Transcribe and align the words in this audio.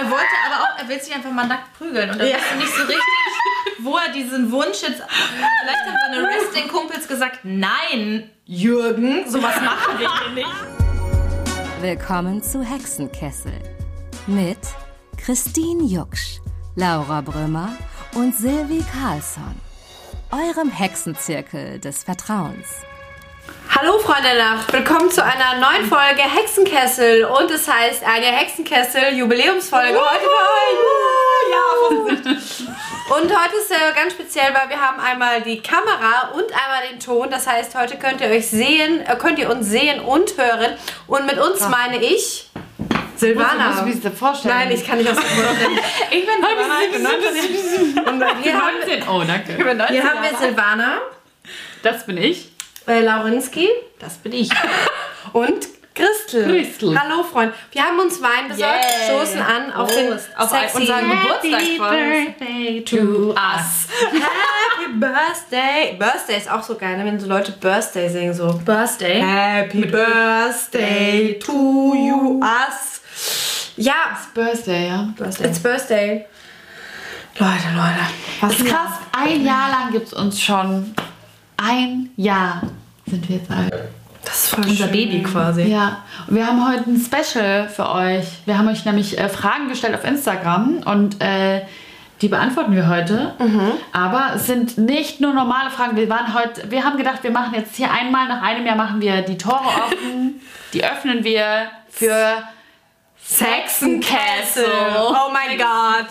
Er 0.00 0.10
wollte 0.10 0.26
aber 0.46 0.62
auch, 0.64 0.78
er 0.78 0.88
will 0.88 0.98
sich 1.00 1.14
einfach 1.14 1.30
mal 1.30 1.46
nackt 1.46 1.74
prügeln. 1.76 2.10
Und 2.10 2.18
da 2.18 2.24
Ja. 2.24 2.36
wusste 2.38 2.56
nicht 2.56 2.74
so 2.74 2.82
richtig, 2.84 3.04
wo 3.80 3.96
er 3.98 4.10
diesen 4.12 4.50
Wunsch 4.50 4.80
jetzt. 4.82 5.02
Vielleicht 5.02 5.84
haben 5.86 5.96
seine 6.10 6.26
Wrestling-Kumpels 6.26 7.06
gesagt: 7.06 7.40
Nein, 7.42 8.30
Jürgen, 8.46 9.28
sowas 9.30 9.56
machen 9.60 9.98
wir 9.98 10.08
hier 10.20 10.30
nicht. 10.30 11.82
Willkommen 11.82 12.42
zu 12.42 12.62
Hexenkessel 12.62 13.52
mit 14.26 14.58
Christine 15.22 15.84
Jucksch, 15.84 16.38
Laura 16.76 17.20
Brümmer 17.20 17.76
und 18.14 18.34
Silvi 18.34 18.82
Carlsson, 18.92 19.54
eurem 20.30 20.70
Hexenzirkel 20.70 21.78
des 21.78 22.04
Vertrauens. 22.04 22.68
Hallo 23.72 23.98
Freunde 23.98 24.30
der 24.34 24.44
Nacht, 24.44 24.72
willkommen 24.72 25.10
zu 25.10 25.22
einer 25.24 25.58
neuen 25.58 25.86
Folge 25.86 26.22
Hexenkessel 26.22 27.24
und 27.24 27.50
es 27.50 27.68
heißt 27.68 28.02
eine 28.04 28.26
Hexenkessel 28.26 29.14
Jubiläumsfolge 29.14 29.98
heute 29.98 30.20
für 30.20 30.30
euch. 30.58 31.50
Ja, 31.52 33.14
Und 33.16 33.24
heute 33.24 33.56
ist 33.56 33.70
äh, 33.70 33.92
ganz 33.94 34.12
speziell, 34.12 34.52
weil 34.54 34.68
wir 34.68 34.80
haben 34.80 35.00
einmal 35.00 35.40
die 35.42 35.60
Kamera 35.60 36.30
und 36.34 36.44
einmal 36.44 36.88
den 36.90 37.00
Ton. 37.00 37.28
Das 37.30 37.46
heißt, 37.46 37.74
heute 37.76 37.96
könnt 37.96 38.20
ihr 38.20 38.28
euch 38.28 38.48
sehen, 38.48 39.00
äh, 39.06 39.16
könnt 39.16 39.38
ihr 39.38 39.50
uns 39.50 39.66
sehen 39.68 40.00
und 40.00 40.36
hören. 40.36 40.74
Und 41.06 41.26
mit 41.26 41.38
uns 41.38 41.60
meine 41.68 41.96
ich 42.02 42.48
Silvana. 43.16 43.68
Musst 43.68 43.80
du 43.80 43.86
mir 43.86 44.10
das 44.10 44.18
vorstellen? 44.18 44.54
Nein, 44.56 44.70
ich 44.72 44.86
kann 44.86 44.98
nicht 44.98 45.10
aus 45.10 45.16
dem. 45.16 45.24
Ich 46.10 46.26
bin 46.26 46.34
Silvana, 46.36 46.74
ich 46.86 46.92
bin 46.92 47.02
19. 47.02 48.04
Und 48.06 48.42
hier 48.42 48.54
haben, 48.54 48.78
19. 48.78 49.08
Oh, 49.08 49.22
danke. 49.26 49.52
Ich 49.52 49.64
bin 49.64 49.76
19 49.76 49.94
hier 49.94 50.04
haben 50.04 50.22
wir. 50.22 50.38
Silvana, 50.38 50.98
Das 51.82 52.06
bin 52.06 52.16
ich. 52.16 52.50
Äh, 52.86 53.00
Laurinski 53.00 53.68
Das 53.98 54.14
bin 54.18 54.32
ich. 54.32 54.50
und 55.32 55.68
Christel. 55.94 56.44
Christel. 56.64 56.98
Hallo 56.98 57.22
Freunde. 57.22 57.52
Wir 57.72 57.82
haben 57.82 57.98
uns 57.98 58.22
Wein 58.22 58.48
besorgt, 58.48 58.74
Yay. 58.74 59.08
stoßen 59.08 59.40
an 59.40 59.72
auf 59.72 59.92
den. 59.94 60.12
Auf 60.36 60.50
sexy 60.50 60.78
unseren 60.78 61.10
Geburtstag 61.10 61.62
voll. 61.76 61.90
birthday 61.90 62.84
to 62.84 63.30
us. 63.32 63.88
Happy 64.12 64.92
Birthday. 64.94 65.96
Birthday 65.98 66.36
ist 66.38 66.50
auch 66.50 66.62
so 66.62 66.76
geil, 66.76 66.96
ne, 66.96 67.04
wenn 67.04 67.18
so 67.20 67.26
Leute 67.26 67.52
Birthday 67.52 68.08
singen 68.08 68.32
so. 68.32 68.54
Birthday. 68.64 69.20
Happy 69.20 69.84
Birthday 69.84 71.38
to 71.38 71.52
you 71.94 72.40
us. 72.40 73.00
Ja, 73.76 74.18
Birthday, 74.34 74.88
ja. 74.88 75.08
it's 75.20 75.58
Birthday. 75.58 76.26
Leute, 77.38 77.52
Leute. 77.74 78.06
Was 78.40 78.52
ist 78.58 78.66
krass. 78.66 78.92
Ein 79.12 79.44
Jahr 79.44 79.70
lang 79.70 79.92
gibt 79.92 80.06
es 80.06 80.12
uns 80.12 80.40
schon. 80.40 80.94
Ein 81.62 82.10
Jahr 82.16 82.62
sind 83.06 83.28
wir 83.28 83.36
jetzt 83.36 83.50
alt. 83.50 83.72
Das 84.24 84.44
ist 84.44 84.48
voll 84.48 84.64
Unser 84.64 84.84
schön. 84.84 84.92
Baby 84.92 85.22
quasi. 85.22 85.62
Ja, 85.64 85.98
und 86.26 86.36
wir 86.36 86.46
haben 86.46 86.66
heute 86.66 86.88
ein 86.88 86.98
Special 86.98 87.68
für 87.68 87.90
euch. 87.90 88.24
Wir 88.46 88.56
haben 88.56 88.68
euch 88.68 88.84
nämlich 88.84 89.18
äh, 89.18 89.28
Fragen 89.28 89.68
gestellt 89.68 89.94
auf 89.94 90.04
Instagram 90.04 90.78
und 90.84 91.20
äh, 91.20 91.62
die 92.22 92.28
beantworten 92.28 92.74
wir 92.74 92.88
heute. 92.88 93.34
Aber 93.92 94.32
es 94.36 94.46
sind 94.46 94.76
nicht 94.76 95.20
nur 95.20 95.32
normale 95.32 95.70
Fragen. 95.70 95.96
Wir 95.96 96.08
waren 96.10 96.34
heute, 96.34 96.70
wir 96.70 96.84
haben 96.84 96.98
gedacht, 96.98 97.22
wir 97.22 97.30
machen 97.30 97.54
jetzt 97.54 97.76
hier 97.76 97.90
einmal 97.90 98.28
nach 98.28 98.42
einem 98.42 98.66
Jahr 98.66 98.76
machen 98.76 99.00
wir 99.00 99.22
die 99.22 99.38
Tore 99.38 99.64
offen. 99.64 100.40
die 100.74 100.84
öffnen 100.84 101.24
wir 101.24 101.70
für 101.88 102.42
Hexenkessel. 103.28 104.64
Oh 104.98 105.30
mein 105.32 105.56
Gott. 105.56 106.08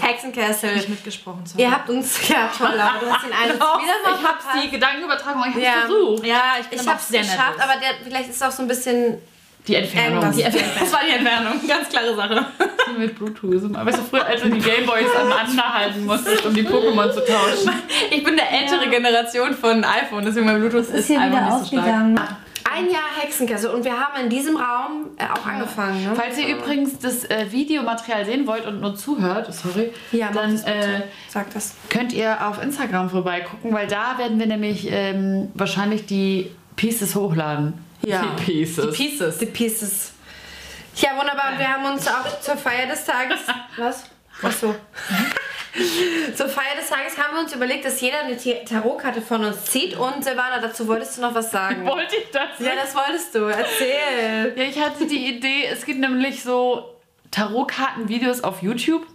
Hexenkessel. 0.00 0.70
Mitgesprochen. 0.88 1.44
sorry. 1.44 1.62
Ihr 1.62 1.70
habt 1.70 1.88
uns, 1.90 2.28
ja 2.28 2.48
toll, 2.56 2.72
Laura, 2.76 2.94
du 3.00 3.10
hast 3.12 3.24
den 3.26 3.32
einen 3.32 3.54
wieder 3.54 3.64
mal 3.66 3.80
Ich 4.18 4.26
habe 4.26 4.38
die 4.62 4.70
Gedankenübertragung, 4.70 5.42
ich 5.42 5.50
habe 5.54 5.60
Ja. 5.60 5.72
versucht. 5.80 6.24
Ja, 6.26 6.42
ich 6.60 6.66
bin 6.68 6.78
Ich 6.78 6.84
aber 6.86 6.94
hab's 6.94 7.08
sehr 7.08 7.20
geschafft, 7.22 7.56
nervös. 7.58 7.62
aber 7.62 7.80
der, 7.80 7.90
vielleicht 8.04 8.30
ist 8.30 8.36
es 8.36 8.42
auch 8.42 8.50
so 8.50 8.62
ein 8.62 8.68
bisschen 8.68 9.18
Die 9.66 9.74
Entfernung. 9.74 10.30
Die 10.32 10.42
Das 10.42 10.92
war 10.92 11.00
die 11.06 11.12
Entfernung, 11.12 11.60
ganz 11.68 11.88
klare 11.90 12.14
Sache. 12.16 12.46
mit 12.96 13.18
Bluetooth. 13.18 13.74
Weißt 13.84 13.98
du, 13.98 14.02
früher, 14.02 14.24
als 14.24 14.40
du 14.40 14.48
die 14.48 14.60
Gameboys 14.60 15.14
aneinander 15.14 15.74
halten 15.74 16.06
musstest, 16.06 16.46
um 16.46 16.54
die 16.54 16.62
Pokémon 16.66 17.12
zu 17.12 17.20
tauschen. 17.24 17.70
Ich 18.10 18.24
bin 18.24 18.36
der 18.36 18.50
ältere 18.50 18.88
Generation 18.88 19.54
von 19.54 19.84
iPhone, 19.84 20.24
deswegen 20.24 20.46
mein 20.46 20.58
Bluetooth 20.60 20.88
ist, 20.88 21.10
einfach 21.10 21.60
nicht 21.60 21.70
so 21.70 21.76
stark. 21.76 22.28
Ein 22.72 22.90
Jahr 22.90 23.02
Hexenkessel 23.20 23.70
und 23.70 23.84
wir 23.84 23.92
haben 23.98 24.20
in 24.22 24.28
diesem 24.30 24.56
Raum 24.56 25.06
äh, 25.16 25.24
auch 25.24 25.46
angefangen. 25.46 26.04
Ne? 26.04 26.12
Falls 26.14 26.38
ihr 26.38 26.56
übrigens 26.56 26.98
das 26.98 27.24
äh, 27.24 27.50
Videomaterial 27.50 28.24
sehen 28.24 28.46
wollt 28.46 28.66
und 28.66 28.80
nur 28.80 28.94
zuhört, 28.96 29.52
sorry, 29.52 29.92
Ja, 30.12 30.30
dann 30.32 30.56
äh, 30.64 31.02
Sag 31.28 31.52
das. 31.54 31.74
könnt 31.88 32.12
ihr 32.12 32.46
auf 32.46 32.62
Instagram 32.62 33.10
vorbeigucken, 33.10 33.72
weil 33.72 33.86
da 33.86 34.18
werden 34.18 34.38
wir 34.38 34.46
nämlich 34.46 34.88
ähm, 34.90 35.50
wahrscheinlich 35.54 36.06
die 36.06 36.50
Pieces 36.76 37.14
hochladen. 37.14 37.74
Ja. 38.02 38.22
Die 38.22 38.44
Pieces. 38.44 38.96
Pieces. 38.96 39.38
The 39.38 39.46
Pieces. 39.46 40.12
Ja, 40.96 41.10
wunderbar. 41.18 41.52
Und 41.52 41.58
wir 41.58 41.68
haben 41.68 41.84
uns 41.92 42.06
auch 42.08 42.40
zur 42.40 42.56
Feier 42.56 42.86
des 42.86 43.04
Tages. 43.04 43.38
Was? 43.76 44.04
Ach 44.42 44.52
so. 44.52 44.74
zur 46.34 46.48
Feier 46.48 46.76
des 46.78 46.88
Tages 46.88 47.18
haben 47.18 47.34
wir 47.34 47.42
uns 47.42 47.54
überlegt, 47.54 47.84
dass 47.84 48.00
jeder 48.00 48.20
eine 48.20 48.36
Tarotkarte 48.64 49.22
von 49.22 49.44
uns 49.44 49.66
zieht. 49.66 49.96
Und 49.96 50.24
Silvana, 50.24 50.58
dazu 50.60 50.86
wolltest 50.86 51.18
du 51.18 51.22
noch 51.22 51.34
was 51.34 51.50
sagen. 51.50 51.86
Wollte 51.86 52.16
ich 52.16 52.30
das? 52.30 52.58
Ja, 52.58 52.72
das 52.80 52.94
wolltest 52.94 53.34
du. 53.34 53.44
Erzähl. 53.44 54.54
Ja, 54.56 54.62
ich 54.62 54.80
hatte 54.80 55.06
die 55.06 55.36
Idee, 55.36 55.66
es 55.70 55.84
gibt 55.84 56.00
nämlich 56.00 56.42
so 56.42 56.94
Tarotkarten-Videos 57.30 58.42
auf 58.42 58.62
YouTube. 58.62 59.06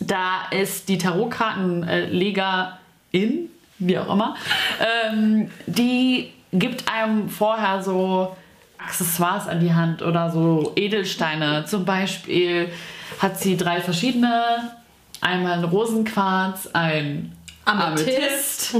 Da 0.00 0.48
ist 0.50 0.88
die 0.88 0.98
Tarotkartenlegerin, 0.98 3.50
wie 3.78 3.98
auch 3.98 4.12
immer, 4.12 4.36
ähm, 4.80 5.50
die 5.66 6.32
gibt 6.52 6.90
einem 6.90 7.28
vorher 7.28 7.82
so 7.82 8.36
Accessoires 8.78 9.48
an 9.48 9.60
die 9.60 9.74
Hand 9.74 10.02
oder 10.02 10.30
so 10.30 10.72
Edelsteine. 10.76 11.64
Zum 11.66 11.84
Beispiel 11.84 12.70
hat 13.18 13.38
sie 13.38 13.56
drei 13.56 13.80
verschiedene. 13.80 14.77
Einmal 15.20 15.58
ein 15.58 15.64
Rosenquarz, 15.64 16.68
ein 16.72 17.32
Amethyst. 17.64 18.74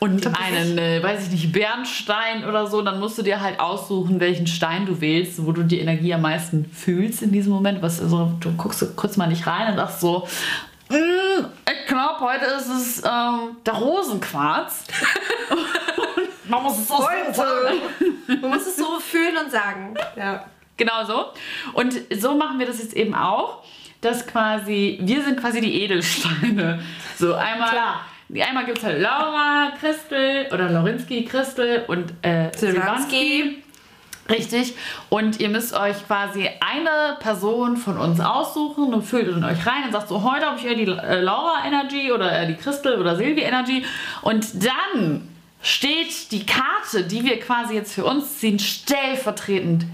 und 0.00 0.26
einen, 0.38 0.78
äh, 0.78 1.02
weiß 1.02 1.24
ich 1.24 1.30
nicht, 1.30 1.52
Bernstein 1.52 2.44
oder 2.44 2.66
so, 2.66 2.82
dann 2.82 3.00
musst 3.00 3.18
du 3.18 3.22
dir 3.22 3.40
halt 3.40 3.58
aussuchen, 3.58 4.20
welchen 4.20 4.46
Stein 4.46 4.86
du 4.86 5.00
wählst, 5.00 5.44
wo 5.44 5.52
du 5.52 5.62
die 5.62 5.80
Energie 5.80 6.14
am 6.14 6.22
meisten 6.22 6.64
fühlst 6.66 7.22
in 7.22 7.32
diesem 7.32 7.52
Moment. 7.52 7.82
Was, 7.82 8.00
also, 8.00 8.32
du 8.40 8.52
guckst 8.52 8.84
kurz 8.96 9.16
mal 9.16 9.26
nicht 9.26 9.46
rein 9.46 9.70
und 9.72 9.76
sagst 9.76 10.00
so, 10.00 10.28
"Mm, 10.90 10.94
ich 11.70 11.86
glaube, 11.88 12.20
heute 12.20 12.44
ist 12.44 12.68
es 12.68 12.98
ähm, 13.04 13.56
der 13.66 13.74
Rosenquarz. 13.74 14.84
Man 16.48 16.62
muss 16.62 16.78
es 16.78 16.88
so 16.88 16.98
sagen. 16.98 17.78
Du 18.28 18.48
musst 18.48 18.66
es 18.68 18.76
so 18.76 19.00
fühlen 19.00 19.34
und 19.42 19.50
sagen. 19.50 19.94
Ja. 20.16 20.44
Genau 20.76 21.04
so. 21.06 21.26
Und 21.72 21.94
so 22.14 22.34
machen 22.34 22.58
wir 22.58 22.66
das 22.66 22.80
jetzt 22.80 22.94
eben 22.94 23.14
auch, 23.14 23.62
dass 24.04 24.26
quasi, 24.26 24.98
wir 25.00 25.22
sind 25.22 25.40
quasi 25.40 25.60
die 25.60 25.82
Edelsteine. 25.82 26.80
So 27.16 27.34
einmal, 27.34 27.70
Klar. 27.70 28.00
einmal 28.46 28.66
gibt 28.66 28.78
es 28.78 28.84
halt 28.84 29.00
Laura, 29.00 29.72
Christel 29.78 30.46
oder 30.52 30.68
Laurinski, 30.68 31.24
Christel 31.24 31.84
und 31.86 32.12
äh, 32.22 32.50
Silvanski. 32.56 33.62
Richtig. 34.28 34.74
Und 35.10 35.38
ihr 35.38 35.48
müsst 35.48 35.74
euch 35.74 36.06
quasi 36.06 36.48
eine 36.60 37.18
Person 37.20 37.76
von 37.76 37.98
uns 37.98 38.20
aussuchen 38.20 38.94
und 38.94 39.02
fühlt 39.02 39.28
in 39.28 39.44
euch 39.44 39.66
rein 39.66 39.84
und 39.86 39.92
sagt 39.92 40.08
so, 40.08 40.22
heute 40.22 40.46
habe 40.46 40.58
ich 40.58 40.64
eher 40.64 40.74
die 40.74 40.90
äh, 40.90 41.20
Laura 41.20 41.64
Energy 41.66 42.10
oder 42.10 42.32
eher 42.32 42.46
die 42.46 42.54
Christel 42.54 42.98
oder 42.98 43.16
Silvi 43.16 43.42
Energy. 43.42 43.84
Und 44.22 44.64
dann 44.64 45.28
steht 45.62 46.32
die 46.32 46.46
Karte, 46.46 47.04
die 47.04 47.24
wir 47.24 47.38
quasi 47.38 47.74
jetzt 47.74 47.94
für 47.94 48.04
uns 48.04 48.38
ziehen, 48.38 48.58
stellvertretend 48.58 49.84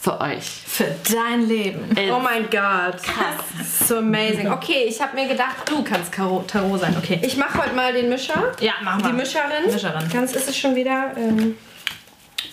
für 0.00 0.20
euch. 0.20 0.44
Für 0.66 0.94
dein 1.12 1.48
Leben. 1.48 1.96
Äh, 1.96 2.10
Oh 2.10 2.20
mein 2.20 2.44
Gott. 2.44 3.02
Krass. 3.02 3.88
So 3.88 3.98
amazing. 3.98 4.50
Okay, 4.50 4.84
ich 4.88 5.00
habe 5.00 5.14
mir 5.16 5.26
gedacht, 5.28 5.56
Du 5.68 5.82
kannst 5.82 6.12
Karo 6.12 6.44
Tarot 6.46 6.80
sein, 6.80 6.96
okay. 6.96 7.18
ich 7.22 7.36
mache 7.36 7.58
heute 7.62 7.74
mal 7.74 7.92
den 7.92 8.08
Mischer. 8.08 8.52
Ja, 8.60 8.74
machen 8.82 9.02
wir. 9.02 9.10
Die 9.10 9.16
Mischerin. 9.16 9.70
Mischerin. 9.72 10.08
Ganz 10.12 10.32
ist 10.34 10.48
es 10.48 10.56
schon 10.56 10.74
wieder. 10.76 11.12
Ähm, 11.16 11.56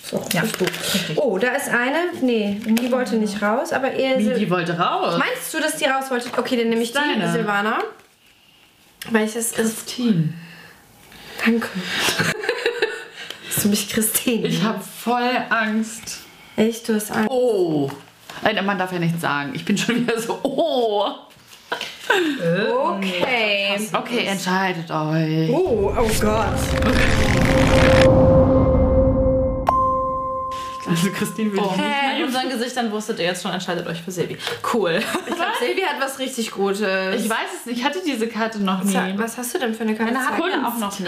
so, 0.04 0.24
Ja. 0.34 0.44
Oh, 1.16 1.38
da 1.38 1.50
ist 1.50 1.70
eine. 1.70 2.12
Nee, 2.22 2.60
die 2.64 2.92
wollte 2.92 3.16
nicht 3.16 3.42
raus, 3.42 3.72
aber 3.74 3.92
eher. 3.92 4.18
Wie, 4.20 4.34
die 4.40 4.50
wollte 4.50 4.78
raus. 4.78 5.18
Meinst 5.18 5.54
du, 5.54 5.60
dass 5.60 5.78
die 5.78 5.86
raus 5.86 6.06
wollte? 6.10 6.30
Okay, 6.38 6.58
dann 6.58 6.70
nehme 6.70 6.82
ich 6.82 6.91
die, 6.91 6.98
Deine. 6.98 7.32
Silvana. 7.32 7.80
Welches 9.12 9.52
ist. 9.52 9.56
Christine. 9.56 10.34
Danke. 11.44 11.68
Hast 13.50 13.64
du 13.66 13.70
mich 13.70 13.90
Christine? 13.90 14.48
Ich 14.48 14.64
habe 14.64 14.80
voll 14.82 15.30
Angst. 15.50 16.20
Echt, 16.57 16.87
du 16.87 16.96
hast 16.96 17.11
Angst. 17.11 17.29
Oh. 17.29 17.90
Nein, 18.41 18.66
man 18.66 18.78
darf 18.78 18.91
ja 18.93 18.99
nichts 18.99 19.19
sagen. 19.19 19.52
Ich 19.53 19.66
bin 19.66 19.78
schon 19.78 19.96
wieder 19.96 20.19
so, 20.19 20.40
oh. 20.43 21.05
Okay. 22.07 23.90
Okay, 23.91 24.25
entscheidet 24.25 24.90
euch. 24.90 25.49
Oh, 25.49 25.93
oh 25.97 26.09
Gott. 26.22 26.46
Also 30.87 31.09
Christine 31.11 31.52
will 31.52 31.59
ich 31.59 31.72
nicht. 31.72 31.84
An 31.84 32.23
unseren 32.23 32.49
Gesichtern 32.49 32.91
wusstet 32.91 33.19
ihr 33.19 33.25
jetzt 33.25 33.41
schon, 33.41 33.52
entscheidet 33.52 33.85
euch 33.87 34.02
für 34.02 34.11
Silvi. 34.11 34.37
Cool. 34.73 35.02
Ich 35.28 35.35
glaube, 35.35 35.52
Silvi 35.59 35.81
hat 35.81 35.99
was 35.99 36.19
richtig 36.19 36.52
Gutes. 36.52 37.23
Ich 37.23 37.29
weiß 37.29 37.49
es 37.59 37.66
nicht, 37.66 37.79
ich 37.79 37.84
hatte 37.84 37.99
diese 38.05 38.28
Karte 38.28 38.63
noch 38.63 38.84
nie. 38.84 39.13
Was 39.17 39.37
hast 39.37 39.53
du 39.55 39.59
denn 39.59 39.73
für 39.73 39.84
eine 39.84 39.96
Karte? 39.96 40.11
Eine 40.11 40.25
hat 40.25 40.40
Zeig. 40.40 40.46
wir 40.46 40.67
auch 40.67 40.78
noch 40.78 40.99
nie. 40.99 41.07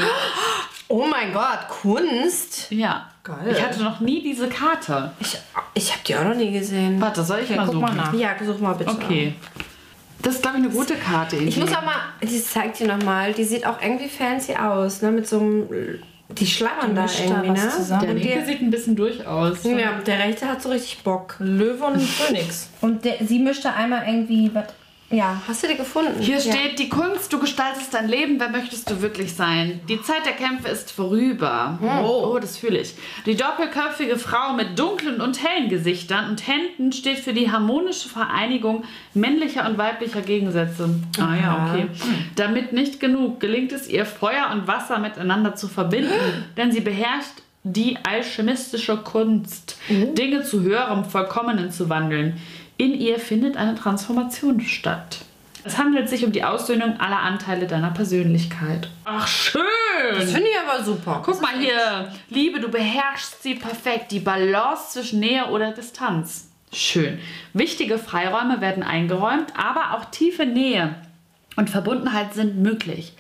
Oh 0.89 1.05
mein 1.05 1.31
Gott, 1.31 1.67
Kunst? 1.69 2.71
Ja. 2.71 3.11
Geil. 3.27 3.51
Ich 3.51 3.62
hatte 3.62 3.83
noch 3.83 4.00
nie 4.00 4.21
diese 4.24 4.47
Karte. 4.47 5.12
Ich, 5.19 5.38
ich 5.74 5.91
habe 5.91 6.01
die 6.07 6.15
auch 6.15 6.24
noch 6.24 6.35
nie 6.35 6.51
gesehen. 6.51 7.01
Warte, 7.01 7.24
soll 7.24 7.41
ich 7.44 7.50
mal 7.50 7.65
guck 7.65 7.74
suchen? 7.74 7.81
mal 7.81 7.94
nach. 7.95 8.13
Ja, 8.13 8.29
such 8.41 8.59
mal 8.59 8.74
bitte. 8.74 8.91
Okay. 8.91 9.35
Das 10.21 10.35
ist, 10.35 10.41
glaube 10.41 10.57
ich, 10.59 10.63
eine 10.63 10.74
gute 10.74 10.95
Karte. 10.95 11.35
Ich 11.35 11.57
muss 11.57 11.71
auch 11.74 11.83
mal, 11.83 11.95
die 12.24 12.41
zeigt 12.41 12.79
dir 12.79 12.88
nochmal, 12.88 13.33
die 13.33 13.44
sieht 13.44 13.65
auch 13.65 13.81
irgendwie 13.81 14.07
fancy 14.07 14.56
aus, 14.56 15.01
ne? 15.01 15.12
Mit 15.12 15.27
so 15.27 15.39
einem, 15.39 15.68
die 16.29 16.47
schlammern 16.47 16.95
da 16.95 17.06
irgendwie, 17.06 17.50
ne? 17.50 17.69
zusammen. 17.69 18.01
Der 18.01 18.09
Und 18.12 18.18
linke 18.18 18.39
die, 18.39 18.45
sieht 18.45 18.62
ein 18.62 18.71
bisschen 18.71 18.95
durch 18.95 19.27
aus. 19.27 19.63
ja, 19.63 20.00
der 20.06 20.19
rechte 20.19 20.47
hat 20.47 20.62
so 20.62 20.69
richtig 20.69 21.03
Bock. 21.03 21.35
Löwe 21.39 21.83
und 21.83 22.01
Phönix. 22.01 22.69
Und 22.80 23.03
der, 23.03 23.18
sie 23.25 23.39
mischte 23.39 23.73
einmal 23.73 24.07
irgendwie, 24.07 24.50
was, 24.53 24.68
ja, 25.09 25.42
hast 25.48 25.63
du 25.63 25.68
die 25.68 25.75
gefunden? 25.75 26.19
Hier 26.19 26.39
ja. 26.39 26.42
steht, 26.42 26.80
die 26.80 26.89
Kunst, 26.89 27.31
du 27.31 27.39
gestaltest 27.39 27.94
dein 27.94 28.09
Leben, 28.09 28.39
wer 28.39 28.50
möchtest 28.50 28.89
du 28.89 29.01
wirklich 29.01 29.33
sein? 29.33 29.80
Die 29.88 30.01
Zeit 30.01 30.25
der 30.25 30.33
Kämpfe 30.33 30.68
ist 30.68 30.92
vorüber. 30.92 31.80
Oh, 31.81 32.33
oh 32.33 32.39
das 32.39 32.57
fühle 32.57 32.80
ich. 32.80 32.94
Die 33.25 33.36
doppelköpfige 33.36 34.18
Frau 34.18 34.54
mit 34.54 34.77
dunklen 34.77 35.21
und 35.21 35.42
hellen 35.42 35.69
Gesichtern 35.69 36.30
und 36.30 36.45
Händen 36.45 36.92
steht 36.92 37.19
für 37.19 37.33
die 37.33 37.50
harmonische 37.50 38.09
Vereinigung 38.09 38.83
männlicher 39.13 39.69
und 39.69 39.77
weiblicher 39.77 40.21
Gegensätze. 40.21 40.89
Ah 41.18 41.36
ja, 41.36 41.69
okay. 41.69 41.88
Damit 42.36 42.74
nicht 42.74 43.00
genug, 43.00 43.39
gelingt 43.39 43.71
es 43.71 43.88
ihr, 43.88 44.06
Feuer 44.06 44.50
und 44.51 44.68
Wasser 44.68 45.00
miteinander 45.00 45.56
zu 45.56 45.69
verbinden, 45.69 46.12
denn 46.57 46.74
sie 46.74 46.81
beherrscht 46.81 47.44
die 47.63 47.98
alchemistische 48.04 48.98
Kunst, 48.98 49.77
Dinge 49.89 50.44
zu 50.44 50.62
höherem, 50.62 51.06
vollkommenen 51.06 51.71
zu 51.71 51.89
wandeln. 51.89 52.39
In 52.77 52.94
ihr 52.94 53.19
findet 53.19 53.57
eine 53.57 53.75
Transformation 53.75 54.62
statt. 54.62 55.19
Es 55.63 55.77
handelt 55.77 56.07
sich 56.07 56.24
um 56.24 56.31
die 56.31 56.44
Aussöhnung 56.44 56.97
aller 57.00 57.19
Anteile 57.19 57.68
deiner 57.68 57.89
Persönlichkeit. 57.91 58.89
Ach, 59.03 59.27
schön! 59.27 59.62
Das 60.13 60.31
finde 60.31 60.47
ich 60.50 60.57
aber 60.57 60.83
super. 60.83 61.21
Guck 61.25 61.41
mal 61.41 61.57
hier. 61.59 62.13
Liebe, 62.29 62.59
du 62.59 62.69
beherrschst 62.69 63.44
sie 63.44 63.56
perfekt. 63.56 64.12
Die 64.12 64.19
Balance 64.19 64.91
zwischen 64.94 65.19
Nähe 65.19 65.47
oder 65.47 65.71
Distanz. 65.71 66.50
Schön. 66.71 67.19
Wichtige 67.53 67.97
Freiräume 67.97 68.62
werden 68.62 68.83
eingeräumt, 68.83 69.53
aber 69.57 69.97
auch 69.97 70.06
tiefe 70.06 70.45
Nähe 70.45 70.95
und 71.56 71.69
Verbundenheit 71.69 72.33
sind 72.33 72.57
möglich. 72.59 73.13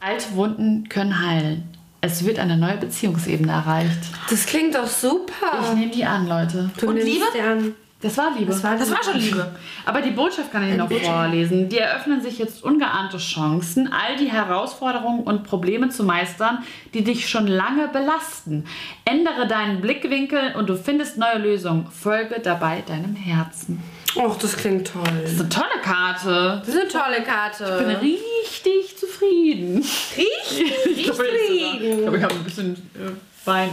Alte 0.00 0.34
Wunden 0.34 0.88
können 0.88 1.26
heilen. 1.26 1.64
Es 2.00 2.24
wird 2.24 2.38
eine 2.38 2.56
neue 2.56 2.76
Beziehungsebene 2.76 3.50
erreicht. 3.50 3.98
Das 4.30 4.46
klingt 4.46 4.76
doch 4.76 4.86
super. 4.86 5.58
Ich 5.62 5.74
nehme 5.74 5.90
die 5.90 6.04
an, 6.04 6.28
Leute. 6.28 6.70
Du 6.78 6.88
Und 6.90 6.96
Liebe? 6.96 7.24
die 7.34 7.40
an. 7.40 7.74
Das 8.00 8.16
war 8.16 8.32
Liebe. 8.36 8.52
Das 8.52 8.62
war, 8.62 8.76
Das 8.76 8.90
war 8.92 9.02
schon 9.02 9.18
Liebe. 9.18 9.50
Aber 9.84 10.00
die 10.00 10.12
Botschaft 10.12 10.52
kann 10.52 10.68
ich 10.68 10.76
noch 10.76 10.90
vorlesen. 10.90 11.68
Die 11.68 11.78
eröffnen 11.78 12.20
sich 12.22 12.38
jetzt 12.38 12.62
ungeahnte 12.62 13.18
Chancen, 13.18 13.92
all 13.92 14.16
die 14.16 14.30
Herausforderungen 14.30 15.24
und 15.24 15.42
Probleme 15.42 15.88
zu 15.88 16.04
meistern, 16.04 16.64
die 16.94 17.02
dich 17.02 17.28
schon 17.28 17.48
lange 17.48 17.88
belasten. 17.88 18.66
Ändere 19.04 19.48
deinen 19.48 19.80
Blickwinkel 19.80 20.54
und 20.56 20.68
du 20.68 20.76
findest 20.76 21.18
neue 21.18 21.38
Lösungen. 21.38 21.88
Folge 21.90 22.38
dabei 22.40 22.84
deinem 22.86 23.16
Herzen. 23.16 23.82
Och, 24.14 24.38
das 24.38 24.56
klingt 24.56 24.86
toll. 24.92 25.02
Das 25.22 25.32
ist 25.32 25.40
eine 25.40 25.48
tolle 25.48 25.82
Karte. 25.82 26.62
Das 26.64 26.74
ist 26.74 26.80
eine 26.80 26.88
tolle 26.88 27.22
Karte. 27.24 27.78
Ich 27.80 27.86
bin 27.86 27.96
richtig 27.96 28.96
zufrieden. 28.96 29.76
Richtig 30.16 30.72
Ich 30.96 31.04
glaube, 31.04 31.24
ich, 31.26 31.98
glaube, 32.02 32.16
ich 32.16 32.22
habe 32.22 32.34
ein 32.34 32.44
bisschen 32.44 32.74
äh, 32.94 33.46
Wein. 33.46 33.70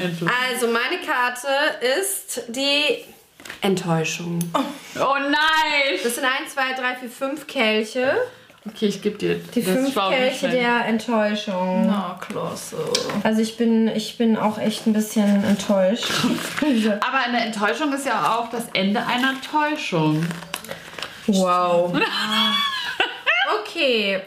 Also, 0.51 0.67
meine 0.67 1.01
Karte 1.05 1.47
ist 1.99 2.43
die 2.49 3.03
Enttäuschung. 3.61 4.39
Oh 4.53 5.15
nein! 5.19 5.99
Das 6.03 6.15
sind 6.15 6.25
1, 6.25 6.53
2, 6.53 6.61
3, 6.79 6.95
4, 7.01 7.09
5 7.09 7.47
Kelche. 7.47 8.13
Okay, 8.67 8.87
ich 8.87 9.01
gebe 9.01 9.17
dir 9.17 9.35
Die 9.35 9.63
das 9.63 9.73
fünf 9.73 9.93
Kelche 9.93 10.49
der 10.49 10.85
Enttäuschung. 10.85 11.85
Na, 11.85 12.19
klasse. 12.19 12.77
Also 13.21 13.41
ich 13.41 13.57
bin, 13.57 13.87
ich 13.89 14.17
bin 14.17 14.37
auch 14.37 14.57
echt 14.57 14.87
ein 14.87 14.93
bisschen 14.93 15.43
enttäuscht. 15.43 16.11
Aber 17.01 17.19
eine 17.19 17.45
Enttäuschung 17.45 17.93
ist 17.93 18.07
ja 18.07 18.35
auch 18.35 18.49
das 18.49 18.63
Ende 18.73 19.05
einer 19.05 19.35
Täuschung. 19.41 20.25
Wow. 21.27 21.95
Okay, 23.61 24.21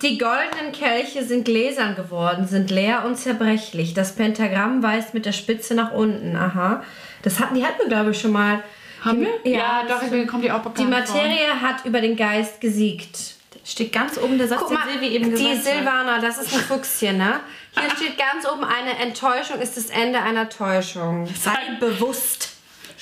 die 0.00 0.16
goldenen 0.16 0.72
Kelche 0.72 1.24
sind 1.24 1.44
gläsern 1.44 1.94
geworden, 1.94 2.46
sind 2.46 2.70
leer 2.70 3.04
und 3.04 3.16
zerbrechlich. 3.16 3.94
Das 3.94 4.14
Pentagramm 4.14 4.82
weist 4.82 5.12
mit 5.12 5.26
der 5.26 5.32
Spitze 5.32 5.74
nach 5.74 5.92
unten. 5.92 6.36
Aha. 6.36 6.82
Das 7.22 7.38
hatten, 7.40 7.54
die 7.54 7.64
hatten 7.64 7.78
wir, 7.78 7.88
glaube 7.88 8.10
ich, 8.10 8.20
schon 8.20 8.32
mal. 8.32 8.62
Haben 9.04 9.20
die, 9.20 9.26
wir? 9.44 9.52
Ja, 9.52 9.84
doch, 9.88 10.02
mir 10.10 10.26
kommt 10.26 10.44
die 10.44 10.50
auch 10.50 10.60
bekannt 10.60 10.78
Die 10.78 10.82
vor. 10.82 10.90
Materie 10.90 11.60
hat 11.60 11.84
über 11.84 12.00
den 12.00 12.16
Geist 12.16 12.60
gesiegt. 12.60 13.36
Steht 13.64 13.92
ganz 13.92 14.18
oben 14.18 14.38
der 14.38 14.48
Satz, 14.48 14.58
Guck 14.60 14.68
den 14.68 14.78
mal, 14.78 14.88
Silvi 14.90 15.08
eben 15.08 15.24
die 15.26 15.30
gesagt 15.30 15.56
hat. 15.56 15.62
Silvana, 15.64 16.18
das 16.18 16.38
ist 16.38 16.52
ein 16.52 16.60
Fuchschen, 16.60 17.18
ne? 17.18 17.40
Hier 17.78 17.90
steht 17.96 18.18
ganz 18.18 18.46
oben, 18.46 18.64
eine 18.64 18.98
Enttäuschung 18.98 19.60
ist 19.60 19.76
das 19.76 19.90
Ende 19.90 20.20
einer 20.20 20.48
Täuschung. 20.48 21.26
Sei 21.26 21.76
bewusst. 21.78 22.50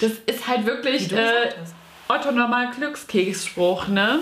Das 0.01 0.13
ist 0.27 0.47
halt 0.47 0.67
wirklich 0.67 1.13
äh. 1.13 1.51
Otto 2.09 2.33
normal 2.33 2.71
Glückskeksspruch, 2.77 3.89
ne? 3.89 4.21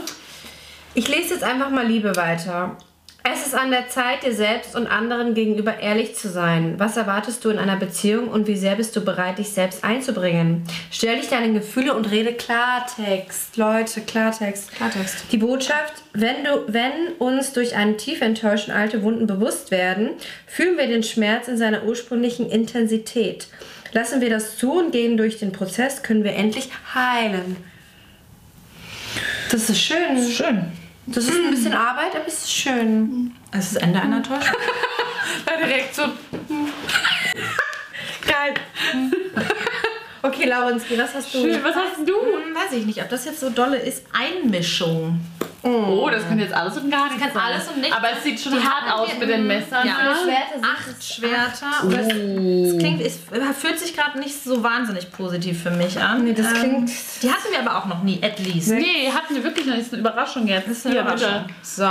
Ich 0.95 1.09
lese 1.09 1.35
jetzt 1.35 1.45
einfach 1.45 1.71
mal 1.71 1.87
Liebe 1.87 2.15
weiter. 2.17 2.77
Es 3.31 3.47
ist 3.47 3.55
an 3.55 3.71
der 3.71 3.89
Zeit, 3.89 4.23
dir 4.23 4.33
selbst 4.33 4.75
und 4.75 4.87
anderen 4.87 5.35
gegenüber 5.35 5.81
ehrlich 5.81 6.15
zu 6.15 6.29
sein. 6.29 6.75
Was 6.79 6.97
erwartest 6.97 7.45
du 7.45 7.51
in 7.51 7.59
einer 7.59 7.77
Beziehung 7.77 8.29
und 8.29 8.47
wie 8.47 8.57
sehr 8.57 8.77
bist 8.77 8.97
du 8.97 9.03
bereit, 9.03 9.39
dich 9.39 9.51
selbst 9.51 9.85
einzubringen? 9.85 10.63
Stell 10.91 11.19
dich 11.19 11.29
deine 11.29 11.53
Gefühle 11.53 11.95
und 11.95 12.11
rede 12.11 12.33
Klartext. 12.33 13.57
Leute, 13.57 14.01
Klartext. 14.03 14.73
Klartext. 14.73 15.25
Die 15.31 15.37
Botschaft, 15.37 15.95
wenn, 16.15 16.45
du, 16.45 16.65
wenn 16.69 17.13
uns 17.19 17.53
durch 17.53 17.77
einen 17.77 17.99
tief 17.99 18.23
enttäuschten 18.23 18.73
alte 18.73 19.03
Wunden 19.03 19.27
bewusst 19.27 19.71
werden, 19.71 20.11
fühlen 20.47 20.79
wir 20.79 20.87
den 20.87 21.03
Schmerz 21.03 21.49
in 21.49 21.59
seiner 21.59 21.85
ursprünglichen 21.85 22.49
Intensität. 22.49 23.49
Lassen 23.93 24.21
wir 24.21 24.31
das 24.31 24.57
zu 24.57 24.79
und 24.79 24.93
gehen 24.93 25.17
durch 25.17 25.39
den 25.39 25.53
Prozess, 25.53 26.03
können 26.03 26.25
wir 26.25 26.35
endlich 26.35 26.71
heilen. 26.95 27.57
Das 29.51 29.69
ist 29.69 29.81
schön. 29.81 30.31
Schön. 30.31 30.73
Das 31.11 31.25
ist 31.25 31.37
ein 31.37 31.51
bisschen 31.51 31.73
Arbeit, 31.73 32.15
aber 32.15 32.27
es 32.27 32.45
ist 32.45 32.53
schön. 32.53 33.35
Es 33.51 33.67
ist 33.67 33.77
das 33.77 33.83
Ende 33.83 34.01
einer 34.01 34.23
Täuschung. 34.23 34.57
Deine 35.47 35.67
Reaktion. 35.67 36.13
Geil. 38.27 38.55
Okay, 40.23 40.47
Laurenski, 40.47 40.99
was 40.99 41.15
hast 41.15 41.33
du? 41.35 41.41
Schön, 41.43 41.63
was 41.63 41.75
hast 41.75 41.99
du? 42.07 42.13
Hm, 42.15 42.55
weiß 42.55 42.73
ich 42.73 42.87
nicht, 42.87 43.01
ob 43.03 43.09
das 43.09 43.25
jetzt 43.25 43.41
so 43.41 43.51
dolle 43.51 43.77
ist. 43.79 44.05
Einmischung. 44.13 45.21
Oh, 45.63 46.09
das 46.11 46.27
könnte 46.27 46.45
jetzt 46.45 46.55
alles 46.55 46.77
und 46.79 46.89
gar 46.91 47.07
nichts 47.09 47.21
kann 47.23 47.33
sein. 47.33 47.43
alles 47.43 47.69
und 47.69 47.81
nichts. 47.81 47.97
Aber 47.97 48.09
es 48.17 48.23
sieht 48.23 48.41
schon 48.41 48.53
Die 48.53 48.61
hart 48.61 48.91
aus 48.93 49.09
mit 49.19 49.29
den 49.29 49.47
Messern. 49.47 49.87
Ja. 49.87 50.15
Schwerter 50.15 50.63
Acht 50.63 51.05
Schwerter. 51.05 51.83
Und 51.85 51.93
das, 51.93 52.07
das 52.07 52.79
klingt, 52.79 53.01
es 53.03 53.19
fühlt 53.59 53.79
sich 53.79 53.95
gerade 53.95 54.19
nicht 54.21 54.43
so 54.43 54.63
wahnsinnig 54.63 55.11
positiv 55.11 55.63
für 55.63 55.71
mich 55.73 56.01
an. 56.01 56.25
Nee, 56.25 56.33
das 56.33 56.53
klingt- 56.55 56.91
Die 57.23 57.31
hatten 57.31 57.51
wir 57.51 57.59
aber 57.61 57.77
auch 57.79 57.87
noch 57.87 58.03
nie, 58.03 58.21
at 58.23 58.39
least. 58.39 58.69
Nee, 58.71 59.11
hatten 59.13 59.35
wir 59.35 59.43
wirklich 59.45 59.67
noch 59.67 59.75
nicht. 59.75 59.87
Das 59.87 59.93
ist 59.93 59.95
eine 59.95 60.09
Überraschung 60.09 60.47
jetzt. 60.47 60.69
Das 60.69 60.79
ist 60.79 60.87
eine 60.87 61.01
Überraschung. 61.01 61.43
bitte. 61.43 61.55
So. 61.63 61.91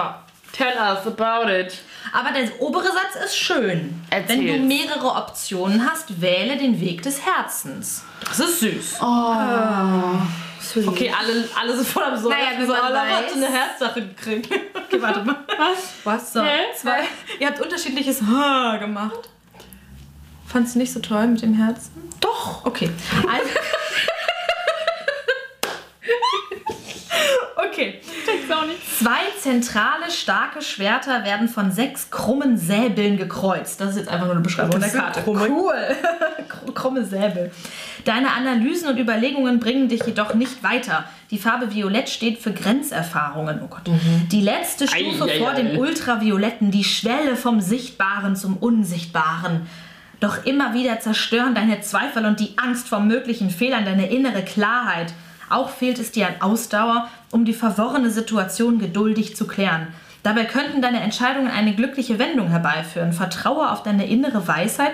Tell 0.53 0.75
us 0.77 1.05
about 1.05 1.49
it. 1.51 1.77
Aber 2.13 2.31
der 2.31 2.49
obere 2.61 2.85
Satz 2.87 3.15
ist 3.25 3.37
schön. 3.37 4.01
Erzähl's. 4.09 4.39
Wenn 4.39 4.47
du 4.47 4.59
mehrere 4.67 5.07
Optionen 5.07 5.85
hast, 5.89 6.21
wähle 6.21 6.57
den 6.57 6.79
Weg 6.79 7.01
des 7.03 7.23
Herzens. 7.25 8.03
Das 8.21 8.39
ist 8.39 8.59
süß. 8.61 8.91
Sweet. 10.61 10.87
Okay, 10.87 11.13
alle, 11.17 11.47
alle 11.59 11.75
sind 11.75 11.87
voll 11.87 12.03
am 12.03 12.17
Sorgen. 12.17 12.37
Naja, 12.37 12.57
wenn 12.57 12.65
so, 12.65 12.71
man 12.73 12.81
alle 12.81 12.99
hat 12.99 13.31
eine 13.33 13.47
Herzsache 13.47 14.01
gekriegt. 14.07 14.49
Okay, 14.87 15.01
warte 15.01 15.21
mal. 15.21 15.35
Was? 16.05 16.31
So, 16.31 16.41
Hä? 16.41 16.59
zwei. 16.73 16.99
Ihr 17.39 17.47
habt 17.47 17.59
unterschiedliches 17.59 18.21
Ha 18.21 18.77
gemacht. 18.77 19.27
Fandst 20.47 20.75
du 20.75 20.79
nicht 20.79 20.93
so 20.93 21.01
toll 21.01 21.27
mit 21.27 21.41
dem 21.41 21.53
Herzen? 21.55 21.91
Doch. 22.21 22.65
Okay. 22.65 22.89
Also, 23.29 23.49
okay. 27.69 27.99
Zwei 28.99 29.19
zentrale, 29.39 30.09
starke 30.11 30.61
Schwerter 30.61 31.23
werden 31.23 31.47
von 31.49 31.71
sechs 31.71 32.09
krummen 32.09 32.57
Säbeln 32.57 33.17
gekreuzt. 33.17 33.79
Das 33.81 33.91
ist 33.91 33.97
jetzt 33.97 34.09
einfach 34.09 34.25
nur 34.25 34.35
eine 34.35 34.43
Beschreibung 34.43 34.79
der 34.79 34.89
Karte. 34.89 35.21
Cool. 35.25 35.47
Kr- 36.49 36.73
Krumme 36.73 37.03
Säbel. 37.05 37.51
Deine 38.05 38.31
Analysen 38.31 38.87
und 38.89 38.97
Überlegungen 38.99 39.59
bringen 39.59 39.89
dich 39.89 40.03
jedoch 40.05 40.33
nicht 40.33 40.63
weiter. 40.63 41.05
Die 41.31 41.37
Farbe 41.37 41.73
Violett 41.73 42.09
steht 42.09 42.39
für 42.39 42.51
Grenzerfahrungen. 42.53 43.59
Oh 43.63 43.67
Gott. 43.67 43.81
Die 44.31 44.41
letzte 44.41 44.87
Stufe 44.87 45.25
Ei, 45.25 45.33
ei, 45.33 45.39
vor 45.39 45.49
ei. 45.51 45.61
dem 45.61 45.77
Ultravioletten, 45.77 46.71
die 46.71 46.83
Schwelle 46.85 47.35
vom 47.35 47.59
Sichtbaren 47.59 48.35
zum 48.35 48.55
Unsichtbaren. 48.57 49.67
Doch 50.19 50.45
immer 50.45 50.73
wieder 50.73 50.99
zerstören 50.99 51.53
deine 51.53 51.81
Zweifel 51.81 52.25
und 52.25 52.39
die 52.39 52.57
Angst 52.57 52.87
vor 52.87 53.01
möglichen 53.01 53.49
Fehlern 53.49 53.85
deine 53.85 54.09
innere 54.09 54.41
Klarheit. 54.43 55.13
Auch 55.49 55.69
fehlt 55.69 55.99
es 55.99 56.11
dir 56.11 56.27
an 56.27 56.41
Ausdauer, 56.41 57.07
um 57.31 57.45
die 57.45 57.53
verworrene 57.53 58.11
Situation 58.11 58.79
geduldig 58.79 59.35
zu 59.35 59.47
klären. 59.47 59.87
Dabei 60.23 60.45
könnten 60.45 60.81
deine 60.81 60.99
Entscheidungen 60.99 61.49
eine 61.49 61.73
glückliche 61.73 62.19
Wendung 62.19 62.49
herbeiführen. 62.49 63.13
Vertraue 63.13 63.71
auf 63.71 63.83
deine 63.83 64.07
innere 64.07 64.47
Weisheit. 64.47 64.91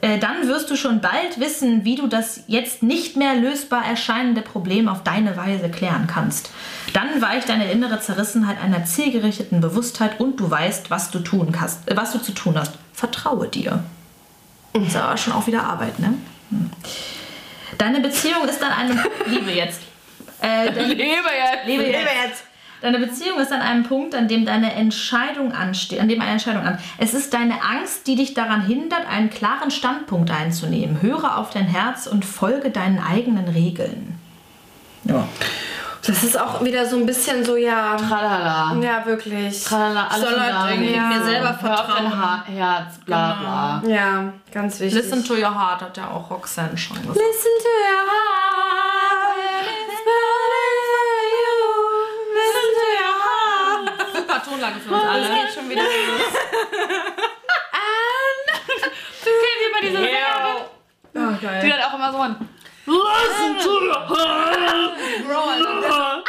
Äh, 0.00 0.18
Dann 0.18 0.48
wirst 0.48 0.70
du 0.70 0.76
schon 0.76 1.00
bald 1.00 1.38
wissen, 1.38 1.84
wie 1.84 1.94
du 1.96 2.06
das 2.06 2.44
jetzt 2.46 2.82
nicht 2.82 3.16
mehr 3.16 3.34
lösbar 3.34 3.84
erscheinende 3.84 4.40
Problem 4.40 4.88
auf 4.88 5.02
deine 5.02 5.36
Weise 5.36 5.70
klären 5.70 6.06
kannst. 6.06 6.50
Dann 6.92 7.20
weicht 7.20 7.48
deine 7.48 7.70
innere 7.70 8.00
Zerrissenheit 8.00 8.56
einer 8.62 8.84
zielgerichteten 8.84 9.60
Bewusstheit 9.60 10.20
und 10.20 10.40
du 10.40 10.50
weißt, 10.50 10.90
was 10.90 11.10
du 11.10 11.18
tun 11.18 11.52
kannst, 11.52 11.88
äh, 11.90 11.96
was 11.96 12.12
du 12.12 12.18
zu 12.18 12.32
tun 12.32 12.58
hast. 12.58 12.72
Vertraue 12.94 13.48
dir. 13.48 13.84
Das 14.72 14.84
ist 14.88 14.96
aber 14.96 15.16
schon 15.18 15.34
auch 15.34 15.46
wieder 15.46 15.64
Arbeit, 15.64 15.98
ne? 15.98 16.14
Deine 17.78 18.00
Beziehung 18.00 18.44
ist 18.48 18.62
an 18.62 18.72
einem 18.72 19.00
Liebe 19.26 19.50
jetzt. 19.50 19.82
Äh, 20.40 20.72
deine, 20.72 20.94
Lebe 20.94 21.04
jetzt! 21.04 21.66
Lebe 21.66 21.82
jetzt. 21.84 22.44
Deine 22.82 22.98
Beziehung 22.98 23.38
ist 23.38 23.52
an 23.52 23.60
einem 23.60 23.84
Punkt, 23.84 24.12
an 24.12 24.26
dem 24.26 24.44
deine 24.44 24.72
Entscheidung 24.72 25.52
ansteht, 25.52 26.00
an 26.00 26.08
dem 26.08 26.20
eine 26.20 26.32
Entscheidung 26.32 26.64
an. 26.64 26.78
Es 26.98 27.14
ist 27.14 27.32
deine 27.32 27.62
Angst, 27.62 28.08
die 28.08 28.16
dich 28.16 28.34
daran 28.34 28.66
hindert, 28.66 29.08
einen 29.08 29.30
klaren 29.30 29.70
Standpunkt 29.70 30.32
einzunehmen. 30.32 31.00
Höre 31.00 31.38
auf 31.38 31.50
dein 31.50 31.66
Herz 31.66 32.08
und 32.08 32.24
folge 32.24 32.70
deinen 32.70 32.98
eigenen 32.98 33.46
Regeln. 33.46 34.18
Ja. 35.04 35.28
Das 36.04 36.24
ist 36.24 36.36
auch 36.38 36.62
wieder 36.64 36.84
so 36.84 36.96
ein 36.96 37.06
bisschen 37.06 37.44
so, 37.44 37.56
ja. 37.56 37.96
Tralala. 37.96 38.74
Ja, 38.82 39.06
wirklich. 39.06 39.62
Tralala, 39.62 40.08
alles 40.08 40.28
Soll 40.30 40.40
halt 40.40 40.70
irgendwie 40.74 40.98
mir 40.98 41.22
selber 41.22 41.54
vertrauen. 41.54 42.44
Herz, 42.44 42.98
bla 43.06 43.80
bla. 43.80 43.82
Ja, 43.88 44.32
ganz 44.52 44.80
wichtig. 44.80 45.00
Listen 45.00 45.24
to 45.24 45.34
your 45.34 45.54
heart 45.54 45.80
hat 45.80 45.96
ja 45.96 46.08
auch 46.08 46.28
Roxanne 46.28 46.76
schon 46.76 46.96
gesagt. 46.96 47.16
Listen 47.16 47.52
to 47.62 47.68
your 47.68 48.02
heart. 48.10 49.36
It's 49.88 50.02
you. 51.38 51.62
Listen 52.34 52.68
to 52.78 52.86
your 52.98 53.14
heart. 53.22 54.16
Super 54.16 54.42
Tonlage 54.42 54.80
für 54.80 54.94
uns 54.94 55.04
alle. 55.04 55.28
geht 55.28 55.54
schon 55.54 55.70
wieder 55.70 55.82
los. 55.82 55.90
Kennt 59.22 59.60
ihr 59.62 59.70
mal 59.72 59.80
diese 59.82 59.98
Sängerin? 59.98 60.62
Oh, 61.14 61.36
Die 61.38 61.46
geil. 61.46 61.72
hat 61.80 61.90
auch 61.90 61.94
immer 61.94 62.10
so 62.12 62.18
ein 62.18 62.48
Listen 62.86 63.58
to 63.62 63.70
your 63.86 64.08
heart. 64.08 64.92
Bro, 65.26 65.38
Alter. 65.38 66.24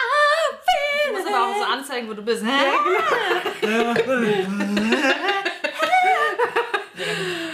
Du 1.07 1.11
musst 1.13 1.27
aber 1.27 1.41
auch 1.47 1.55
so 1.57 1.63
anzeigen, 1.63 2.09
wo 2.09 2.13
du 2.13 2.21
bist. 2.21 2.43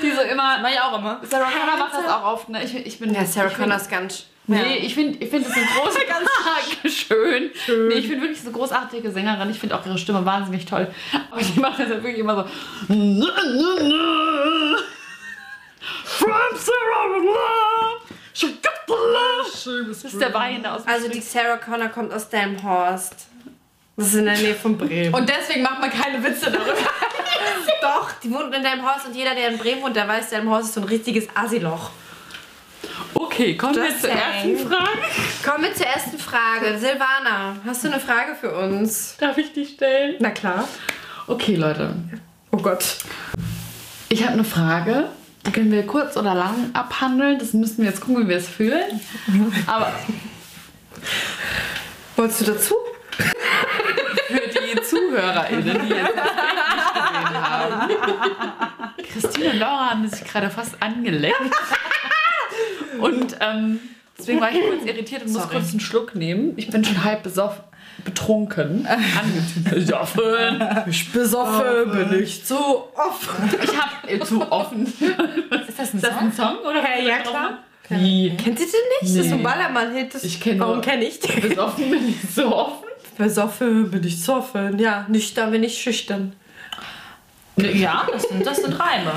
Die 0.02 0.12
so 0.12 0.22
immer. 0.22 0.60
Mach 0.62 0.70
ich 0.72 0.80
auch 0.80 0.98
immer. 0.98 1.22
Sarah 1.30 1.50
Connor 1.50 1.78
macht 1.78 1.94
das 1.94 2.06
auch 2.08 2.24
oft, 2.34 2.50
ne? 2.50 2.64
Ich, 2.64 2.76
ich 2.76 3.00
bin. 3.00 3.14
Ja, 3.14 3.26
Sarah 3.26 3.50
Connor 3.50 3.78
ist 3.78 3.90
ganz. 3.90 4.26
Nee, 4.48 4.78
ich 4.78 4.96
finde, 4.96 5.24
ich 5.24 5.30
find, 5.30 5.46
das 5.46 5.54
sind 5.54 5.68
große, 5.76 6.00
ganz 6.08 6.28
schön. 6.96 7.52
Nee, 7.88 7.94
ich 7.96 8.08
finde 8.08 8.22
wirklich 8.24 8.42
so 8.42 8.52
großartige 8.52 9.12
Sängerin. 9.12 9.50
Ich 9.52 9.60
finde 9.60 9.78
auch 9.78 9.86
ihre 9.86 9.98
Stimme 10.00 10.26
wahnsinnig 10.26 10.66
toll. 10.66 10.88
Aber 11.30 11.42
die 11.42 11.60
macht 11.60 11.80
das 11.80 11.90
halt 11.90 12.04
wirklich 12.04 12.18
immer 12.20 12.36
so. 12.36 12.44
From 16.04 16.32
Sarah 16.56 17.08
Connor, 17.08 17.20
love. 17.24 18.09
Das 19.66 20.04
ist 20.14 20.22
der 20.22 20.34
Wein 20.34 20.66
aus 20.66 20.84
dem 20.84 20.94
Also 20.94 21.10
die 21.10 21.22
Sarah 21.22 21.58
Connor 21.58 21.90
kommt 21.90 22.14
aus 22.14 22.30
Delmhorst. 22.30 23.28
Das 23.98 24.08
ist 24.08 24.16
in 24.16 24.26
der 24.26 24.38
Nähe 24.38 24.56
von 24.56 24.78
Bremen. 24.78 25.14
Und 25.14 25.28
deswegen 25.28 25.62
macht 25.62 25.82
man 25.82 25.90
keine 25.90 26.24
Witze 26.24 26.50
darüber. 26.50 26.74
doch, 27.82 28.12
die 28.24 28.32
wohnt 28.32 28.56
in 28.56 28.64
Delmhorst 28.64 29.08
und 29.08 29.16
jeder, 29.16 29.36
der 29.36 29.50
in 29.50 29.58
Bremen 29.58 29.82
wohnt, 29.82 29.96
der 29.96 30.08
weiß, 30.08 30.30
Delmhorst 30.30 30.70
ist 30.70 30.76
so 30.76 30.82
ein 30.82 30.88
richtiges 30.88 31.28
Asiloch. 31.36 31.92
Okay, 33.14 33.58
kommen 33.58 33.76
wir 33.76 33.98
zur 33.98 34.10
ersten 34.10 34.58
Frage. 34.58 35.00
Kommen 35.46 35.64
wir 35.66 35.74
zur 35.74 35.86
ersten 35.86 36.18
Frage. 36.18 36.78
Silvana, 36.78 37.58
hast 37.66 37.84
du 37.84 37.90
eine 37.90 38.00
Frage 38.00 38.36
für 38.36 38.56
uns? 38.58 39.18
Darf 39.18 39.38
ich 39.38 39.52
die 39.52 39.66
stellen? 39.66 40.16
Na 40.20 40.30
klar. 40.30 40.68
Okay, 41.28 41.56
Leute. 41.56 41.94
Oh 42.52 42.58
Gott. 42.58 42.98
Ich 44.08 44.24
habe 44.24 44.34
eine 44.34 44.44
Frage. 44.44 45.10
Können 45.54 45.72
wir 45.72 45.86
kurz 45.86 46.16
oder 46.18 46.36
lang 46.36 46.70
abhandeln. 46.74 47.40
Das 47.40 47.54
müssen 47.54 47.80
wir 47.80 47.86
jetzt 47.90 48.02
gucken, 48.02 48.26
wie 48.26 48.30
wir 48.30 48.38
es 48.38 48.48
fühlen. 48.48 49.00
Aber 49.68 49.92
Wolltest 52.16 52.42
du 52.42 52.46
dazu? 52.46 52.76
für 54.28 54.42
die 54.60 54.82
ZuhörerInnen, 54.82 55.88
die 55.88 55.94
jetzt 55.94 56.18
haben. 57.34 57.92
Christine 59.12 59.52
und 59.52 59.60
Laura 59.60 59.90
haben 59.92 60.08
sich 60.08 60.24
gerade 60.26 60.50
fast 60.50 60.76
angeleckt. 60.82 61.36
Und 63.00 63.38
ähm, 63.40 63.80
deswegen 64.18 64.42
war 64.42 64.52
ich 64.52 64.60
kurz 64.62 64.86
irritiert 64.86 65.24
und 65.24 65.32
muss 65.32 65.44
Sorry. 65.44 65.56
kurz 65.56 65.72
einen 65.72 65.80
Schluck 65.80 66.16
nehmen. 66.16 66.54
Ich 66.58 66.70
bin 66.70 66.84
schon 66.84 67.04
halb 67.04 67.24
besoffen. 67.24 67.64
Betrunken. 68.04 68.86
Angetünt. 68.88 69.70
Besoffen. 69.70 70.64
Ich 70.90 71.12
besoffen, 71.12 71.92
bin 71.92 72.20
ich 72.24 72.46
zu 72.46 72.58
offen. 72.58 73.60
Ich 73.64 73.78
hab 73.78 74.10
äh, 74.10 74.20
zu 74.20 74.52
offen. 74.52 74.86
Ist 74.86 75.80
das 75.80 75.94
ein 75.94 75.98
Ist 75.98 76.04
das 76.06 76.18
ein 76.18 76.32
Song? 76.34 76.58
Oder 76.60 76.82
Hey, 76.82 77.08
ja, 77.08 77.18
klar. 77.20 77.60
Wie? 77.90 78.30
Kennt 78.38 78.60
ihr 78.60 78.66
den 78.66 78.66
nicht? 78.66 79.02
Das 79.02 79.10
ist 79.12 79.30
so 79.30 79.36
ein 79.36 79.38
Nee. 79.38 79.44
Ballermann-Hit. 79.44 80.16
Ich 80.24 80.40
kenn 80.40 80.60
Warum 80.60 80.82
kenne 80.82 81.06
ich 81.06 81.20
den? 81.20 81.42
Besoffen 81.50 81.90
bin 81.90 82.10
ich 82.10 82.18
so 82.36 82.56
offen. 82.56 82.86
Besoffen, 83.18 83.90
bin 83.92 84.04
ich 84.04 84.22
zu 84.22 84.34
offen. 84.34 84.78
Ja, 84.80 85.06
nüchtern, 85.10 85.52
bin 85.52 85.64
ich 85.64 85.78
schüchtern. 85.82 86.34
Ja, 87.58 88.08
das 88.12 88.24
sind, 88.24 88.46
das 88.46 88.58
sind 88.58 88.80
Reime. 88.80 89.12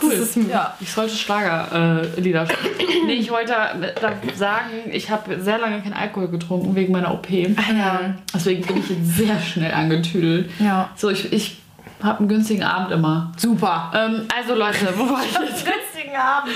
Cool. 0.00 0.10
Das 0.10 0.36
ist- 0.36 0.48
ja, 0.48 0.74
ich 0.80 0.90
sollte 0.90 1.14
Schlagerlieder 1.14 2.16
äh, 2.16 2.20
Lieder 2.20 2.46
spielen. 2.46 2.72
Nee, 3.06 3.14
ich 3.14 3.30
wollte 3.32 3.52
da 4.00 4.12
sagen, 4.36 4.70
ich 4.92 5.10
habe 5.10 5.40
sehr 5.40 5.58
lange 5.58 5.80
keinen 5.82 5.92
Alkohol 5.94 6.28
getrunken 6.28 6.74
wegen 6.76 6.92
meiner 6.92 7.12
OP. 7.12 7.28
Ja. 7.30 8.14
Deswegen 8.32 8.64
bin 8.64 8.76
ich 8.78 8.88
jetzt 8.90 9.16
sehr 9.16 9.38
schnell 9.40 9.72
angetüdelt. 9.74 10.48
Ja. 10.60 10.88
So, 10.94 11.10
ich, 11.10 11.32
ich 11.32 11.58
habe 12.00 12.20
einen 12.20 12.28
günstigen 12.28 12.62
Abend 12.62 12.92
immer. 12.92 13.32
Super. 13.36 13.90
Ähm, 13.94 14.26
also 14.38 14.54
Leute, 14.54 14.86
wo 14.96 15.08
war 15.10 15.20
ich 15.24 15.32
jetzt? 15.32 15.66
Günstigen 15.66 16.16
Abend. 16.16 16.52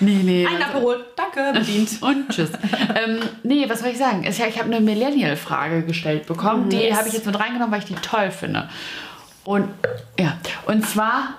Nee, 0.00 0.20
nee. 0.22 0.46
Ein 0.46 0.54
also- 0.62 0.66
Aperol. 0.78 1.04
Danke, 1.16 1.58
bedient. 1.58 1.90
und 2.00 2.28
tschüss. 2.28 2.50
ähm, 2.94 3.18
nee, 3.42 3.64
was 3.68 3.80
soll 3.80 3.90
ich 3.90 3.98
sagen? 3.98 4.22
Ich, 4.24 4.38
ich 4.40 4.58
habe 4.58 4.72
eine 4.72 4.80
Millennial-Frage 4.80 5.82
gestellt 5.82 6.26
bekommen. 6.26 6.68
Die 6.68 6.76
Yes. 6.76 6.96
habe 6.96 7.08
ich 7.08 7.14
jetzt 7.14 7.26
mit 7.26 7.38
reingenommen, 7.38 7.72
weil 7.72 7.80
ich 7.80 7.86
die 7.86 7.94
toll 7.96 8.30
finde. 8.30 8.68
Und 9.44 9.68
ja, 10.18 10.36
und 10.66 10.86
zwar 10.86 11.34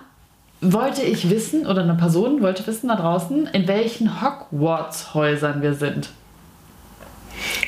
wollte 0.63 1.03
ich 1.03 1.29
wissen, 1.29 1.67
oder 1.67 1.81
eine 1.81 1.95
Person 1.95 2.41
wollte 2.41 2.65
wissen 2.67 2.87
da 2.87 2.95
draußen, 2.95 3.47
in 3.47 3.67
welchen 3.67 4.21
Hogwarts-Häusern 4.21 5.61
wir 5.61 5.73
sind. 5.73 6.09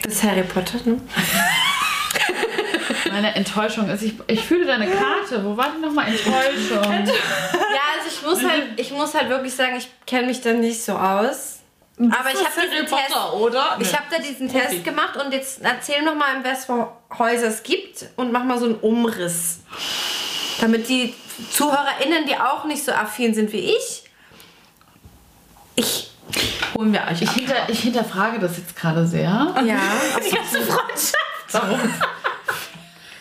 Das 0.03 0.13
ist 0.13 0.23
Harry 0.23 0.43
Potter, 0.43 0.77
ne? 0.85 1.01
Meine 3.11 3.35
Enttäuschung 3.35 3.89
ist, 3.89 4.01
ich, 4.01 4.13
ich 4.27 4.41
fühle 4.41 4.65
deine 4.65 4.87
Karte. 4.87 5.43
Wo 5.43 5.55
war 5.55 5.71
die 5.75 5.81
nochmal 5.81 6.07
Enttäuschung? 6.07 6.83
Ja, 7.75 7.81
also 7.97 8.09
ich 8.09 8.21
muss 8.23 8.43
halt, 8.49 8.63
ich 8.77 8.91
muss 8.91 9.13
halt 9.13 9.29
wirklich 9.29 9.53
sagen, 9.53 9.75
ich 9.77 9.89
kenne 10.05 10.27
mich 10.27 10.41
da 10.41 10.53
nicht 10.53 10.81
so 10.83 10.93
aus. 10.93 11.59
Aber 11.97 12.29
ich 12.31 12.39
habe 12.39 12.67
diesen 12.69 12.87
Test, 12.87 13.15
oder? 13.39 13.77
ich 13.79 13.93
habe 13.93 14.05
da 14.11 14.17
diesen 14.19 14.49
Test 14.49 14.83
gemacht 14.83 15.15
und 15.17 15.31
jetzt 15.33 15.61
erzähl 15.61 16.01
noch 16.03 16.15
mal, 16.15 16.35
in 16.37 16.43
was 16.43 16.65
für 16.65 16.91
Häuser 17.17 17.47
es 17.47 17.63
gibt 17.63 18.05
und 18.17 18.33
mach 18.33 18.43
mal 18.43 18.59
so 18.59 18.65
einen 18.65 18.75
Umriss. 18.75 19.59
Damit 20.59 20.89
die 20.89 21.13
ZuhörerInnen, 21.51 22.25
die 22.25 22.35
auch 22.35 22.65
nicht 22.65 22.83
so 22.83 22.91
affin 22.91 23.33
sind 23.33 23.51
wie 23.51 23.75
ich, 23.75 24.03
ich, 25.75 26.09
holen 26.77 26.93
wir 26.93 27.03
euch 27.11 27.21
Ich, 27.21 27.31
hinter, 27.31 27.67
ich 27.69 27.79
hinterfrage 27.81 28.39
das 28.39 28.57
jetzt 28.57 28.75
gerade 28.75 29.05
sehr. 29.05 29.23
ja. 29.23 29.53
Die 30.25 30.35
ganze 30.35 30.61
Freundschaft. 30.61 31.15
Warum? 31.51 31.79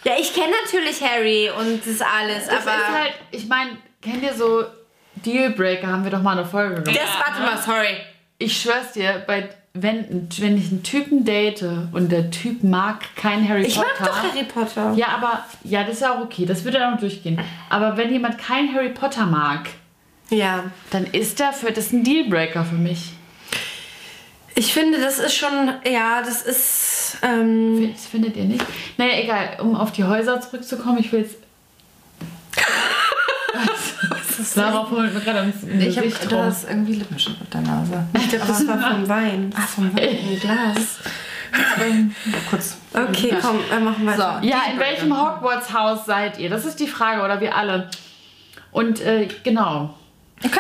Ja, 0.05 0.13
ich 0.19 0.33
kenne 0.35 0.53
natürlich 0.65 1.01
Harry 1.03 1.51
und 1.51 1.81
das 1.87 2.01
alles, 2.01 2.47
Das 2.47 2.67
aber. 2.67 2.77
ist 2.77 2.89
halt, 2.93 3.13
ich 3.31 3.47
meine, 3.47 3.79
kennt 4.03 4.23
ihr 4.23 4.35
so 4.35 4.65
Dealbreaker? 5.17 5.87
Haben 5.87 6.05
wir 6.05 6.11
doch 6.11 6.21
mal 6.23 6.33
eine 6.39 6.45
Folge 6.47 6.83
gemacht. 6.83 7.01
das, 7.03 7.27
warte 7.27 7.41
mal, 7.41 7.61
sorry. 7.61 7.97
Ich 8.39 8.61
schwör's 8.61 8.93
dir, 8.93 9.25
bei, 9.27 9.49
wenn, 9.77 10.29
wenn 10.39 10.57
ich 10.57 10.71
einen 10.71 10.83
Typen 10.85 11.25
date 11.25 11.63
und 11.93 12.11
der 12.13 12.31
Typ 12.31 12.63
mag 12.63 13.01
kein 13.17 13.47
Harry 13.49 13.63
Ich 13.63 13.75
Potter. 13.75 13.89
mag 14.01 14.07
doch 14.09 14.23
Harry 14.23 14.45
Potter. 14.45 14.93
Ja, 14.97 15.09
aber, 15.09 15.45
ja, 15.65 15.83
das 15.83 15.95
ist 15.95 16.01
ja 16.03 16.15
auch 16.17 16.21
okay. 16.21 16.47
Das 16.47 16.63
würde 16.65 16.79
dann 16.79 16.95
auch 16.95 17.01
durchgehen. 17.01 17.41
Aber 17.71 17.97
wenn 17.97 18.13
jemand 18.13 18.39
kein 18.39 18.73
Harry 18.73 18.91
Potter 18.91 19.27
mag, 19.27 19.69
Ja. 20.31 20.65
dann 20.91 21.05
ist 21.07 21.41
der 21.41 21.53
für, 21.53 21.73
das 21.73 21.93
ein 21.93 22.05
Dealbreaker 22.05 22.65
für 22.65 22.77
mich. 22.77 23.15
Ich 24.55 24.73
finde, 24.73 25.01
das 25.01 25.19
ist 25.19 25.35
schon, 25.35 25.73
ja, 25.91 26.23
das 26.23 26.43
ist. 26.43 27.19
Ähm, 27.23 27.93
Das 27.93 28.07
findet 28.07 28.37
ihr 28.37 28.45
nicht? 28.45 28.65
Naja, 28.97 29.19
egal, 29.21 29.57
um 29.61 29.75
auf 29.75 29.91
die 29.91 30.05
Häuser 30.05 30.41
zurückzukommen, 30.41 30.99
ich 30.99 31.11
will 31.11 31.23
jetzt. 31.23 31.37
Darauf 34.55 34.91
holt 34.91 35.15
mir 35.15 35.21
gerade 35.21 35.41
ins 35.41 35.63
Ich 35.63 35.97
habe 35.99 36.11
da 36.29 36.49
ist 36.49 36.69
irgendwie 36.69 36.95
Lippenstift 36.95 37.41
auf 37.41 37.51
der 37.51 37.61
Nase. 37.61 38.07
ich 38.15 38.29
glaube, 38.29 38.47
das 38.47 38.67
war 38.67 38.79
vom 38.79 39.09
Wein. 39.09 39.53
Ah, 39.57 39.61
vom 39.63 39.97
Wein 39.97 40.19
im 40.31 40.41
Glas. 40.41 40.99
Kurz. 42.51 42.77
Okay, 42.93 43.37
komm, 43.41 43.61
wir 43.71 43.81
machen 43.81 44.07
weiter. 44.07 44.41
So. 44.43 44.49
Ja, 44.49 44.63
in 44.73 44.79
welchem 44.81 45.17
Hogwarts-Haus 45.17 46.05
seid 46.05 46.39
ihr? 46.39 46.51
Das 46.51 46.65
ist 46.65 46.81
die 46.81 46.89
Frage, 46.89 47.23
oder 47.23 47.41
wir 47.41 47.55
alle. 47.57 47.91
Und 48.73 49.01
äh, 49.01 49.29
genau. 49.45 49.95
Okay. 50.45 50.59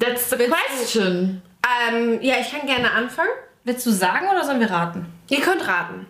That's 0.00 0.30
the 0.30 0.38
Willst 0.38 0.52
du- 0.52 1.00
question. 1.00 1.42
Ähm, 1.90 2.18
ja, 2.22 2.36
ich 2.40 2.50
kann 2.50 2.66
gerne 2.66 2.90
anfangen. 2.92 3.28
Willst 3.64 3.84
du 3.86 3.90
sagen 3.90 4.26
oder 4.30 4.44
sollen 4.44 4.60
wir 4.60 4.70
raten? 4.70 5.06
Ihr 5.30 5.40
könnt 5.40 5.66
raten. 5.66 6.06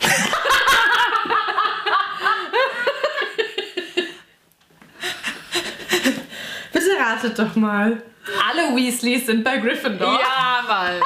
Bitte 6.72 6.97
ratet 7.08 7.38
doch 7.38 7.54
mal. 7.56 8.02
Alle 8.48 8.76
Weasleys 8.76 9.26
sind 9.26 9.42
bei 9.42 9.56
Gryffindor. 9.58 10.18
Ja, 10.20 10.64
Mann. 10.66 10.92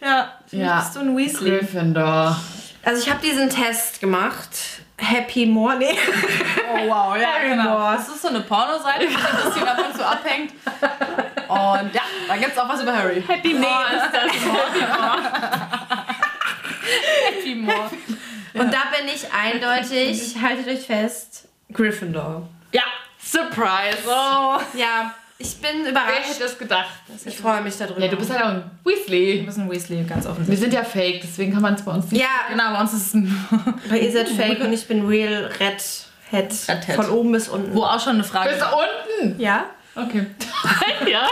Ja. 0.00 0.32
Ja. 0.50 0.78
Bist 0.80 0.96
du 0.96 1.00
ein 1.00 1.16
Weasley? 1.16 1.50
Gryffindor. 1.50 2.36
Also 2.84 3.02
ich 3.02 3.10
habe 3.10 3.20
diesen 3.24 3.48
Test 3.48 4.00
gemacht. 4.00 4.48
Happy 4.96 5.46
Morning. 5.46 5.96
Oh 6.72 6.88
wow, 6.88 7.16
ja 7.16 7.38
genau. 7.42 7.92
Das 7.92 8.08
ist 8.08 8.22
so 8.22 8.28
eine 8.28 8.40
Pornoseite, 8.40 9.06
die 9.06 9.14
ein 9.14 9.44
bisschen 9.44 9.68
ab 9.68 9.78
und 9.88 9.96
zu 9.96 10.04
abhängt. 10.06 10.52
Und 11.48 11.94
ja, 11.94 12.02
da 12.26 12.36
gibt 12.36 12.52
es 12.52 12.58
auch 12.58 12.68
was 12.68 12.82
über 12.82 12.96
Harry. 12.96 13.22
Happy 13.26 13.54
More 13.54 13.84
ist 13.94 14.10
das. 14.12 14.32
Happy 17.28 17.54
More. 17.54 17.90
Und 18.54 18.72
da 18.72 18.82
bin 18.96 19.08
ich 19.12 19.26
eindeutig, 19.32 20.36
haltet 20.40 20.66
euch 20.68 20.86
fest, 20.86 21.48
Gryffindor. 21.72 22.48
Ja. 22.72 22.82
Surprise. 23.32 23.98
Oh. 24.06 24.58
Ja, 24.78 25.14
ich 25.38 25.56
bin 25.56 25.70
Wer 25.84 25.90
überrascht. 25.90 26.28
hätte 26.28 26.42
das 26.42 26.58
gedacht? 26.58 26.88
Ich 27.24 27.36
freue 27.38 27.62
mich 27.62 27.76
darüber. 27.78 28.00
Ja, 28.00 28.08
du 28.08 28.16
bist 28.16 28.30
halt 28.30 28.42
auch 28.42 28.48
ein 28.48 28.70
Weasley. 28.84 29.42
Wir 29.44 29.52
sind 29.52 29.70
Weasley, 29.70 30.04
ganz 30.04 30.24
Wir 30.24 30.30
offensichtlich. 30.32 30.60
sind 30.60 30.74
ja 30.74 30.84
fake, 30.84 31.20
deswegen 31.22 31.52
kann 31.52 31.62
man 31.62 31.74
es 31.74 31.82
bei 31.82 31.92
uns 31.92 32.10
nicht. 32.10 32.20
Ja, 32.20 32.28
Genau, 32.50 32.72
bei 32.74 32.80
uns 32.80 32.92
ist 32.92 33.06
es 33.08 33.14
ein. 33.14 33.46
weil 33.88 34.02
ihr 34.02 34.12
seid 34.12 34.28
fake 34.36 34.60
und 34.60 34.72
ich 34.72 34.86
bin 34.86 35.06
real 35.06 35.50
Red 35.60 35.82
Head. 36.30 36.52
Red 36.68 36.88
Hat. 36.88 36.94
Von 36.96 37.10
oben 37.10 37.32
bis 37.32 37.48
unten. 37.48 37.74
Wo 37.74 37.82
auch 37.84 38.00
schon 38.00 38.14
eine 38.14 38.24
Frage 38.24 38.50
Bis 38.50 38.62
unten. 38.62 39.40
Ja? 39.40 39.64
Okay. 39.96 40.26
ja? 41.10 41.26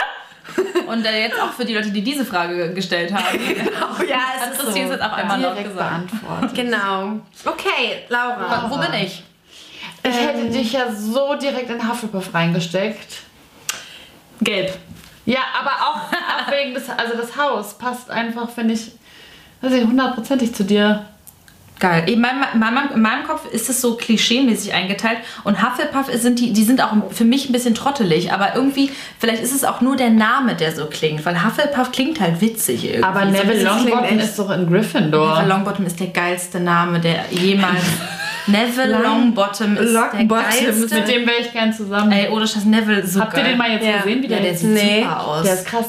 Und 0.89 1.05
äh, 1.07 1.23
jetzt 1.23 1.41
auch 1.41 1.53
für 1.53 1.65
die 1.65 1.75
Leute, 1.75 1.91
die 1.91 2.03
diese 2.03 2.25
Frage 2.25 2.75
gestellt 2.75 3.13
haben. 3.13 3.39
Oh 3.39 4.03
ja, 4.09 4.17
Hat 4.41 4.59
Christine 4.59 4.87
es 4.87 4.91
jetzt 4.93 5.03
auch 5.03 5.13
einmal 5.13 5.39
noch 5.39 5.57
gesagt. 5.57 5.77
beantwortet. 5.77 6.55
Genau. 6.55 7.21
Okay, 7.45 8.05
Laura. 8.09 8.67
Wo 8.69 8.77
bin 8.79 8.93
ich? 8.95 9.23
Ich 10.03 10.17
hätte 10.17 10.49
dich 10.51 10.73
ja 10.73 10.93
so 10.93 11.35
direkt 11.37 11.71
in 11.71 11.89
Hufflepuff 11.89 12.33
reingesteckt. 12.33 13.19
Gelb. 14.41 14.77
Ja, 15.27 15.41
aber 15.59 15.71
auch, 15.71 15.97
auch 16.49 16.51
wegen 16.53 16.75
des, 16.75 16.89
also 16.89 17.17
das 17.17 17.37
Haus 17.37 17.77
passt 17.77 18.11
einfach, 18.11 18.49
finde 18.51 18.75
ich, 18.75 18.93
weiß 19.61 19.73
ich, 19.73 19.85
hundertprozentig 19.85 20.55
zu 20.55 20.65
dir. 20.65 21.07
Geil. 21.79 22.11
In 22.11 22.21
meinem, 22.21 22.45
in 22.53 22.61
meinem, 22.61 22.91
in 22.95 23.01
meinem 23.01 23.25
Kopf 23.27 23.47
ist 23.51 23.71
es 23.71 23.81
so 23.81 23.97
klischee-mäßig 23.97 24.75
eingeteilt 24.75 25.17
und 25.45 25.63
Hufflepuff 25.63 26.13
sind 26.13 26.39
die, 26.39 26.53
die 26.53 26.63
sind 26.65 26.83
auch 26.83 26.93
für 27.11 27.25
mich 27.25 27.49
ein 27.49 27.53
bisschen 27.53 27.75
trottelig, 27.75 28.33
aber 28.35 28.55
irgendwie, 28.55 28.91
vielleicht 29.19 29.43
ist 29.43 29.55
es 29.55 29.65
auch 29.65 29.81
nur 29.81 29.97
der 29.97 30.11
Name, 30.11 30.55
der 30.55 30.77
so 30.77 30.87
klingt, 30.87 31.25
weil 31.25 31.43
Hufflepuff 31.43 31.91
klingt 31.91 32.21
halt 32.21 32.43
witzig 32.43 32.85
irgendwie. 32.85 33.03
Aber 33.03 33.21
so 33.25 33.31
Neville 33.31 33.47
bisschen- 33.55 33.89
Longbottom 33.89 34.19
ist 34.19 34.39
doch 34.39 34.51
in 34.51 34.67
Gryffindor. 34.69 35.29
Neville 35.37 35.49
Longbottom 35.55 35.87
ist 35.87 35.99
der 36.01 36.09
geilste 36.09 36.61
Name, 36.61 37.01
der 37.01 37.25
jemals. 37.31 37.81
Neville 38.47 38.93
Long- 38.93 39.03
Longbottom 39.03 39.77
ist 39.77 39.93
Longbottom 39.93 40.29
der 40.29 40.73
geilste. 40.73 40.95
Mit 40.95 41.09
dem 41.09 41.27
wäre 41.27 41.41
ich 41.41 41.53
gern 41.53 41.73
zusammen. 41.73 42.13
Ey, 42.13 42.29
ohne 42.29 42.47
Scheiß, 42.47 42.65
Neville, 42.65 43.07
so 43.07 43.21
Habt 43.21 43.37
ihr 43.37 43.45
den 43.45 43.59
mal 43.59 43.71
jetzt 43.71 43.85
Ja. 43.87 43.99
gesehen, 43.99 44.23
wie 44.23 44.27
Ja, 44.29 44.39
der, 44.41 44.55
sieht 44.55 44.71
Nee. 44.71 45.03
super 45.03 45.27
aus. 45.27 45.43
Der 45.45 45.55
ist 45.55 45.67
krass. 45.67 45.87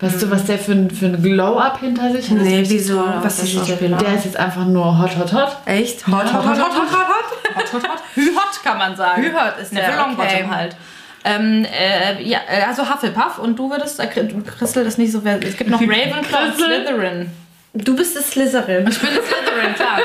Weißt 0.00 0.20
du, 0.20 0.30
was 0.32 0.44
der 0.46 0.58
für 0.58 0.72
ein, 0.72 0.90
für 0.90 1.06
ein 1.06 1.22
Glow-Up 1.22 1.78
hinter 1.78 2.10
sich 2.10 2.28
hat? 2.28 2.38
Nee, 2.38 2.64
wieso? 2.66 2.98
Was 3.22 3.36
der 3.36 3.44
ist 3.44 3.56
das? 3.56 3.78
Der 3.78 4.14
ist 4.16 4.24
jetzt 4.24 4.36
einfach 4.36 4.66
nur 4.66 4.98
hot, 4.98 5.16
hot, 5.16 5.32
hot. 5.32 5.56
Echt? 5.64 6.04
Hot, 6.08 6.24
hot, 6.24 6.44
hot, 6.44 6.58
hot, 6.58 6.58
hot, 6.58 6.90
hot, 6.90 7.08
hot. 7.08 7.54
Hot, 7.54 7.72
hot, 7.74 7.82
hot. 7.88 7.98
Hü-hot 8.14 8.64
kann 8.64 8.78
man 8.78 8.96
sagen. 8.96 9.22
Hü-hot 9.22 9.58
ist 9.60 9.72
der, 9.74 9.82
Neville 9.82 9.96
Longbottom 10.02 10.26
okay. 10.26 10.46
halt. 10.50 10.76
Ähm, 11.24 11.64
äh, 11.66 12.20
ja, 12.22 12.38
äh, 12.48 12.62
also 12.66 12.82
Hufflepuff 12.82 13.38
und 13.38 13.56
du 13.56 13.70
würdest, 13.70 14.00
äh, 14.00 14.06
Crystal 14.08 14.84
ist 14.86 14.98
nicht 14.98 15.12
so, 15.12 15.22
wer- 15.22 15.38
es 15.40 15.56
gibt 15.56 15.70
noch 15.70 15.80
Ravenclaw 15.80 16.46
und? 16.46 16.56
Slytherin. 16.56 17.30
Du 17.74 17.94
bist 17.94 18.16
das 18.16 18.30
Slytherin. 18.30 18.88
Ich 18.88 18.98
bin 18.98 19.08
Slytherin, 19.10 19.74
klar. 19.76 19.98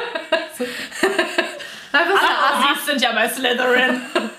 Alle 2.01 2.71
Assis 2.71 2.85
sind 2.85 3.01
ja 3.01 3.11
bei 3.13 3.27
Slytherin. 3.29 4.01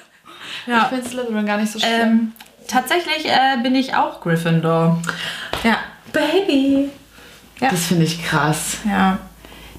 Ich 0.67 0.75
ja. 0.75 0.85
finde 0.85 1.09
Slytherin 1.09 1.47
gar 1.47 1.57
nicht 1.57 1.73
so 1.73 1.79
schlimm. 1.79 1.91
Ähm, 2.03 2.33
tatsächlich 2.69 3.25
äh, 3.25 3.57
bin 3.62 3.75
ich 3.75 3.95
auch 3.95 4.21
Gryffindor. 4.21 4.99
Ja. 5.65 5.77
Baby. 6.12 6.91
das 7.59 7.87
finde 7.87 8.05
ich 8.05 8.23
krass. 8.23 8.77
Ja. 8.87 9.17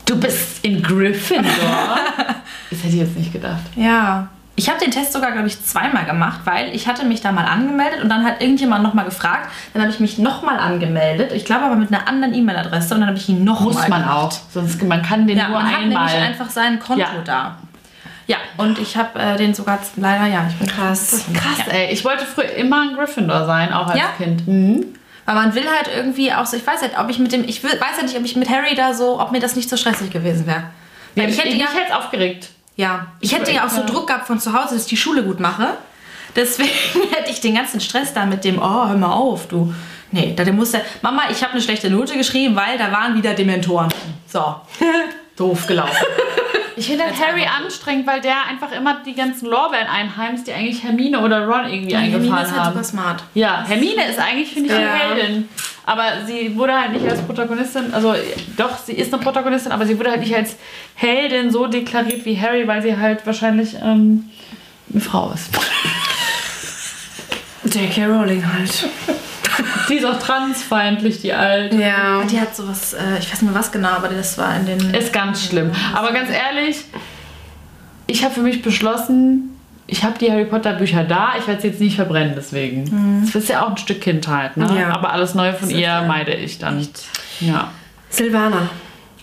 Du 0.05 0.19
bist 0.19 0.65
in 0.65 0.81
Gryffindor? 0.81 1.51
das 2.71 2.79
hätte 2.79 2.87
ich 2.87 2.95
jetzt 3.01 3.15
nicht 3.15 3.31
gedacht. 3.31 3.61
Ja. 3.75 4.29
Ich 4.55 4.67
habe 4.67 4.79
den 4.79 4.89
Test 4.89 5.13
sogar, 5.13 5.31
glaube 5.31 5.47
ich, 5.47 5.63
zweimal 5.63 6.05
gemacht, 6.05 6.39
weil 6.45 6.75
ich 6.75 6.87
hatte 6.87 7.05
mich 7.05 7.21
da 7.21 7.31
mal 7.31 7.45
angemeldet 7.45 8.01
und 8.01 8.09
dann 8.09 8.25
hat 8.25 8.41
irgendjemand 8.41 8.81
nochmal 8.83 9.05
gefragt. 9.05 9.47
Dann 9.73 9.83
habe 9.83 9.91
ich 9.91 9.99
mich 9.99 10.17
nochmal 10.17 10.57
angemeldet. 10.57 11.31
Ich 11.33 11.45
glaube 11.45 11.65
aber 11.65 11.75
mit 11.75 11.93
einer 11.93 12.07
anderen 12.07 12.33
E-Mail-Adresse 12.33 12.95
und 12.95 13.01
dann 13.01 13.09
habe 13.09 13.17
ich 13.19 13.29
ihn 13.29 13.43
nochmal 13.43 13.73
Muss 13.73 13.87
man 13.87 14.03
auch. 14.03 14.31
Sonst 14.51 14.81
man 14.83 15.03
kann 15.03 15.27
den 15.27 15.37
Ja, 15.37 15.47
nur 15.49 15.59
man 15.61 15.71
hat 15.71 15.79
nämlich 15.81 15.97
einmal. 15.97 16.15
einfach 16.23 16.49
sein 16.49 16.79
Konto 16.79 16.99
Ja. 16.99 17.07
da. 17.23 17.57
Ja, 18.29 18.37
und 18.57 18.77
ich 18.77 18.95
habe 18.95 19.17
äh, 19.17 19.37
den 19.37 19.55
sogar 19.55 19.79
leider, 19.95 20.27
ja, 20.27 20.45
ich 20.47 20.55
bin 20.55 20.67
krass. 20.67 21.25
Krass, 21.33 21.67
ey. 21.67 21.91
Ich 21.91 22.05
wollte 22.05 22.27
früher 22.27 22.51
immer 22.53 22.81
ein 22.81 22.95
Gryffindor 22.95 23.47
sein, 23.47 23.73
auch 23.73 23.87
als 23.87 23.97
Ja? 23.97 24.09
Kind. 24.17 24.47
Mhm. 24.47 24.85
Weil 25.25 25.33
man 25.33 25.55
will 25.55 25.65
halt 25.65 25.89
irgendwie 25.95 26.31
auch 26.31 26.45
so, 26.45 26.55
ich 26.55 26.65
weiß 26.65 26.83
halt, 26.83 26.91
ob 26.99 27.09
ich 27.09 27.17
mit 27.17 27.31
dem, 27.31 27.43
ich 27.43 27.63
will, 27.63 27.71
weiß 27.71 27.95
halt 27.97 28.03
nicht, 28.03 28.15
ob 28.15 28.23
ich 28.23 28.35
mit 28.35 28.47
Harry 28.47 28.75
da 28.75 28.93
so, 28.93 29.19
ob 29.19 29.31
mir 29.31 29.39
das 29.39 29.55
nicht 29.55 29.67
so 29.67 29.77
stressig 29.77 30.11
gewesen 30.11 30.45
wäre. 30.45 30.65
Weil 31.15 31.29
ich 31.29 31.39
hätte 31.39 31.49
ja, 31.49 31.69
mich 31.69 31.73
jetzt 31.75 31.91
aufgeregt. 31.91 32.49
ja, 32.75 33.07
ich 33.19 33.35
hätte 33.35 33.51
ja 33.51 33.65
auch 33.65 33.69
so 33.69 33.81
ja. 33.81 33.87
Druck 33.87 34.05
gehabt 34.05 34.27
von 34.27 34.39
zu 34.39 34.53
Hause, 34.53 34.75
dass 34.75 34.83
ich 34.83 34.89
die 34.89 34.97
Schule 34.97 35.23
gut 35.23 35.39
mache. 35.39 35.69
Deswegen 36.35 36.69
hätte 37.11 37.31
ich 37.31 37.41
den 37.41 37.55
ganzen 37.55 37.81
Stress 37.81 38.13
da 38.13 38.27
mit 38.27 38.43
dem, 38.43 38.59
oh, 38.59 38.87
hör 38.87 38.95
mal 38.95 39.11
auf, 39.11 39.47
du. 39.47 39.73
Nee, 40.11 40.33
da 40.35 40.45
muss 40.51 40.69
der, 40.69 40.81
Mama, 41.01 41.23
ich 41.31 41.41
habe 41.41 41.53
eine 41.53 41.61
schlechte 41.63 41.89
Note 41.89 42.15
geschrieben, 42.15 42.55
weil 42.55 42.77
da 42.77 42.91
waren 42.91 43.15
wieder 43.15 43.33
Dementoren. 43.33 43.91
So, 44.27 44.55
doof 45.39 45.67
gelaufen. 45.67 45.95
Ich 46.75 46.87
finde 46.87 47.03
Harry 47.03 47.43
anstrengend, 47.45 48.07
weil 48.07 48.21
der 48.21 48.45
einfach 48.49 48.71
immer 48.71 49.01
die 49.05 49.13
ganzen 49.13 49.47
Lorbeeren 49.49 49.87
einheimst, 49.87 50.47
die 50.47 50.53
eigentlich 50.53 50.81
Hermine 50.81 51.19
oder 51.19 51.45
Ron 51.45 51.69
irgendwie 51.69 51.93
eingefahren 51.93 52.45
ist 52.45 52.51
halt 52.53 52.61
haben. 52.61 52.71
super 52.71 52.83
smart. 52.85 53.23
Ja, 53.33 53.65
Hermine 53.67 54.05
ist 54.09 54.17
eigentlich, 54.17 54.53
finde 54.53 54.69
ich, 54.73 54.79
Ja. 54.79 54.93
die 55.13 55.19
Heldin. 55.21 55.49
Aber 55.85 56.03
sie 56.25 56.55
wurde 56.55 56.79
halt 56.79 56.93
nicht 56.93 57.05
als 57.05 57.21
Protagonistin, 57.23 57.93
also 57.93 58.15
doch, 58.55 58.77
sie 58.77 58.93
ist 58.93 59.13
eine 59.13 59.21
Protagonistin, 59.21 59.73
aber 59.73 59.85
sie 59.85 59.99
wurde 59.99 60.11
halt 60.11 60.21
nicht 60.21 60.33
als 60.33 60.55
Heldin 60.95 61.51
so 61.51 61.67
deklariert 61.67 62.23
wie 62.23 62.39
Harry, 62.39 62.65
weil 62.65 62.81
sie 62.81 62.95
halt 62.95 63.25
wahrscheinlich 63.25 63.75
ähm, 63.83 64.29
eine 64.89 65.01
Frau 65.01 65.33
ist. 65.35 65.49
J.K. 67.65 68.05
Rowling 68.05 68.41
halt. 68.53 68.87
Die 69.89 69.95
ist 69.95 70.05
auch 70.05 70.19
transfeindlich, 70.19 71.21
die 71.21 71.33
Alte. 71.33 71.75
Ja. 71.77 72.23
Die 72.23 72.39
hat 72.39 72.55
sowas, 72.55 72.93
äh, 72.93 73.19
ich 73.19 73.31
weiß 73.31 73.41
nicht 73.41 73.51
mehr 73.51 73.59
was 73.59 73.71
genau, 73.71 73.89
aber 73.89 74.07
das 74.07 74.37
war 74.37 74.55
in 74.55 74.65
den. 74.65 74.93
Ist 74.93 75.13
ganz 75.13 75.45
schlimm. 75.45 75.71
Aber 75.93 76.11
ganz 76.11 76.29
ehrlich, 76.29 76.83
ich 78.07 78.23
habe 78.23 78.33
für 78.33 78.41
mich 78.41 78.61
beschlossen, 78.61 79.55
ich 79.87 80.03
habe 80.03 80.17
die 80.19 80.31
Harry 80.31 80.45
Potter 80.45 80.73
Bücher 80.73 81.03
da, 81.03 81.33
ich 81.37 81.47
werde 81.47 81.61
sie 81.61 81.67
jetzt 81.69 81.79
nicht 81.79 81.95
verbrennen 81.95 82.33
deswegen. 82.35 83.23
Das 83.25 83.35
ist 83.35 83.49
ja 83.49 83.63
auch 83.63 83.71
ein 83.71 83.77
Stück 83.77 84.01
Kindheit, 84.01 84.55
ne? 84.57 84.67
Ja. 84.79 84.93
Aber 84.93 85.11
alles 85.11 85.33
Neue 85.33 85.53
von 85.53 85.69
ihr 85.69 86.03
meide 86.07 86.33
ich 86.33 86.59
dann. 86.59 86.87
Ja. 87.39 87.71
Silvana. 88.09 88.69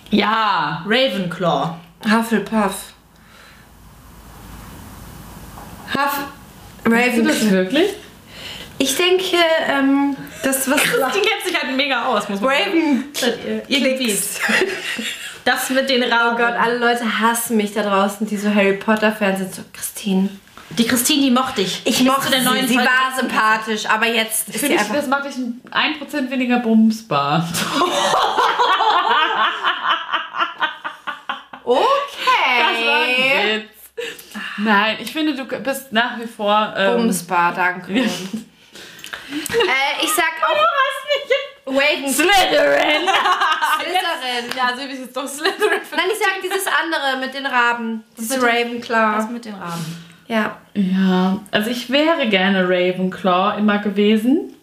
Ja. 0.09 0.83
Ravenclaw. 0.85 1.75
Hufflepuff. 2.09 2.93
Huff. 5.93 6.19
Findest 6.83 7.17
du 7.17 7.23
das 7.23 7.35
Ravenclaw. 7.35 7.51
wirklich? 7.51 7.89
Ich 8.77 8.95
denke, 8.95 9.37
ähm, 9.69 10.15
das 10.43 10.69
was 10.69 10.81
Die 10.81 11.19
kennt 11.19 11.43
sich 11.45 11.55
halt 11.61 11.75
mega 11.75 12.05
aus, 12.05 12.27
muss 12.29 12.41
man 12.41 12.49
Raven 12.53 13.05
Irgendwie. 13.67 14.17
Das 15.45 15.69
mit 15.69 15.89
den 15.89 16.03
Oh 16.03 16.07
Raben. 16.13 16.37
Gott, 16.37 16.53
alle 16.59 16.77
Leute 16.77 17.19
hassen 17.19 17.55
mich 17.57 17.73
da 17.73 17.83
draußen, 17.83 18.27
die 18.27 18.37
so 18.37 18.53
Harry 18.53 18.73
Potter 18.73 19.11
Fans 19.13 19.39
sind. 19.39 19.55
So, 19.55 19.61
Christine. 19.73 20.29
Die 20.71 20.85
Christine, 20.85 21.21
die 21.21 21.31
mochte 21.31 21.61
ich. 21.61 21.81
Ich 21.85 22.03
mochte 22.03 22.29
der 22.29 22.41
sie. 22.41 22.45
neuen 22.45 22.67
Sie 22.67 22.73
Folge. 22.73 22.89
war 22.89 23.17
sympathisch, 23.17 23.85
aber 23.89 24.07
jetzt 24.07 24.49
ist 24.49 24.59
sie 24.59 24.77
einfach... 24.77 24.95
das 24.95 25.07
macht 25.07 25.25
dich 25.25 25.37
ein 25.37 25.61
1% 25.71 26.29
weniger 26.29 26.59
bumsbar. 26.59 27.47
Okay. 31.67 33.65
Nein, 34.57 34.97
ich 35.01 35.11
finde, 35.11 35.35
du 35.35 35.43
bist 35.45 35.91
nach 35.91 36.17
wie 36.19 36.27
vor. 36.27 36.73
Ähm, 36.77 36.97
Bumsbar, 37.01 37.53
danke. 37.53 37.93
äh, 39.31 40.03
ich 40.03 40.11
sag 40.13 40.31
auch 40.43 41.73
Raven 41.73 42.07
Slytherin! 42.13 43.07
Slytherin. 43.75 44.45
Ja, 44.55 44.75
sie 44.75 44.85
ist 44.91 44.99
jetzt 45.01 45.17
doch 45.17 45.27
Slytherin. 45.27 45.81
Nein, 45.91 46.05
ich 46.11 46.19
sag 46.19 46.41
dieses 46.41 46.65
andere 46.67 47.19
mit 47.19 47.33
den 47.33 47.45
Raben. 47.45 48.03
Das 48.15 48.25
ist 48.25 48.33
den- 48.35 48.41
Ravenclaw. 48.41 49.17
Was 49.17 49.29
mit 49.29 49.45
den 49.45 49.55
Raben? 49.55 50.03
Ja. 50.27 50.57
Ja, 50.73 51.39
also 51.51 51.69
ich 51.69 51.89
wäre 51.89 52.27
gerne 52.27 52.63
Ravenclaw 52.67 53.57
immer 53.57 53.79
gewesen, 53.79 54.53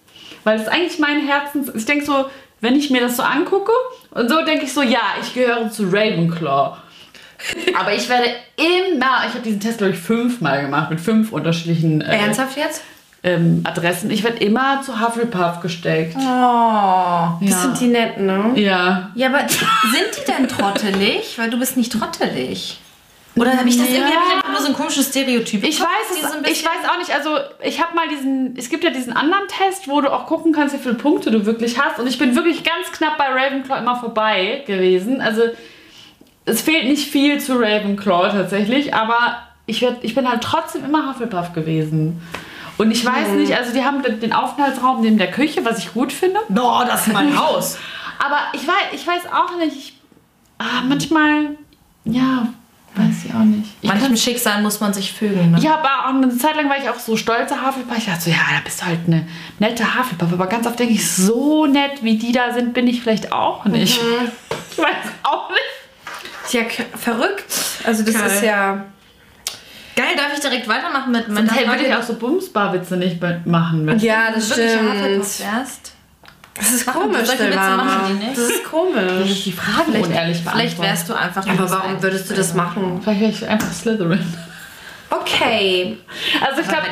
weil 0.45 0.59
es 0.61 0.69
eigentlich 0.69 0.99
mein 0.99 1.27
Herzens. 1.27 1.71
Ich 1.75 1.85
denke 1.87 2.05
so, 2.05 2.27
wenn 2.61 2.77
ich 2.77 2.91
mir 2.91 3.01
das 3.01 3.17
so 3.17 3.23
angucke 3.23 3.73
und 4.11 4.29
so 4.29 4.43
denke 4.45 4.65
ich 4.65 4.73
so, 4.73 4.83
ja, 4.83 5.01
ich 5.21 5.35
gehöre 5.35 5.71
zu 5.71 5.85
Ravenclaw. 5.85 6.77
Aber 7.79 7.93
ich 7.93 8.09
werde 8.09 8.35
immer, 8.57 9.25
ich 9.27 9.35
habe 9.35 9.41
diesen 9.45 9.61
Test 9.61 9.79
glaube 9.79 9.93
ich 9.93 9.99
fünfmal 9.99 10.63
gemacht 10.63 10.89
mit 10.89 11.01
fünf 11.01 11.33
unterschiedlichen 11.33 12.01
äh, 12.01 12.17
Ernsthaft 12.17 12.57
jetzt? 12.57 12.83
Ähm, 13.25 13.63
Adressen. 13.65 14.11
Ich 14.11 14.23
werde 14.23 14.39
immer 14.45 14.83
zu 14.83 15.01
Hufflepuff 15.01 15.61
gesteckt. 15.61 16.15
Oh. 16.17 16.21
Das 16.21 17.51
Ja. 17.51 17.57
sind 17.63 17.81
die 17.81 17.87
netten, 17.89 18.27
ne? 18.27 18.53
Ja. 18.57 19.11
Ja, 19.15 19.29
aber 19.29 19.41
sind 19.49 20.11
die 20.19 20.31
denn 20.31 20.47
trottelig? 20.47 21.39
Weil 21.39 21.49
du 21.51 21.59
bist 21.59 21.77
nicht 21.77 21.91
trottelig. 21.93 22.79
Oder 23.37 23.57
habe 23.57 23.69
ich 23.69 23.77
das 23.79 23.89
Ja. 23.89 23.95
irgendwie 23.97 24.15
hab 24.15 24.23
ich 24.29 24.35
einfach 24.37 24.51
nur 24.51 24.61
so 24.61 24.67
ein 24.69 24.75
komisches 24.75 25.09
Stereotyp? 25.09 25.65
Ich 25.65 25.81
weiß, 25.81 25.89
Die 26.17 26.21
so 26.21 26.29
es, 26.45 26.51
ich 26.53 26.65
weiß 26.65 26.89
auch 26.89 26.99
nicht, 26.99 27.11
also 27.13 27.31
ich 27.63 27.83
habe 27.83 27.97
mal 27.97 28.07
diesen, 28.09 28.55
es 28.57 28.69
gibt 28.69 28.85
ja 28.85 28.91
diesen 28.91 29.13
anderen 29.13 29.49
Test, 29.49 29.89
wo 29.89 30.01
du 30.01 30.13
auch 30.13 30.27
gucken 30.27 30.53
kannst, 30.53 30.75
wie 30.75 30.79
viele 30.79 30.95
Punkte 30.95 31.31
du 31.33 31.45
wirklich 31.47 31.81
hast. 31.81 31.99
Und 31.99 32.07
ich 32.07 32.19
bin 32.19 32.37
wirklich 32.37 32.63
ganz 32.63 32.93
knapp 32.93 33.17
bei 33.19 33.25
Ravenclaw 33.27 33.79
immer 33.81 33.97
vorbei 33.97 34.63
gewesen. 34.67 35.21
Also 35.21 35.43
es 36.45 36.61
fehlt 36.61 36.85
nicht 36.85 37.09
viel 37.11 37.41
zu 37.41 37.55
Ravenclaw 37.55 38.31
tatsächlich, 38.31 38.95
aber 38.95 39.39
ich, 39.67 39.81
werd, 39.83 39.97
ich 40.03 40.15
bin 40.15 40.29
halt 40.31 40.43
trotzdem 40.43 40.85
immer 40.85 41.09
Hufflepuff 41.09 41.55
gewesen. 41.55 42.21
Und 42.79 42.91
ich 42.91 43.05
weiß 43.05 43.29
Mhm. 43.29 43.37
nicht, 43.39 43.57
also 43.57 43.73
die 43.73 43.85
haben 43.85 44.03
den 44.03 44.33
Aufenthaltsraum 44.33 45.01
neben 45.01 45.19
der 45.19 45.31
Küche, 45.31 45.65
was 45.65 45.79
ich 45.79 45.93
gut 45.95 46.13
finde. 46.13 46.41
No, 46.49 46.83
das 46.87 47.07
ist 47.07 47.13
mein 47.13 47.37
Haus. 47.39 47.79
Aber 48.19 48.39
ich 48.53 48.67
weiß, 48.67 48.93
ich 48.93 49.07
weiß 49.07 49.23
auch 49.33 49.57
nicht, 49.59 49.77
ich, 49.77 49.99
ah, 50.59 50.83
manchmal, 50.87 51.57
ja, 52.05 52.49
weiß 52.97 53.25
ich 53.27 53.35
auch 53.35 53.39
nicht. 53.45 53.69
Ich 53.81 53.89
Manchem 53.89 54.17
Schicksal 54.17 54.63
muss 54.63 54.81
man 54.81 54.93
sich 54.95 55.13
fügen. 55.13 55.53
Ne? 55.53 55.59
Ja, 55.61 55.75
aber 55.79 56.07
auch 56.07 56.15
eine 56.15 56.37
Zeit 56.37 56.57
lang 56.57 56.69
war 56.69 56.79
ich 56.79 56.89
auch 56.89 56.99
so 56.99 57.17
stolzer 57.17 57.65
Hufflepuff. 57.67 57.99
Ich 57.99 58.07
dachte 58.07 58.23
so, 58.23 58.31
ja, 58.31 58.37
da 58.51 58.61
bist 58.65 58.81
du 58.81 58.87
halt 58.87 59.01
eine 59.07 59.27
nette 59.59 59.85
Hufflepuff. 59.99 60.33
Aber 60.33 60.47
ganz 60.47 60.67
oft 60.67 60.79
denke 60.79 60.95
ich, 60.95 61.09
so 61.13 61.67
nett 61.67 62.03
wie 62.03 62.17
die 62.17 62.33
da 62.33 62.53
sind, 62.53 62.73
bin 62.75 62.87
ich 62.87 63.03
vielleicht 63.03 63.33
auch 63.33 63.65
nicht. 63.67 64.01
Ich 64.73 64.79
weiß 64.79 64.95
auch 65.25 65.49
nicht. 65.51 65.61
Tja, 66.51 66.65
k- 66.65 66.85
verrückt. 66.97 67.53
Also 67.85 68.05
das 68.05 68.15
Geil. 68.15 68.27
ist 68.31 68.43
ja. 68.43 68.85
Geil, 69.97 70.17
darf 70.17 70.33
ich 70.35 70.41
direkt 70.41 70.67
weitermachen 70.69 71.13
mit 71.13 71.29
meiner 71.29 71.49
Sonst 71.49 71.67
würde 71.67 71.85
ich 71.87 71.95
auch 71.95 72.03
so 72.03 72.15
Bumsbar-Witze 72.15 72.97
nicht 72.97 73.21
machen. 73.47 73.87
du? 73.87 73.95
Ja, 74.05 74.31
das 74.35 74.53
stimmt. 74.53 75.21
Wärst? 75.21 75.93
Das 76.55 76.73
ist 76.73 76.87
Machen- 76.87 77.01
komisch, 77.03 77.27
solche 77.27 77.47
Witze 77.47 77.57
machen 77.57 78.01
die 78.09 78.25
nicht? 78.27 78.39
Das 78.39 78.45
ist 78.45 78.63
Das 78.63 78.71
komisch. 78.71 79.31
ist 79.31 79.47
die 79.47 79.53
Frage 79.53 79.91
unehrlich 80.03 80.41
Vielleicht 80.45 80.81
wärst 80.81 81.09
du 81.09 81.15
einfach. 81.15 81.47
Aber 81.47 81.71
warum 81.71 82.03
würdest 82.03 82.31
du 82.31 82.35
das 82.35 82.55
machen? 82.55 83.01
Vielleicht 83.03 83.21
wäre 83.21 83.31
ich 83.33 83.49
einfach 83.49 83.73
Slytherin. 83.73 84.25
Okay. 85.11 85.99
Also 86.47 86.61
ich 86.61 86.69
glaube, 86.69 86.87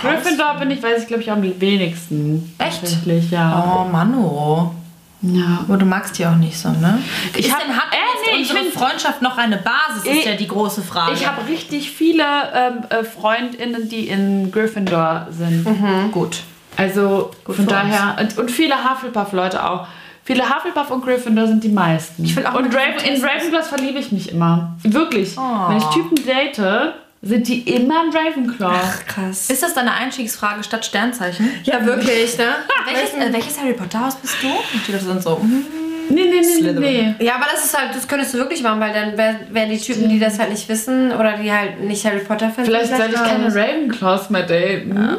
Gryffindor 0.00 0.54
bin 0.58 0.70
ich, 0.70 0.82
weiß 0.82 1.02
ich 1.02 1.08
glaube 1.08 1.22
ich 1.22 1.30
am 1.30 1.42
wenigsten. 1.42 2.54
Echt? 2.58 2.80
Tatsächlich, 2.80 3.30
ja. 3.30 3.84
Oh, 3.84 3.88
Mano. 3.88 4.74
Ja. 5.22 5.58
Aber 5.66 5.76
du 5.76 5.86
magst 5.86 6.18
die 6.18 6.26
auch 6.26 6.36
nicht 6.36 6.58
so, 6.58 6.70
ne? 6.70 6.98
Ich 7.36 7.46
ist 7.46 7.52
hab- 7.52 7.60
denn, 7.62 7.76
hat 7.76 7.92
äh, 7.92 7.96
nee, 8.36 8.42
ich 8.42 8.52
find- 8.52 8.72
Freundschaft 8.72 9.22
noch 9.22 9.36
eine 9.38 9.56
Basis, 9.58 10.04
ist 10.04 10.18
Ich- 10.18 10.24
ja 10.24 10.34
die 10.36 10.48
große 10.48 10.82
Frage. 10.82 11.12
Ich 11.12 11.26
habe 11.26 11.46
richtig 11.48 11.90
viele 11.90 12.24
ähm, 12.54 12.84
äh, 12.88 13.04
FreundInnen, 13.04 13.88
die 13.88 14.08
in 14.08 14.50
Gryffindor 14.52 15.26
sind. 15.30 15.66
Gut. 16.12 16.42
Also 16.76 17.30
von 17.44 17.54
für 17.54 17.62
daher, 17.64 18.16
und, 18.20 18.38
und 18.38 18.50
viele 18.50 18.74
Hufflepuff-Leute 18.88 19.68
auch. 19.68 19.86
Viele 20.24 20.48
Hufflepuff 20.48 20.90
und 20.90 21.04
Gryffindor 21.04 21.46
sind 21.48 21.64
die 21.64 21.68
meisten. 21.70 22.24
Ich 22.24 22.36
will 22.36 22.46
auch 22.46 22.54
und 22.54 22.66
Raven, 22.74 23.04
in 23.04 23.22
Ravenclaws 23.24 23.66
verliebe 23.68 23.98
ich 23.98 24.12
mich 24.12 24.30
immer. 24.30 24.76
Wirklich. 24.82 25.36
Oh. 25.36 25.68
Wenn 25.68 25.78
ich 25.78 25.84
Typen 25.86 26.16
date, 26.24 26.92
sind 27.22 27.48
die 27.48 27.60
immer 27.70 28.02
ein 28.02 28.10
Ravenclaw. 28.16 28.78
Krass. 29.06 29.50
Ist 29.50 29.62
das 29.62 29.74
deine 29.74 29.92
Einstiegsfrage 29.92 30.62
statt 30.64 30.84
Sternzeichen? 30.86 31.50
Ja, 31.64 31.84
wirklich, 31.84 32.38
ne? 32.38 32.54
Welches, 32.86 33.14
äh, 33.14 33.32
welches 33.32 33.60
Harry 33.60 33.74
Potter 33.74 34.00
Haus 34.06 34.16
bist 34.16 34.36
du? 34.42 34.46
Und 34.48 34.86
die 34.86 34.92
Leute 34.92 35.04
sind 35.04 35.22
so. 35.22 35.38
hm. 35.40 35.64
Nee, 36.08 36.24
nee, 36.24 36.30
nee, 36.30 36.36
nee, 36.40 36.42
Slytherin. 36.42 36.80
nee. 37.18 37.24
Ja, 37.24 37.36
aber 37.36 37.44
das 37.52 37.64
ist 37.66 37.78
halt, 37.78 37.94
das 37.94 38.08
könntest 38.08 38.34
du 38.34 38.38
wirklich 38.38 38.62
machen, 38.62 38.80
weil 38.80 38.92
dann 38.92 39.16
wär- 39.16 39.40
wären 39.50 39.70
die 39.70 39.78
Typen, 39.78 40.08
die 40.08 40.18
das 40.18 40.38
halt 40.40 40.50
nicht 40.50 40.68
wissen 40.68 41.12
oder 41.12 41.36
die 41.36 41.52
halt 41.52 41.80
nicht 41.82 42.04
Harry 42.04 42.18
Potter 42.18 42.50
Fans 42.50 42.66
Vielleicht 42.66 42.86
sind, 42.88 42.96
sollte 42.96 43.14
ich 43.14 43.20
keine. 43.22 43.46
Ravenclaws 43.54 44.28
mehr 44.30 44.42
daten. 44.42 45.18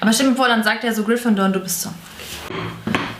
Aber 0.00 0.12
stell 0.14 0.30
dir 0.30 0.36
vor, 0.36 0.48
dann 0.48 0.62
sagt 0.62 0.84
er 0.84 0.94
so 0.94 1.02
Gryffindor 1.04 1.44
und 1.46 1.52
du 1.54 1.60
bist 1.60 1.82
so. 1.82 1.90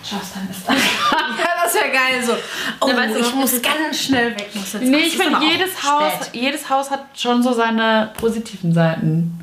Schaffst 0.02 0.32
dann 0.34 0.48
ist 0.48 0.66
Ja, 0.66 0.74
das 1.72 1.82
wäre 1.82 1.92
geil 1.92 2.22
so. 2.24 2.32
Oh, 2.80 2.88
Ja, 2.88 2.96
weißt 2.96 3.14
du, 3.14 3.20
ich 3.20 3.34
muss 3.34 3.62
ganz 3.62 4.00
schnell 4.00 4.30
weg. 4.36 4.48
Muss 4.54 4.72
jetzt- 4.72 4.82
Nee, 4.84 4.96
ich 4.98 5.16
finde, 5.16 5.38
jedes 5.44 5.82
Haus, 5.82 6.26
spät. 6.26 6.40
jedes 6.42 6.68
Haus 6.70 6.90
hat 6.90 7.04
schon 7.16 7.42
so 7.42 7.52
seine 7.52 8.10
positiven 8.18 8.72
Seiten. 8.72 9.38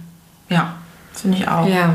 Ja, 0.49 0.75
finde 1.13 1.37
ich 1.37 1.47
auch. 1.47 1.67
Ja. 1.67 1.93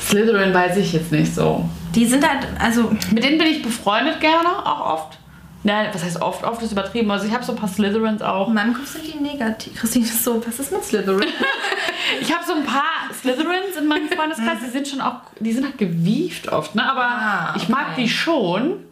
Slytherin 0.00 0.54
weiß 0.54 0.76
ich 0.76 0.92
jetzt 0.92 1.10
nicht 1.12 1.34
so. 1.34 1.68
Die 1.94 2.06
sind 2.06 2.26
halt, 2.28 2.46
also. 2.60 2.90
Mit 3.12 3.24
denen 3.24 3.38
bin 3.38 3.46
ich 3.48 3.62
befreundet 3.62 4.20
gerne, 4.20 4.48
auch 4.64 4.94
oft. 4.94 5.18
Nein, 5.64 5.88
was 5.92 6.04
heißt 6.04 6.22
oft? 6.22 6.44
Oft 6.44 6.62
ist 6.62 6.70
übertrieben. 6.72 7.10
Also 7.10 7.26
ich 7.26 7.32
habe 7.34 7.42
so 7.44 7.52
ein 7.52 7.58
paar 7.58 7.68
Slytherins 7.68 8.22
auch. 8.22 8.48
In 8.48 8.54
meinem 8.54 8.74
Kopf 8.74 8.86
sind 8.86 9.04
die 9.04 9.18
negativ. 9.18 9.74
Christine 9.80 10.04
ist 10.04 10.22
so, 10.22 10.40
was 10.46 10.58
ist 10.60 10.70
mit 10.72 10.84
Slytherin? 10.84 11.28
Ich 12.22 12.32
habe 12.34 12.42
so 12.44 12.54
ein 12.54 12.64
paar 12.64 12.84
Slytherins 13.20 13.76
in 13.78 13.86
meinem 13.86 14.08
Freundeskreis, 14.08 14.58
die 14.64 14.70
sind 14.70 14.88
schon 14.88 15.00
auch, 15.02 15.16
die 15.40 15.52
sind 15.52 15.64
halt 15.64 15.76
gewieft 15.76 16.48
oft, 16.50 16.74
ne? 16.74 16.90
Aber 16.90 17.02
Ah, 17.04 17.54
ich 17.54 17.68
mag 17.68 17.88
okay. 17.92 18.02
die 18.02 18.08
schon, 18.08 18.84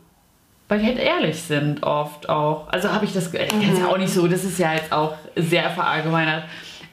weil 0.69 0.81
die 0.81 0.87
halt 0.87 0.99
ehrlich 0.99 1.43
sind 1.43 1.83
oft 1.83 2.29
auch. 2.29 2.69
Also 2.69 2.93
habe 2.93 3.05
ich 3.05 3.13
das, 3.13 3.33
ich 3.33 3.49
kenne 3.49 3.73
es 3.73 3.79
ja 3.79 3.89
auch 3.89 3.99
nicht 3.99 4.13
so, 4.13 4.27
das 4.27 4.45
ist 4.45 4.59
ja 4.59 4.75
jetzt 4.75 4.93
auch 4.93 5.15
sehr 5.37 5.71
verallgemeinert. 5.71 6.45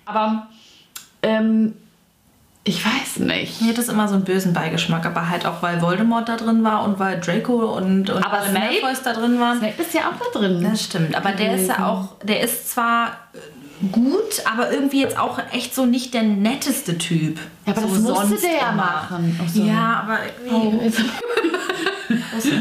Aber 0.06 0.48
ähm, 1.24 1.74
ich 2.66 2.86
weiß 2.86 3.18
nicht. 3.20 3.62
Mir 3.62 3.70
hat 3.70 3.78
das 3.78 3.90
immer 3.90 4.08
so 4.08 4.16
einen 4.16 4.24
bösen 4.24 4.54
Beigeschmack, 4.54 5.06
aber 5.06 5.30
halt 5.30 5.46
auch, 5.46 5.62
weil 5.62 5.82
Voldemort 5.82 6.30
da 6.30 6.38
drin 6.38 6.64
war 6.64 6.84
und 6.84 6.98
weil 6.98 7.20
Draco 7.20 7.76
und, 7.76 8.10
und 8.10 8.24
Aber 8.24 8.42
Snape? 8.42 8.82
Malfoys 8.82 9.02
da 9.04 9.14
drin 9.14 9.40
waren. 9.40 9.58
Snape 9.58 9.82
ist 9.82 9.94
ja 9.94 10.02
auch 10.02 10.32
da 10.34 10.40
drin. 10.40 10.64
Das 10.64 10.84
stimmt, 10.84 11.16
aber 11.16 11.32
der 11.32 11.56
ist 11.56 11.68
ja 11.68 11.88
auch, 11.88 12.16
der 12.24 12.42
ist 12.42 12.70
zwar 12.72 13.18
gut, 13.92 14.42
aber 14.52 14.72
irgendwie 14.72 15.02
jetzt 15.02 15.18
auch 15.18 15.40
echt 15.52 15.74
so 15.76 15.86
nicht 15.86 16.14
der 16.14 16.24
netteste 16.24 16.98
Typ. 16.98 17.40
Ja, 17.66 17.74
aber 17.74 17.82
so 17.82 17.88
das 17.88 18.00
musste 18.02 18.28
sonst 18.28 18.44
der 18.44 18.52
ja 18.58 18.72
machen. 18.72 19.40
Ach 19.44 19.50
so. 19.50 19.64
Ja, 19.64 20.04
aber 20.08 20.20
irgendwie. 20.46 21.04
Oh, 21.10 21.14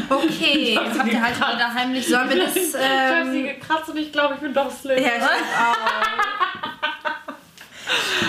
Okay. 0.09 0.73
Jetzt 0.81 0.99
habt 0.99 1.11
ihr 1.11 1.21
halt 1.21 1.35
wieder 1.37 1.73
heimlich 1.73 2.07
Sollen 2.07 2.29
wir 2.29 2.37
das. 2.45 2.55
ich 2.55 2.73
hab 2.73 3.25
sie 3.31 3.41
Ähm, 3.41 3.45
gekratzt 3.59 3.89
und 3.89 3.97
ich 3.97 4.11
glaube, 4.11 4.35
ich 4.35 4.39
bin 4.41 4.53
doch 4.53 4.71
Slytherin. 4.71 5.03
ja, 5.03 5.11
ich 5.17 5.23
auch. 5.59 5.77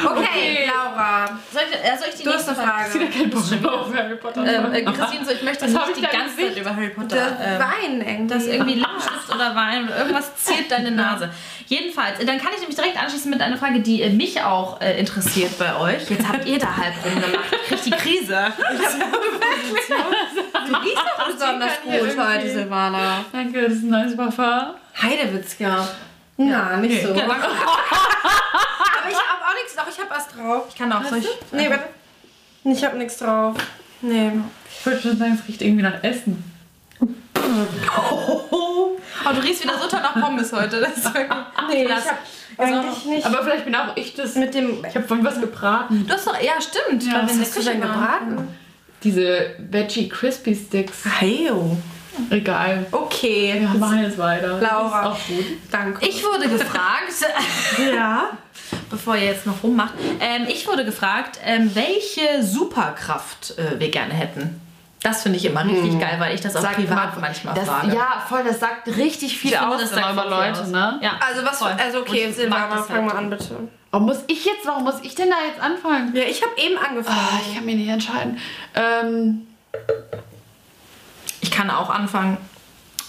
Okay, 0.04 0.66
Laura. 0.66 1.38
Soll 1.52 1.62
ich, 1.70 1.76
äh, 1.76 1.96
soll 1.96 2.08
ich 2.08 2.14
die 2.16 2.22
Du 2.24 2.32
hast 2.32 2.46
nächste 2.46 2.62
eine 2.62 2.72
Frage. 2.90 3.06
kein 3.10 3.30
Bock 3.30 3.50
mehr 3.50 3.72
auf 3.72 3.94
Harry 3.94 4.14
Potter. 4.16 4.40
Ähm, 4.46 4.72
äh, 4.74 4.82
Christine, 4.82 5.24
so, 5.24 5.30
ich 5.32 5.42
möchte 5.42 5.64
hab 5.66 5.86
nicht 5.88 5.98
ich 5.98 6.08
die 6.08 6.16
ganze? 6.16 6.36
Zeit 6.36 6.56
über 6.56 6.74
Harry 6.76 6.88
Potter. 6.90 7.16
Das 7.16 7.32
ähm, 7.40 7.58
Wein 7.60 8.00
irgendwie. 8.06 8.34
Das 8.34 8.42
ist 8.44 8.48
irgendwie 8.52 8.74
Lippenstift 8.74 9.34
oder 9.34 9.54
Wein 9.54 9.84
oder 9.86 9.98
irgendwas 9.98 10.36
ziert 10.36 10.70
deine 10.70 10.90
Nase. 10.90 11.30
Jedenfalls, 11.66 12.18
äh, 12.20 12.24
dann 12.24 12.38
kann 12.38 12.50
ich 12.54 12.60
nämlich 12.60 12.76
direkt 12.76 13.00
anschließen 13.00 13.30
mit 13.30 13.40
einer 13.40 13.56
Frage, 13.56 13.80
die 13.80 14.02
äh, 14.02 14.10
mich 14.10 14.40
auch 14.42 14.80
äh, 14.80 14.98
interessiert 14.98 15.58
bei 15.58 15.76
euch. 15.78 16.10
Jetzt 16.10 16.28
habt 16.28 16.44
ihr 16.46 16.58
da 16.58 16.76
halb 16.76 16.94
rumgemacht. 17.04 17.44
Ich 17.52 17.68
krieg 17.68 17.82
die 17.84 17.90
Krise. 17.90 18.52
Du 20.66 20.74
riechst 20.76 21.04
doch 21.18 21.26
besonders 21.26 21.82
gut 21.82 22.18
heute, 22.18 22.50
Silvana. 22.50 23.24
Danke, 23.32 23.62
das 23.62 23.72
ist 23.74 23.82
ein 23.84 23.90
neues 23.90 24.16
Parfum. 24.16 24.74
Heidewitzka. 25.00 25.88
Ja, 26.36 26.76
nicht 26.76 27.02
so. 27.02 27.14
Ja, 27.14 27.24
Aber 27.26 27.36
ich 29.10 29.16
hab 29.16 29.40
auch 29.48 29.54
nichts 29.54 29.74
drauf. 29.76 29.86
Ich 29.90 30.00
hab 30.00 30.10
was 30.10 30.28
drauf. 30.28 30.64
Ich 30.68 30.74
kann 30.76 30.92
auch 30.92 31.04
solch. 31.04 31.26
Nee, 31.52 31.70
warte. 31.70 31.84
Ich 32.64 32.84
hab 32.84 32.94
nichts 32.94 33.18
drauf. 33.18 33.56
Nee. 34.00 34.32
Ich 34.78 34.86
wollte 34.86 35.02
schon 35.02 35.16
sagen, 35.18 35.38
es 35.40 35.48
riecht 35.48 35.62
irgendwie 35.62 35.82
nach 35.82 36.02
Essen. 36.02 36.42
Oh, 37.96 39.30
du 39.32 39.40
riechst 39.42 39.62
wieder 39.62 39.78
so 39.78 39.88
toll 39.88 40.00
nach 40.00 40.14
Pommes 40.20 40.52
heute. 40.52 40.80
Das 40.80 40.96
ist 40.96 41.10
Nee, 41.68 41.84
ich 41.84 41.90
hab 41.90 42.18
eigentlich 42.58 43.04
nicht. 43.04 43.26
Aber 43.26 43.42
vielleicht 43.42 43.64
bin 43.64 43.74
auch 43.74 43.96
ich 43.96 44.14
das. 44.14 44.34
mit 44.34 44.54
dem. 44.54 44.84
Ich 44.84 44.94
habe 44.94 45.06
von 45.06 45.24
was 45.24 45.40
gebraten. 45.40 46.04
Du 46.06 46.12
hast 46.14 46.26
doch, 46.26 46.40
ja, 46.40 46.52
stimmt. 46.60 47.02
Ja, 47.04 47.22
Was 47.24 47.38
hast 47.38 47.56
du 47.56 47.62
denn 47.62 47.80
gebraten? 47.80 48.48
Diese 49.02 49.54
Veggie 49.58 50.08
Crispy 50.08 50.54
Sticks. 50.54 51.04
Heyo. 51.20 51.76
Egal. 52.30 52.86
Okay. 52.90 53.56
Wir 53.58 53.68
machen 53.78 54.02
jetzt 54.02 54.18
weiter. 54.18 54.60
Laura. 54.60 55.00
Ist 55.00 55.06
auch 55.06 55.26
gut. 55.28 55.44
Danke. 55.70 56.06
Ich 56.06 56.24
wurde 56.24 56.48
gefragt, 56.48 57.12
ja. 57.94 58.30
bevor 58.90 59.16
ihr 59.16 59.24
jetzt 59.26 59.46
noch 59.46 59.62
rummacht, 59.62 59.94
ähm, 60.20 60.46
ich 60.48 60.66
wurde 60.66 60.84
gefragt, 60.84 61.38
ähm, 61.44 61.70
welche 61.74 62.42
Superkraft 62.42 63.58
äh, 63.58 63.78
wir 63.78 63.90
gerne 63.90 64.14
hätten. 64.14 64.60
Das 65.02 65.22
finde 65.22 65.36
ich 65.38 65.44
immer 65.44 65.64
richtig 65.66 66.00
geil, 66.00 66.16
weil 66.18 66.34
ich 66.34 66.40
das 66.40 66.56
auch 66.56 66.62
Sag 66.62 66.76
privat 66.76 67.14
mal, 67.16 67.20
manchmal 67.20 67.54
das, 67.54 67.68
frage. 67.68 67.94
Ja, 67.94 68.24
voll, 68.26 68.42
das 68.42 68.58
sagt 68.58 68.86
richtig 68.88 69.36
viel 69.38 69.50
Ich 69.52 69.58
finde, 69.58 69.74
aus 69.74 69.80
das 69.82 69.92
immer 69.92 70.00
sagt 70.00 70.12
über 70.14 70.24
Leute, 70.30 70.60
aus. 70.62 70.68
ne? 70.68 70.98
Ja, 71.02 71.18
Also 71.28 71.44
was? 71.44 71.58
voll. 71.58 71.72
Also 71.78 71.98
okay, 72.00 72.32
Silvana, 72.32 72.82
fang 72.82 72.96
halt. 72.96 73.06
mal 73.06 73.16
an 73.16 73.28
bitte. 73.28 73.68
Oh, 73.92 73.98
muss 73.98 74.24
ich 74.28 74.46
jetzt, 74.46 74.64
warum 74.64 74.84
muss 74.84 74.94
ich 75.02 75.14
denn 75.14 75.28
da 75.28 75.36
jetzt 75.46 75.60
anfangen? 75.60 76.14
Ja, 76.16 76.22
ich 76.22 76.42
habe 76.42 76.52
eben 76.56 76.78
angefangen. 76.78 77.18
Ah, 77.20 77.38
ich 77.46 77.54
kann 77.54 77.66
mich 77.66 77.76
nicht 77.76 77.88
entscheiden. 77.88 78.38
Ähm, 78.74 79.46
kann 81.54 81.70
auch 81.70 81.90
anfangen. 81.90 82.36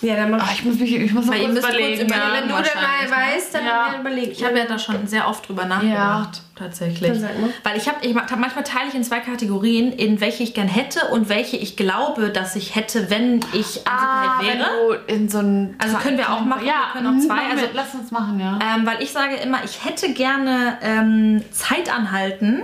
Ja, 0.02 0.18
dann 0.18 0.30
mach 0.30 0.46
ah, 0.46 0.52
ich 0.54 0.64
muss 0.66 0.78
mich, 0.78 0.94
ich 0.94 1.14
muss 1.14 1.26
noch 1.26 1.34
kurz 1.34 1.48
müsst 1.48 1.62
kurz 1.64 1.74
überlegen. 1.74 2.02
überlegen, 2.02 2.12
ja. 2.12 2.34
Wenn 2.34 2.44
du 2.50 2.54
dann 2.54 2.84
mal 2.84 3.06
ne? 3.06 3.12
weißt, 3.36 3.56
dann 3.56 3.66
Ja. 3.66 3.96
überleg. 4.00 4.32
Ich 4.34 4.44
habe 4.44 4.60
ja 4.60 4.66
da 4.66 4.78
schon 4.78 5.08
sehr 5.08 5.28
oft 5.28 5.48
drüber 5.48 5.66
nachgedacht, 5.66 6.42
tatsächlich. 6.54 7.18
Sag 7.18 7.40
mal. 7.40 7.50
Weil 7.64 7.78
ich 7.78 7.88
habe, 7.88 8.06
ich, 8.06 8.14
hab- 8.14 8.38
manchmal 8.38 8.66
teile 8.66 8.90
ich 8.90 8.94
in 8.94 9.04
zwei 9.06 9.22
Kategorien, 9.22 9.94
in 9.94 10.20
welche 10.20 10.44
ich 10.44 10.54
gern 10.54 10.68
hätte 10.68 11.08
und 11.08 11.30
welche 11.30 11.56
ich 11.56 11.78
glaube, 11.78 12.30
dass 12.30 12.58
ich 12.58 12.76
hätte, 12.76 13.10
wenn 13.10 13.40
ich 13.54 13.88
Ah, 13.88 14.42
wenn 14.42 14.60
wäre. 14.60 14.68
du 15.08 15.14
in 15.14 15.30
so 15.30 15.40
ein... 15.40 15.76
Also 15.82 15.96
können 15.98 16.18
wir 16.18 16.30
auch 16.32 16.42
machen, 16.42 16.66
Ja, 16.68 16.74
wir 16.92 16.94
können 17.02 17.08
auch 17.08 17.12
mhm, 17.14 17.22
zwei, 17.22 17.50
also- 17.52 17.66
lass 17.74 17.96
uns 17.96 18.12
machen, 18.12 18.40
ja. 18.40 18.60
Ähm, 18.62 18.86
weil 18.86 19.02
ich 19.02 19.12
sage 19.14 19.36
immer, 19.38 19.64
ich 19.64 19.86
hätte 19.86 20.12
gerne 20.14 20.78
ähm, 20.82 21.42
Zeit 21.52 21.92
anhalten 21.92 22.64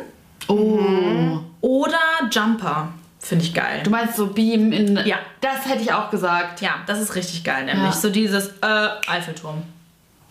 Oh. 0.50 1.39
oder 1.62 1.98
Jumper. 2.30 2.89
Finde 3.22 3.46
ich 3.46 3.54
geil. 3.54 3.82
Du 3.84 3.92
meinst 3.92 4.16
so 4.16 4.28
Beam 4.28 4.72
in... 4.72 4.98
Ja. 5.06 5.18
Das 5.42 5.66
hätte 5.70 5.84
ich 5.84 5.94
auch 5.94 6.10
gesagt. 6.10 6.60
Ja, 6.60 6.72
das 6.88 7.00
ist 7.00 7.16
richtig 7.16 7.44
geil, 7.44 7.66
nämlich. 7.66 7.86
Ja. 7.86 7.92
So 7.92 8.10
dieses 8.10 8.48
äh, 8.62 8.90
Eiffelturm. 9.08 9.62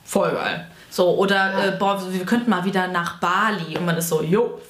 Voll 0.05 0.33
geil. 0.33 0.66
So, 0.90 1.16
oder 1.16 1.68
äh, 1.68 1.70
boah, 1.79 2.03
wir 2.11 2.26
könnten 2.26 2.50
mal 2.50 2.64
wieder 2.64 2.88
nach 2.88 3.18
Bali 3.18 3.79
und 3.79 3.87
man 3.87 3.96
ist 3.96 4.09
so, 4.09 4.22
jo. 4.22 4.61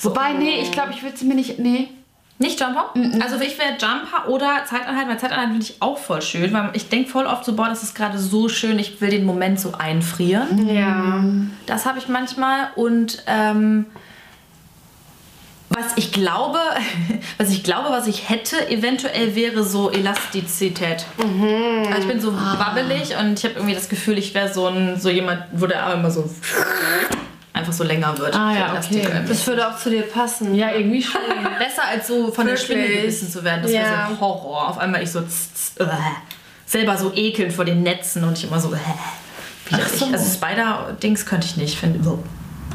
Wobei, 0.00 0.32
nee, 0.32 0.60
ich 0.60 0.72
glaube, 0.72 0.90
ich 0.90 1.04
würde 1.04 1.16
sie 1.16 1.24
mir 1.24 1.36
nicht... 1.36 1.60
Nee. 1.60 1.88
Nicht 2.38 2.58
Jumper? 2.58 2.92
Also 3.20 3.40
ich 3.40 3.56
wäre 3.56 3.74
Jumper 3.78 4.28
oder 4.28 4.64
Zeitanhalten, 4.64 5.08
weil 5.08 5.18
Zeitanhalten 5.18 5.52
finde 5.52 5.66
ich 5.66 5.80
auch 5.80 5.96
voll 5.96 6.20
schön, 6.20 6.52
weil 6.52 6.70
ich 6.72 6.88
denke 6.88 7.08
voll 7.08 7.26
oft 7.26 7.44
so, 7.44 7.54
boah, 7.54 7.68
das 7.68 7.84
ist 7.84 7.94
gerade 7.94 8.18
so 8.18 8.48
schön, 8.48 8.80
ich 8.80 9.00
will 9.00 9.10
den 9.10 9.24
Moment 9.24 9.60
so 9.60 9.74
einfrieren. 9.78 10.66
Ja. 10.66 11.22
Das 11.66 11.86
habe 11.86 11.98
ich 11.98 12.08
manchmal 12.08 12.70
und 12.74 13.22
ähm, 13.28 13.86
was 15.76 15.92
ich 15.96 16.12
glaube, 16.12 16.58
was 17.38 17.50
ich 17.50 17.62
glaube, 17.62 17.90
was 17.90 18.06
ich 18.06 18.28
hätte, 18.28 18.68
eventuell 18.70 19.34
wäre 19.34 19.64
so 19.64 19.90
Elastizität. 19.90 21.04
Also 21.18 22.00
ich 22.00 22.08
bin 22.08 22.20
so 22.20 22.34
wabbelig 22.34 23.16
und 23.18 23.38
ich 23.38 23.44
habe 23.44 23.54
irgendwie 23.56 23.74
das 23.74 23.88
Gefühl, 23.88 24.18
ich 24.18 24.34
wäre 24.34 24.52
so 24.52 24.66
ein 24.68 24.98
so 25.00 25.08
jemand, 25.10 25.42
wo 25.52 25.66
der 25.66 25.82
Arm 25.84 26.00
immer 26.00 26.10
so 26.10 26.28
einfach 27.52 27.72
so 27.72 27.84
länger 27.84 28.16
wird. 28.18 28.34
Ah, 28.34 28.52
So 28.52 28.58
ja, 28.58 28.74
okay. 28.78 29.22
Das 29.28 29.46
würde 29.46 29.68
auch 29.68 29.76
zu 29.78 29.90
dir 29.90 30.02
passen. 30.02 30.54
Ja, 30.54 30.70
irgendwie 30.72 31.02
schon. 31.02 31.20
Besser 31.58 31.84
als 31.88 32.06
so 32.08 32.32
von 32.32 32.46
der? 32.46 32.56
Spinne 32.56 32.86
gebissen 32.88 33.30
zu 33.30 33.44
werden. 33.44 33.62
Das 33.62 33.72
wäre 33.72 33.84
Ja. 33.84 34.06
so 34.06 34.12
ein 34.14 34.20
Horror. 34.20 34.68
Auf 34.70 34.78
einmal 34.78 35.02
ich 35.02 35.10
so 35.10 35.20
tz, 35.20 35.74
tz, 35.76 35.80
äh, 35.80 35.86
selber 36.66 36.96
so 36.96 37.12
ekelnd 37.14 37.52
vor 37.52 37.64
den 37.64 37.82
Netzen 37.82 38.24
und 38.24 38.38
ich 38.38 38.44
immer 38.44 38.58
so 38.60 38.72
äh. 38.72 38.78
Ach 39.70 39.88
so. 39.88 40.06
Also 40.06 40.34
Spider-Dings 40.34 41.24
könnte 41.26 41.46
ich 41.46 41.56
nicht. 41.56 41.78
Find, 41.78 42.02
so. 42.04 42.22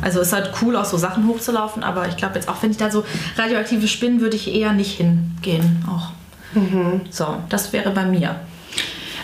Also 0.01 0.19
es 0.21 0.27
ist 0.27 0.33
halt 0.33 0.51
cool, 0.61 0.75
auch 0.75 0.85
so 0.85 0.97
Sachen 0.97 1.27
hochzulaufen, 1.27 1.83
aber 1.83 2.07
ich 2.07 2.17
glaube 2.17 2.35
jetzt 2.35 2.49
auch, 2.49 2.61
wenn 2.61 2.71
ich 2.71 2.77
da 2.77 2.91
so 2.91 3.03
radioaktive 3.37 3.87
Spinnen, 3.87 4.21
würde 4.21 4.35
ich 4.35 4.53
eher 4.53 4.73
nicht 4.73 4.97
hingehen. 4.97 5.83
Auch. 5.89 6.11
So, 7.09 7.37
das 7.49 7.73
wäre 7.73 7.91
bei 7.91 8.05
mir. 8.05 8.39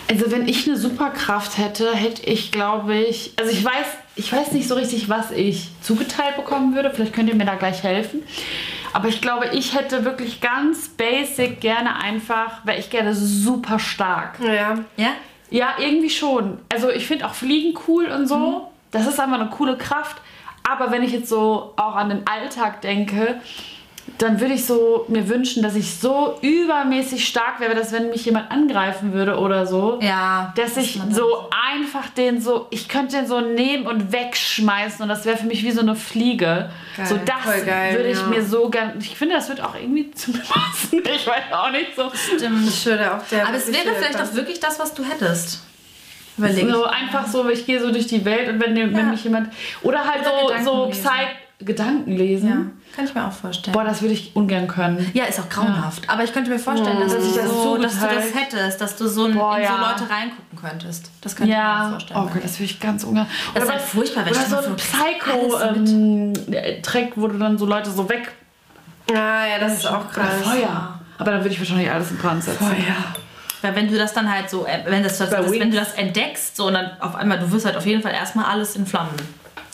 Also 0.08 0.30
wenn 0.30 0.46
ich 0.46 0.68
eine 0.68 0.76
Superkraft 0.76 1.56
hätte, 1.58 1.94
hätte 1.94 2.22
ich, 2.26 2.52
glaube 2.52 2.94
ich, 2.94 3.32
also 3.38 3.50
ich 3.50 3.64
weiß, 3.64 3.86
ich 4.16 4.32
weiß 4.32 4.52
nicht 4.52 4.68
so 4.68 4.74
richtig, 4.74 5.08
was 5.08 5.30
ich 5.30 5.70
zugeteilt 5.80 6.36
bekommen 6.36 6.74
würde. 6.74 6.90
Vielleicht 6.94 7.14
könnt 7.14 7.28
ihr 7.28 7.34
mir 7.34 7.46
da 7.46 7.54
gleich 7.54 7.82
helfen. 7.82 8.22
Aber 8.92 9.08
ich 9.08 9.20
glaube, 9.20 9.46
ich 9.52 9.74
hätte 9.74 10.04
wirklich 10.04 10.40
ganz 10.40 10.88
basic 10.88 11.60
gerne 11.60 11.96
einfach, 11.96 12.64
wäre 12.64 12.78
ich 12.78 12.90
gerne 12.90 13.14
super 13.14 13.78
stark. 13.78 14.38
Ja. 14.40 14.78
Ja? 14.96 15.10
Ja, 15.50 15.74
irgendwie 15.78 16.10
schon. 16.10 16.58
Also 16.68 16.90
ich 16.90 17.06
finde 17.06 17.26
auch 17.26 17.34
Fliegen 17.34 17.76
cool 17.88 18.06
und 18.06 18.28
so. 18.28 18.36
Mhm. 18.36 18.56
Das 18.90 19.06
ist 19.06 19.18
einfach 19.18 19.40
eine 19.40 19.50
coole 19.50 19.76
Kraft. 19.76 20.16
Aber 20.68 20.90
wenn 20.90 21.02
ich 21.02 21.12
jetzt 21.12 21.28
so 21.28 21.72
auch 21.76 21.94
an 21.94 22.08
den 22.08 22.26
Alltag 22.26 22.80
denke, 22.80 23.40
dann 24.18 24.38
würde 24.38 24.54
ich 24.54 24.66
so 24.66 25.06
mir 25.08 25.28
wünschen, 25.28 25.62
dass 25.62 25.74
ich 25.74 25.94
so 25.96 26.38
übermäßig 26.42 27.26
stark 27.26 27.58
wäre, 27.58 27.74
dass 27.74 27.90
wenn 27.90 28.10
mich 28.10 28.24
jemand 28.26 28.50
angreifen 28.50 29.12
würde 29.12 29.38
oder 29.38 29.66
so, 29.66 29.98
Ja. 30.02 30.52
dass 30.56 30.76
ich 30.76 30.98
dann 30.98 31.12
so 31.12 31.48
einfach 31.72 32.08
den 32.10 32.40
so, 32.40 32.66
ich 32.70 32.88
könnte 32.88 33.16
den 33.16 33.26
so 33.26 33.40
nehmen 33.40 33.86
und 33.86 34.12
wegschmeißen 34.12 35.02
und 35.02 35.08
das 35.08 35.24
wäre 35.24 35.36
für 35.38 35.46
mich 35.46 35.64
wie 35.64 35.70
so 35.70 35.80
eine 35.80 35.96
Fliege. 35.96 36.70
Geil, 36.96 37.06
so 37.06 37.16
das 37.16 37.64
geil, 37.64 37.96
würde 37.96 38.08
ich 38.10 38.18
ja. 38.20 38.26
mir 38.26 38.44
so 38.44 38.68
gern, 38.68 38.92
ich 39.00 39.16
finde, 39.16 39.34
das 39.36 39.48
wird 39.48 39.62
auch 39.62 39.74
irgendwie 39.74 40.10
zu 40.12 40.32
mir 40.32 40.38
passen. 40.40 41.02
Ich 41.04 41.26
weiß 41.26 41.52
auch 41.52 41.70
nicht 41.70 41.96
so. 41.96 42.10
Stimmt. 42.36 42.68
Ich 42.68 42.86
würde 42.86 43.14
auch 43.14 43.22
der. 43.30 43.48
Aber 43.48 43.56
es 43.56 43.66
wäre 43.72 43.94
vielleicht 43.96 44.20
auch 44.20 44.34
wirklich 44.34 44.60
das, 44.60 44.78
was 44.78 44.92
du 44.94 45.02
hättest. 45.02 45.60
Überleg 46.36 46.68
So 46.70 46.84
einfach 46.84 47.26
so, 47.26 47.48
ich 47.48 47.64
gehe 47.66 47.80
so 47.80 47.90
durch 47.92 48.06
die 48.06 48.24
Welt 48.24 48.48
und 48.48 48.60
wenn, 48.60 48.74
wenn 48.74 48.96
Ja. 48.96 49.02
mich 49.04 49.22
jemand. 49.24 49.50
Oder 49.82 50.04
halt 50.04 50.20
Oder 50.22 50.30
so, 50.30 50.46
Gedanken 50.46 50.64
so 50.64 50.86
lesen. 50.86 51.02
Psy 51.04 51.10
Gedanken 51.64 52.16
lesen. 52.16 52.48
Ja, 52.48 52.56
kann 52.96 53.04
ich 53.04 53.14
mir 53.14 53.24
auch 53.26 53.32
vorstellen. 53.32 53.72
Boah, 53.72 53.84
das 53.84 54.02
würde 54.02 54.12
ich 54.12 54.34
ungern 54.34 54.66
können. 54.66 55.08
Ja, 55.14 55.24
ist 55.24 55.38
auch 55.40 55.48
grauenhaft. 55.48 56.02
Aber 56.10 56.24
ich 56.24 56.32
könnte 56.32 56.50
mir 56.50 56.58
vorstellen, 56.58 56.98
dass, 57.00 57.12
Dass 57.14 57.22
du 57.22 57.28
ich 57.30 57.36
das 57.36 57.48
so, 57.50 57.76
dass 57.78 58.00
du 58.00 58.06
das 58.06 58.34
hättest, 58.34 58.80
dass 58.80 58.96
du 58.96 59.06
so 59.08 59.26
in, 59.26 59.34
Boah, 59.34 59.56
in 59.56 59.64
so 59.64 59.72
ja. 59.72 59.92
Leute 59.92 60.10
reingucken 60.12 60.58
könntest. 60.60 61.10
Das 61.20 61.36
könnte 61.36 61.52
ich 61.52 61.56
mir 61.56 61.62
auch 61.62 61.66
Ja, 61.84 61.90
vorstellen. 61.90 62.20
oh 62.22 62.26
Gott, 62.32 62.44
das 62.44 62.52
würde 62.58 62.64
ich 62.64 62.80
ganz 62.80 63.04
ungern. 63.04 63.26
Das 63.54 63.62
ist 63.62 63.68
Oder 63.68 63.72
halt 63.74 63.82
was- 63.84 63.90
furchtbar, 63.90 64.26
wenn 64.26 64.32
Oder 64.32 64.42
so 64.46 64.56
ein 64.56 64.64
so 64.64 64.74
Psycho 64.74 65.56
alles 65.56 65.90
ähm, 65.92 66.32
äh, 66.50 67.06
wo 67.14 67.28
du 67.28 67.38
dann 67.38 67.56
so 67.56 67.66
Leute 67.66 67.90
so 67.90 68.08
weg. 68.08 68.32
Ah, 69.10 69.46
ja, 69.46 69.58
das 69.60 69.74
ist 69.74 69.86
auch 69.86 70.10
krass. 70.10 70.42
Feuer. 70.42 70.98
Aber 71.18 71.30
dann 71.30 71.40
würde 71.40 71.50
ich 71.50 71.58
wahrscheinlich 71.60 71.90
alles 71.90 72.10
in 72.10 72.18
Brand 72.18 72.42
setzen. 72.42 72.66
Weil 73.64 73.76
wenn 73.76 73.88
du 73.90 73.96
das 73.96 74.12
dann 74.12 74.30
halt 74.30 74.50
so, 74.50 74.66
äh, 74.66 74.80
wenn, 74.84 75.02
das, 75.02 75.16
das, 75.16 75.30
das, 75.30 75.46
wenn 75.46 75.52
Wings. 75.52 75.74
du 75.74 75.80
das 75.80 75.94
entdeckst, 75.94 76.54
so 76.54 76.66
und 76.66 76.74
dann 76.74 76.90
auf 77.00 77.14
einmal, 77.14 77.38
du 77.38 77.50
wirst 77.50 77.64
halt 77.64 77.78
auf 77.78 77.86
jeden 77.86 78.02
Fall 78.02 78.12
erstmal 78.12 78.44
alles 78.44 78.76
in 78.76 78.84
Flammen. 78.84 79.14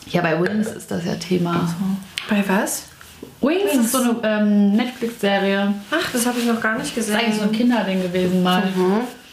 Ja, 0.07 0.23
bei 0.23 0.41
Wings 0.41 0.69
ist 0.69 0.93
das 0.93 1.05
ja 1.05 1.17
Thema. 1.17 1.69
Bei 2.29 2.45
was? 2.47 2.85
Wings, 3.41 3.75
ist 3.75 3.91
so 3.91 3.99
eine 3.99 4.17
ähm, 4.23 4.77
Netflix-Serie. 4.77 5.75
Ach, 5.91 6.13
das 6.13 6.25
habe 6.25 6.39
ich 6.39 6.47
noch 6.47 6.61
gar 6.61 6.79
nicht 6.79 6.97
Das 6.97 7.09
ist 7.09 7.15
eigentlich 7.15 7.41
so 7.41 7.49
gesehen. 7.49 7.49
ein 7.49 7.53
Kinderding 7.53 8.03
gewesen 8.03 8.43
mal. 8.45 8.63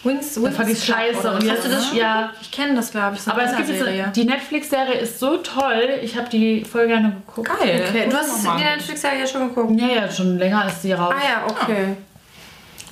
Wings, 0.04 0.34
Da 0.34 0.50
fand 0.50 0.70
ich 0.70 0.84
scheiße. 0.84 1.32
Und 1.32 1.43
jetzt, 1.43 1.63
du 1.63 1.70
das 1.70 1.89
schon? 1.89 1.98
Ja. 1.98 2.32
Ich 2.41 2.50
kenne 2.50 2.74
das, 2.74 2.89
glaube 2.89 3.15
ich. 3.15 3.22
So 3.22 3.32
Aber 3.32 3.43
es 3.43 3.56
gibt 3.56 3.70
jetzt, 3.70 4.15
die 4.15 4.26
Netflix-Serie 4.26 4.96
ist 4.96 5.20
so 5.20 5.38
toll. 5.38 6.00
Ich 6.02 6.17
habe 6.17 6.30
die 6.30 6.65
voll 6.65 6.88
gerne 6.88 7.15
geguckt. 7.28 7.48
Geil. 7.60 7.84
Okay, 7.88 8.08
du 8.10 8.17
hast 8.17 8.43
die 8.43 8.63
Netflix-Serie 8.63 9.20
ja 9.20 9.28
schon 9.28 9.50
geguckt. 9.50 9.80
Ja, 9.80 9.88
ja, 9.88 10.12
schon 10.12 10.39
länger 10.39 10.65
ist 10.67 10.82
die 10.84 10.93
raus. 10.93 11.13
Ah 11.15 11.24
ja, 11.24 11.46
okay. 11.48 11.96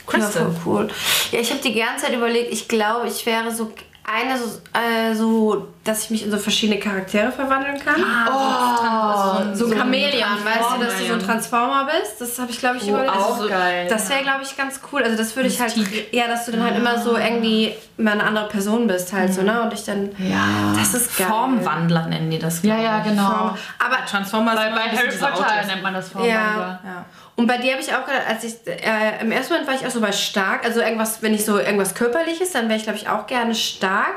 Ja, 0.08 0.20
Kristen. 0.20 0.56
voll 0.56 0.74
cool. 0.84 0.88
Ja, 1.32 1.40
ich 1.40 1.50
habe 1.52 1.62
die 1.62 1.74
ganze 1.74 2.06
Zeit 2.06 2.16
überlegt, 2.16 2.52
ich 2.54 2.68
glaube, 2.68 3.08
ich 3.08 3.26
wäre 3.26 3.52
so 3.54 3.72
eine 4.08 4.38
so, 4.38 4.46
äh, 4.74 5.16
so, 5.16 5.68
dass 5.84 6.04
ich 6.04 6.10
mich 6.12 6.24
in 6.26 6.30
so 6.30 6.38
verschiedene 6.38 6.80
Charaktere 6.80 7.32
verwandeln 7.32 7.80
kann. 7.84 7.96
oh, 8.00 9.56
so 9.56 9.66
ein 9.66 9.78
Chamäleon, 9.78 10.46
weißt 10.46 10.78
du, 10.78 10.84
dass 10.86 10.98
du 11.00 11.06
so 11.08 11.14
ein 11.14 11.20
ja. 11.22 11.26
Transformer 11.26 11.86
bist? 11.86 12.22
Das 12.22 12.38
habe 12.38 12.52
ich, 12.52 12.60
glaube 12.60 12.78
ich, 12.78 12.88
überlegt. 12.88 13.10
auch 13.12 13.32
Also 13.32 13.44
so- 13.44 13.50
geil. 13.50 13.88
Das 13.90 14.08
wäre, 14.10 14.22
glaube 14.22 14.44
ich, 14.44 14.56
ganz 14.56 14.80
cool. 14.92 15.02
Also 15.04 15.18
das 15.18 15.36
würde 15.36 15.50
ich 15.50 15.60
halt, 15.60 15.76
ja, 16.12 16.28
dass 16.28 16.46
du 16.46 16.52
dann 16.52 16.64
halt 16.64 16.76
immer 16.78 17.00
so 17.02 17.18
irgendwie 17.18 17.74
mal 17.98 18.12
eine 18.12 18.24
andere 18.26 18.48
Person 18.48 18.86
bist 18.86 19.12
halt 19.12 19.34
so, 19.34 19.42
ne? 19.42 19.64
Und 19.64 19.74
ich 19.74 19.84
dann, 19.86 20.12
Ja. 20.20 20.74
das 20.78 20.94
ist 20.94 21.18
geil. 21.18 21.26
Formwandler 21.28 22.06
nennen 22.06 22.30
die 22.30 22.38
das. 22.38 22.62
Ja, 22.62 22.78
ja, 22.78 23.00
genau. 23.00 23.56
Aber 23.84 24.06
Transformers 24.08 24.56
Bei, 24.56 24.66
bei 24.66 24.68
immer 24.70 24.82
ein 24.82 24.92
bisschen 25.08 25.22
Harry 25.22 25.34
Potter 25.36 25.66
nennt 25.66 25.82
man 25.82 25.94
das 25.96 26.10
Formwandler. 26.10 26.80
Ja. 26.84 27.06
Und 27.38 27.48
bei 27.48 27.58
dir 27.58 27.74
habe 27.74 27.82
ich 27.82 27.94
auch 27.94 28.06
gedacht, 28.06 28.24
als 28.30 28.44
ich 28.46 28.56
äh, 28.66 29.20
im 29.22 29.32
ersten 29.32 29.54
Moment 29.54 29.68
war 29.70 29.76
ich 29.76 29.86
auch 29.86 29.92
so 29.92 30.00
bei 30.00 30.12
stark, 30.14 30.64
also 30.64 30.80
irgendwas, 30.82 31.22
wenn 31.22 31.34
ich 31.34 31.44
so 31.44 31.58
irgendwas 31.60 31.94
körperliches, 31.94 32.52
dann 32.52 32.68
wäre 32.70 32.78
ich 32.78 32.84
glaube 32.84 32.98
ich 32.98 33.10
auch 33.10 33.28
gerne 33.28 33.54
stark. 33.56 34.16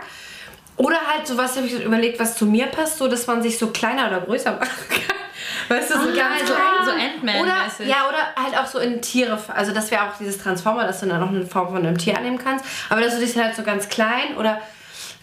Oder 0.77 0.99
halt 1.13 1.27
sowas 1.27 1.57
habe 1.57 1.67
ich 1.67 1.73
so 1.75 1.81
überlegt, 1.81 2.21
was 2.21 2.37
zu 2.37 2.47
mir 2.47 2.67
passt, 2.67 2.99
so 2.99 3.09
dass 3.09 3.27
man 3.27 3.43
sich 3.43 3.59
so 3.59 3.69
kleiner 3.69 4.07
oder 4.07 4.21
größer 4.21 4.53
machen 4.61 4.69
kann. 4.89 5.77
Weißt 5.77 5.91
du, 5.91 5.95
so 5.95 6.09
Ah, 6.11 6.15
ganz 6.15 6.41
so- 6.49 6.55
klein. 6.55 6.85
so 6.85 6.91
Ant-Man 6.93 7.43
Oder 7.43 7.57
ja, 7.85 8.09
oder 8.09 8.19
halt 8.43 8.57
auch 8.57 8.67
so 8.67 8.79
in 8.79 9.03
Tiere, 9.03 9.37
also 9.55 9.73
das 9.73 9.91
wäre 9.91 10.03
auch 10.05 10.17
dieses 10.19 10.39
Transformer, 10.39 10.85
dass 10.87 11.01
du 11.01 11.07
dann 11.07 11.21
auch 11.23 11.29
eine 11.29 11.45
Form 11.45 11.69
von 11.69 11.79
einem 11.79 11.99
Tier 11.99 12.17
annehmen 12.17 12.39
kannst, 12.39 12.65
aber 12.89 13.01
dass 13.01 13.15
du 13.15 13.21
dich 13.21 13.37
halt 13.37 13.57
so 13.57 13.65
ganz 13.65 13.89
klein 13.89 14.37
oder 14.39 14.61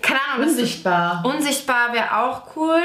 keine 0.01 0.19
Ahnung, 0.33 0.45
dass 0.45 0.55
du- 0.55 0.61
Unsichtbar. 0.61 1.23
Unsichtbar 1.25 1.93
wäre 1.93 2.17
auch 2.17 2.55
cool. 2.57 2.81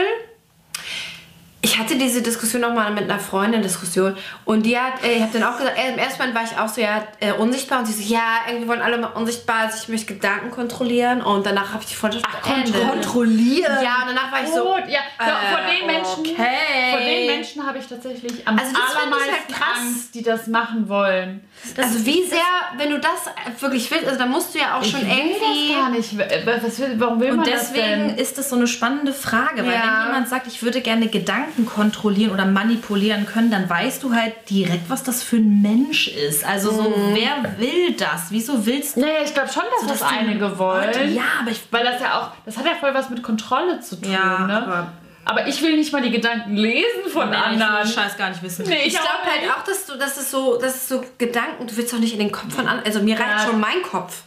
Ich 1.70 1.78
hatte 1.78 1.96
diese 1.96 2.20
Diskussion 2.20 2.62
noch 2.62 2.74
mal 2.74 2.90
mit 2.90 3.04
einer 3.04 3.20
Freundin 3.20 3.62
Diskussion 3.62 4.16
und 4.44 4.66
die 4.66 4.76
hat, 4.76 5.04
äh, 5.04 5.12
ich 5.14 5.22
habe 5.22 5.38
dann 5.38 5.44
auch 5.44 5.56
gesagt, 5.56 5.78
äh, 5.78 5.92
im 5.92 5.98
ersten 5.98 6.18
Moment 6.18 6.36
war 6.36 6.44
ich 6.44 6.58
auch 6.58 6.68
so 6.68 6.80
ja 6.80 7.04
äh, 7.20 7.32
unsichtbar 7.32 7.78
und 7.78 7.86
sie 7.86 7.92
so 7.92 8.12
ja 8.12 8.40
irgendwie 8.48 8.66
wollen 8.66 8.82
alle 8.82 8.98
mal 8.98 9.08
unsichtbar, 9.08 9.60
also 9.66 9.78
ich 9.80 9.88
möchte 9.88 10.14
Gedanken 10.14 10.50
kontrollieren 10.50 11.22
und 11.22 11.46
danach 11.46 11.72
habe 11.72 11.82
ich 11.84 11.90
die 11.90 11.94
Freundschaft 11.94 12.26
beendet. 12.42 12.74
Kontrollieren. 12.88 13.78
Ja 13.84 14.02
und 14.02 14.08
danach 14.08 14.32
war 14.32 14.42
ich 14.42 14.48
so 14.48 14.64
Gut, 14.64 14.82
ja. 14.88 14.98
Äh, 15.18 15.52
vor 15.52 15.60
den 15.70 15.86
Menschen, 15.86 16.20
okay. 16.20 16.90
vor 16.90 17.00
den 17.00 17.26
Menschen 17.26 17.64
habe 17.66 17.78
ich 17.78 17.86
tatsächlich 17.86 18.46
am 18.48 18.58
Also 18.58 18.72
das 18.72 18.80
ich 18.82 18.96
allermeisten 18.98 19.30
halt 19.32 19.48
krass. 19.48 19.78
Angst, 19.80 20.14
die 20.14 20.22
das 20.22 20.46
machen 20.48 20.88
wollen. 20.88 21.44
also 21.76 22.04
wie 22.04 22.24
sehr, 22.24 22.40
wenn 22.78 22.90
du 22.90 22.98
das 22.98 23.60
wirklich 23.60 23.88
willst, 23.92 24.06
also 24.06 24.18
dann 24.18 24.30
musst 24.30 24.54
du 24.54 24.58
ja 24.58 24.76
auch 24.78 24.84
schon 24.84 25.00
ich 25.02 25.06
will 25.06 25.16
irgendwie 25.16 25.72
das 25.72 25.78
gar 25.78 25.90
nicht. 25.90 26.18
Was 26.64 26.82
warum 26.98 27.20
will 27.20 27.30
Und 27.30 27.36
man 27.38 27.46
deswegen 27.46 28.06
das 28.08 28.16
denn? 28.16 28.18
ist 28.18 28.38
das 28.38 28.48
so 28.50 28.56
eine 28.56 28.66
spannende 28.66 29.12
Frage, 29.12 29.64
weil 29.64 29.72
Ja. 29.72 29.82
wenn 30.00 30.06
jemand 30.06 30.28
sagt, 30.28 30.46
ich 30.46 30.62
würde 30.62 30.80
gerne 30.80 31.06
Gedanken 31.08 31.59
kontrollieren 31.66 32.32
oder 32.32 32.44
manipulieren 32.44 33.26
können, 33.26 33.50
dann 33.50 33.68
weißt 33.68 34.02
du 34.02 34.14
halt 34.14 34.34
direkt, 34.50 34.88
was 34.90 35.02
das 35.02 35.22
für 35.22 35.36
ein 35.36 35.62
Mensch 35.62 36.08
ist. 36.08 36.44
Also 36.44 36.70
so, 36.72 36.82
Mhm. 36.82 37.14
wer 37.14 37.58
will 37.58 37.92
das? 37.96 38.26
Wieso 38.30 38.64
willst 38.66 38.96
du? 38.96 39.00
Naja, 39.00 39.18
ich 39.24 39.32
glaube 39.34 39.48
schon, 39.52 39.62
dass 39.78 39.88
dass 39.88 40.00
das 40.00 40.08
du 40.08 40.14
einige 40.16 40.58
wollen. 40.58 40.86
Leute- 40.86 41.04
ja, 41.04 41.22
aber 41.40 41.50
ich- 41.50 41.60
Weil 41.70 41.84
das 41.84 42.00
ja 42.00 42.20
auch, 42.20 42.30
das 42.46 42.56
hat 42.56 42.66
ja 42.66 42.72
voll 42.78 42.94
was 42.94 43.10
mit 43.10 43.22
Kontrolle 43.22 43.80
zu 43.80 44.00
tun, 44.00 44.12
Ja, 44.12 44.46
ne? 44.46 44.62
aber- 44.62 44.92
Aber 45.26 45.46
ich 45.46 45.60
will 45.62 45.76
nicht 45.76 45.92
mal 45.92 46.00
die 46.02 46.10
Gedanken 46.10 46.56
lesen 46.56 47.04
von 47.12 47.28
Nee, 47.30 47.36
ich 47.36 47.56
will 47.58 47.62
anderen. 47.62 47.86
Scheiß 47.88 48.16
gar 48.16 48.30
nicht 48.30 48.42
wissen. 48.42 48.64
Nee, 48.66 48.78
ich 48.86 48.98
auch 48.98 49.02
glaube 49.02 49.24
halt 49.30 49.50
auch, 49.56 49.62
dass 49.64 49.84
du, 49.86 49.96
dass 49.96 50.16
es 50.16 50.30
so, 50.30 50.56
dass 50.58 50.74
es 50.76 50.88
so 50.88 51.04
Gedanken, 51.18 51.66
du 51.66 51.76
willst 51.76 51.92
doch 51.92 51.98
nicht 51.98 52.14
in 52.14 52.18
den 52.20 52.32
Kopf 52.32 52.54
von 52.54 52.66
anderen, 52.66 52.86
also 52.86 53.00
mir 53.00 53.18
reicht 53.20 53.44
Ja. 53.44 53.46
schon 53.46 53.60
mein 53.60 53.82
Kopf. 53.82 54.22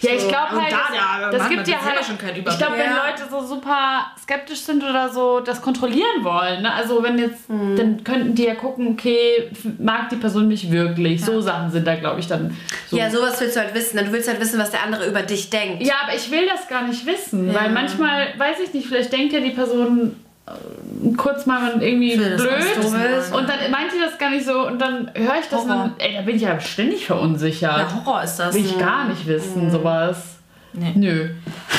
Ja, 0.00 0.10
ich 0.12 0.28
glaube 0.28 0.50
halt, 0.52 0.72
da, 0.72 0.78
das, 0.88 0.96
ja, 0.96 1.30
das 1.30 1.48
gibt 1.48 1.68
ja 1.68 1.76
halt, 1.82 2.00
ich 2.36 2.58
glaube, 2.58 2.72
wenn 2.76 2.90
Ja. 2.90 3.06
Leute 3.06 3.22
so 3.30 3.40
super 3.44 4.06
skeptisch 4.22 4.60
sind 4.60 4.82
oder 4.82 5.08
so, 5.08 5.40
das 5.40 5.60
kontrollieren 5.60 6.22
wollen, 6.22 6.62
ne? 6.62 6.72
also 6.72 7.02
wenn 7.02 7.18
jetzt, 7.18 7.48
Hm. 7.48 7.76
dann 7.76 8.04
könnten 8.04 8.34
die 8.34 8.44
ja 8.44 8.54
gucken, 8.54 8.88
okay, 8.92 9.50
mag 9.78 10.08
die 10.08 10.16
Person 10.16 10.48
mich 10.48 10.70
wirklich? 10.70 11.24
So 11.24 11.40
Sachen 11.40 11.70
sind 11.70 11.86
da, 11.86 11.94
glaube 11.96 12.20
ich, 12.20 12.26
dann 12.26 12.56
so. 12.88 12.96
Ja, 12.96 13.10
sowas 13.10 13.40
willst 13.40 13.56
du 13.56 13.60
halt 13.60 13.74
wissen. 13.74 13.98
Du 13.98 14.12
willst 14.12 14.28
halt 14.28 14.40
wissen, 14.40 14.58
was 14.58 14.70
der 14.70 14.82
andere 14.82 15.06
über 15.06 15.22
dich 15.22 15.50
denkt. 15.50 15.82
Ja, 15.82 15.94
aber 16.06 16.14
ich 16.16 16.30
will 16.30 16.46
das 16.46 16.68
gar 16.68 16.82
nicht 16.86 17.04
wissen, 17.06 17.52
weil 17.54 17.70
manchmal, 17.70 18.28
weiß 18.38 18.60
ich 18.64 18.72
nicht, 18.74 18.86
vielleicht 18.86 19.12
denkt 19.12 19.32
ja 19.32 19.40
die 19.40 19.50
Person 19.50 20.16
kurz 21.16 21.46
mal 21.46 21.82
irgendwie 21.82 22.16
das 22.16 22.42
blöd 22.42 23.32
und 23.32 23.48
dann 23.48 23.70
meint 23.70 23.90
sie 23.92 23.98
das 23.98 24.18
gar 24.18 24.30
nicht 24.30 24.44
so 24.44 24.66
und 24.66 24.78
dann 24.78 25.10
höre 25.14 25.38
ich 25.40 25.48
das 25.48 25.62
und 25.62 25.70
Horror. 25.70 25.90
dann, 25.90 25.94
ey, 25.98 26.14
da 26.14 26.20
bin 26.22 26.36
ich 26.36 26.42
ja 26.42 26.60
ständig 26.60 27.06
verunsichert. 27.06 27.78
Ja, 27.78 28.04
Horror 28.04 28.22
ist 28.22 28.36
das. 28.36 28.54
Will 28.54 28.64
ich 28.64 28.78
gar 28.78 29.08
nicht 29.08 29.26
wissen, 29.26 29.70
sowas. 29.70 30.33
Nee. 30.76 30.92
Nö. 30.96 31.28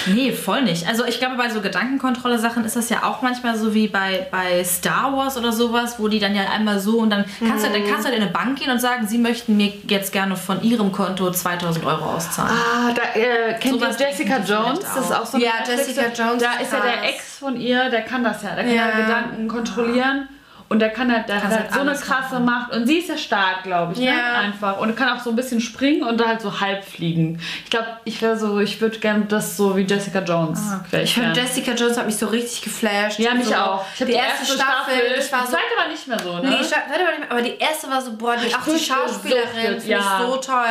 Nee, 0.08 0.32
voll 0.32 0.62
nicht. 0.64 0.88
Also 0.88 1.04
ich 1.06 1.20
glaube, 1.20 1.36
bei 1.36 1.50
so 1.50 1.60
Gedankenkontrolle-Sachen 1.62 2.64
ist 2.64 2.76
das 2.76 2.90
ja 2.90 3.04
auch 3.04 3.22
manchmal 3.22 3.58
so 3.58 3.74
wie 3.74 3.88
bei, 3.88 4.28
bei 4.32 4.64
Star 4.64 5.12
Wars 5.16 5.38
oder 5.38 5.52
sowas, 5.52 5.96
wo 6.00 6.08
die 6.08 6.20
dann 6.20 6.34
ja 6.36 6.44
einmal 6.50 6.80
so 6.80 7.00
und 7.00 7.10
dann 7.10 7.26
kannst, 7.40 7.66
du, 7.66 7.70
dann 7.72 7.84
kannst 7.86 8.02
du 8.02 8.10
halt 8.10 8.16
in 8.16 8.22
eine 8.22 8.32
Bank 8.32 8.58
gehen 8.60 8.70
und 8.72 8.80
sagen, 8.80 9.08
sie 9.08 9.18
möchten 9.18 9.58
mir 9.58 9.74
jetzt 9.88 10.12
gerne 10.14 10.36
von 10.36 10.62
ihrem 10.64 10.92
Konto 10.92 11.30
2000 11.32 11.86
Euro 11.86 12.06
auszahlen. 12.16 12.52
Ah, 12.56 12.94
da 12.94 13.20
äh, 13.20 13.54
kennt 13.60 13.82
ihr 13.82 13.90
Jessica 14.08 14.38
Jones? 14.38 14.80
Das 14.80 14.98
ist 15.06 15.12
auch 15.12 15.26
so 15.26 15.38
eine 15.38 15.46
Ja, 15.46 15.52
Netflix- 15.60 15.88
Jessica 15.98 16.24
Jones 16.24 16.44
Da 16.44 16.54
ist 16.62 16.72
ja 16.72 16.80
der. 16.82 17.10
Ex 17.10 17.38
von 17.40 17.60
ihr, 17.60 17.90
der 17.90 18.02
kann 18.04 18.24
das 18.24 18.42
ja. 18.44 18.56
Der 18.56 18.64
kann 18.64 18.74
Ja. 18.74 18.90
ja, 18.90 19.06
Gedanken 19.06 19.48
kontrollieren. 19.48 20.30
Und 20.68 20.80
der 20.80 20.90
kann 20.90 21.12
halt, 21.12 21.30
der 21.30 21.44
hat 21.44 21.52
halt 21.52 21.74
so 21.74 21.80
eine 21.80 21.94
krasse 21.94 22.40
Macht. 22.40 22.74
Und 22.74 22.88
sie 22.88 22.98
ist 22.98 23.10
ja 23.10 23.18
stark, 23.18 23.64
glaube 23.64 23.94
ich. 23.94 24.00
Ne? 24.00 24.08
Ja. 24.08 24.40
Einfach. 24.40 24.80
Und 24.80 24.96
kann 24.96 25.10
auch 25.16 25.22
so 25.22 25.30
ein 25.30 25.36
bisschen 25.36 25.62
springen 25.62 26.04
und 26.04 26.20
da 26.20 26.28
halt 26.28 26.42
so 26.42 26.60
halb 26.60 26.84
fliegen. 26.84 27.40
Ich 27.64 27.70
glaube, 27.70 27.88
ich 28.04 28.22
wäre 28.22 28.38
so, 28.38 28.60
ich 28.60 28.82
würde 28.82 28.98
gerne 28.98 29.26
das 29.26 29.58
so 29.58 29.76
wie 29.78 29.82
Jessica 29.82 30.20
Jones. 30.20 30.60
wär 30.90 31.04
Ich 31.04 31.14
finde. 31.14 31.40
Jessica 31.40 31.74
Jones 31.74 31.98
hat 31.98 32.08
mich 32.08 32.18
so 32.18 32.28
richtig 32.28 32.64
geflasht. 32.64 33.20
Ja, 33.20 33.36
mich 33.36 33.46
so, 33.46 33.54
auch. 33.56 33.86
Ich 33.94 34.02
hab 34.02 34.08
die, 34.08 34.14
erste, 34.14 34.46
Staffel, 34.46 34.94
ich 35.20 35.32
war 35.32 35.42
die 35.42 35.46
so. 35.46 35.52
zweite 35.52 35.78
war 35.78 35.88
nicht 35.88 36.08
mehr 36.08 36.20
so, 36.20 36.40
ne? 36.40 36.50
Nee, 36.50 36.58
die 36.60 36.64
Staffel 36.64 36.92
war 36.92 37.12
nicht 37.12 37.20
mehr, 37.20 37.32
aber 37.32 37.42
die 37.42 37.58
erste 37.58 37.90
war 37.90 38.02
so, 38.02 38.14
boah, 38.14 38.36
die, 38.36 38.56
auch 38.56 38.64
die 38.64 38.80
Schauspielerin 38.80 39.80
finde 39.80 39.88
ja. 39.88 40.00
ich 40.00 40.26
so 40.26 40.38
toll. 40.38 40.64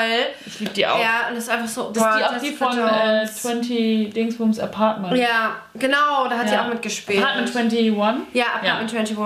ich 0.46 0.60
liebe 0.60 0.72
die 0.72 0.86
auch. 0.86 0.98
Ja, 0.98 1.28
und 1.28 1.36
das 1.36 1.44
ist 1.44 1.50
einfach 1.50 1.68
so, 1.68 1.90
Das 1.92 2.02
boah, 2.02 2.10
ist 2.10 2.18
die 2.18 2.24
auch 2.24 2.40
die 2.40 2.56
von 2.56 2.78
äh, 2.78 3.18
Jones. 3.18 3.42
20 3.42 4.12
Dingsbums 4.12 4.58
Apartment. 4.58 5.16
Ja, 5.16 5.56
genau, 5.74 6.28
da 6.28 6.38
hat 6.38 6.48
sie 6.48 6.54
Ja. 6.54 6.64
auch 6.64 6.68
mitgespielt. 6.68 7.22
Apartment 7.22 7.54
21. 7.54 7.94
Ja, 8.32 8.44
Apartment 8.56 8.94
21. 8.94 9.16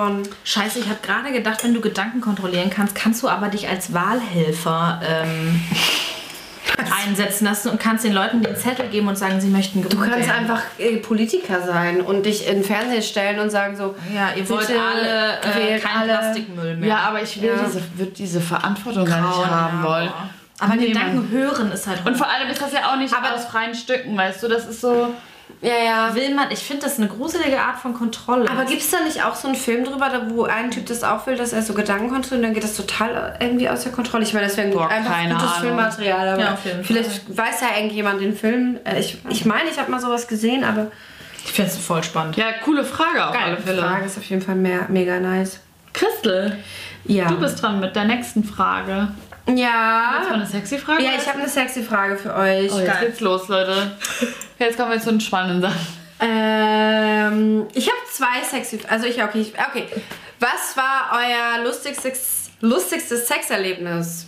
Scheiße, 0.59 0.79
ich 0.81 0.89
habe 0.89 0.99
gerade 1.03 1.33
gedacht, 1.33 1.63
wenn 1.65 1.75
du 1.75 1.81
Gedanken 1.81 2.21
kontrollieren 2.21 2.71
kannst, 2.71 2.95
kannst 2.95 3.23
du 3.23 3.29
aber 3.29 3.49
dich 3.49 3.69
als 3.69 3.93
Wahlhelfer 3.93 5.01
ähm, 5.07 5.61
einsetzen 7.07 7.45
lassen 7.45 7.69
und 7.71 7.81
kannst 7.81 8.05
den 8.05 8.13
Leuten 8.13 8.43
den 8.43 8.57
Zettel 8.57 8.89
geben 8.89 9.09
und 9.09 9.17
sagen, 9.17 9.41
sie 9.41 9.49
möchten 9.49 9.83
Du 9.83 9.89
gewählt 9.89 10.11
kannst 10.13 10.29
werden. 10.29 10.41
einfach 10.51 10.63
äh, 10.79 10.97
Politiker 10.99 11.63
sein 11.63 12.01
und 12.01 12.25
dich 12.27 12.47
in 12.47 12.57
den 12.57 12.65
Fernseher 12.65 13.03
stellen 13.03 13.39
und 13.41 13.51
sagen 13.51 13.77
so, 13.77 13.95
Ja, 14.15 14.31
ihr 14.37 14.49
wollt 14.49 14.69
alle 14.71 15.41
äh, 15.41 15.55
wählt 15.55 15.83
kein 15.83 15.97
alle. 16.03 16.19
Plastikmüll 16.19 16.77
mehr. 16.77 16.89
Ja, 16.89 16.97
aber 17.09 17.23
ich 17.23 17.41
will 17.41 17.49
Ja. 17.49 17.63
diese, 17.65 17.81
würde 17.97 18.13
diese 18.13 18.41
Verantwortung 18.41 19.05
gar 19.05 19.21
nicht 19.21 19.47
haben 19.47 19.83
ja, 19.83 19.89
wollen. 19.89 20.11
Aber 20.61 20.75
Nee, 20.75 20.89
Gedanken 20.89 21.29
hören 21.31 21.71
ist 21.73 21.87
halt 21.87 22.05
Und 22.05 22.17
vor 22.17 22.29
allem 22.29 22.49
ist 22.51 22.61
das 22.61 22.73
ja 22.73 22.91
auch 22.93 22.97
nicht 22.97 23.15
Aber- 23.15 23.35
aus 23.35 23.45
freien 23.47 23.75
Stücken, 23.75 24.17
weißt 24.17 24.43
du? 24.43 24.49
Das 24.49 24.67
ist 24.67 24.81
so. 24.81 25.15
Ja, 25.61 25.75
ja. 25.85 26.15
will 26.15 26.35
man, 26.35 26.51
ich 26.51 26.61
finde 26.61 26.85
das 26.85 26.99
eine 26.99 27.09
gruselige 27.09 27.61
Art 27.61 27.79
von 27.79 27.95
Kontrolle. 27.95 28.49
Aber 28.51 28.65
gibt 28.65 28.81
es 28.83 28.91
da 28.91 29.01
nicht 29.01 29.25
auch 29.25 29.35
so 29.35 29.49
einen 29.49 29.57
Film 29.57 29.85
drüber, 29.85 30.11
wo 30.29 30.45
ein 30.45 30.71
Typ 30.71 30.87
das 30.87 31.03
auch 31.03 31.27
will, 31.27 31.37
dass 31.37 31.53
er 31.53 31.63
so 31.63 31.75
Gedanken 31.75 32.09
kontrolliert 32.11 32.33
und 32.33 32.43
dann 32.43 32.55
geht 32.55 32.65
das 32.65 32.77
total 32.77 33.37
irgendwie 33.41 33.69
aus 33.69 33.83
der 33.83 33.93
Kontrolle? 33.93 34.25
Ich 34.25 34.33
meine, 34.35 34.47
das 34.47 34.57
wäre 34.57 34.69
ein 34.69 34.79
einfach 34.79 35.19
gutes 35.23 35.37
Ahnung. 35.43 35.61
Filmmaterial, 35.61 36.29
aber 36.29 36.43
Ja, 36.43 36.53
auf 36.55 36.65
jeden 36.65 36.85
vielleicht 36.85 37.37
weiß 37.37 37.61
ja 37.63 37.77
irgendjemand 37.77 38.21
den 38.21 38.37
Film. 38.37 38.79
Äh, 38.85 39.01
Ich, 39.01 39.19
ich 39.29 39.45
meine, 39.45 39.69
ich 39.71 39.79
habe 39.79 39.91
mal 39.91 40.01
sowas 40.01 40.29
gesehen, 40.29 40.63
aber 40.65 40.89
ich 41.45 41.53
finde 41.53 41.71
es 41.71 41.77
voll 41.79 42.03
spannend. 42.05 42.37
Ja, 42.37 42.47
coole 42.65 42.85
Frage 42.85 43.27
auf 43.27 43.33
Geil, 43.33 43.43
alle 43.45 43.57
die 43.57 43.63
Fälle. 43.63 43.83
Frage 43.83 44.05
ist 44.07 44.19
auf 44.19 44.25
jeden 44.25 44.43
Fall 44.43 44.55
mehr, 44.55 44.87
mega 44.89 45.19
nice. 45.19 45.61
Christel, 45.93 46.57
Ja. 47.05 47.27
du 47.29 47.41
bist 47.41 47.61
dran 47.63 47.81
mit 47.81 47.97
der 47.97 48.05
nächsten 48.05 48.45
Frage. 48.45 49.09
Das 49.47 49.55
war 49.57 49.61
ja. 49.63 50.29
eine 50.35 50.45
sexy 50.47 50.77
Frage. 50.79 51.03
Ja, 51.03 51.13
ich 51.19 51.27
habe 51.27 51.39
eine 51.39 51.49
sexy 51.49 51.83
Frage 51.83 52.17
für 52.17 52.35
euch. 52.35 52.71
Oh, 52.71 52.79
jetzt 52.81 53.01
geht's 53.01 53.21
los, 53.21 53.49
Leute. 53.49 53.93
Jetzt 54.59 54.77
kommen 54.77 54.91
wir 54.91 55.01
zu 55.01 55.11
den 55.11 55.21
spannenden 55.21 55.63
Sachen. 55.63 55.87
Ähm, 56.21 57.67
ich 57.75 57.87
habe 57.89 57.99
zwei 58.13 58.43
sexy. 58.43 58.81
Also 58.89 59.07
ich 59.07 59.23
okay, 59.23 59.41
ich, 59.41 59.53
okay. 59.55 59.87
Was 60.41 60.77
war 60.77 61.11
euer 61.13 61.65
lustigstes, 61.65 62.51
lustigstes 62.61 63.27
Sexerlebnis? 63.29 64.27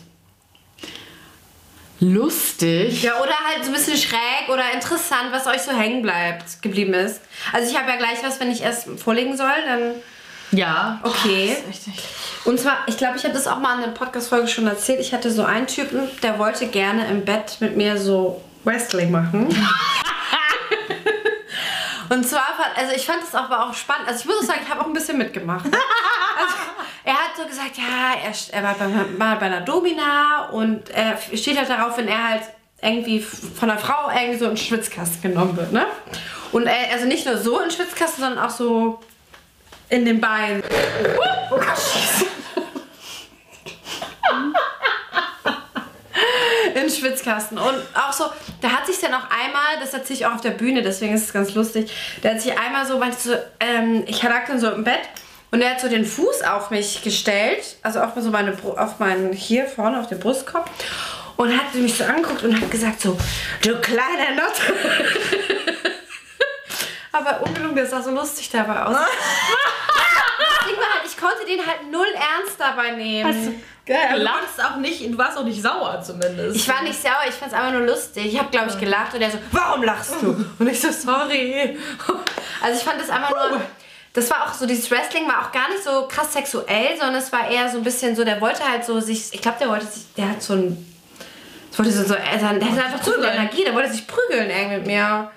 Lustig. 2.01 3.03
Ja, 3.03 3.21
oder 3.21 3.35
halt 3.47 3.65
so 3.65 3.71
ein 3.71 3.75
bisschen 3.75 3.97
schräg 3.99 4.49
oder 4.49 4.73
interessant, 4.73 5.33
was 5.33 5.47
euch 5.47 5.61
so 5.61 5.73
hängen 5.73 6.01
bleibt, 6.01 6.63
geblieben 6.63 6.95
ist. 6.95 7.21
Also 7.53 7.71
ich 7.71 7.79
habe 7.79 7.91
ja 7.91 7.97
gleich 7.97 8.23
was, 8.23 8.41
wenn 8.41 8.51
ich 8.51 8.63
erst 8.63 8.89
vorlegen 8.99 9.37
soll, 9.37 9.53
dann 9.67 9.95
Ja. 10.51 10.99
okay. 11.03 11.59
Und 12.47 12.59
zwar, 12.59 12.79
ich 12.87 12.97
glaube, 12.97 13.19
ich 13.19 13.25
habe 13.25 13.35
das 13.35 13.47
auch 13.47 13.59
mal 13.59 13.75
in 13.75 13.83
der 13.83 13.91
Podcast-Folge 13.91 14.49
schon 14.49 14.67
erzählt. 14.67 15.01
Ich 15.01 15.13
hatte 15.13 15.31
so 15.31 15.45
einen 15.45 15.67
Typen, 15.67 16.09
der 16.23 16.39
wollte 16.39 16.69
gerne 16.69 17.07
im 17.09 17.25
Bett 17.25 17.59
mit 17.61 17.77
mir 17.77 17.99
so 17.99 18.41
Wrestling 18.65 19.11
machen. 19.11 19.49
Und 22.11 22.29
zwar, 22.29 22.43
also 22.75 22.93
ich 22.93 23.07
fand 23.07 23.23
das 23.23 23.35
auch, 23.37 23.45
aber 23.45 23.69
auch 23.69 23.75
spannend. 23.75 24.09
Also 24.09 24.21
ich 24.21 24.27
muss 24.27 24.39
auch 24.41 24.43
sagen, 24.43 24.61
ich 24.65 24.69
habe 24.69 24.81
auch 24.81 24.87
ein 24.87 24.93
bisschen 24.93 25.17
mitgemacht. 25.17 25.65
Also, 26.41 26.55
er 27.05 27.13
hat 27.13 27.37
so 27.37 27.45
gesagt, 27.45 27.77
ja, 27.77 28.15
er, 28.25 28.33
er 28.57 28.63
war 28.63 28.75
bei, 28.75 28.87
mal 29.19 29.37
bei 29.37 29.47
einer 29.47 29.61
Domina 29.61 30.49
und 30.51 30.89
er 30.89 31.19
steht 31.37 31.59
halt 31.59 31.69
darauf, 31.69 31.99
wenn 31.99 32.09
er 32.09 32.29
halt 32.31 32.43
irgendwie 32.81 33.21
von 33.21 33.69
einer 33.69 33.79
Frau 33.79 34.09
irgendwie 34.09 34.39
so 34.39 34.45
in 34.47 34.53
den 34.53 34.57
Schwitzkasten 34.57 35.21
genommen 35.21 35.55
wird, 35.55 35.71
ne? 35.71 35.85
Und 36.53 36.67
er, 36.67 36.95
also 36.95 37.05
nicht 37.05 37.27
nur 37.27 37.37
so 37.37 37.59
in 37.59 37.69
den 37.69 37.73
Schwitzkasten, 37.73 38.25
sondern 38.25 38.43
auch 38.43 38.51
so 38.51 39.01
in 39.91 40.07
den 40.07 40.19
Beinen. 40.19 40.63
Oh 41.51 41.57
Gott, 41.57 41.67
scheiße. 41.67 42.27
in 46.81 46.89
den 46.89 46.97
Schwitzkasten. 46.97 47.59
Und 47.59 47.77
auch 47.95 48.13
so, 48.13 48.25
da 48.61 48.71
hat 48.71 48.87
sich 48.87 48.99
dann 49.01 49.15
auch 49.15 49.25
einmal, 49.31 49.79
das 49.81 49.95
erzähle 49.95 50.19
ich 50.19 50.27
auch 50.27 50.35
auf 50.35 50.41
der 50.41 50.51
Bühne, 50.51 50.83
deswegen 50.83 51.15
ist 51.15 51.25
es 51.25 51.33
ganz 51.33 51.55
lustig, 51.55 51.91
der 52.23 52.35
hat 52.35 52.41
sich 52.41 52.59
einmal 52.59 52.87
so, 52.87 52.99
meinte 52.99 53.19
so, 53.19 53.35
ähm, 53.61 54.05
ich 54.07 54.23
lag 54.23 54.47
dann 54.47 54.61
so 54.61 54.71
im 54.71 54.85
Bett 54.85 55.01
und 55.51 55.61
er 55.61 55.71
hat 55.73 55.81
so 55.81 55.89
den 55.89 56.05
Fuß 56.05 56.43
auf 56.43 56.71
mich 56.71 57.03
gestellt, 57.03 57.77
also 57.83 58.01
auf 58.01 58.13
so 58.17 58.31
meine, 58.31 58.57
auf 58.77 58.99
meinen, 58.99 59.33
hier 59.33 59.67
vorne 59.67 60.01
auf 60.01 60.07
den 60.09 60.21
Brustkorb 60.21 60.71
und 61.37 61.57
hat 61.57 61.75
mich 61.75 61.97
so 61.97 62.05
angeguckt 62.05 62.43
und 62.43 62.61
hat 62.61 62.71
gesagt 62.71 63.01
so, 63.01 63.17
du 63.63 63.81
kleiner 63.81 64.35
Not. 64.37 64.53
Aber 67.13 67.43
ungelungen, 67.43 67.77
das 67.77 67.91
sah 67.91 68.03
so 68.03 68.11
lustig 68.11 68.51
dabei 68.51 68.85
aus. 68.85 68.97
Halt, 70.67 71.05
ich 71.05 71.17
konnte 71.17 71.45
den 71.47 71.65
halt 71.65 71.91
null 71.91 72.07
ernst 72.15 72.59
dabei 72.59 72.93
nehmen. 72.93 73.63
Geil, 73.91 74.07
aber 74.09 74.19
du 74.21 74.25
warst 74.25 74.65
auch 74.65 74.77
nicht, 74.77 75.05
du 75.05 75.19
warst 75.19 75.37
auch 75.37 75.43
nicht 75.43 75.61
sauer 75.61 76.01
zumindest. 76.01 76.55
Ich 76.55 76.69
war 76.69 76.81
nicht 76.85 77.03
sauer, 77.03 77.25
ich 77.29 77.35
fand 77.35 77.51
es 77.51 77.59
einfach 77.59 77.73
nur 77.73 77.89
lustig. 77.89 78.27
Ich 78.27 78.39
habe, 78.39 78.49
glaube 78.49 78.71
ich, 78.71 78.79
gelacht 78.79 79.15
und 79.15 79.21
er 79.21 79.33
so, 79.33 79.39
warum 79.51 79.83
lachst 79.83 80.15
du? 80.23 80.47
Und 80.61 80.69
ich 80.69 80.81
so, 80.81 80.93
sorry. 80.93 81.77
Also 82.63 82.79
ich 82.79 82.85
fand 82.85 83.01
das 83.01 83.11
einfach 83.11 83.31
nur... 83.31 83.61
Das 84.13 84.31
war 84.31 84.45
auch 84.45 84.55
so, 84.55 84.67
dieses 84.67 84.89
Wrestling 84.91 85.27
war 85.27 85.41
auch 85.43 85.53
gar 85.53 85.69
nicht 85.71 85.83
so 85.83 86.07
krass 86.07 86.33
sexuell, 86.33 86.97
sondern 86.99 87.17
es 87.17 87.33
war 87.33 87.49
eher 87.51 87.69
so 87.69 87.79
ein 87.79 87.85
bisschen 87.85 88.15
so, 88.15 88.23
der 88.23 88.41
wollte 88.41 88.63
halt 88.69 88.85
so 88.85 89.01
sich, 89.01 89.33
ich 89.33 89.41
glaube, 89.41 89.59
der 89.59 89.69
wollte 89.69 89.87
sich, 89.87 90.05
der 90.17 90.29
hat 90.29 90.43
so 90.43 90.53
ein, 90.55 90.95
das 91.71 91.79
wollte 91.79 91.91
so, 91.91 92.05
so 92.05 92.15
er, 92.15 92.37
der 92.37 92.49
hatte 92.49 92.85
einfach 92.85 93.01
zu 93.01 93.13
viel. 93.13 93.25
Energie, 93.25 93.65
der 93.65 93.75
wollte 93.75 93.91
sich 93.91 94.07
prügeln 94.07 94.51
irgendwie 94.51 94.77
mit 94.77 94.87
mir. 94.87 95.31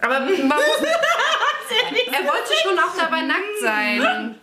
Aber 0.00 0.20
man 0.20 0.26
muss, 0.26 0.38
er 2.12 2.24
wollte 2.24 2.52
schon 2.62 2.78
auch 2.78 2.96
dabei 2.96 3.22
nackt 3.22 3.58
sein. 3.60 4.36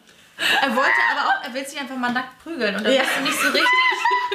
Er 0.62 0.76
wollte 0.76 0.92
aber 1.12 1.30
auch, 1.30 1.44
er 1.44 1.54
will 1.54 1.66
sich 1.66 1.80
einfach 1.80 1.96
mal 1.96 2.12
nackt 2.12 2.44
prügeln. 2.44 2.76
Und 2.76 2.84
dann 2.86 2.94
Ja. 2.94 3.02
wusste 3.02 3.22
nicht 3.22 3.40
so 3.40 3.48
richtig, 3.48 3.70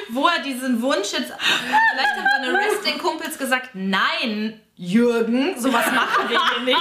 wo 0.09 0.27
er 0.27 0.41
diesen 0.41 0.83
Wunsch 0.83 1.13
jetzt. 1.13 1.33
Vielleicht 1.39 2.17
haben 2.17 2.27
seine 2.45 2.59
Wrestling-Kumpels 2.59 3.39
gesagt: 3.39 3.71
Nein, 3.75 4.61
Jürgen, 4.77 5.59
sowas 5.61 5.87
machen 5.93 6.29
wir 6.29 6.41
hier 6.57 6.65
nicht. 6.65 6.79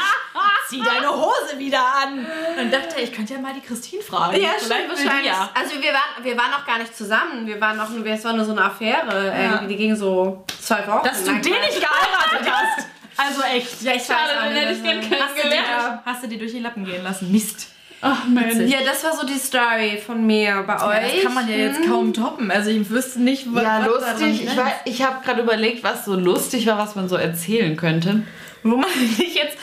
Zieh 0.69 0.81
deine 0.81 1.09
Hose 1.11 1.57
wieder 1.59 1.79
an. 1.85 2.25
Dann 2.55 2.71
dachte 2.71 2.95
er, 2.95 3.03
ich 3.03 3.13
könnte 3.13 3.33
ja 3.33 3.39
mal 3.39 3.53
die 3.53 3.61
Christine 3.61 4.01
fragen. 4.01 4.39
Ja, 4.41 4.51
Vielleicht 4.57 4.89
wahrscheinlich. 4.89 5.25
ja. 5.27 5.49
Also 5.53 5.81
wir 5.81 5.93
waren, 5.93 6.23
wir 6.23 6.37
waren 6.37 6.51
noch 6.51 6.65
gar 6.65 6.77
nicht 6.79 6.95
zusammen. 6.95 7.45
Wir 7.45 7.59
waren 7.59 7.75
noch, 7.77 7.89
nur- 7.89 8.05
es 8.05 8.23
war 8.23 8.33
nur 8.33 8.45
so 8.45 8.53
eine 8.53 8.63
Affäre. 8.63 9.33
Irgendwie, 9.37 9.67
die 9.67 9.75
ging 9.75 9.95
so 9.95 10.45
zwei 10.61 10.87
Wochen. 10.87 11.05
Dass 11.05 11.23
du 11.23 11.31
den 11.31 11.41
nicht 11.41 11.79
geheiratet 11.81 12.49
hast. 12.51 12.87
Also 13.17 13.41
echt. 13.43 13.81
Ja, 13.81 13.93
ich 13.93 14.03
Schade, 14.05 14.29
weiß 14.29 14.37
auch 14.37 14.43
den 14.43 14.53
nicht, 14.53 14.61
hätte 14.63 14.71
ich 14.73 15.09
dir 15.09 15.17
kennengelernt. 15.17 15.99
hast 16.05 16.23
du 16.23 16.27
dir 16.27 16.39
durch 16.39 16.51
die 16.53 16.59
Lappen 16.59 16.85
gehen 16.85 17.03
lassen? 17.03 17.31
Mist. 17.31 17.67
Ach 18.01 18.27
Mensch. 18.27 18.69
Ja, 18.71 18.79
das 18.85 19.03
war 19.03 19.15
so 19.15 19.25
die 19.25 19.37
Story 19.37 20.01
von 20.03 20.25
mir 20.25 20.63
bei 20.65 20.73
euch. 20.75 21.13
Das 21.15 21.23
kann 21.23 21.33
man 21.35 21.47
ja 21.49 21.55
jetzt 21.55 21.85
kaum 21.87 22.13
toppen. 22.13 22.49
Also 22.51 22.69
ich 22.71 22.89
wüsste 22.89 23.21
nicht, 23.21 23.45
was 23.53 23.63
Ja, 23.63 23.85
lustig. 23.85 24.43
Ich, 24.45 24.57
war- 24.57 24.73
ich 24.85 25.03
habe 25.03 25.23
gerade 25.23 25.41
überlegt, 25.41 25.83
was 25.83 26.05
so 26.05 26.15
lustig 26.15 26.65
war, 26.67 26.77
was 26.77 26.95
man 26.95 27.07
so 27.07 27.15
erzählen 27.15 27.75
könnte. 27.77 28.23
Wo 28.63 28.75
man 28.77 28.89
sich 29.17 29.35
jetzt. 29.35 29.57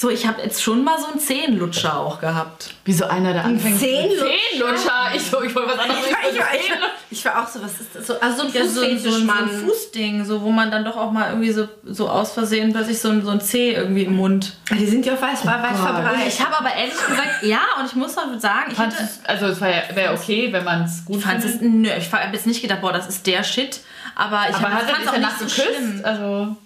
So, 0.00 0.10
ich 0.10 0.24
habe 0.28 0.40
jetzt 0.42 0.62
schon 0.62 0.84
mal 0.84 0.96
so 0.96 1.06
einen 1.08 1.18
Zehenlutscher 1.18 1.98
auch 1.98 2.20
gehabt. 2.20 2.72
Wie 2.84 2.92
so 2.92 3.06
einer, 3.06 3.32
der 3.32 3.44
anfängt. 3.44 3.80
Zehenlutscher? 3.80 4.26
Zehenlutscher. 4.52 4.92
Ich, 5.16 5.22
so, 5.24 5.42
ich 5.42 5.52
wollte 5.56 5.70
was 5.72 5.78
anderes 5.80 6.06
Ich 6.06 6.12
war, 6.12 6.20
ich, 6.30 6.38
war, 6.38 6.54
ich, 6.54 6.70
war, 6.70 6.88
ich 7.10 7.24
war 7.24 7.42
auch 7.42 7.48
so, 7.48 7.60
was 7.60 7.72
ist 7.80 7.88
das? 7.96 8.06
So, 8.06 8.20
also 8.20 8.42
so 8.42 8.46
ein 8.46 8.54
Ja, 8.54 8.64
so, 8.64 8.80
so, 9.10 9.10
so 9.10 9.32
ein 9.32 9.48
Fußding, 9.66 10.24
so, 10.24 10.40
wo 10.42 10.50
man 10.50 10.70
dann 10.70 10.84
doch 10.84 10.96
auch 10.96 11.10
mal 11.10 11.30
irgendwie 11.30 11.50
so, 11.50 11.66
so 11.84 12.08
aus 12.08 12.30
Versehen 12.30 12.72
plötzlich 12.72 13.00
so 13.00 13.08
ein, 13.08 13.24
so 13.24 13.30
ein 13.32 13.40
Zeh 13.40 13.72
irgendwie 13.72 14.04
im 14.04 14.14
Mund. 14.14 14.56
Die 14.70 14.86
sind 14.86 15.04
ja 15.04 15.14
auch 15.14 15.20
weit, 15.20 15.44
weit 15.44 15.70
Und 15.72 15.76
verbreitet. 15.78 16.28
ich 16.28 16.40
habe 16.46 16.56
aber 16.56 16.72
ehrlich 16.76 16.92
gesagt, 16.94 17.42
ja, 17.42 17.60
und 17.80 17.86
ich 17.86 17.96
muss 17.96 18.14
mal 18.14 18.38
sagen, 18.38 18.70
ich 18.70 18.76
Fand 18.76 18.92
hätte, 18.94 19.02
es- 19.02 19.18
Also 19.26 19.46
es 19.46 19.60
wäre 19.60 19.82
wär 19.94 20.12
okay, 20.14 20.52
wenn 20.52 20.62
man 20.62 20.84
es 20.84 21.04
gut 21.04 21.22
fand 21.24 21.44
es, 21.44 21.60
nö, 21.60 21.90
ich 21.98 22.12
habe 22.12 22.32
jetzt 22.32 22.46
nicht 22.46 22.62
gedacht, 22.62 22.82
boah, 22.82 22.92
das 22.92 23.08
ist 23.08 23.26
der 23.26 23.42
Shit, 23.42 23.80
aber 24.14 24.42
ich 24.48 24.54
Aber 24.54 24.72
hab- 24.72 24.82
er 24.82 24.94
fand's 24.94 25.10
dich 25.10 25.10
auch 25.10 25.18
nicht 25.18 25.38
so 25.40 25.44
geküsst? 25.44 25.76
schlimm. 25.76 26.00
Also, 26.04 26.56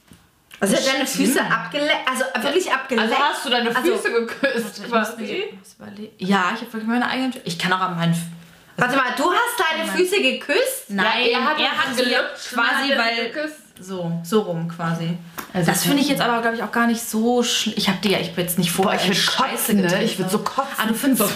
Also 0.63 0.75
er 0.77 0.81
hat 0.83 0.95
deine 0.95 1.07
Füße 1.07 1.41
abgeleckt, 1.43 2.09
also 2.09 2.25
wirklich 2.47 2.73
abgeleckt. 2.73 3.11
also 3.13 3.23
hast 3.23 3.45
du 3.45 3.51
deine 3.51 3.75
Also- 3.77 3.97
Füße 3.97 4.13
geküsst 4.13 4.77
Ich 4.79 4.83
muss 4.83 4.91
quasi? 4.91 5.45
überlegen. 5.79 6.11
Ja, 6.19 6.53
ich 6.55 6.61
habe 6.61 6.73
wirklich 6.73 6.87
meine 6.87 7.09
eigenen. 7.09 7.35
Ich 7.45 7.59
kann 7.59 7.73
auch 7.73 7.81
an 7.81 7.97
meinen, 7.97 8.33
Warte 8.77 8.97
mal, 8.97 9.13
du 9.17 9.25
hast 9.31 9.59
deine 9.59 9.91
Füße 9.91 10.23
geküsst? 10.23 10.89
Nein, 10.89 11.05
Ja, 11.31 11.39
er 11.41 11.45
hat 11.45 11.59
er 11.61 11.71
hat 11.73 11.97
gelutscht, 11.97 12.53
quasi, 12.55 12.91
weil 12.97 13.31
geküsst. 13.31 13.57
so, 13.81 14.13
so 14.25 14.41
rum 14.43 14.67
quasi. 14.69 15.19
Also 15.53 15.71
das 15.71 15.83
finde 15.85 16.01
ich 16.01 16.09
jetzt 16.09 16.23
aber, 16.23 16.41
glaube 16.41 16.57
ich, 16.57 16.63
auch 16.63 16.73
gar 16.73 16.87
nicht 16.87 17.03
so 17.03 17.43
schlimm. 17.43 17.75
Ich 17.77 17.89
habe 17.89 17.99
dir 17.99 18.13
ja, 18.13 18.19
ich 18.21 18.35
bin 18.35 18.45
jetzt 18.47 18.59
nicht 18.59 18.71
vorher 18.73 18.99
ich 19.01 19.07
in 19.09 19.13
würd 19.15 19.19
Scheiße 19.19 19.43
kotzen, 19.57 19.77
ne? 19.77 19.83
getreten. 19.83 20.05
Ich 20.05 20.19
würd 20.19 20.31
so 20.31 20.39
kotzen. 20.39 20.73
Ah, 20.79 20.87
du 20.87 20.95
findest, 20.95 21.33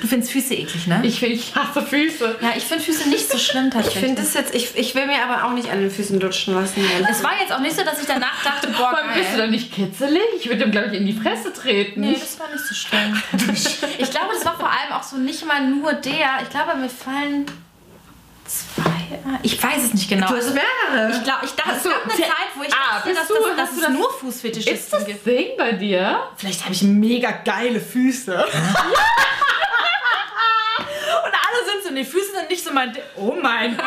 du 0.00 0.06
findest 0.06 0.32
Füße 0.32 0.54
eklig, 0.54 0.86
ne? 0.86 1.00
Ich, 1.04 1.20
find, 1.20 1.32
ich 1.32 1.54
hasse 1.54 1.82
Füße. 1.82 2.36
ja, 2.40 2.52
ich 2.56 2.64
finde 2.64 2.84
Füße 2.84 3.08
nicht 3.08 3.30
so 3.30 3.38
schlimm 3.38 3.66
Ich 3.68 3.74
tatsächlich. 3.74 4.04
finde 4.04 4.22
das 4.22 4.34
jetzt, 4.34 4.54
ich, 4.54 4.76
ich 4.76 4.94
will 4.94 5.06
mir 5.06 5.22
aber 5.22 5.44
auch 5.46 5.52
nicht 5.52 5.70
an 5.70 5.80
den 5.80 5.90
Füßen 5.90 6.18
lutschen 6.20 6.54
lassen. 6.54 6.84
es 7.10 7.22
war 7.22 7.32
jetzt 7.40 7.52
auch 7.52 7.60
nicht 7.60 7.76
so, 7.76 7.84
dass 7.84 8.00
ich 8.00 8.06
danach 8.06 8.42
dachte, 8.44 8.68
boah, 8.68 8.92
Warum 8.92 9.14
bist 9.14 9.32
du 9.32 9.36
geil. 9.38 9.46
da 9.46 9.46
nicht 9.46 9.72
kitzelig? 9.74 10.22
Ich 10.38 10.48
würde 10.48 10.64
ihm, 10.64 10.70
glaube 10.70 10.88
ich, 10.88 10.94
in 10.94 11.06
die 11.06 11.12
Fresse 11.12 11.52
treten. 11.52 12.00
Nee, 12.00 12.16
das 12.18 12.38
war 12.38 12.48
nicht 12.50 12.64
so 12.64 12.74
schlimm. 12.74 13.22
ich 13.98 14.10
glaube, 14.10 14.28
das 14.34 14.44
war 14.44 14.56
vor 14.56 14.70
allem 14.70 14.92
auch 14.92 15.02
so 15.02 15.16
nicht 15.16 15.44
mal 15.46 15.66
nur 15.66 15.92
der. 15.92 16.40
Ich 16.42 16.50
glaube, 16.50 16.76
mir 16.76 16.88
fallen 16.88 17.46
zwei. 18.48 19.18
Ich 19.42 19.62
weiß 19.62 19.84
es 19.84 19.94
nicht 19.94 20.08
genau. 20.08 20.26
Du 20.28 20.36
hast 20.36 20.52
mehrere. 20.54 21.10
Ich 21.16 21.22
glaube, 21.24 21.44
ich 21.44 21.52
dachte, 21.52 21.72
es 21.76 21.82
du- 21.82 21.88
gab 21.90 22.04
eine 22.04 22.12
Zeit, 22.14 22.28
wo 22.56 22.62
ich 22.62 22.72
ah, 22.74 22.94
dachte, 22.96 23.08
bist 23.08 23.20
dass, 23.20 23.28
du- 23.28 23.34
das, 23.34 23.56
dass 23.56 23.70
du 23.70 23.76
es 23.76 23.82
das- 23.82 23.92
nur 23.92 24.08
Ist 24.08 24.16
Fußfetischisten 24.20 24.98
das 24.98 25.06
gibt. 25.06 25.26
Ding 25.26 25.56
bei 25.56 25.72
dir? 25.72 26.22
Vielleicht 26.36 26.62
habe 26.64 26.72
ich 26.74 26.82
mega 26.82 27.30
geile 27.44 27.80
Füße. 27.80 28.32
Und 31.24 31.32
alle 31.34 31.64
sind 31.64 31.84
so, 31.88 31.94
die 31.94 32.04
Füße 32.04 32.32
sind 32.36 32.50
nicht 32.50 32.64
so 32.64 32.72
mein 32.72 32.92
Ding. 32.92 33.02
Oh 33.16 33.34
mein 33.40 33.76
Gott! 33.76 33.86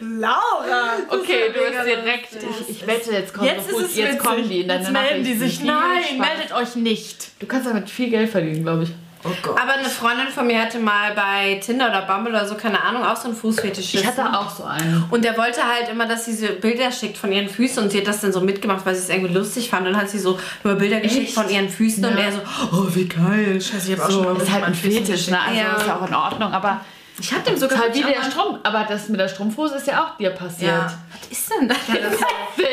Laura! 0.00 0.92
Okay, 1.08 1.52
du 1.52 1.60
hast 1.76 1.84
direkt. 1.86 2.28
Ich, 2.34 2.68
ich 2.80 2.86
wette, 2.86 3.12
jetzt 3.12 3.32
kommen, 3.34 3.46
Jetzt 3.46 3.68
ist 3.70 3.78
es 3.78 3.96
jetzt 3.96 4.18
kommen 4.18 4.48
die 4.48 4.60
in 4.62 4.68
deine 4.68 4.82
Jetzt 4.82 4.92
melden 4.92 5.24
die 5.24 5.34
sich. 5.34 5.60
Nein, 5.62 6.18
meldet 6.18 6.52
euch 6.52 6.74
nicht. 6.76 7.28
Du 7.40 7.46
kannst 7.46 7.66
damit 7.66 7.90
viel 7.90 8.10
Geld 8.10 8.30
verdienen, 8.30 8.62
glaube 8.62 8.84
ich. 8.84 8.90
Oh 9.22 9.28
Gott. 9.42 9.60
Aber 9.60 9.74
eine 9.74 9.88
Freundin 9.88 10.28
von 10.28 10.46
mir 10.46 10.62
hatte 10.62 10.78
mal 10.78 11.12
bei 11.14 11.60
Tinder 11.62 11.88
oder 11.88 12.02
Bumble 12.02 12.32
oder 12.32 12.46
so, 12.48 12.54
keine 12.54 12.82
Ahnung, 12.82 13.04
auch 13.04 13.16
so 13.16 13.28
einen 13.28 13.36
Fußfetisch. 13.36 13.92
Ich 13.94 14.06
hatte 14.06 14.24
auch 14.32 14.48
so 14.48 14.64
einen. 14.64 15.04
Und 15.10 15.24
der 15.24 15.36
wollte 15.36 15.60
halt 15.62 15.90
immer, 15.90 16.06
dass 16.06 16.24
sie 16.24 16.32
so 16.34 16.46
Bilder 16.60 16.90
schickt 16.90 17.18
von 17.18 17.30
ihren 17.30 17.48
Füßen 17.48 17.82
und 17.82 17.90
sie 17.90 17.98
hat 17.98 18.06
das 18.06 18.22
dann 18.22 18.32
so 18.32 18.40
mitgemacht, 18.40 18.86
weil 18.86 18.94
sie 18.94 19.02
es 19.02 19.08
irgendwie 19.10 19.34
lustig 19.34 19.68
fand. 19.68 19.86
Und 19.86 19.92
dann 19.92 20.00
hat 20.02 20.08
sie 20.08 20.18
so 20.18 20.38
nur 20.64 20.74
Bilder 20.76 21.00
geschickt 21.00 21.24
Echt? 21.26 21.34
von 21.34 21.48
ihren 21.50 21.68
Füßen 21.68 22.02
und 22.04 22.16
Ja. 22.16 22.24
er 22.24 22.32
so, 22.32 22.38
oh, 22.72 22.86
wie 22.94 23.06
geil. 23.06 23.60
Scheiße, 23.60 23.92
ich 23.92 23.98
habe 23.98 24.08
auch 24.08 24.10
schon 24.10 24.24
mal 24.24 24.36
Ist 24.40 24.50
halt 24.50 24.64
ein 24.64 24.74
Fetisch, 24.74 25.28
ne? 25.28 25.38
Also 25.38 25.60
Ja. 25.60 25.72
ist 25.76 25.86
ja 25.86 25.96
auch 26.00 26.08
in 26.08 26.14
Ordnung. 26.14 26.52
Aber 26.54 26.80
Ich 27.20 27.30
hab 27.34 27.44
dem 27.44 27.58
sogar 27.58 27.78
halt 27.78 27.94
wie 27.94 28.02
der 28.02 28.22
Strom. 28.22 28.58
Aber 28.62 28.86
das 28.88 29.10
mit 29.10 29.20
der 29.20 29.28
Strumpfhose 29.28 29.74
ist 29.76 29.86
ja 29.86 30.02
auch 30.02 30.16
dir 30.16 30.30
passiert. 30.30 30.70
Ja. 30.70 30.86
Was 31.20 31.38
ist 31.38 31.50
denn 31.50 31.68
das? 31.68 31.76
Ding. 31.86 32.64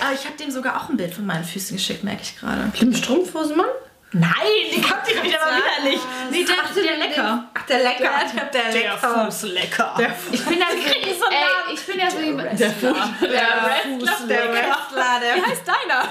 Ah, 0.00 0.12
ich 0.14 0.26
habe 0.26 0.36
dem 0.38 0.50
sogar 0.50 0.76
auch 0.76 0.90
ein 0.90 0.98
Bild 0.98 1.14
von 1.14 1.24
meinen 1.24 1.44
Füßen 1.44 1.76
geschickt, 1.78 2.04
merke 2.04 2.20
ich 2.22 2.36
gerade. 2.38 2.70
Dem 2.78 2.94
Strumpfhosenmann? 2.94 3.64
Nein, 4.16 4.30
die 4.74 4.80
kommt 4.80 5.06
dir 5.08 5.22
wieder 5.22 5.38
mal 5.40 5.56
wieder 5.56 5.90
nicht. 5.90 6.02
Nee, 6.30 6.44
der, 6.44 6.82
der 6.82 6.96
lecker. 6.98 7.44
Ach, 7.52 7.62
der 7.66 7.78
lecker. 7.82 8.10
Der, 8.52 8.72
lecker. 8.72 9.24
Fuß 9.26 9.42
lecker. 9.52 9.94
Ich 10.32 10.44
bin 10.44 10.58
ja 10.60 10.66
so, 11.18 11.24
ey, 11.26 11.74
ich 11.74 11.86
bin 11.86 11.98
ja 11.98 12.10
so 12.10 12.20
jemand. 12.20 12.58
Der 12.58 12.68
Der 12.68 12.70
Fuß 12.70 14.26
Der 14.28 14.52
Wrestler, 14.52 15.20
der 15.20 15.36
Wie 15.36 15.42
heißt 15.50 15.62
deiner? 15.66 16.08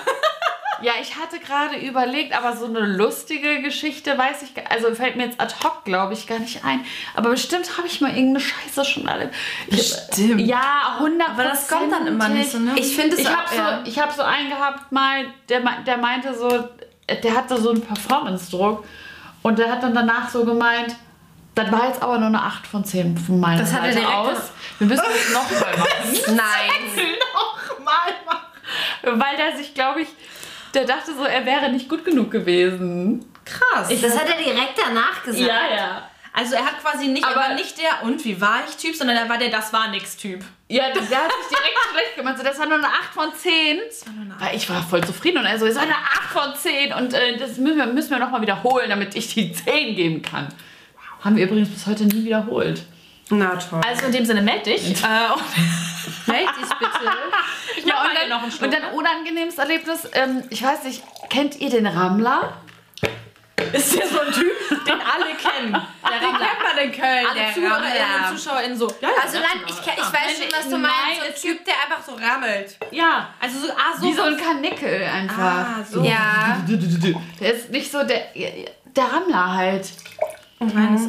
Ja, 0.81 0.93
ich 1.01 1.15
hatte 1.15 1.39
gerade 1.39 1.77
überlegt, 1.77 2.35
aber 2.35 2.57
so 2.57 2.65
eine 2.65 2.81
lustige 2.81 3.61
Geschichte 3.61 4.17
weiß 4.17 4.41
ich, 4.41 4.53
gar- 4.53 4.69
also 4.69 4.93
fällt 4.93 5.15
mir 5.15 5.27
jetzt 5.27 5.39
ad 5.39 5.53
hoc, 5.63 5.85
glaube 5.85 6.11
ich, 6.13 6.27
gar 6.27 6.39
nicht 6.39 6.65
ein. 6.65 6.85
Aber 7.15 7.29
bestimmt 7.29 7.77
habe 7.77 7.87
ich 7.87 8.01
mal 8.01 8.09
irgendeine 8.09 8.41
Scheiße 8.41 8.83
schon 8.83 9.07
alle. 9.07 9.31
Ich, 9.67 9.77
Bestimmt. 9.77 10.41
Ja, 10.41 10.95
100 10.97 11.29
Aber 11.29 11.43
das 11.45 11.69
kommt 11.69 11.89
dann 11.93 12.05
immer 12.07 12.27
nicht 12.27 12.51
so, 12.51 12.59
ne? 12.59 12.73
Ich 12.75 12.97
finde 12.97 13.15
es 13.15 13.21
Ich 13.21 13.29
habe 13.29 13.55
ja. 13.55 13.79
so, 13.85 13.89
ich 13.89 13.97
hab 13.99 14.11
so 14.11 14.23
einen 14.23 14.49
gehabt 14.49 14.91
mal, 14.91 15.25
der, 15.47 15.61
der 15.85 15.97
meinte 15.97 16.35
so, 16.37 16.67
der 17.09 17.35
hatte 17.35 17.59
so 17.61 17.71
einen 17.71 17.81
Performance-Druck 17.81 18.85
und 19.41 19.59
der 19.59 19.71
hat 19.71 19.83
dann 19.83 19.93
danach 19.93 20.29
so 20.29 20.45
gemeint, 20.45 20.95
das 21.55 21.71
war 21.71 21.87
jetzt 21.87 22.01
aber 22.01 22.17
nur 22.17 22.27
eine 22.29 22.41
8 22.41 22.65
von 22.65 22.83
10 22.83 23.17
von 23.17 23.39
meiner 23.39 23.61
Das 23.61 23.71
hat 23.73 23.83
er 23.85 23.93
Seite 23.93 24.05
direkt 24.05 24.17
aus. 24.17 24.37
Wir 24.79 24.87
müssen 24.87 25.03
das 25.03 25.33
nochmal 25.33 25.77
machen. 25.77 26.35
Nein. 26.35 27.07
Nochmal 27.33 28.13
machen. 28.25 29.19
Weil 29.21 29.37
der 29.37 29.55
sich, 29.57 29.73
glaube 29.75 30.01
ich, 30.01 30.07
der 30.73 30.85
dachte 30.85 31.13
so, 31.15 31.23
er 31.23 31.45
wäre 31.45 31.69
nicht 31.71 31.87
gut 31.89 32.03
genug 32.05 32.31
gewesen. 32.31 33.23
Krass. 33.45 33.89
Das 34.01 34.17
hat 34.17 34.27
er 34.29 34.37
direkt 34.43 34.79
danach 34.83 35.21
gesagt. 35.23 35.47
ja. 35.47 36.07
also 36.33 36.55
er 36.55 36.65
hat 36.65 36.79
quasi 36.81 37.07
nicht, 37.09 37.23
Aber- 37.25 37.35
er 37.41 37.49
war 37.49 37.53
nicht 37.55 37.77
der 37.77 38.03
und 38.07 38.23
wie 38.25 38.39
war 38.41 38.61
ich 38.67 38.75
Typ, 38.77 38.95
sondern 38.95 39.17
er 39.17 39.29
war 39.29 39.37
der 39.37 39.49
das 39.49 39.71
war 39.73 39.89
nix 39.89 40.17
Typ. 40.17 40.43
Ja, 40.73 40.85
der 40.89 41.01
hat 41.01 41.01
sich 41.01 41.09
direkt 41.57 41.77
schlecht 41.91 42.15
gemacht. 42.15 42.37
So, 42.37 42.43
das 42.43 42.57
war 42.59 42.65
nur 42.65 42.77
eine 42.77 42.87
8 42.87 43.13
von 43.13 43.33
10. 43.33 43.79
Weil 44.39 44.55
ich 44.55 44.69
war 44.69 44.81
voll 44.81 45.03
zufrieden 45.03 45.37
und 45.37 45.45
er 45.45 45.59
so, 45.59 45.65
es 45.67 45.75
war 45.75 45.83
eine 45.83 45.93
8 45.95 46.23
von 46.31 46.55
10 46.55 46.93
und 46.93 47.13
äh, 47.13 47.37
das 47.37 47.57
müssen 47.57 47.77
wir, 47.77 47.85
müssen 47.85 48.09
wir 48.09 48.19
nochmal 48.19 48.41
wiederholen, 48.41 48.89
damit 48.89 49.15
ich 49.15 49.33
die 49.33 49.51
10 49.51 49.95
geben 49.95 50.21
kann. 50.21 50.47
Haben 51.23 51.35
wir 51.37 51.45
übrigens 51.45 51.69
bis 51.69 51.85
heute 51.85 52.05
nie 52.05 52.25
wiederholt. 52.25 52.81
Na 53.29 53.55
toll. 53.55 53.81
Also 53.87 54.07
in 54.07 54.11
dem 54.11 54.25
Sinne 54.25 54.41
meld 54.41 54.65
dich. 54.65 54.83
äh, 54.83 54.95
Meld 56.25 56.49
dich 56.59 56.69
bitte. 56.79 57.11
ich 57.77 57.85
Ja, 57.85 58.01
und 58.01 58.07
mal 58.07 58.15
dann, 58.19 58.29
noch 58.29 58.41
einen 58.43 58.51
Schluck. 58.51 58.63
und 58.63 58.73
dann 58.73 58.93
unangenehmes 58.93 59.57
Erlebnis. 59.57 60.09
Ähm, 60.13 60.43
ich 60.49 60.61
weiß 60.63 60.83
nicht, 60.83 61.01
kennt 61.29 61.59
ihr 61.61 61.69
den 61.69 61.85
Rammler? 61.87 62.53
Ist 63.73 63.95
der 63.97 64.07
so 64.07 64.19
ein 64.21 64.31
Typ, 64.33 64.69
den 64.85 64.93
alle 65.01 65.33
kennen. 65.35 65.73
Der 66.13 66.19
Den 66.19 66.37
kennt 66.37 66.63
man 66.63 66.77
in 66.83 66.91
Köln, 66.91 67.25
Alle 67.27 67.39
der 67.39 67.53
ZuhörerInnen 67.53 68.29
und 68.29 68.37
ZuschauerInnen 68.37 68.77
so. 68.77 68.87
Ja, 69.01 69.09
Also 69.23 69.37
nein, 69.39 69.63
ich, 69.65 69.73
ich 69.73 69.87
weiß 69.87 70.37
schon, 70.37 70.51
was 70.51 70.63
du 70.65 70.77
Nein, 70.77 70.81
meinst. 70.81 71.41
So 71.41 71.49
ein 71.49 71.55
Typ, 71.55 71.65
der 71.65 71.73
einfach 71.81 72.05
so 72.05 72.11
rammelt. 72.13 72.77
Ja. 72.91 73.29
Also 73.39 73.59
so, 73.59 73.71
ah, 73.71 73.97
so. 73.99 74.05
Wie 74.07 74.13
so 74.13 74.21
ein 74.23 74.37
Kanickel 74.37 75.03
einfach. 75.03 75.41
Ah, 75.41 75.83
so. 75.89 76.03
Ja. 76.03 76.57
Der 77.39 77.53
ist 77.55 77.69
nicht 77.71 77.91
so 77.91 78.03
der, 78.03 78.27
der 78.95 79.03
Rammler 79.05 79.53
halt. 79.55 79.87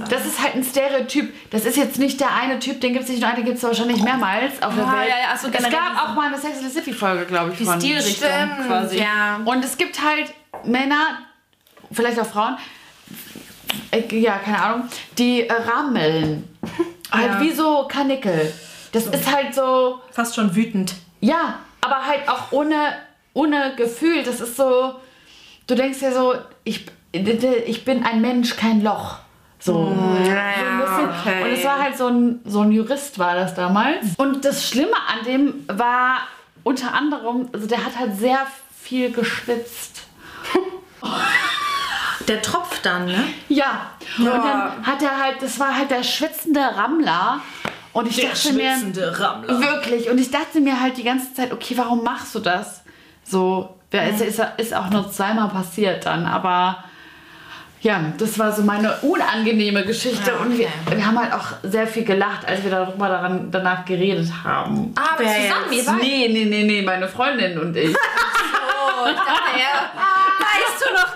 Das 0.09 0.25
ist 0.27 0.43
halt 0.43 0.55
ein 0.57 0.65
Stereotyp. 0.65 1.33
Das 1.51 1.65
ist 1.65 1.77
jetzt 1.77 1.99
nicht 1.99 2.19
der 2.21 2.35
eine 2.35 2.59
Typ, 2.59 2.81
den 2.81 2.93
gibt 2.93 3.05
es 3.05 3.11
nicht 3.11 3.21
nur 3.21 3.29
einen, 3.29 3.37
den 3.37 3.45
gibt 3.45 3.59
es 3.59 3.63
wahrscheinlich 3.65 4.03
mehrmals 4.03 4.61
auf 4.63 4.75
der 4.75 4.85
Ah, 4.87 4.99
Welt. 5.01 5.11
ja, 5.11 5.17
ja, 5.19 5.25
ach 5.33 5.39
so, 5.39 5.49
es 5.49 5.71
gab 5.71 6.03
auch 6.03 6.15
mal 6.15 6.27
eine 6.29 6.39
Sex 6.39 6.59
and 6.59 6.65
the 6.67 6.71
City 6.71 6.93
Folge, 6.93 7.27
glaube 7.27 7.53
ich, 7.53 7.59
Die 7.59 7.65
von. 7.65 7.81
Stilrichtung 7.81 8.29
quasi. 8.67 8.99
ja. 8.99 9.41
Und 9.45 9.65
es 9.65 9.77
gibt 9.77 10.01
halt 10.03 10.33
Männer, 10.65 11.19
vielleicht 11.95 12.19
auch 12.21 12.27
Frauen, 12.27 12.57
äh, 13.91 14.03
ja, 14.19 14.39
keine 14.39 14.63
Ahnung, 14.63 14.89
die 15.19 15.49
äh, 15.49 15.53
rammeln. 15.53 16.49
Halt 17.11 17.33
Ja. 17.33 17.41
wie 17.41 17.53
so 17.53 17.87
Kanickel. 17.89 18.53
Das 18.93 19.07
ist 19.07 19.33
halt 19.35 19.55
so, 19.55 20.01
Fast 20.11 20.35
schon 20.35 20.55
wütend. 20.55 20.95
ja, 21.21 21.59
aber 21.81 22.07
halt 22.07 22.29
auch 22.29 22.51
ohne, 22.53 22.95
ohne 23.35 23.75
Gefühl. 23.77 24.23
Das 24.23 24.41
ist 24.41 24.57
so, 24.57 24.95
du 25.67 25.75
denkst 25.75 25.99
dir 25.99 26.13
so, 26.13 26.35
ich, 26.65 26.87
ich 27.13 27.85
bin 27.85 28.05
ein 28.05 28.21
Mensch, 28.21 28.57
kein 28.57 28.83
Loch. 28.83 29.17
So. 29.59 29.73
so 29.73 29.89
ein 29.91 30.81
bisschen. 30.81 31.09
okay. 31.09 31.45
Und 31.45 31.51
es 31.51 31.65
war 31.65 31.79
halt 31.83 31.97
so 31.97 32.07
ein, 32.09 32.41
so 32.45 32.61
ein 32.61 32.73
Jurist 32.73 33.19
war 33.19 33.35
das 33.35 33.55
damals. 33.55 34.15
Und 34.17 34.45
das 34.45 34.67
Schlimme 34.69 34.97
an 35.09 35.25
dem 35.25 35.65
war 35.69 36.19
unter 36.65 36.95
anderem, 36.95 37.49
also 37.53 37.67
der 37.67 37.85
hat 37.85 37.99
halt 37.99 38.17
sehr 38.17 38.47
viel 38.81 39.11
geschwitzt. 39.13 40.03
Der 42.29 42.41
tropft 42.43 42.87
dann, 42.87 43.07
ne? 43.07 43.25
Ja. 43.49 43.91
Und 44.19 44.27
dann 44.27 44.87
hat 44.87 45.03
er 45.03 45.21
halt, 45.21 45.43
das 45.43 45.59
war 45.61 45.77
halt 45.77 45.91
der 45.91 46.03
schwitzende 46.03 46.61
Rammler. 46.61 47.41
Und 47.93 48.09
ich 48.09 48.17
dachte 48.27 48.53
mir, 48.55 48.73
Rammler. 48.97 49.61
wirklich, 49.61 50.11
und 50.11 50.19
ich 50.19 50.31
dachte 50.31 50.61
mir 50.61 50.81
halt 50.81 50.97
die 50.97 51.05
ganze 51.05 51.33
Zeit, 51.35 51.53
okay, 51.53 51.75
warum 51.77 52.03
machst 52.03 52.35
du 52.35 52.41
das? 52.41 52.83
So, 53.25 53.77
wer 53.91 54.09
ist, 54.11 54.21
ist, 54.21 54.43
ist 54.57 54.75
auch 54.75 54.91
nur 54.91 55.11
zweimal 55.11 55.49
passiert 55.49 56.05
dann, 56.07 56.27
aber 56.27 56.83
ja, 57.81 58.01
das 58.17 58.39
war 58.39 58.51
so 58.51 58.63
meine 58.63 58.95
unangenehme 59.03 59.85
Geschichte 59.85 60.31
Ja, 60.31 60.37
und 60.39 60.57
wir, 60.57 60.67
okay. 60.87 60.97
wir 60.97 61.07
haben 61.07 61.19
halt 61.21 61.35
auch 61.35 61.49
sehr 61.63 61.87
viel 61.87 62.05
gelacht, 62.05 62.49
als 62.49 62.65
wir 62.65 62.71
darüber 62.71 63.09
daran, 63.09 63.51
danach 63.51 63.85
geredet 63.85 64.29
haben. 64.43 64.95
Aber 64.97 65.23
Wer 65.23 65.35
zusammen, 65.35 65.67
ihr 65.71 65.77
jetzt? 65.77 65.87
beide. 65.87 65.99
Nee, 66.01 66.29
nee, 66.33 66.45
nee, 66.47 66.63
nee, 66.65 66.83
meine 66.83 67.07
Freundin 67.07 67.59
und 67.59 67.77
ich. 67.77 67.95
Oh, 67.95 69.07
ich 69.07 69.17
dachte, 69.17 69.59
ja. 69.61 69.91
Weißt 70.39 70.83
du 70.83 70.95
noch 70.95 71.14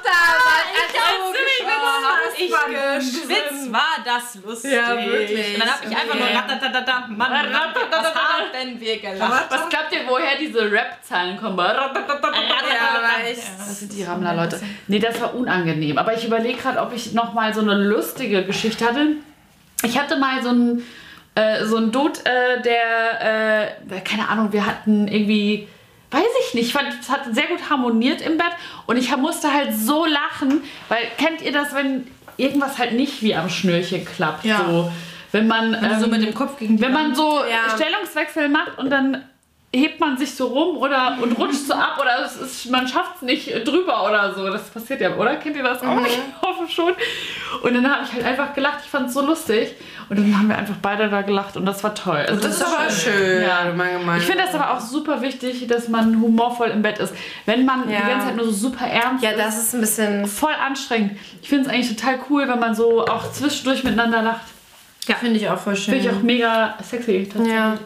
damals, 1.61 2.05
als 2.27 2.37
du 2.37 2.43
ich 2.45 2.51
geschwitzt, 2.51 3.73
war 3.73 3.97
das 4.05 4.39
lustig. 4.45 4.73
Ja, 4.73 4.97
wirklich. 4.97 5.55
Und 5.55 5.61
dann 5.61 5.71
hab 5.71 5.85
ich 5.85 5.97
einfach 5.97 6.15
nur 6.15 6.29
ratatatata, 6.29 7.07
Mann, 7.09 7.33
was 7.91 8.15
haben 8.15 8.81
wir 8.81 8.99
gelacht? 8.99 9.51
Was 9.51 9.69
glaubt 9.69 9.93
ihr, 9.93 10.01
woher 10.09 10.37
diese 10.39 10.71
Rap-Zahlen 10.71 11.37
kommen? 11.37 11.57
Das 13.59 13.79
sind 13.81 13.93
die 13.93 14.05
Rammler, 14.05 14.35
Leute. 14.35 14.61
Nee, 14.87 14.99
das 14.99 15.21
war 15.21 15.35
unangenehm. 15.35 15.99
Aber 15.99 16.15
ich 16.15 16.25
überlege 16.25 16.59
gerade, 16.59 16.81
ob 16.81 16.93
ich 16.93 17.13
noch 17.13 17.33
mal 17.35 17.53
so 17.53 17.61
eine 17.61 17.75
lustige 17.75 18.45
Geschichte 18.45 18.85
hatte. 18.85 19.17
Ich 19.85 19.99
hatte 19.99 20.17
mal 20.17 20.43
so 20.43 20.49
einen, 20.49 20.85
äh, 21.35 21.65
so 21.65 21.77
einen 21.77 21.93
Dude, 21.93 22.19
äh, 22.25 22.61
der, 22.63 23.71
äh, 23.89 24.01
keine 24.01 24.29
Ahnung, 24.29 24.53
wir 24.53 24.67
hatten 24.67 25.07
irgendwie, 25.07 25.69
weiß 26.11 26.25
ich 26.49 26.55
nicht, 26.55 26.67
ich 26.69 26.73
fand, 26.73 26.89
es 27.01 27.09
hat 27.11 27.23
sehr 27.35 27.47
gut 27.47 27.69
harmoniert 27.69 28.21
im 28.21 28.39
Bett. 28.39 28.53
Und 28.87 28.97
ich 28.97 29.15
musste 29.17 29.53
halt 29.53 29.75
so 29.75 30.07
lachen, 30.07 30.63
weil 30.89 31.01
kennt 31.19 31.43
ihr 31.43 31.53
das, 31.53 31.75
wenn 31.75 32.07
irgendwas 32.37 32.79
halt 32.79 32.93
nicht 32.93 33.23
wie 33.23 33.35
am 33.35 33.49
Schnürchen 33.51 34.05
klappt? 34.05 34.45
Ja. 34.45 34.65
So, 34.67 34.93
wenn 35.33 35.47
man, 35.47 35.73
Wenn 35.73 35.91
du 35.91 35.99
so 35.99 36.05
ähm, 36.07 36.11
mit 36.13 36.23
dem 36.23 36.35
Kopf 36.35 36.59
gegen 36.59 36.77
die 36.77 36.83
wenn 36.83 36.93
man 36.93 37.15
so 37.15 37.41
Ja. 37.41 37.77
Stellungswechsel 37.77 38.49
macht 38.49 38.79
und 38.79 38.91
dann 38.91 39.25
hebt 39.75 40.01
man 40.01 40.17
sich 40.17 40.35
so 40.35 40.47
rum 40.47 40.79
oder 40.79 41.19
und 41.21 41.33
rutscht 41.39 41.67
so 41.67 41.75
ab 41.75 41.99
oder 42.01 42.25
es 42.25 42.37
ist, 42.37 42.71
man 42.71 42.89
schafft 42.89 43.17
es 43.17 43.23
nicht 43.23 43.67
drüber 43.69 44.07
oder 44.07 44.35
so. 44.35 44.49
Das 44.51 44.63
passiert 44.71 45.01
ja, 45.03 45.15
oder? 45.15 45.37
Kennt 45.37 45.57
ihr 45.57 45.63
das 45.63 45.83
auch? 45.83 46.01
Ich 46.07 46.19
hoffe 46.41 46.67
schon. 46.73 46.93
Und 47.63 47.75
dann 47.75 47.91
habe 47.91 48.05
ich 48.05 48.13
halt 48.15 48.25
einfach 48.25 48.55
gelacht. 48.55 48.79
Ich 48.85 48.91
fand 48.91 49.09
es 49.09 49.15
so 49.15 49.21
lustig. 49.21 49.75
Und 50.09 50.17
dann 50.19 50.39
haben 50.39 50.49
wir 50.49 50.57
einfach 50.57 50.77
beide 50.81 51.11
da 51.11 51.21
gelacht 51.21 51.59
und 51.59 51.67
das 51.67 51.85
war 51.85 51.95
toll. 51.95 52.25
Also 52.27 52.41
Das 52.41 52.57
ist 52.57 52.63
aber 52.63 52.91
schön. 52.91 53.43
Ja. 53.43 53.71
mein 53.77 53.99
gemein. 53.99 54.21
Ich 54.21 54.27
finde 54.27 54.43
das 54.43 54.55
aber 54.55 54.73
auch 54.73 54.81
super 54.81 55.21
wichtig, 55.21 55.67
dass 55.67 55.89
man 55.89 56.19
humorvoll 56.19 56.69
im 56.69 56.81
Bett 56.81 56.99
ist. 56.99 57.13
Wenn 57.45 57.67
man 57.67 57.91
Ja. 57.91 58.01
die 58.01 58.07
ganze 58.09 58.27
Zeit 58.29 58.37
nur 58.37 58.47
so 58.47 58.53
super 58.53 58.87
ernst 58.87 59.23
Ja, 59.23 59.33
ist, 59.33 59.39
das 59.39 59.59
ist 59.59 59.75
ein 59.75 59.81
bisschen. 59.83 60.27
voll 60.27 60.55
anstrengend. 60.55 61.19
Ich 61.43 61.49
finde 61.51 61.69
es 61.69 61.71
eigentlich 61.75 61.95
total 61.95 62.21
cool, 62.31 62.49
wenn 62.49 62.59
man 62.59 62.75
so 62.75 63.05
auch 63.05 63.31
zwischendurch 63.33 63.85
miteinander 63.85 64.23
lacht. 64.23 64.47
Finde 65.21 65.39
ich 65.39 65.49
auch 65.51 65.59
voll 65.59 65.77
schön. 65.77 65.95
Finde 65.95 66.09
ich 66.09 66.17
auch 66.17 66.23
mega 66.23 66.75
sexy. 66.83 67.25
tatsächlich. 67.31 67.53
Ja. 67.55 67.77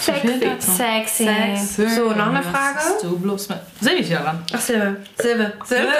Sexy. 0.00 0.40
Sexy. 0.58 1.24
Sexy. 1.24 1.88
So, 1.88 2.10
noch 2.10 2.26
eine 2.28 2.42
Frage? 2.42 2.76
Was 2.78 2.98
du 3.02 3.18
bloß 3.18 3.48
mit. 3.50 3.58
Silvi 3.80 4.00
ist 4.00 4.10
ja 4.10 4.22
dran. 4.22 4.44
Ach, 4.52 4.60
Silbe. 4.60 4.96
Silbe. 5.20 5.52
Silbe. 5.64 5.92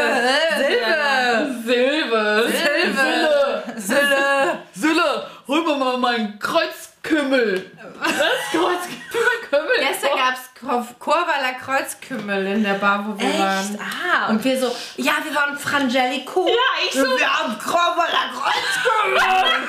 Silbe. 0.57 1.62
Silbe. 1.64 2.53
Silbe. 2.53 3.62
Silbe. 3.77 4.59
Sille, 4.75 5.27
hol 5.47 5.64
mir 5.64 5.77
mal 5.77 5.99
meinen 5.99 6.39
Kreuzkümmel. 6.39 7.71
Was? 7.99 8.12
Kreuzkümmel? 8.53 9.89
Gestern 9.89 10.16
gab 10.16 10.35
Chorweiler 10.61 11.52
Kreuzkümmel 11.64 12.46
in 12.48 12.62
der 12.64 12.74
Bar, 12.74 13.04
wo 13.06 13.18
wir 13.20 13.38
waren. 13.38 13.78
Ah, 13.80 14.28
Und 14.28 14.42
wir 14.44 14.59
so, 14.61 14.66
ja, 14.96 15.12
wir 15.22 15.34
waren 15.34 15.56
Frangelico. 15.56 16.46
Ja, 16.48 16.54
ich 16.86 16.92
so, 16.94 17.04
Wir 17.04 17.32
haben 17.32 17.56
Chorweiler 17.59 18.32
Kreuzkümmel. 18.32 19.62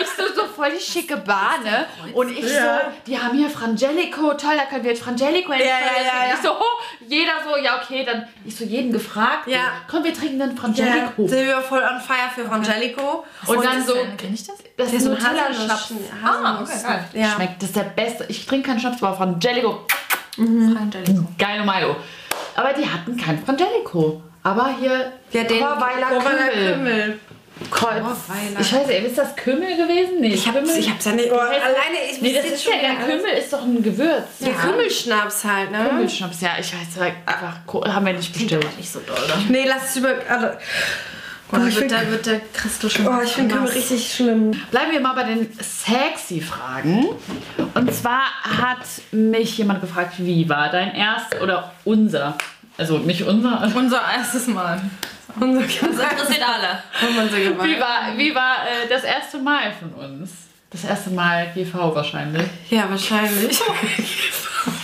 ich 0.00 0.06
so, 0.08 0.34
so 0.40 0.46
voll 0.48 0.70
die 0.72 0.80
schicke 0.82 1.16
Bar, 1.16 1.58
ne? 1.64 1.86
Und 2.12 2.30
ich 2.30 2.46
so, 2.46 2.68
die 3.06 3.18
haben 3.18 3.36
hier 3.38 3.48
Frangelico, 3.48 4.34
toll, 4.34 4.54
da 4.56 4.64
können 4.66 4.84
wir 4.84 4.90
jetzt 4.90 5.02
Frangelico 5.02 5.52
ja, 5.52 5.58
ja, 5.58 5.64
ja. 6.28 6.34
Ich 6.34 6.42
so, 6.42 6.52
oh, 6.52 6.82
jeder 7.06 7.32
so, 7.44 7.56
ja, 7.56 7.80
okay, 7.82 8.04
dann, 8.04 8.28
ich 8.44 8.54
so, 8.56 8.64
jeden 8.64 8.92
gefragt. 8.92 9.46
Ja. 9.46 9.60
Komm, 9.90 10.04
wir 10.04 10.12
trinken 10.12 10.38
dann 10.40 10.50
Ja, 10.54 10.60
Frangelico. 10.60 11.26
Silvia 11.26 11.56
war 11.56 11.62
voll 11.62 11.82
on 11.82 12.00
fire 12.00 12.28
für 12.34 12.44
Frangelico. 12.46 13.24
Und 13.46 13.64
dann 13.64 13.84
so, 13.86 13.94
Kenn 14.18 14.34
ich 14.34 14.46
das? 14.46 14.56
das 14.76 14.92
ist 14.92 15.06
Nutella-Schnaps. 15.06 15.92
Ah, 16.22 16.60
okay, 16.60 16.82
geil. 16.82 17.04
Ja. 17.14 17.30
Schmeckt, 17.30 17.62
das 17.62 17.70
ist 17.70 17.76
der 17.76 17.84
beste. 17.84 18.24
Ich 18.28 18.44
trinke 18.46 18.68
keinen 18.68 18.80
Schnaps, 18.80 19.02
aber 19.02 19.16
Frangelico, 19.16 19.86
Frangelico. 20.46 21.24
geile 21.38 21.64
Milo. 21.64 21.96
Aber 22.54 22.72
die 22.72 22.88
hatten 22.88 23.16
kein 23.16 23.42
Frangelico. 23.44 24.22
Aber 24.42 24.74
hier 24.78 25.12
Ja, 25.32 25.44
den 25.44 25.60
Chorweiler 25.60 26.06
Chorweiler 26.08 26.48
Kümmel. 26.48 26.72
Kümmel. 26.72 27.20
Kreuz. 27.70 28.04
Ich 28.60 28.72
weiß 28.72 28.86
nicht, 28.86 29.02
ist 29.04 29.18
das 29.18 29.34
Kümmel 29.34 29.76
gewesen? 29.76 30.20
Nee, 30.20 30.28
Ich 30.28 30.46
hab's, 30.46 30.76
ich 30.76 30.88
hab's 30.88 31.04
ja 31.06 31.12
nicht. 31.12 31.28
Oh, 31.32 31.36
alleine, 31.38 31.98
ich 32.08 32.20
Nee, 32.22 32.32
das 32.32 32.44
ist 32.44 32.62
schon 32.62 32.74
ja, 32.74 32.94
der 32.94 33.04
Kümmel 33.04 33.32
ist 33.36 33.52
doch 33.52 33.62
ein 33.62 33.82
Gewürz. 33.82 34.38
Der 34.40 34.52
Kümmelschnaps 34.52 35.44
halt, 35.44 35.72
ne? 35.72 35.86
Kümmelschnaps, 35.88 36.40
ja, 36.40 36.50
ich 36.60 36.72
weiß, 36.72 36.96
aber 36.96 37.06
einfach, 37.26 37.94
haben 37.94 38.06
wir 38.06 38.12
nicht 38.12 38.32
bestellt. 38.32 38.64
Nicht 38.76 38.92
so 38.92 39.00
doll. 39.00 39.16
Nee, 39.48 39.64
lass 39.66 39.90
es 39.90 39.96
über. 39.96 40.14
Also, 40.28 40.46
Ich 41.50 41.58
wird, 41.58 41.74
find- 41.74 41.92
da 41.92 42.10
wird 42.10 42.26
der 42.26 42.40
Christo 42.52 42.88
schon. 42.88 43.06
oh, 43.08 43.20
ich 43.24 43.32
finde 43.32 43.54
Kümmel 43.54 43.70
richtig 43.70 44.14
schlimm. 44.14 44.50
Bleiben 44.70 44.92
wir 44.92 45.00
mal 45.00 45.14
bei 45.14 45.24
den 45.24 45.48
sexy 45.60 46.40
Fragen. 46.40 47.06
Und 47.74 47.94
zwar 47.94 48.22
hat 48.44 48.78
mich 49.12 49.56
jemand 49.58 49.80
gefragt, 49.80 50.14
wie 50.18 50.48
war 50.48 50.70
dein 50.70 50.94
erst 50.94 51.40
oder 51.40 51.72
unser, 51.84 52.36
also 52.76 52.98
nicht 52.98 53.22
unser, 53.22 53.60
also 53.60 53.78
Unser 53.78 54.02
erstes 54.16 54.46
Mal. 54.46 54.80
Unser 55.40 55.60
Das 55.62 55.72
interessiert 55.80 56.42
alle. 56.46 56.82
unser 57.22 57.36
wie 57.64 57.80
war, 57.80 58.16
wie 58.18 58.34
war 58.34 58.56
äh, 58.66 58.88
das 58.88 59.04
erste 59.04 59.38
Mal 59.38 59.72
von 59.72 59.92
uns? 59.92 60.30
Das 60.70 60.84
erste 60.84 61.10
Mal 61.10 61.50
GV 61.54 61.94
wahrscheinlich. 61.94 62.44
Ja, 62.68 62.90
wahrscheinlich. 62.90 63.58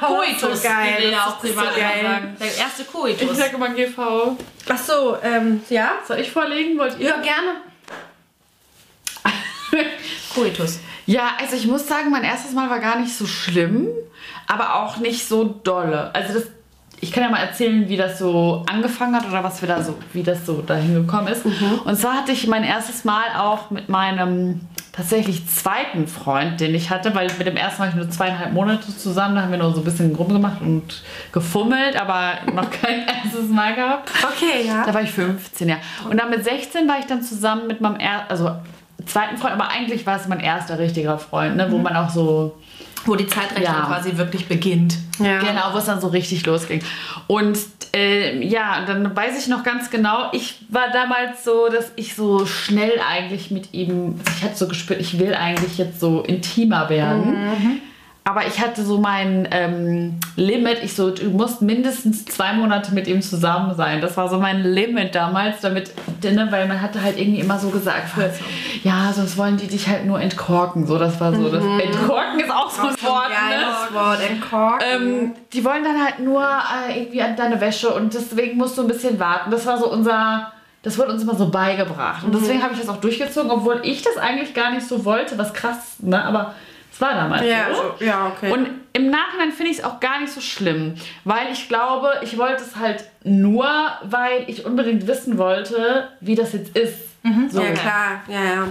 Koitus, 0.00 0.62
so 0.62 0.68
geil. 0.68 0.96
wie 0.98 1.10
wir 1.10 1.22
auch 1.22 1.42
ist 1.42 1.48
so 1.54 1.60
privat 1.60 1.76
geil. 1.76 2.02
sagen. 2.02 2.36
Der 2.40 2.56
erste 2.56 2.82
Ich 2.82 2.88
Koitus. 2.92 3.36
sag 3.36 3.52
immer 3.52 3.68
GV. 3.70 4.36
Ach 4.68 4.78
so, 4.78 5.16
ähm, 5.22 5.60
ja? 5.68 5.92
Soll 6.06 6.18
ich 6.18 6.30
vorlegen? 6.30 6.78
Wollt 6.78 6.98
ihr? 6.98 7.08
Ja, 7.08 7.16
gerne. 7.20 7.56
Koitus. 10.34 10.80
Ja, 11.06 11.32
also 11.40 11.56
ich 11.56 11.66
muss 11.66 11.86
sagen, 11.86 12.10
mein 12.10 12.24
erstes 12.24 12.52
Mal 12.52 12.68
war 12.70 12.80
gar 12.80 12.98
nicht 12.98 13.16
so 13.16 13.26
schlimm, 13.26 13.88
aber 14.46 14.74
auch 14.76 14.98
nicht 14.98 15.26
so 15.26 15.44
dolle. 15.44 16.14
Also 16.14 16.34
das, 16.34 16.44
ich 17.00 17.12
kann 17.12 17.22
ja 17.24 17.30
mal 17.30 17.38
erzählen, 17.40 17.88
wie 17.88 17.96
das 17.96 18.18
so 18.18 18.64
angefangen 18.70 19.14
hat 19.16 19.26
oder 19.26 19.42
was 19.42 19.60
wir 19.62 19.68
da 19.68 19.82
so, 19.82 19.96
wie 20.12 20.22
das 20.22 20.44
so 20.44 20.60
dahin 20.62 20.94
gekommen 20.94 21.28
ist. 21.28 21.44
Und 21.84 21.96
zwar 21.96 22.14
hatte 22.18 22.32
ich 22.32 22.46
mein 22.46 22.64
erstes 22.64 23.04
Mal 23.04 23.24
auch 23.38 23.70
mit 23.70 23.88
meinem 23.88 24.60
tatsächlich 24.98 25.46
zweiten 25.46 26.08
Freund, 26.08 26.58
den 26.58 26.74
ich 26.74 26.90
hatte, 26.90 27.14
weil 27.14 27.28
mit 27.38 27.46
dem 27.46 27.56
ersten 27.56 27.78
war 27.78 27.88
ich 27.88 27.94
nur 27.94 28.10
zweieinhalb 28.10 28.52
Monate 28.52 28.94
zusammen, 28.96 29.36
da 29.36 29.42
haben 29.42 29.52
wir 29.52 29.58
nur 29.58 29.72
so 29.72 29.80
ein 29.80 29.84
bisschen 29.84 30.12
rumgemacht 30.12 30.60
und 30.60 31.04
gefummelt, 31.30 31.94
aber 31.96 32.32
noch 32.52 32.68
kein 32.68 33.06
erstes 33.24 33.48
Mal 33.48 33.76
gehabt. 33.76 34.10
Okay, 34.24 34.66
ja. 34.66 34.84
Da 34.84 34.92
war 34.92 35.02
ich 35.02 35.12
15, 35.12 35.68
ja. 35.68 35.76
Und 36.10 36.18
dann 36.18 36.30
mit 36.30 36.42
16 36.42 36.88
war 36.88 36.98
ich 36.98 37.06
dann 37.06 37.22
zusammen 37.22 37.68
mit 37.68 37.80
meinem 37.80 38.00
er 38.00 38.28
also 38.28 38.50
zweiten 39.06 39.36
Freund, 39.36 39.54
aber 39.54 39.68
eigentlich 39.68 40.04
war 40.04 40.16
es 40.16 40.26
mein 40.26 40.40
erster 40.40 40.80
richtiger 40.80 41.16
Freund, 41.16 41.54
ne, 41.54 41.70
wo 41.70 41.78
man 41.78 41.94
auch 41.94 42.10
so 42.10 42.58
Wo 43.08 43.16
die 43.16 43.26
Zeitrechnung 43.26 43.64
Ja. 43.64 43.86
quasi 43.86 44.16
wirklich 44.16 44.46
beginnt. 44.46 44.96
ja. 45.18 45.38
Genau, 45.40 45.72
wo 45.72 45.78
es 45.78 45.86
dann 45.86 46.00
so 46.00 46.08
richtig 46.08 46.44
losging. 46.46 46.80
Und 47.26 47.58
äh, 47.94 48.44
ja, 48.46 48.84
dann 48.86 49.16
weiß 49.16 49.38
ich 49.38 49.48
noch 49.48 49.62
ganz 49.64 49.88
genau, 49.90 50.28
ich 50.32 50.56
war 50.68 50.90
damals 50.92 51.42
so, 51.42 51.68
dass 51.68 51.90
ich 51.96 52.14
so 52.14 52.44
schnell 52.46 52.92
eigentlich 53.08 53.50
mit 53.50 53.72
ihm, 53.72 54.20
ich 54.36 54.44
hatte 54.44 54.56
so 54.56 54.68
gespürt, 54.68 55.00
ich 55.00 55.18
will 55.18 55.34
eigentlich 55.34 55.78
jetzt 55.78 55.98
so 56.00 56.20
intimer 56.20 56.88
werden. 56.90 57.80
Aber 58.28 58.46
ich 58.46 58.60
hatte 58.60 58.84
so 58.84 58.98
mein 58.98 59.48
ähm, 59.52 60.20
Limit. 60.36 60.82
Ich 60.82 60.94
so, 60.94 61.10
du 61.10 61.30
musst 61.30 61.62
mindestens 61.62 62.26
zwei 62.26 62.52
Monate 62.52 62.92
mit 62.92 63.06
ihm 63.08 63.22
zusammen 63.22 63.74
sein. 63.74 64.02
Das 64.02 64.18
war 64.18 64.28
so 64.28 64.38
mein 64.38 64.62
Limit 64.62 65.14
damals, 65.14 65.62
damit, 65.62 65.92
ne, 66.22 66.46
weil 66.50 66.68
man 66.68 66.82
hatte 66.82 67.02
halt 67.02 67.18
irgendwie 67.18 67.40
immer 67.40 67.58
so 67.58 67.70
gesagt, 67.70 68.10
für, 68.10 68.30
ja, 68.86 69.10
sonst 69.14 69.38
wollen 69.38 69.56
die 69.56 69.66
dich 69.66 69.88
halt 69.88 70.04
nur 70.04 70.20
entkorken. 70.20 70.86
So, 70.86 70.98
das 70.98 71.18
war 71.18 71.34
so, 71.34 71.48
das 71.48 71.64
Entkorken 71.64 72.40
ist 72.40 72.50
auch 72.50 72.68
so 72.68 72.82
ein 72.82 72.96
Wort. 73.00 73.30
Ne? 73.30 73.34
Geiles 73.48 73.94
Wort, 73.94 74.30
entkorken. 74.30 74.86
Ähm, 74.86 75.32
die 75.54 75.64
wollen 75.64 75.82
dann 75.82 76.04
halt 76.04 76.18
nur 76.18 76.44
äh, 76.44 76.98
irgendwie 76.98 77.22
an 77.22 77.34
deine 77.34 77.58
Wäsche 77.62 77.88
und 77.88 78.12
deswegen 78.12 78.58
musst 78.58 78.76
du 78.76 78.82
ein 78.82 78.88
bisschen 78.88 79.18
warten. 79.18 79.50
Das 79.50 79.64
war 79.64 79.78
so 79.78 79.90
unser, 79.90 80.52
das 80.82 80.98
wurde 80.98 81.12
uns 81.12 81.22
immer 81.22 81.34
so 81.34 81.48
beigebracht. 81.48 82.24
Und 82.24 82.34
deswegen 82.34 82.62
habe 82.62 82.74
ich 82.74 82.80
das 82.80 82.90
auch 82.90 83.00
durchgezogen, 83.00 83.50
obwohl 83.50 83.80
ich 83.84 84.02
das 84.02 84.18
eigentlich 84.18 84.52
gar 84.52 84.70
nicht 84.70 84.86
so 84.86 85.06
wollte, 85.06 85.38
was 85.38 85.54
krass, 85.54 85.96
ne? 86.00 86.22
Aber 86.22 86.52
es 86.98 87.02
war 87.02 87.14
damals 87.14 87.46
ja, 87.46 87.68
so. 87.72 88.04
ja, 88.04 88.26
okay. 88.26 88.50
Und 88.50 88.70
im 88.92 89.08
Nachhinein 89.08 89.52
finde 89.52 89.70
ich 89.70 89.78
es 89.78 89.84
auch 89.84 90.00
gar 90.00 90.20
nicht 90.20 90.32
so 90.32 90.40
schlimm, 90.40 90.96
weil 91.22 91.52
ich 91.52 91.68
glaube, 91.68 92.10
ich 92.22 92.36
wollte 92.36 92.64
es 92.64 92.74
halt 92.74 93.04
nur, 93.22 93.68
weil 94.02 94.42
ich 94.48 94.66
unbedingt 94.66 95.06
wissen 95.06 95.38
wollte, 95.38 96.08
wie 96.20 96.34
das 96.34 96.54
jetzt 96.54 96.76
ist. 96.76 96.98
So. 97.50 97.60
ja, 97.60 97.70
klar. 97.70 98.22
Ja, 98.26 98.42
ja. 98.42 98.68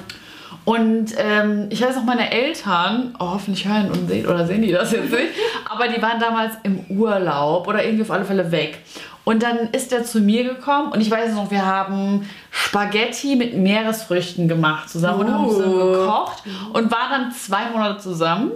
Und 0.67 1.13
ähm, 1.17 1.67
ich 1.69 1.81
weiß 1.81 1.95
noch, 1.95 2.03
meine 2.03 2.29
Eltern, 2.29 3.15
oh, 3.19 3.29
hoffentlich 3.35 3.65
hören 3.65 3.89
und 3.89 4.09
sehen 4.09 4.27
oder 4.27 4.45
sehen 4.45 4.61
die 4.61 4.73
das 4.73 4.91
jetzt 4.91 5.09
nicht, 5.11 5.29
aber 5.69 5.87
die 5.87 6.01
waren 6.01 6.19
damals 6.19 6.55
im 6.63 6.81
Urlaub 6.89 7.65
oder 7.69 7.85
irgendwie 7.85 8.01
auf 8.03 8.11
alle 8.11 8.25
Fälle 8.25 8.51
weg. 8.51 8.79
Und 9.23 9.43
dann 9.43 9.69
ist 9.71 9.93
er 9.93 10.03
zu 10.03 10.19
mir 10.19 10.43
gekommen 10.43 10.91
und 10.91 10.99
ich 10.99 11.09
weiß 11.09 11.33
noch, 11.35 11.49
wir 11.51 11.65
haben 11.65 12.27
Spaghetti 12.51 13.37
mit 13.37 13.55
Meeresfrüchten 13.55 14.49
gemacht 14.49 14.89
zusammen 14.89 15.21
und 15.21 15.33
haben 15.33 15.49
zusammen 15.49 15.73
Oh. 15.81 15.91
gekocht 15.93 16.43
und 16.73 16.91
waren 16.91 17.11
dann 17.11 17.31
zwei 17.31 17.69
Monate 17.71 17.99
zusammen. 18.01 18.51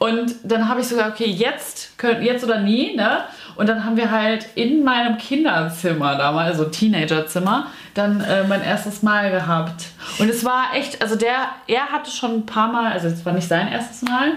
Und 0.00 0.34
dann 0.42 0.68
habe 0.68 0.80
ich 0.80 0.88
so 0.88 0.96
gesagt, 0.96 1.12
okay, 1.20 1.30
jetzt, 1.30 1.90
jetzt 2.22 2.42
oder 2.44 2.58
nie, 2.60 2.96
ne? 2.96 3.20
Und 3.56 3.68
dann 3.68 3.84
haben 3.84 3.96
wir 3.96 4.10
halt 4.10 4.46
in 4.54 4.84
meinem 4.84 5.18
Kinderzimmer 5.18 6.16
damals, 6.16 6.58
also 6.58 6.64
Teenagerzimmer, 6.66 7.68
dann 7.94 8.20
äh, 8.20 8.44
mein 8.44 8.62
erstes 8.62 9.02
Mal 9.02 9.30
gehabt. 9.30 9.86
Und 10.18 10.28
es 10.28 10.44
war 10.44 10.74
echt, 10.74 11.00
also 11.00 11.16
der, 11.16 11.48
er 11.66 11.86
hatte 11.86 12.10
schon 12.10 12.32
ein 12.32 12.46
paar 12.46 12.70
Mal, 12.70 12.92
also 12.92 13.08
es 13.08 13.24
war 13.24 13.32
nicht 13.32 13.48
sein 13.48 13.68
erstes 13.68 14.02
Mal, 14.02 14.32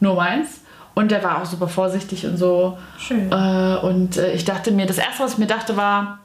nur 0.00 0.14
meins. 0.14 0.60
Und 0.94 1.10
der 1.10 1.22
war 1.22 1.42
auch 1.42 1.44
super 1.44 1.68
vorsichtig 1.68 2.24
und 2.24 2.38
so. 2.38 2.78
Schön. 2.98 3.30
Äh, 3.30 3.78
und 3.82 4.16
äh, 4.16 4.32
ich 4.32 4.44
dachte 4.44 4.70
mir, 4.70 4.86
das 4.86 4.96
erste, 4.96 5.24
was 5.24 5.32
ich 5.32 5.38
mir 5.38 5.46
dachte, 5.46 5.76
war, 5.76 6.20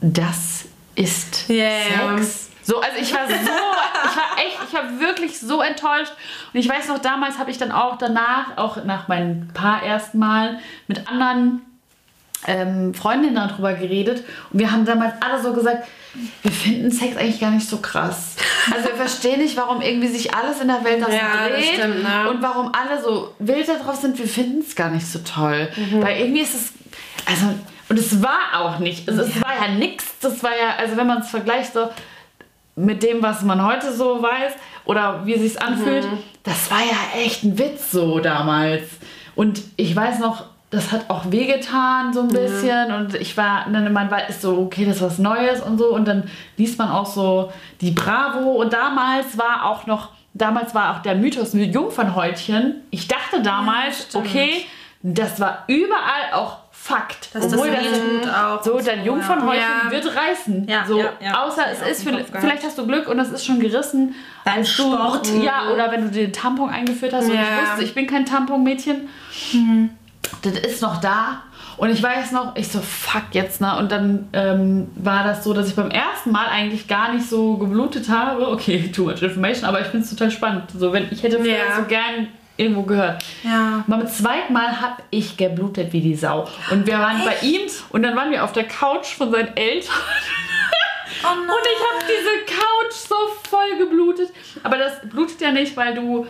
das 0.00 0.64
ist 0.94 1.48
ja. 1.48 2.16
Sex. 2.16 2.50
So, 2.66 2.80
also 2.80 2.96
ich 3.00 3.14
war 3.14 3.28
so, 3.28 3.34
ich 3.34 3.46
war 3.46 4.38
echt, 4.38 4.58
ich 4.66 4.74
war 4.74 4.98
wirklich 4.98 5.38
so 5.38 5.62
enttäuscht. 5.62 6.12
Und 6.52 6.58
ich 6.58 6.68
weiß 6.68 6.88
noch, 6.88 6.98
damals 6.98 7.38
habe 7.38 7.52
ich 7.52 7.58
dann 7.58 7.70
auch 7.70 7.96
danach, 7.96 8.56
auch 8.56 8.84
nach 8.84 9.06
meinen 9.06 9.50
paar 9.54 9.84
ersten 9.84 10.18
Malen, 10.18 10.58
mit 10.88 11.08
anderen 11.08 11.60
ähm, 12.48 12.92
Freundinnen 12.92 13.36
darüber 13.36 13.72
geredet. 13.74 14.24
Und 14.52 14.58
wir 14.58 14.72
haben 14.72 14.84
damals 14.84 15.14
alle 15.20 15.40
so 15.40 15.52
gesagt, 15.52 15.86
wir 16.42 16.50
finden 16.50 16.90
Sex 16.90 17.16
eigentlich 17.16 17.38
gar 17.38 17.52
nicht 17.52 17.68
so 17.68 17.76
krass. 17.76 18.34
Also 18.74 18.88
wir 18.88 18.96
verstehen 18.96 19.40
nicht, 19.40 19.56
warum 19.56 19.80
irgendwie 19.80 20.08
sich 20.08 20.34
alles 20.34 20.60
in 20.60 20.66
der 20.66 20.82
Welt 20.82 21.00
das 21.00 21.14
Ja, 21.14 21.48
das 21.48 21.58
dreht 21.60 21.74
stimmt, 21.74 22.02
ne? 22.02 22.30
und 22.30 22.42
warum 22.42 22.72
alle 22.74 23.00
so 23.00 23.32
wild 23.38 23.68
darauf 23.68 23.94
sind. 23.94 24.18
Wir 24.18 24.26
finden 24.26 24.58
es 24.58 24.74
gar 24.74 24.90
nicht 24.90 25.06
so 25.06 25.20
toll. 25.20 25.68
Weil 26.00 26.18
irgendwie 26.18 26.40
ist 26.40 26.54
es, 26.54 26.72
also, 27.26 27.54
und 27.88 27.96
es 27.96 28.20
war 28.20 28.60
auch 28.60 28.80
nicht, 28.80 29.08
also 29.08 29.22
es 29.22 29.40
war 29.40 29.54
ja 29.54 29.68
nichts. 29.68 30.04
Das 30.20 30.42
war 30.42 30.50
ja, 30.50 30.74
also 30.78 30.96
wenn 30.96 31.06
man 31.06 31.18
es 31.18 31.30
vergleicht 31.30 31.72
so 31.72 31.90
mit 32.76 33.02
dem, 33.02 33.22
was 33.22 33.42
man 33.42 33.64
heute 33.64 33.92
so 33.92 34.22
weiß. 34.22 34.52
oder 34.84 35.26
wie 35.26 35.34
es 35.34 35.40
sich 35.40 35.60
anfühlt, 35.60 36.06
das 36.44 36.70
war 36.70 36.78
ja 36.78 37.20
echt 37.20 37.42
ein 37.42 37.58
Witz 37.58 37.90
so 37.90 38.20
damals. 38.20 38.84
Und 39.34 39.62
ich 39.76 39.96
weiß 39.96 40.20
noch, 40.20 40.44
das 40.70 40.92
hat 40.92 41.08
auch 41.08 41.30
wehgetan 41.30 42.12
so 42.12 42.20
ein 42.20 42.28
bisschen 42.28 42.92
und 42.92 43.14
ich 43.14 43.36
war, 43.36 43.66
dann 43.70 43.92
man 43.92 44.10
war 44.10 44.28
ist 44.28 44.42
so, 44.42 44.58
okay, 44.58 44.84
das 44.84 44.96
ist 44.96 45.02
was 45.02 45.18
Neues 45.18 45.60
und 45.60 45.78
so 45.78 45.94
und 45.94 46.06
dann 46.06 46.28
liest 46.56 46.78
man 46.78 46.90
auch 46.90 47.06
so 47.06 47.52
die 47.80 47.92
Bravo 47.92 48.52
und 48.52 48.72
damals 48.72 49.38
war 49.38 49.64
auch 49.64 49.86
noch, 49.86 50.10
damals 50.34 50.74
war 50.74 50.94
auch 50.94 51.02
der 51.02 51.14
Mythos 51.14 51.54
mit 51.54 51.72
Jungfernhäutchen. 51.72 52.82
Ich 52.90 53.06
dachte 53.06 53.42
damals, 53.42 54.08
stimmt. 54.08 54.26
okay, 54.26 54.66
das 55.02 55.38
war 55.38 55.64
überall 55.68 56.32
auch 56.34 56.58
Fakt. 56.86 57.34
Dass 57.34 57.42
das 57.42 57.52
Obwohl 57.54 57.68
das, 57.68 58.32
auch 58.32 58.62
so, 58.62 58.78
dein 58.78 59.04
Jungfernhäutchen 59.04 59.60
ja. 59.86 59.90
wird 59.90 60.06
reißen. 60.06 60.68
Ja, 60.68 60.84
so, 60.86 61.00
ja, 61.00 61.14
ja. 61.20 61.42
Außer 61.44 61.64
es 61.72 61.82
ist, 61.82 62.04
vielleicht, 62.04 62.32
gehabt. 62.32 62.62
hast 62.62 62.78
du 62.78 62.86
Glück 62.86 63.08
und 63.08 63.16
das 63.16 63.30
ist 63.30 63.44
schon 63.44 63.58
gerissen. 63.58 64.14
Beim 64.44 64.58
als 64.58 64.70
Sport. 64.70 65.26
Du, 65.26 65.42
ja, 65.42 65.72
oder 65.72 65.90
wenn 65.90 66.02
du 66.02 66.10
den 66.12 66.32
Tampon 66.32 66.70
eingeführt 66.70 67.12
hast 67.12 67.24
und 67.24 67.34
ich 67.34 67.40
wusste, 67.40 67.82
ich 67.82 67.92
bin 67.92 68.06
kein 68.06 68.24
Tampon-Mädchen. 68.24 69.08
Das 70.42 70.52
ist 70.52 70.80
noch 70.80 71.00
da. 71.00 71.42
Und 71.76 71.90
ich 71.90 72.00
weiß 72.00 72.30
noch, 72.30 72.54
ich 72.54 72.68
so, 72.68 72.80
fuck 72.80 73.24
jetzt, 73.32 73.60
ne? 73.60 73.76
Und 73.78 73.90
dann 73.90 74.28
ähm, 74.32 74.88
war 74.94 75.24
das 75.24 75.42
so, 75.42 75.52
dass 75.54 75.68
ich 75.68 75.74
beim 75.74 75.90
ersten 75.90 76.30
Mal 76.30 76.46
eigentlich 76.46 76.86
gar 76.86 77.12
nicht 77.12 77.28
so 77.28 77.56
geblutet 77.56 78.08
habe. 78.08 78.48
Okay, 78.48 78.92
too 78.94 79.06
much 79.06 79.20
information, 79.22 79.64
aber 79.64 79.80
ich 79.80 79.88
finde 79.88 80.04
es 80.04 80.10
total 80.10 80.30
spannend. 80.30 80.70
So, 80.78 80.92
wenn, 80.92 81.08
ich 81.10 81.24
hätte 81.24 81.40
vielleicht 81.40 81.74
so 81.76 81.82
gern 81.82 82.28
irgendwo 82.56 82.82
gehört. 82.82 83.22
Ja. 83.42 83.84
Beim 83.86 84.06
zweiten 84.06 84.52
Mal 84.52 84.80
habe 84.80 85.02
ich 85.10 85.36
geblutet 85.36 85.92
wie 85.92 86.00
die 86.00 86.14
Sau. 86.14 86.48
Und 86.70 86.86
wir 86.86 86.98
waren 86.98 87.22
bei 87.24 87.46
ihm 87.46 87.62
und 87.90 88.02
dann 88.02 88.16
waren 88.16 88.30
wir 88.30 88.44
auf 88.44 88.52
der 88.52 88.64
Couch 88.64 89.14
von 89.14 89.30
seinen 89.30 89.56
Eltern. 89.56 89.94
Oh. 91.22 91.28
Und 91.28 91.48
ich 91.48 91.80
habe 91.80 92.04
diese 92.04 92.58
Couch 92.58 92.92
so 92.92 93.14
voll 93.48 93.78
geblutet. 93.78 94.30
Aber 94.62 94.76
das 94.76 95.00
blutet 95.08 95.40
ja 95.40 95.50
nicht, 95.50 95.76
weil 95.76 95.94
du, 95.94 96.26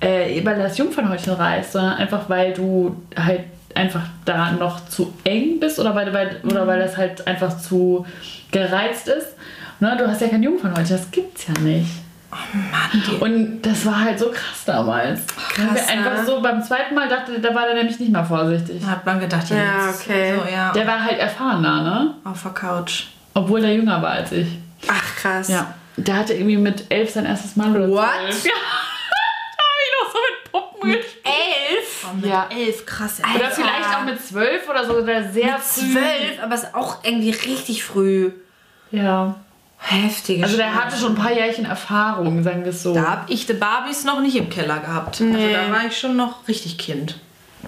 äh, 0.00 0.44
weil 0.44 0.58
das 0.58 0.78
Jungfernhäutchen 0.78 1.34
reißt, 1.34 1.72
sondern 1.72 1.94
einfach, 1.94 2.28
weil 2.28 2.52
du 2.52 2.96
halt 3.16 3.44
einfach 3.74 4.02
da 4.24 4.52
noch 4.52 4.88
zu 4.88 5.12
eng 5.24 5.60
bist 5.60 5.78
oder 5.78 5.94
weil, 5.94 6.12
weil, 6.12 6.40
oder 6.44 6.66
weil 6.66 6.80
das 6.80 6.96
halt 6.96 7.26
einfach 7.26 7.58
zu 7.58 8.04
gereizt 8.50 9.08
ist. 9.08 9.36
Ne, 9.80 9.96
du 9.96 10.08
hast 10.08 10.20
ja 10.20 10.28
kein 10.28 10.42
Jungfernhäutchen, 10.42 10.96
das 10.96 11.10
gibt's 11.10 11.46
ja 11.46 11.60
nicht. 11.62 11.90
Mann, 12.30 12.90
die 13.06 13.14
Und 13.16 13.62
das 13.62 13.86
war 13.86 14.00
halt 14.00 14.18
so 14.18 14.26
krass 14.30 14.64
damals. 14.66 15.20
Weil 15.56 15.66
wir 15.66 15.74
Krass, 15.76 15.88
einfach 15.88 16.12
ne? 16.18 16.26
so 16.26 16.40
beim 16.42 16.62
zweiten 16.62 16.94
Mal 16.94 17.08
dachte, 17.08 17.40
da 17.40 17.54
war 17.54 17.64
der 17.66 17.74
nämlich 17.74 17.98
nicht 17.98 18.12
mehr 18.12 18.24
vorsichtig. 18.24 18.84
hat 18.84 19.04
man 19.06 19.18
gedacht, 19.20 19.48
ja, 19.50 19.56
Ja, 19.56 19.86
jetzt. 19.86 20.02
okay. 20.06 20.34
So, 20.38 20.50
ja. 20.52 20.72
Der 20.72 20.86
war 20.86 21.02
halt 21.02 21.18
erfahrener, 21.18 21.82
ne? 21.82 22.14
auf 22.24 22.42
der 22.42 22.52
Couch. 22.52 23.04
Obwohl 23.34 23.60
der 23.62 23.74
jünger 23.74 24.02
war 24.02 24.10
als 24.10 24.32
ich. 24.32 24.46
Ach, 24.88 25.16
krass. 25.16 25.48
Ja. 25.48 25.74
Der 25.96 26.16
hatte 26.16 26.34
irgendwie 26.34 26.56
mit 26.58 26.84
elf 26.90 27.10
sein 27.10 27.24
erstes 27.24 27.56
Mal 27.56 27.70
oder 27.74 27.88
What? 27.88 28.04
Ja. 28.44 28.52
da 29.56 29.64
habe 29.64 29.80
ich 29.82 29.92
noch 30.04 30.12
so 30.12 30.18
mit 30.18 30.52
Puppen 30.52 30.92
gespielt. 30.92 31.14
Elf? 31.24 32.06
Oh, 32.10 32.14
mit 32.16 32.26
Ja. 32.26 32.46
elf, 32.50 32.86
krass. 32.86 33.20
Oder 33.20 33.44
Alter. 33.46 33.50
vielleicht 33.62 33.96
auch 33.96 34.04
mit 34.04 34.22
zwölf 34.24 34.68
oder 34.68 34.84
so, 34.86 34.94
oder 34.98 35.28
sehr 35.32 35.58
früh. 35.58 35.92
Zwölf, 35.92 36.42
aber 36.42 36.54
ist 36.54 36.74
auch 36.74 37.02
irgendwie 37.04 37.30
richtig 37.30 37.82
früh. 37.84 38.30
Ja. 38.90 39.34
Heftige 39.78 40.42
Also 40.44 40.56
der 40.56 40.74
hatte 40.74 40.96
schon 40.96 41.12
ein 41.12 41.14
paar 41.22 41.32
Jährchen 41.32 41.64
Erfahrung, 41.64 42.42
sagen 42.42 42.64
wir 42.64 42.70
es 42.70 42.82
so. 42.82 42.94
Da 42.94 43.02
hab 43.02 43.30
ich 43.30 43.46
die 43.46 43.52
Barbies 43.54 44.04
noch 44.04 44.20
nicht 44.20 44.36
im 44.36 44.50
Keller 44.50 44.80
gehabt. 44.80 45.20
Also 45.20 45.24
Nee. 45.24 45.52
da 45.52 45.72
war 45.72 45.86
ich 45.86 45.96
schon 45.98 46.16
noch 46.16 46.46
richtig 46.48 46.78
Kind. 46.78 47.18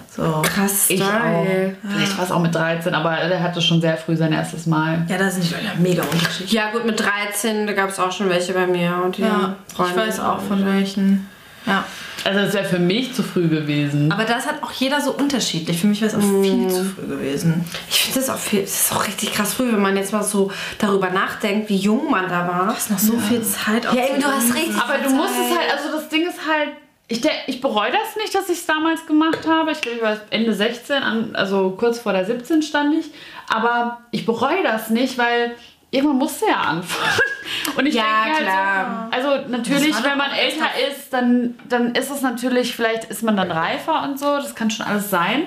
So. 0.09 0.41
Krass, 0.43 0.89
ich 0.89 1.01
auch. 1.01 1.45
Vielleicht 1.87 2.17
war 2.17 2.25
es 2.25 2.31
auch 2.31 2.39
mit 2.41 2.53
13, 2.53 2.93
aber 2.93 3.15
der 3.15 3.41
hatte 3.41 3.61
schon 3.61 3.79
sehr 3.81 3.97
früh 3.97 4.15
sein 4.17 4.33
erstes 4.33 4.65
Mal. 4.65 5.05
Ja, 5.07 5.17
da 5.17 5.29
sind 5.29 5.43
die 5.45 5.51
ja 5.51 5.71
mega 5.79 6.03
unterschiedlich. 6.03 6.51
Ja, 6.51 6.71
gut, 6.71 6.85
mit 6.85 6.99
13, 6.99 7.65
da 7.65 7.73
gab 7.73 7.89
es 7.89 7.99
auch 7.99 8.11
schon 8.11 8.29
welche 8.29 8.53
bei 8.53 8.67
mir. 8.67 9.01
Und 9.03 9.17
Ja, 9.17 9.55
ich 9.73 9.95
weiß 9.95 10.19
auch 10.19 10.41
von 10.41 10.65
welchen. 10.65 11.29
Ja. 11.65 11.85
Also 12.23 12.39
das 12.41 12.53
wäre 12.53 12.65
für 12.65 12.79
mich 12.79 13.13
zu 13.13 13.23
früh 13.23 13.47
gewesen. 13.47 14.11
Aber 14.11 14.25
das 14.25 14.45
hat 14.45 14.61
auch 14.63 14.71
jeder 14.71 15.01
so 15.01 15.11
unterschiedlich. 15.11 15.79
Für 15.79 15.87
mich 15.87 16.01
wäre 16.01 16.11
es 16.11 16.17
auch 16.17 16.41
viel 16.41 16.67
zu 16.69 16.85
früh 16.85 17.07
gewesen. 17.07 17.65
Ich 17.89 18.01
finde 18.01 18.19
das 18.19 18.29
auch 18.29 18.37
viel, 18.37 18.61
das 18.61 18.81
ist 18.81 18.91
auch 18.93 19.07
richtig 19.07 19.33
krass 19.33 19.53
früh, 19.53 19.71
wenn 19.71 19.81
man 19.81 19.97
jetzt 19.97 20.13
mal 20.13 20.23
so 20.23 20.51
darüber 20.77 21.09
nachdenkt, 21.09 21.69
wie 21.69 21.77
jung 21.77 22.09
man 22.11 22.29
da 22.29 22.47
war. 22.47 22.75
ist 22.75 22.91
noch 22.91 22.99
so 22.99 23.17
viel 23.17 23.41
Zeit 23.43 23.87
auf 23.87 23.95
Ja, 23.95 24.07
eben, 24.07 24.21
du 24.21 24.27
hast 24.27 24.53
richtig. 24.53 24.75
Aber 24.75 24.97
du 24.97 25.09
musst 25.09 25.33
es 25.33 25.57
halt, 25.57 25.71
also 25.73 25.97
das 25.97 26.09
Ding 26.09 26.27
ist 26.27 26.39
halt, 26.47 26.69
ich, 27.07 27.21
ich 27.47 27.59
bereue 27.59 27.91
das 27.91 28.15
nicht, 28.15 28.33
dass 28.33 28.47
ich 28.49 28.59
es 28.59 28.65
damals 28.65 29.05
gemacht 29.05 29.45
habe. 29.45 29.71
Ich 29.71 29.81
glaube, 29.81 29.97
ich 29.97 30.03
war 30.03 30.17
Ende 30.29 30.53
16, 30.53 31.03
an, 31.03 31.35
also 31.35 31.71
kurz 31.71 31.99
vor 31.99 32.13
der 32.13 32.25
17 32.25 32.61
stand 32.61 32.95
ich. 32.95 33.05
Aber 33.49 33.99
ich 34.11 34.25
bereue 34.25 34.63
das 34.63 34.89
nicht, 34.89 35.17
weil 35.17 35.55
irgendwann 35.91 36.17
musste 36.17 36.45
ja 36.47 36.61
anfangen. 36.61 37.19
Und 37.77 37.85
ich 37.85 37.93
Ja, 37.95 38.03
denke 38.25 38.51
halt 38.51 39.11
so, 39.11 39.29
also 39.29 39.47
natürlich, 39.49 39.95
wenn 40.03 40.17
man 40.17 40.31
älter 40.31 40.67
ist, 40.89 41.11
dann, 41.11 41.55
dann 41.69 41.93
ist 41.95 42.09
es 42.09 42.21
natürlich, 42.21 42.75
vielleicht 42.75 43.05
ist 43.05 43.23
man 43.23 43.35
dann 43.37 43.51
reifer 43.51 44.03
und 44.03 44.17
so, 44.19 44.37
das 44.37 44.55
kann 44.55 44.71
schon 44.71 44.85
alles 44.85 45.09
sein. 45.09 45.43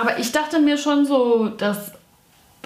Aber 0.00 0.18
ich 0.18 0.32
dachte 0.32 0.58
mir 0.58 0.78
schon 0.78 1.04
so, 1.06 1.48
dass 1.48 1.92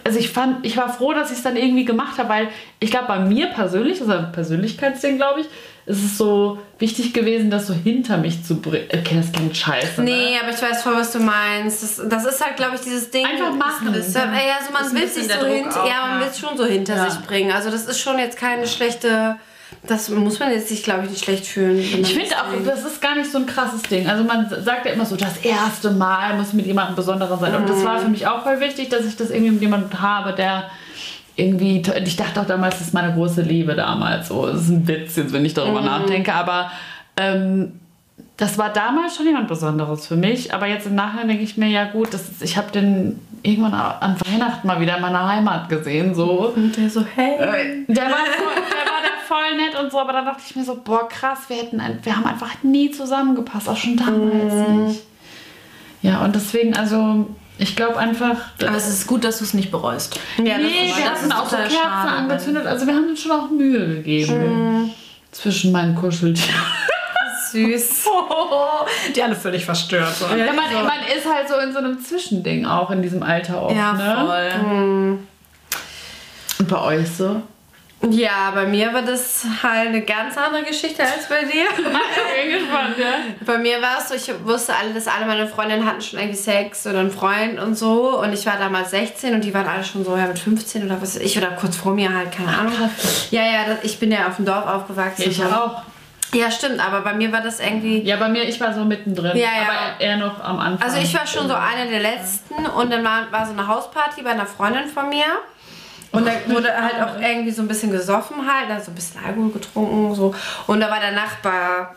also 0.05 0.19
ich 0.19 0.31
fand, 0.31 0.67
ich 0.67 0.77
war 0.77 0.93
froh, 0.93 1.13
dass 1.13 1.31
ich 1.31 1.39
es 1.39 1.43
dann 1.45 1.57
irgendwie 1.57 1.85
gemacht 1.85 2.19
habe, 2.19 2.29
weil 2.29 2.49
ich 2.81 2.91
glaube, 2.91 3.07
bei 3.07 3.19
mir 3.21 3.47
persönlich, 3.49 3.99
das 4.01 4.09
ist 4.09 4.15
ein 4.15 4.33
Persönlichkeitsding, 4.33 5.17
glaube 5.17 5.43
ich, 5.43 5.47
ist 5.85 6.05
es 6.05 6.17
so 6.19 6.59
wichtig 6.79 7.13
gewesen, 7.13 7.51
das 7.51 7.67
so 7.67 7.75
hinter 7.75 8.17
mich 8.17 8.45
zu 8.45 8.61
bringen. 8.61 8.87
Okay, 8.93 9.17
das 9.17 9.33
klingt 9.33 9.57
scheiße. 9.57 10.01
Nee, 10.03 10.11
Ne? 10.35 10.41
aber 10.43 10.51
ich 10.55 10.63
weiß 10.63 10.83
voll, 10.83 10.95
was 10.95 11.11
du 11.13 11.19
meinst. 11.19 11.83
Das, 11.83 12.01
das 12.09 12.25
ist 12.25 12.45
halt, 12.45 12.57
glaube 12.57 12.77
ich, 12.77 12.83
dieses 12.83 13.11
Ding. 13.11 13.27
Einfach 13.27 13.53
machen. 13.55 13.93
Das, 13.93 14.15
ja, 14.15 14.23
also 14.23 14.73
man 14.73 14.85
Ist 14.85 14.95
will 14.95 15.09
sich 15.09 15.25
so 15.33 15.45
hinter, 15.45 15.85
ja, 15.87 16.07
man 16.07 16.21
will 16.21 16.29
es 16.31 16.39
schon 16.39 16.57
so 16.57 16.65
hinter 16.65 16.97
Ja. 16.97 17.11
sich 17.11 17.21
bringen. 17.23 17.51
Also 17.51 17.71
das 17.71 17.87
ist 17.87 17.99
schon 18.01 18.19
jetzt 18.19 18.37
keine 18.37 18.67
schlechte. 18.67 19.37
Das 19.87 20.09
muss 20.11 20.39
man 20.39 20.53
jetzt 20.53 20.69
sich, 20.69 20.85
glaube 20.85 21.05
ich, 21.05 21.11
nicht 21.11 21.25
schlecht 21.25 21.47
fühlen. 21.47 21.79
Ich 21.79 22.15
finde 22.15 22.37
auch, 22.37 22.51
denkt. 22.53 22.69
das 22.69 22.85
ist 22.85 23.01
gar 23.01 23.17
nicht 23.17 23.33
so 23.33 23.39
ein 23.39 23.47
krasses 23.47 23.83
Ding. 23.83 24.07
Also 24.09 24.23
man 24.23 24.49
sagt 24.63 24.85
ja 24.87 24.93
immer 24.93 25.07
so, 25.07 25.17
das 25.17 25.39
erste 25.39 25.91
Mal 25.91 26.35
muss 26.37 26.53
mit 26.53 26.67
jemandem 26.67 26.95
Besonderer 26.95 27.39
sein. 27.39 27.55
Und 27.57 27.69
das 27.69 27.83
war 27.85 27.99
für 27.99 28.09
mich 28.09 28.27
auch 28.27 28.43
voll 28.45 28.61
wichtig, 28.61 28.91
dass 28.91 29.05
ich 29.07 29.17
das 29.17 29.31
irgendwie 29.31 29.53
mit 29.53 29.63
jemandem 29.63 30.01
habe, 30.01 30.35
der 30.35 30.71
irgendwie, 31.43 31.83
ich 32.05 32.17
dachte 32.17 32.41
auch 32.41 32.47
damals, 32.47 32.79
das 32.79 32.89
ist 32.89 32.95
meine 32.95 33.13
große 33.13 33.43
Liebe 33.43 33.75
damals. 33.75 34.29
So, 34.29 34.47
das 34.47 34.63
ist 34.63 34.69
ein 34.71 34.89
Witz 34.89 35.17
jetzt, 35.17 35.33
wenn 35.33 35.45
ich 35.45 35.55
darüber 35.55 35.81
nachdenke. 35.81 36.33
Aber 36.33 36.71
ähm, 37.17 37.73
das 38.37 38.59
war 38.59 38.73
damals 38.73 39.17
schon 39.17 39.27
jemand 39.27 39.49
Besonderes 39.49 40.07
für 40.07 40.17
mich. 40.17 40.55
Aber 40.55 40.67
jetzt 40.67 40.87
im 40.87 40.95
Nachhinein 40.95 41.29
denke 41.29 41.43
ich 41.43 41.57
mir, 41.57 41.69
ja 41.69 41.85
gut, 41.85 42.15
das 42.15 42.29
ist, 42.29 42.43
ich 42.43 42.57
habe 42.57 42.71
den 42.71 43.19
irgendwann 43.43 43.75
an 43.75 44.17
Weihnachten 44.27 44.67
mal 44.67 44.81
wieder 44.81 44.97
in 44.97 45.03
meiner 45.03 45.29
Heimat 45.29 45.69
gesehen. 45.69 46.15
So. 46.15 46.53
Und 46.55 46.77
der 46.77 46.89
so, 46.89 47.05
hey. 47.05 47.37
Der 47.89 48.05
war, 48.05 48.11
voll, 48.11 48.55
der 48.55 48.87
war 48.87 49.03
da 49.03 49.27
voll 49.27 49.57
nett 49.57 49.81
und 49.81 49.91
so, 49.91 49.99
aber 49.99 50.13
dann 50.13 50.25
dachte 50.25 50.43
ich 50.47 50.57
mir 50.57 50.65
so, 50.65 50.81
boah, 50.83 51.09
krass, 51.09 51.41
wir, 51.49 51.57
hätten 51.57 51.81
ein, 51.81 51.99
wir 52.03 52.17
haben 52.17 52.27
einfach 52.27 52.63
nie 52.63 52.91
zusammengepasst, 52.91 53.69
auch 53.69 53.77
schon 53.77 53.97
damals 53.97 54.69
nicht. 54.69 55.03
Ja, 56.03 56.25
und 56.25 56.35
deswegen, 56.35 56.75
also, 56.75 57.27
ich 57.63 57.77
glaube 57.77 57.97
einfach. 57.99 58.37
Aber 58.61 58.77
es 58.77 58.89
ist 58.89 59.07
gut, 59.07 59.25
dass 59.25 59.39
du 59.39 59.45
es 59.45 59.55
nicht 59.55 59.71
bereust. 59.71 60.19
Ja, 60.39 60.55
das 60.59 60.59
nee, 60.59 60.89
ist- 60.91 60.97
wir 60.99 61.05
das 61.05 61.21
hatten 61.23 61.33
auch 61.33 61.49
so 61.49 61.57
Kerzen 61.57 61.77
schade, 61.77 62.11
angezündet, 62.11 62.67
also 62.67 62.87
wir 62.87 62.95
haben 62.95 63.09
uns 63.09 63.21
schon 63.23 63.33
auch 63.33 63.51
Mühe 63.51 63.87
gegeben. 63.97 64.93
Zwischen 65.31 65.73
meinen 65.73 65.95
Kuscheltieren. 65.95 66.55
süß. 67.53 68.05
Die 69.17 69.23
alle 69.23 69.35
völlig 69.35 69.65
verstört. 69.65 70.15
So. 70.15 70.27
Ja, 70.35 70.47
man, 70.53 70.73
man 70.85 71.01
ist 71.17 71.27
halt 71.27 71.49
so 71.49 71.57
in 71.59 71.73
so 71.73 71.79
einem 71.79 71.99
Zwischending 72.03 72.67
auch 72.67 72.91
in 72.91 73.01
diesem 73.03 73.23
Alter 73.23 73.63
oft, 73.63 73.75
Ja, 73.77 73.93
ne? 73.93 74.27
voll. 74.27 75.19
Und 76.59 76.69
bei 76.69 76.79
euch 76.81 77.09
so? 77.11 77.43
Ja, 78.11 78.51
bei 78.53 78.67
mir 78.67 78.93
war 78.93 79.03
das 79.03 79.45
halt 79.63 79.89
eine 79.89 80.03
ganz 80.03 80.37
andere 80.37 80.65
Geschichte 80.65 81.03
als 81.03 81.29
bei 81.29 81.45
dir. 81.45 81.67
Ich 82.35 82.51
bin 82.51 82.61
gespannt, 82.61 82.97
ja. 82.99 83.45
Bei 83.45 83.59
mir 83.59 83.81
war 83.81 83.99
es 83.99 84.09
so, 84.09 84.15
ich 84.15 84.45
wusste 84.45 84.75
alle, 84.75 84.93
dass 84.93 85.07
alle 85.07 85.27
meine 85.27 85.47
Freundinnen 85.47 85.87
hatten 85.87 86.01
schon 86.01 86.19
irgendwie 86.19 86.39
Sex 86.39 86.87
oder 86.87 87.01
einen 87.01 87.11
Freund 87.11 87.61
und 87.61 87.77
so. 87.77 88.19
Und 88.21 88.33
ich 88.33 88.45
war 88.47 88.59
damals 88.59 88.91
16 88.91 89.35
und 89.35 89.45
die 89.45 89.55
waren 89.55 89.67
alle 89.67 89.85
schon 89.85 90.05
so 90.05 90.17
ja, 90.17 90.27
mit 90.27 90.39
15 90.39 90.85
oder 90.85 91.01
was 91.01 91.15
weiß 91.15 91.23
ich 91.23 91.39
oder 91.39 91.49
kurz 91.53 91.77
vor 91.77 91.95
mir 91.95 92.13
halt, 92.13 92.33
keine 92.33 92.57
Ahnung. 92.57 92.73
Ja, 93.31 93.43
ja, 93.43 93.65
das, 93.67 93.79
ich 93.85 93.99
bin 94.01 94.11
ja 94.11 94.27
auf 94.27 94.37
dem 94.37 94.47
Dorf 94.47 94.67
aufgewachsen. 94.67 95.31
Ich 95.31 95.45
auch. 95.45 95.83
Ja, 96.35 96.51
stimmt, 96.51 96.85
aber 96.85 97.03
bei 97.03 97.13
mir 97.13 97.31
war 97.31 97.43
das 97.43 97.61
irgendwie. 97.61 98.01
Ja, 98.01 98.17
bei 98.17 98.29
mir, 98.29 98.45
ich 98.45 98.59
war 98.61 98.73
so 98.73 98.85
mittendrin. 98.85 99.37
Ja, 99.37 99.45
ja. 99.45 99.69
Aber 99.69 100.01
eher 100.01 100.17
noch 100.17 100.43
am 100.43 100.59
Anfang. 100.59 100.89
Also 100.89 101.01
ich 101.01 101.13
war 101.15 101.27
schon 101.27 101.47
so 101.47 101.55
eine 101.55 101.91
der 101.91 102.01
letzten 102.01 102.67
und 102.67 102.91
dann 102.91 103.05
war, 103.05 103.31
war 103.31 103.47
so 103.47 103.53
eine 103.53 103.69
Hausparty 103.69 104.23
bei 104.23 104.31
einer 104.31 104.47
Freundin 104.47 104.87
von 104.87 105.11
mir. 105.11 105.25
Und 106.13 106.27
da 106.27 106.33
wurde 106.47 106.69
halt 106.75 107.01
auch 107.03 107.21
irgendwie 107.21 107.51
so 107.51 107.63
ein 107.63 107.69
bisschen 107.69 107.91
gesoffen 107.91 108.37
halt, 108.47 108.71
also 108.71 108.91
ein 108.91 108.95
bisschen 108.95 109.25
Alkohol 109.25 109.51
getrunken 109.51 110.15
so. 110.15 110.35
Und 110.67 110.81
da 110.81 110.91
war 110.91 111.01
der 111.01 111.13
Nachbar 111.13 111.97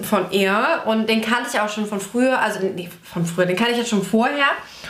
von 0.00 0.32
ihr 0.32 0.82
und 0.86 1.08
den 1.08 1.22
kannte 1.22 1.50
ich 1.52 1.60
auch 1.60 1.68
schon 1.68 1.86
von 1.86 2.00
früher, 2.00 2.36
also 2.40 2.58
nee, 2.60 2.90
von 3.04 3.24
früher, 3.24 3.46
den 3.46 3.54
kannte 3.54 3.72
ich 3.72 3.78
halt 3.78 3.88
schon 3.88 4.02
vorher. 4.02 4.46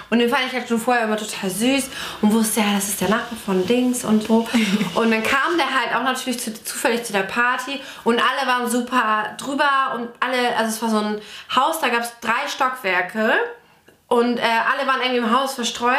Und 0.09 0.19
den 0.19 0.31
fand 0.31 0.45
ich 0.47 0.53
halt 0.53 0.67
schon 0.67 0.79
vorher 0.79 1.05
immer 1.05 1.17
total 1.17 1.51
süß 1.51 1.91
und 2.23 2.33
wusste 2.33 2.61
ja, 2.61 2.75
das 2.75 2.89
ist 2.89 3.01
der 3.01 3.11
Nachbar 3.11 3.39
von 3.45 3.67
Dings 3.67 4.05
und 4.05 4.23
so. 4.25 4.49
Und 4.95 5.11
dann 5.11 5.23
kam 5.23 5.57
der 5.59 5.67
halt 5.67 5.95
auch 5.95 6.05
natürlich 6.05 6.41
zu, 6.41 6.53
zufällig 6.65 7.05
zu 7.05 7.12
der 7.12 7.21
Party 7.21 7.81
und 8.05 8.21
alle 8.21 8.47
waren 8.47 8.71
super 8.71 9.35
drüber 9.39 9.95
und 9.95 10.09
alle, 10.21 10.57
also 10.57 10.71
es 10.71 10.83
war 10.83 10.89
so 10.89 10.99
ein 10.99 11.21
Haus, 11.55 11.81
da 11.81 11.89
gab 11.89 12.01
es 12.01 12.12
drei 12.21 12.49
Stockwerke 12.49 13.33
und 14.09 14.39
äh, 14.39 14.43
alle 14.43 14.87
waren 14.87 15.01
irgendwie 15.01 15.19
im 15.19 15.39
Haus 15.39 15.55
verstreut. 15.55 15.99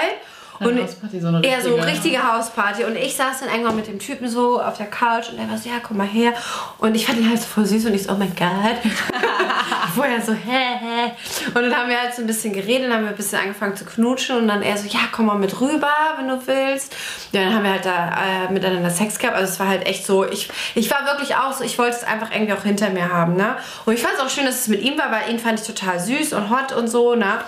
Eine 0.59 0.83
Hausparty, 0.83 1.19
so 1.19 1.27
eine 1.27 1.45
ja, 1.45 1.61
so 1.61 1.75
richtige. 1.75 1.91
richtige 1.91 2.33
Hausparty. 2.33 2.83
Und 2.85 2.95
ich 2.95 3.15
saß 3.15 3.41
dann 3.41 3.49
irgendwann 3.49 3.75
mit 3.75 3.87
dem 3.87 3.99
Typen 3.99 4.29
so 4.29 4.61
auf 4.61 4.77
der 4.77 4.87
Couch 4.87 5.29
und 5.29 5.39
er 5.39 5.49
war 5.49 5.57
so, 5.57 5.69
ja, 5.69 5.75
komm 5.81 5.97
mal 5.97 6.07
her. 6.07 6.33
Und 6.77 6.95
ich 6.95 7.05
fand 7.05 7.19
ihn 7.19 7.29
halt 7.29 7.39
so 7.39 7.47
voll 7.47 7.65
süß 7.65 7.85
und 7.85 7.93
ich 7.93 8.03
so, 8.03 8.13
oh 8.13 8.15
mein 8.15 8.33
Gott. 8.35 8.77
Vorher 9.95 10.21
so, 10.21 10.33
hä, 10.33 10.77
hä. 10.79 11.11
Und 11.47 11.55
dann 11.55 11.75
haben 11.75 11.89
wir 11.89 11.99
halt 11.99 12.13
so 12.13 12.21
ein 12.21 12.27
bisschen 12.27 12.53
geredet, 12.53 12.87
dann 12.87 12.93
haben 12.93 13.03
wir 13.03 13.09
ein 13.09 13.15
bisschen 13.15 13.39
angefangen 13.39 13.75
zu 13.75 13.85
knutschen 13.85 14.37
und 14.37 14.47
dann 14.47 14.61
er 14.61 14.77
so, 14.77 14.87
ja, 14.87 15.01
komm 15.11 15.27
mal 15.27 15.37
mit 15.37 15.59
rüber, 15.59 15.93
wenn 16.17 16.27
du 16.27 16.47
willst. 16.47 16.95
Ja, 17.31 17.43
dann 17.43 17.55
haben 17.55 17.63
wir 17.63 17.71
halt 17.71 17.85
da 17.85 18.09
äh, 18.09 18.51
miteinander 18.51 18.89
Sex 18.89 19.19
gehabt. 19.19 19.35
Also 19.37 19.53
es 19.53 19.59
war 19.59 19.67
halt 19.67 19.85
echt 19.85 20.05
so, 20.05 20.25
ich, 20.25 20.49
ich 20.75 20.89
war 20.91 21.05
wirklich 21.05 21.35
auch 21.35 21.53
so, 21.53 21.63
ich 21.63 21.77
wollte 21.77 21.97
es 21.97 22.03
einfach 22.03 22.31
irgendwie 22.31 22.53
auch 22.53 22.63
hinter 22.63 22.89
mir 22.89 23.11
haben, 23.11 23.35
ne? 23.35 23.57
Und 23.85 23.93
ich 23.93 24.01
fand 24.01 24.15
es 24.15 24.21
auch 24.21 24.29
schön, 24.29 24.45
dass 24.45 24.59
es 24.61 24.67
mit 24.67 24.81
ihm 24.81 24.97
war, 24.97 25.11
weil 25.11 25.31
ihn 25.31 25.39
fand 25.39 25.59
ich 25.59 25.67
total 25.67 25.99
süß 25.99 26.33
und 26.33 26.49
hot 26.49 26.73
und 26.73 26.87
so, 26.87 27.15
ne? 27.15 27.39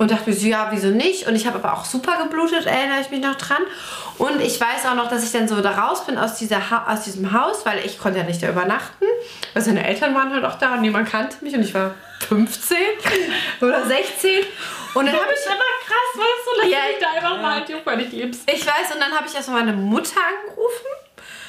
Und 0.00 0.10
dachte 0.10 0.30
mir 0.30 0.34
so, 0.34 0.46
ja, 0.46 0.68
wieso 0.70 0.88
nicht? 0.88 1.26
Und 1.26 1.36
ich 1.36 1.46
habe 1.46 1.58
aber 1.58 1.74
auch 1.74 1.84
super 1.84 2.16
geblutet, 2.22 2.64
erinnere 2.64 3.02
ich 3.02 3.10
mich 3.10 3.20
noch 3.20 3.34
dran. 3.34 3.60
Und 4.16 4.40
ich 4.40 4.58
weiß 4.58 4.86
auch 4.86 4.94
noch, 4.94 5.10
dass 5.10 5.22
ich 5.22 5.30
dann 5.30 5.46
so 5.46 5.60
da 5.60 5.72
raus 5.72 6.06
bin 6.06 6.16
aus, 6.16 6.36
dieser 6.36 6.70
ha 6.70 6.86
aus 6.90 7.02
diesem 7.02 7.34
Haus, 7.34 7.66
weil 7.66 7.84
ich 7.84 7.98
konnte 7.98 8.18
ja 8.18 8.24
nicht 8.24 8.42
da 8.42 8.48
übernachten. 8.48 9.04
Weil 9.52 9.62
seine 9.62 9.86
Eltern 9.86 10.14
waren 10.14 10.32
halt 10.32 10.42
auch 10.46 10.54
da 10.54 10.72
und 10.72 10.80
niemand 10.80 11.06
kannte 11.10 11.36
mich 11.44 11.52
und 11.54 11.60
ich 11.60 11.74
war 11.74 11.94
15 12.28 12.78
oder 13.60 13.84
16. 13.86 14.30
Und 14.94 15.04
dann 15.04 15.14
habe 15.14 15.34
ich 15.34 15.46
immer 15.46 15.56
krass, 15.86 16.14
weißt 16.14 16.46
du, 16.46 16.60
dass 16.62 16.70
Ja, 16.70 16.78
du 16.86 16.92
dich 16.92 16.98
da 17.00 17.10
einfach 17.16 17.42
mal 17.42 17.54
halt 17.56 17.86
weil 17.86 17.96
nicht 17.98 18.12
liebst. 18.12 18.50
ich 18.50 18.66
weiß, 18.66 18.94
und 18.94 19.00
dann 19.00 19.12
habe 19.12 19.26
ich 19.28 19.34
erstmal 19.34 19.64
meine 19.64 19.76
Mutter 19.76 20.18
angerufen. 20.18 20.86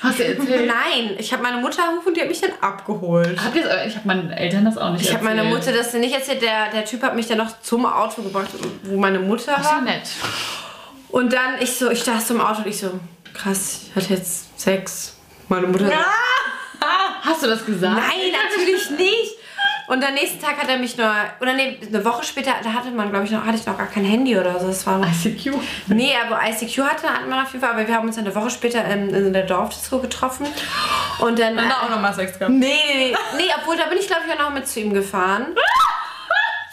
Hast 0.02 0.20
du 0.20 0.24
erzählt? 0.26 0.68
Nein, 0.68 1.16
ich 1.18 1.32
habe 1.32 1.44
meine 1.44 1.58
Mutter 1.58 1.84
angerufen 1.84 2.08
und 2.10 2.18
die 2.18 2.22
hat 2.22 2.28
mich 2.28 2.42
dann 2.42 2.52
abgeholt. 2.60 3.40
Habt 3.44 3.56
ihr 3.56 3.64
das, 3.64 3.86
ich 3.88 3.96
habe 3.96 4.08
meinen 4.08 4.32
Eltern 4.32 4.66
das 4.66 4.78
auch 4.78 4.92
nicht 4.92 5.04
Ich 5.04 5.14
habe 5.14 5.24
erzählt. 5.26 5.38
meiner 5.44 5.56
Mutter 5.56 5.72
das 5.72 5.94
nicht 5.94 6.14
erzählt. 6.16 6.42
Der, 6.42 6.70
der 6.72 6.86
Typ 6.86 7.04
hat 7.04 7.16
mich 7.16 7.28
dann 7.28 7.38
noch 7.38 7.62
zum 7.62 7.86
Auto 7.86 8.22
gebracht, 8.24 8.50
wo 8.84 8.98
meine 8.98 9.20
Mutter 9.20 9.54
Ach, 9.58 9.64
so 9.64 9.70
war. 9.70 9.82
nett. 9.82 10.04
Und 11.10 11.32
dann 11.34 11.62
ich 11.62 11.74
so, 11.76 11.92
ich 11.92 12.04
saß 12.04 12.28
so 12.30 12.34
im 12.36 12.42
Auto 12.42 12.60
und 12.62 12.68
ich 12.68 12.80
so, 12.80 13.00
krass, 13.34 13.82
ich 13.90 13.96
hatte 13.96 14.14
jetzt 14.14 14.60
Sex. 14.60 15.16
Meine 15.50 15.68
Mutter 15.68 15.88
so, 15.88 15.94
Hast 17.24 17.44
du 17.44 17.48
das 17.48 17.66
gesagt? 17.66 17.96
nein, 17.96 18.32
natürlich 18.32 18.90
nicht. 18.92 19.36
Und 19.88 20.04
am 20.04 20.14
nächsten 20.14 20.40
Tag 20.40 20.58
hat 20.58 20.70
er 20.70 20.78
mich 20.78 20.98
nur, 20.98 21.12
oder 21.40 21.54
nee, 21.54 21.80
eine 21.86 22.06
Woche 22.06 22.24
später, 22.24 22.52
da 22.64 22.74
hatte 22.74 22.92
man, 22.92 23.10
glaube 23.10 23.26
ich, 23.26 23.32
noch, 23.32 23.46
hatte 23.46 23.58
ich 23.58 23.66
noch 23.66 23.78
gar 23.78 23.88
kein 23.88 24.06
Handy 24.06 24.38
oder 24.38 24.60
so. 24.60 24.68
Das 24.68 24.86
war 24.88 24.98
noch, 24.98 25.08
ICQ. 25.08 25.54
nee, 25.88 26.14
aber 26.26 26.40
ICQ 26.48 26.78
hatte, 26.84 27.10
hatten 27.10 27.30
wir 27.30 27.42
auf 27.42 27.52
jeden 27.52 27.62
Fall, 27.64 27.74
aber 27.74 27.88
wir 27.88 27.96
haben 27.96 28.08
uns 28.08 28.18
eine 28.18 28.34
Woche 28.34 28.50
später 28.50 28.86
in, 28.86 29.14
in 29.14 29.34
der 29.34 29.44
Dorfdisco 29.44 30.00
getroffen. 30.00 30.48
Und 31.20 31.40
dann. 31.40 31.56
Dann 31.58 31.72
auch 31.72 31.90
nochmal 31.90 32.14
Sex 32.14 32.38
gehabt. 32.38 32.54
Nee, 32.54 32.68
nee, 32.88 32.96
nee, 32.96 33.16
nee, 33.38 33.50
obwohl 33.60 33.78
da 33.78 33.86
bin 33.86 33.98
ich, 33.98 34.08
glaube 34.08 34.24
ich, 34.28 34.34
auch 34.34 34.40
noch 34.40 34.54
mit 34.54 34.68
zu 34.68 34.80
ihm 34.80 34.94
gefahren. 34.94 35.48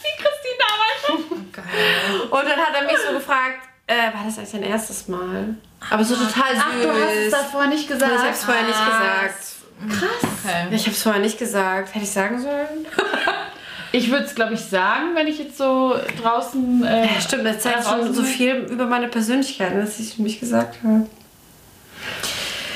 Wie 0.02 0.22
Christine 0.22 0.58
damals 0.58 1.06
schon. 1.06 2.30
Und 2.30 2.44
dann 2.44 2.58
hat 2.58 2.74
er 2.74 2.84
mich 2.84 2.98
so 3.06 3.12
gefragt, 3.14 3.68
äh, 3.86 4.14
war 4.14 4.24
das 4.24 4.38
eigentlich 4.38 4.52
dein 4.52 4.62
erstes 4.64 5.08
Mal? 5.08 5.56
Aber 5.90 6.04
so 6.04 6.14
total 6.14 6.54
süß. 6.54 6.64
Ach, 6.64 6.82
du 6.82 6.88
hast 6.92 7.16
es 7.16 7.30
davor 7.30 7.66
nicht 7.66 7.88
gesagt. 7.88 8.12
ich 8.14 8.22
hab's 8.22 8.44
vorher 8.44 8.64
nicht 8.64 8.78
gesagt. 8.78 9.57
Krass. 9.88 10.30
Okay. 10.44 10.66
Ich 10.74 10.86
hab's 10.86 11.02
vorher 11.02 11.20
nicht 11.20 11.38
gesagt. 11.38 11.94
Hätte 11.94 12.04
ich 12.04 12.10
sagen 12.10 12.40
sollen? 12.40 12.86
Ich 13.90 14.10
würde 14.10 14.26
es, 14.26 14.34
glaube 14.34 14.52
ich, 14.52 14.60
sagen, 14.60 15.14
wenn 15.14 15.26
ich 15.28 15.38
jetzt 15.38 15.56
so 15.56 15.94
draußen. 16.22 16.84
Äh, 16.84 17.06
Ja, 17.06 17.20
stimmt, 17.22 17.46
das 17.46 17.60
zeigt 17.60 17.84
schon 17.86 18.12
so 18.12 18.22
viel 18.22 18.56
über 18.56 18.84
meine 18.84 19.08
Persönlichkeit, 19.08 19.74
dass 19.82 19.98
ich 19.98 20.18
mich 20.18 20.38
gesagt 20.40 20.76
habe. 20.84 21.06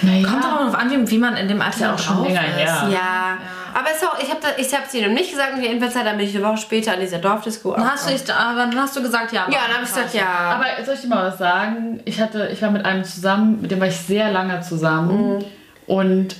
Naja. 0.00 0.26
Kommt 0.26 0.44
auch 0.44 0.64
noch 0.64 0.74
an, 0.74 0.90
wie, 0.90 1.10
wie 1.10 1.18
man 1.18 1.36
in 1.36 1.48
dem 1.48 1.60
Alter 1.60 1.80
ja 1.80 1.94
auch 1.94 1.98
schon 1.98 2.24
länger 2.24 2.40
ist. 2.46 2.56
her. 2.56 2.88
Ja. 2.90 3.38
Aber 3.74 3.86
es 3.90 3.98
ist 4.02 4.08
auch, 4.08 4.18
ich 4.20 4.30
habe 4.30 4.40
ich 4.56 4.74
hab's 4.74 4.94
ihm 4.94 5.12
nicht 5.12 5.30
gesagt 5.30 5.52
und 5.54 5.62
jedenfalls 5.62 5.92
dann 5.94 6.16
bin 6.16 6.26
ich 6.26 6.34
eine 6.34 6.44
Woche 6.46 6.56
später 6.56 6.94
an 6.94 7.00
dieser 7.00 7.18
Dorfdisco. 7.18 7.72
Dann 7.74 7.90
hast, 7.92 8.08
du, 8.08 8.12
dich- 8.14 8.34
aber 8.34 8.60
dann 8.66 8.76
hast 8.80 8.96
du 8.96 9.02
gesagt, 9.02 9.32
ja. 9.32 9.46
ja, 9.50 9.58
dann 9.66 9.74
habe 9.76 9.84
ich 9.84 9.90
gesagt, 9.94 10.14
ja. 10.14 10.26
Aber 10.26 10.64
soll 10.84 10.94
ich 10.94 11.00
dir 11.02 11.08
mal 11.08 11.28
was 11.30 11.38
sagen? 11.38 12.00
Ich 12.06 12.20
hatte, 12.20 12.48
ich 12.52 12.60
war 12.62 12.70
mit 12.70 12.86
einem 12.86 13.04
zusammen, 13.04 13.60
mit 13.60 13.70
dem 13.70 13.80
war 13.80 13.86
ich 13.88 13.96
sehr 13.96 14.30
lange 14.32 14.60
zusammen. 14.62 15.36
Mhm. 15.38 15.44
Und 15.86 16.36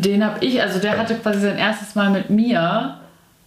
den 0.00 0.24
habe 0.24 0.44
ich, 0.44 0.62
also 0.62 0.78
der 0.78 0.98
hatte 0.98 1.14
quasi 1.16 1.40
sein 1.40 1.58
erstes 1.58 1.94
Mal 1.94 2.10
mit 2.10 2.30
mir. 2.30 2.98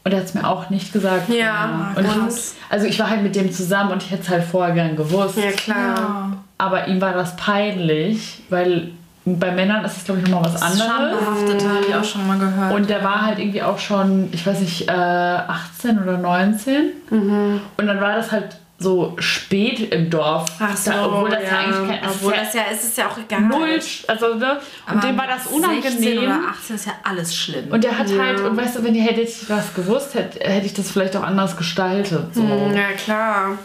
Und 0.04 0.12
er 0.12 0.20
hat 0.20 0.26
es 0.26 0.36
mir 0.36 0.48
auch 0.48 0.70
nicht 0.70 0.94
gesagt. 0.94 1.30
Ja, 1.30 1.94
und 1.96 2.06
krass. 2.06 2.56
ich, 2.56 2.72
also 2.72 2.86
ich 2.86 3.00
war 3.00 3.10
halt 3.10 3.24
mit 3.24 3.36
dem 3.36 3.52
zusammen 3.52 3.92
und 3.92 4.04
ich 4.04 4.12
hätte 4.12 4.22
es 4.22 4.30
halt 4.30 4.44
vorher 4.44 4.76
gern 4.76 4.96
gewusst. 4.96 5.36
ja, 5.36 5.52
klar. 5.52 6.34
Aber 6.60 6.88
ihm 6.88 7.02
war 7.02 7.14
das 7.14 7.36
peinlich, 7.36 8.44
weil 8.50 8.92
bei 9.26 9.52
Männern 9.52 9.84
ist 9.84 9.98
es, 9.98 10.06
glaube 10.06 10.22
ich, 10.22 10.30
nochmal 10.30 10.54
was 10.54 10.62
anderes. 10.62 10.86
Schambehaftet 10.86 11.68
habe 11.68 11.86
ich 11.88 11.96
auch 11.96 12.04
schon 12.04 12.28
mal 12.28 12.38
gehört. 12.38 12.74
Und 12.76 12.90
der 12.90 13.04
war 13.04 13.26
halt 13.26 13.40
irgendwie 13.40 13.64
auch 13.64 13.80
schon, 13.80 14.30
ich 14.32 14.46
weiß 14.46 14.60
nicht, 14.60 14.88
äh, 14.88 14.92
18 14.92 16.00
oder 16.04 16.18
19. 16.20 16.92
Mhm. 17.10 17.62
Und 17.76 17.88
dann 17.88 18.00
war 18.00 18.16
das 18.16 18.32
halt 18.32 18.58
so 18.78 19.16
spät 19.20 19.94
im 19.94 20.10
Dorf. 20.10 20.50
Ach 20.60 20.76
so, 20.76 20.92
Da, 20.92 21.06
obwohl 21.06 21.30
das 21.30 21.44
ja, 21.44 21.50
ja. 21.50 21.60
eigentlich 21.60 22.00
kein, 22.00 22.10
Obwohl 22.10 22.34
das 22.34 22.54
ja, 22.54 22.64
ist 22.64 22.84
es 22.84 22.96
ja 22.98 23.08
auch 23.08 23.18
ja 23.18 23.24
egal. 23.24 23.42
null, 23.42 23.80
also 24.08 24.36
ne? 24.36 24.60
Und 24.92 25.04
dem 25.04 25.18
war 25.18 25.28
das 25.28 25.44
16 25.44 25.56
unangenehm. 25.56 26.24
oder 26.24 26.40
18 26.50 26.76
ist 26.76 26.86
ja 26.86 26.94
alles 27.04 27.36
schlimm. 27.36 27.72
Und 27.72 27.84
der 27.84 27.98
hat 27.98 28.08
halt, 28.18 28.42
und 28.42 28.58
weißt 28.58 28.78
du, 28.78 28.84
wenn 28.84 28.96
ihr 28.96 29.04
hättet 29.04 29.50
das 29.50 29.74
gewusst, 29.74 30.14
hätte, 30.16 30.40
hätte 30.40 30.66
ich 30.66 30.74
das 30.74 30.92
vielleicht 30.92 31.16
auch 31.16 31.24
anders 31.24 31.56
gestaltet. 31.56 32.36
So. 32.36 32.44
Ja, 32.44 32.92
klar. 32.98 33.58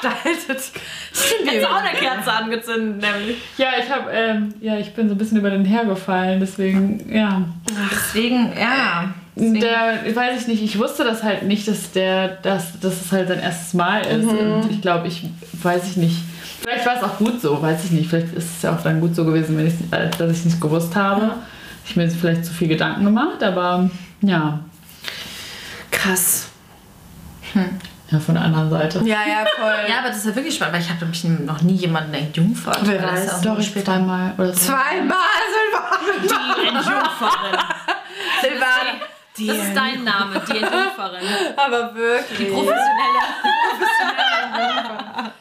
gestaltet. 0.00 0.62
Stimmt, 1.12 1.52
jetzt 1.52 1.66
auch 1.66 1.82
eine 1.82 1.98
Kerze 1.98 2.32
angezündet, 2.32 3.02
nämlich. 3.02 3.36
Ja, 3.56 3.68
ich 3.82 3.90
habe, 3.90 4.10
ähm, 4.10 4.54
ja, 4.60 4.78
ich 4.78 4.94
bin 4.94 5.08
so 5.08 5.14
ein 5.14 5.18
bisschen 5.18 5.38
über 5.38 5.50
den 5.50 5.64
hergefallen, 5.64 6.40
deswegen, 6.40 7.12
ja. 7.12 7.42
Deswegen, 7.90 8.52
ja. 8.58 9.12
Der, 9.36 10.14
weiß 10.14 10.42
ich 10.42 10.48
nicht, 10.48 10.62
ich 10.62 10.78
wusste 10.78 11.04
das 11.04 11.22
halt 11.22 11.44
nicht, 11.44 11.66
dass 11.68 11.92
der, 11.92 12.28
dass, 12.28 12.78
dass 12.80 13.00
es 13.06 13.12
halt 13.12 13.28
sein 13.28 13.40
erstes 13.40 13.74
Mal 13.74 14.00
ist. 14.00 14.26
Und 14.26 14.70
ich 14.70 14.82
glaube, 14.82 15.08
ich 15.08 15.28
weiß 15.62 15.86
ich 15.88 15.96
nicht. 15.96 16.16
Vielleicht 16.60 16.84
war 16.84 16.96
es 16.96 17.02
auch 17.02 17.16
gut 17.16 17.40
so, 17.40 17.60
weiß 17.62 17.84
ich 17.84 17.90
nicht. 17.92 18.10
Vielleicht 18.10 18.34
ist 18.34 18.56
es 18.56 18.62
ja 18.62 18.74
auch 18.74 18.82
dann 18.82 19.00
gut 19.00 19.14
so 19.14 19.24
gewesen, 19.24 19.56
wenn 19.56 19.66
äh, 19.66 20.10
dass 20.10 20.30
ich 20.30 20.38
es 20.38 20.44
nicht 20.44 20.60
gewusst 20.60 20.94
habe. 20.94 21.32
Ich 21.86 21.96
mir 21.96 22.04
jetzt 22.04 22.16
vielleicht 22.16 22.44
zu 22.44 22.52
viel 22.52 22.68
Gedanken 22.68 23.04
gemacht, 23.04 23.42
aber 23.42 23.88
ja, 24.20 24.60
Krass. 25.90 26.48
ja 28.10 28.20
von 28.20 28.34
der 28.34 28.44
anderen 28.44 28.70
Seite. 28.70 28.98
Ja, 29.00 29.18
ja, 29.26 29.44
voll. 29.58 29.74
Ja, 29.88 29.98
aber 29.98 30.08
das 30.08 30.18
ist 30.18 30.26
ja 30.26 30.34
wirklich 30.34 30.54
spannend, 30.54 30.74
weil 30.74 30.82
ich 30.82 30.88
habe 30.88 31.00
nämlich 31.00 31.24
noch 31.24 31.62
nie 31.62 31.74
jemanden 31.74 32.14
entjungfert. 32.14 32.78
Wer 32.84 33.02
das 33.02 33.12
weiß, 33.12 33.26
ja 33.26 33.36
auch 33.36 33.42
Doch, 33.42 33.58
ich 33.58 33.84
zweimal 33.84 34.32
oder 34.38 34.52
so. 34.52 34.66
Zweimal 34.66 35.16
Silvana. 35.52 36.52
Die 36.60 36.66
Entjungferin. 36.68 37.58
Silvana. 38.40 39.19
Das 39.46 39.56
ist 39.56 39.74
dein 39.74 40.04
Name, 40.04 40.42
die 40.48 40.58
Entjungferin. 40.58 41.22
Aber 41.56 41.94
wirklich. 41.94 42.52
Professionelle. 42.52 42.90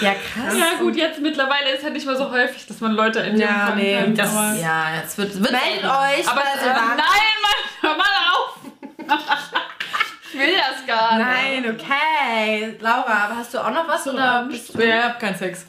Ja, 0.00 0.12
krass. 0.12 0.56
Ja 0.56 0.78
gut, 0.78 0.96
jetzt 0.96 1.20
mittlerweile 1.20 1.70
ist 1.70 1.82
ja 1.82 1.90
nicht 1.90 2.06
mehr 2.06 2.16
so 2.16 2.30
häufig, 2.30 2.66
dass 2.66 2.80
man 2.80 2.92
Leute 2.92 3.20
in 3.20 3.38
Ja, 3.38 3.72
nee, 3.74 3.98
Das, 4.14 4.34
aber, 4.34 4.54
ja, 4.54 4.94
jetzt 4.96 5.16
wird, 5.18 5.34
wird 5.34 5.52
Meldet 5.52 5.84
euch 5.84 6.28
aber 6.28 6.40
bei 6.40 6.66
äh, 6.66 6.74
nein, 6.74 6.96
Mann, 6.96 7.60
hör 7.80 7.96
mal 7.96 8.06
auf! 8.34 8.58
ich 10.32 10.38
will 10.38 10.54
das 10.54 10.86
gar 10.86 11.16
nicht. 11.16 11.26
Nein, 11.26 11.74
okay. 11.74 12.76
Laura, 12.80 13.24
aber 13.26 13.36
hast 13.36 13.54
du 13.54 13.58
auch 13.58 13.70
noch 13.70 13.88
was? 13.88 14.06
Oder 14.06 14.46
bist 14.48 14.74
du 14.74 14.82
Ja, 14.82 14.98
ich 14.98 15.04
habe 15.04 15.18
keinen 15.18 15.36
Sex. 15.36 15.66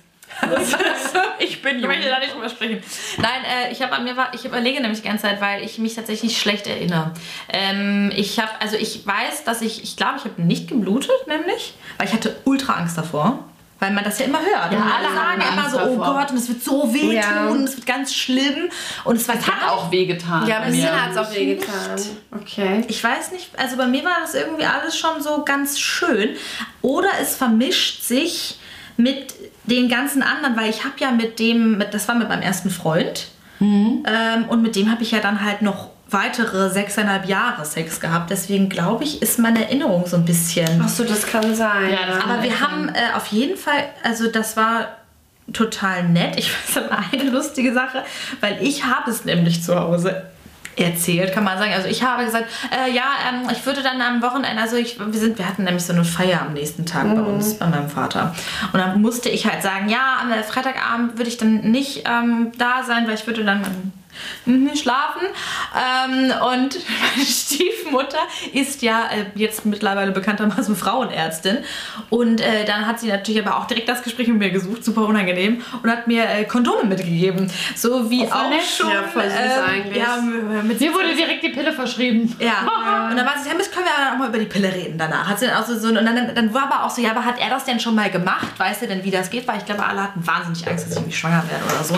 Ich 1.40 1.62
bin 1.62 1.76
Ich 1.78 1.82
jung. 1.84 1.92
möchte 1.92 2.10
da 2.10 2.20
nicht 2.20 2.34
drüber 2.34 2.50
sprechen. 2.50 2.82
Nein, 3.18 3.42
äh, 3.68 3.72
ich 3.72 3.82
habe 3.82 3.94
an 3.94 4.04
mir 4.04 4.16
war, 4.16 4.34
ich 4.34 4.46
überlege 4.46 4.80
nämlich 4.82 5.02
die 5.02 5.08
ganze 5.08 5.24
Zeit, 5.24 5.42
weil 5.42 5.64
ich 5.64 5.78
mich 5.80 5.96
tatsächlich 5.96 6.38
schlecht 6.40 6.68
erinnere. 6.68 7.12
Ähm, 7.50 8.12
ich 8.16 8.40
habe, 8.40 8.50
also 8.60 8.78
ich 8.78 9.06
weiß, 9.06 9.44
dass 9.46 9.62
ich, 9.62 9.84
ich 9.84 9.98
glaube, 9.98 10.16
ich 10.18 10.24
habe 10.26 10.42
nicht 10.42 10.68
geblutet, 10.68 11.12
nämlich, 11.28 11.74
weil 11.98 12.08
ich 12.08 12.14
hatte 12.14 12.36
ultra 12.46 12.74
Angst 12.74 12.98
davor. 12.98 13.40
Weil 13.80 13.90
man 13.94 14.04
das 14.04 14.20
ja 14.20 14.26
immer 14.28 14.38
hört. 14.40 14.72
Ja, 14.72 14.78
und 14.78 14.84
alle 14.84 15.16
sagen 15.16 15.42
immer 15.42 15.64
Angst 15.64 15.72
so, 15.72 15.80
oh 15.80 15.98
davor. 15.98 16.14
Gott, 16.14 16.30
und 16.32 16.38
es 16.38 16.48
wird 16.50 16.64
so 16.64 16.94
wehtun, 16.94 17.14
Ja. 17.16 17.48
und 17.48 17.64
es 17.64 17.76
wird 17.78 17.88
ganz 17.88 18.14
schlimm. 18.14 18.70
Und 19.06 19.16
es 19.16 19.28
war 19.28 19.34
Es 19.36 19.48
hat 19.48 19.68
auch 19.68 19.92
wehgetan. 19.92 20.46
Ja, 20.48 20.60
bei 20.60 20.66
ein 20.66 20.72
bisschen 20.72 20.86
mir. 20.92 21.04
hat 21.04 21.12
es 21.12 21.18
auch 21.18 21.34
wehgetan. 21.34 22.00
Okay. 22.40 22.86
Ich 22.88 23.04
weiß 23.04 23.32
nicht, 23.32 23.50
also 23.58 23.78
bei 23.78 23.88
mir 23.88 24.04
war 24.06 24.18
das 24.22 24.36
irgendwie 24.36 24.66
alles 24.66 24.96
schon 24.96 25.24
so 25.24 25.44
ganz 25.44 25.80
schön. 25.80 26.36
Oder 26.84 27.10
es 27.20 27.36
vermischt 27.36 28.04
sich 28.04 28.60
mit 29.02 29.34
den 29.66 29.90
ganzen 29.90 30.24
anderen, 30.24 30.58
weil 30.58 30.70
ich 30.70 30.84
habe 30.84 30.96
ja 31.00 31.12
mit 31.12 31.40
dem, 31.40 31.78
mit, 31.78 31.94
das 31.94 32.08
war 32.08 32.16
mit 32.16 32.30
meinem 32.30 32.42
ersten 32.42 32.70
Freund. 32.70 33.28
Ähm, 33.62 34.46
und 34.50 34.62
mit 34.62 34.76
dem 34.76 34.90
habe 34.92 35.04
ich 35.04 35.12
ja 35.12 35.20
dann 35.20 35.44
halt 35.44 35.62
noch 35.62 35.90
weitere 36.10 36.70
sechseinhalb 36.70 37.28
Jahre 37.28 37.64
Sex 37.64 38.00
gehabt. 38.00 38.30
Deswegen 38.30 38.70
glaube 38.70 39.04
ich, 39.04 39.22
ist 39.22 39.40
meine 39.40 39.64
Erinnerung 39.64 40.06
so 40.08 40.18
ein 40.18 40.26
bisschen. 40.26 40.82
Ach 40.84 40.90
so, 40.90 41.04
das 41.04 41.26
kann 41.26 41.56
sein. 41.56 41.92
Ja, 41.92 42.08
das 42.08 42.20
kann 42.20 42.32
Aber 42.32 42.44
wir 42.44 42.60
haben 42.60 42.90
äh, 42.90 43.16
auf 43.16 43.28
jeden 43.28 43.58
Fall, 43.58 43.84
also 44.04 44.28
das 44.28 44.58
war 44.58 44.98
total 45.54 46.04
nett. 46.10 46.38
Ich 46.38 46.52
weiß 46.76 46.84
aber 46.84 47.00
eine 47.12 47.30
lustige 47.30 47.74
Sache, 47.74 48.04
weil 48.42 48.58
ich 48.62 48.84
habe 48.84 49.10
es 49.12 49.26
nämlich 49.26 49.64
zu 49.64 49.80
Hause 49.80 50.24
erzählt, 50.82 51.34
kann 51.34 51.44
man 51.44 51.58
sagen. 51.58 51.74
Also 51.74 51.88
ich 51.88 52.04
habe 52.04 52.26
gesagt, 52.26 52.46
äh, 52.72 52.92
ja, 52.92 53.04
ähm, 53.30 53.50
ich 53.52 53.66
würde 53.66 53.84
dann 53.84 54.02
am 54.02 54.22
Wochenende, 54.22 54.62
also 54.62 54.76
ich, 54.76 55.00
wir 55.00 55.20
sind, 55.20 55.38
wir 55.38 55.48
hatten 55.48 55.64
nämlich 55.64 55.84
so 55.84 55.94
eine 55.94 56.04
Feier 56.04 56.42
am 56.42 56.54
nächsten 56.54 56.86
Tag 56.86 57.16
bei 57.16 57.22
uns, 57.22 57.56
bei 57.56 57.68
meinem 57.68 57.90
Vater. 57.90 58.36
Und 58.74 58.80
dann 58.80 59.02
musste 59.02 59.30
ich 59.30 59.46
halt 59.46 59.62
sagen, 59.62 59.90
ja, 59.90 60.18
am 60.22 60.32
Freitagabend 60.44 61.18
würde 61.18 61.30
ich 61.30 61.38
dann 61.38 61.72
nicht 61.72 62.04
ähm, 62.08 62.52
da 62.58 62.84
sein, 62.84 63.08
weil 63.08 63.16
ich 63.16 63.28
würde 63.28 63.44
dann 63.44 63.62
Mhm, 63.62 63.92
schlafen. 64.76 65.28
Ähm, 65.76 66.32
und 66.54 66.78
meine 67.16 67.26
Stiefmutter 67.26 68.20
ist 68.54 68.82
ja 68.82 69.06
äh, 69.06 69.26
jetzt 69.36 69.66
mittlerweile 69.66 70.12
bekanntermaßen 70.12 70.76
Frauenärztin. 70.76 71.60
Und 72.10 72.42
äh, 72.42 72.66
dann 72.66 72.88
hat 72.88 73.00
sie 73.00 73.08
natürlich 73.08 73.46
aber 73.46 73.58
auch 73.58 73.68
direkt 73.68 73.90
das 73.90 74.04
Gespräch 74.04 74.28
mit 74.28 74.38
mir 74.38 74.52
gesucht, 74.52 74.84
super 74.84 75.06
unangenehm, 75.06 75.62
und 75.82 75.90
hat 75.90 76.08
mir 76.08 76.24
äh, 76.30 76.46
Kondome 76.46 76.84
mitgegeben. 76.86 77.52
So 77.76 78.10
wie 78.10 78.32
auch 78.32 78.50
nett. 78.50 78.62
schon. 78.64 78.90
Ja, 78.90 79.04
voll 79.04 79.24
süß 79.24 79.58
eigentlich. 79.68 79.98
Ja, 79.98 80.18
mit 80.64 80.80
Mir 80.80 80.94
wurde 80.94 81.16
direkt 81.16 81.44
die 81.44 81.50
Pille 81.50 81.72
verschrieben. 81.72 82.36
ja. 82.40 82.52
Und 83.12 83.18
dann 83.18 83.26
war 83.26 83.34
sie, 83.42 83.50
ja, 83.50 83.56
können 83.72 83.86
wir 83.86 83.94
dann 83.98 84.14
auch 84.14 84.18
mal 84.18 84.30
über 84.30 84.38
die 84.38 84.46
Pille 84.46 84.74
reden 84.74 84.98
danach. 84.98 85.28
Hat 85.28 85.40
sie 85.40 85.48
dann 85.48 85.56
auch 85.58 85.66
so, 85.66 85.78
so 85.78 85.88
und 85.88 85.96
dann, 85.96 86.36
dann 86.36 86.54
war 86.54 86.64
aber 86.64 86.86
auch 86.86 86.90
so, 86.90 87.02
ja, 87.02 87.12
aber 87.12 87.26
hat 87.26 87.40
er 87.40 87.50
das 87.50 87.66
denn 87.66 87.80
schon 87.80 87.96
mal 87.96 88.10
gemacht? 88.10 88.48
Weiß 88.58 88.82
er 88.82 88.90
denn, 88.90 89.04
wie 89.04 89.12
das 89.12 89.30
geht? 89.30 89.48
Weil 89.48 89.58
ich 89.58 89.66
glaube, 89.66 89.86
alle 89.86 90.04
hatten 90.04 90.26
wahnsinnig 90.26 90.68
Angst, 90.68 90.86
dass 90.86 90.92
ich 90.92 90.98
irgendwie 90.98 91.16
schwanger 91.16 91.44
werde 91.50 91.66
oder 91.66 91.84
so. 91.84 91.98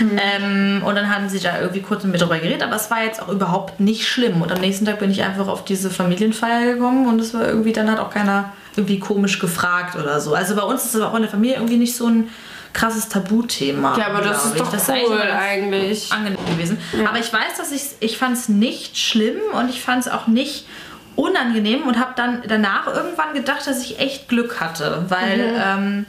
Ähm, 0.00 0.82
und 0.84 0.94
dann 0.94 1.14
haben 1.14 1.28
sie 1.28 1.40
da 1.54 1.60
irgendwie 1.60 1.82
kurz 1.82 2.02
mit 2.04 2.12
mir 2.12 2.18
drüber 2.18 2.38
geredet, 2.38 2.62
aber 2.62 2.76
es 2.76 2.90
war 2.90 3.04
jetzt 3.04 3.22
auch 3.22 3.28
überhaupt 3.28 3.80
nicht 3.80 4.06
schlimm. 4.06 4.42
Und 4.42 4.52
am 4.52 4.60
nächsten 4.60 4.84
Tag 4.84 4.98
bin 4.98 5.10
ich 5.10 5.22
einfach 5.22 5.48
auf 5.48 5.64
diese 5.64 5.90
Familienfeier 5.90 6.74
gekommen 6.74 7.06
und 7.06 7.20
es 7.20 7.34
war 7.34 7.46
irgendwie, 7.46 7.72
dann 7.72 7.90
hat 7.90 7.98
auch 7.98 8.10
keiner 8.10 8.52
irgendwie 8.76 8.98
komisch 8.98 9.38
gefragt 9.38 9.96
oder 9.96 10.20
so. 10.20 10.34
Also 10.34 10.56
bei 10.56 10.62
uns 10.62 10.84
ist 10.84 10.94
es 10.94 11.00
auch 11.00 11.14
in 11.14 11.22
der 11.22 11.30
Familie 11.30 11.56
irgendwie 11.56 11.76
nicht 11.76 11.96
so 11.96 12.06
ein 12.06 12.28
krasses 12.72 13.08
Tabuthema. 13.08 13.96
Ja, 13.96 14.08
aber 14.08 14.20
das 14.20 14.46
ist 14.46 14.56
ich. 14.56 14.60
doch 14.60 14.70
das 14.70 14.88
cool 14.88 15.20
eigentlich 15.20 16.12
eigentlich. 16.12 16.12
angenehm 16.12 16.44
gewesen. 16.46 16.78
Aber 17.08 17.18
ich 17.18 17.32
weiß, 17.32 17.56
dass 17.56 17.70
ich 17.70 17.82
ich 18.00 18.18
fand 18.18 18.36
es 18.36 18.48
nicht 18.48 18.98
schlimm 18.98 19.38
und 19.52 19.70
ich 19.70 19.80
fand 19.80 20.06
es 20.06 20.12
auch 20.12 20.26
nicht 20.26 20.66
unangenehm 21.16 21.84
und 21.84 21.98
habe 21.98 22.12
dann 22.16 22.42
danach 22.48 22.88
irgendwann 22.88 23.32
gedacht, 23.34 23.66
dass 23.66 23.80
ich 23.80 24.00
echt 24.00 24.28
Glück 24.28 24.60
hatte, 24.60 25.04
weil 25.08 25.54
ähm, 25.56 26.06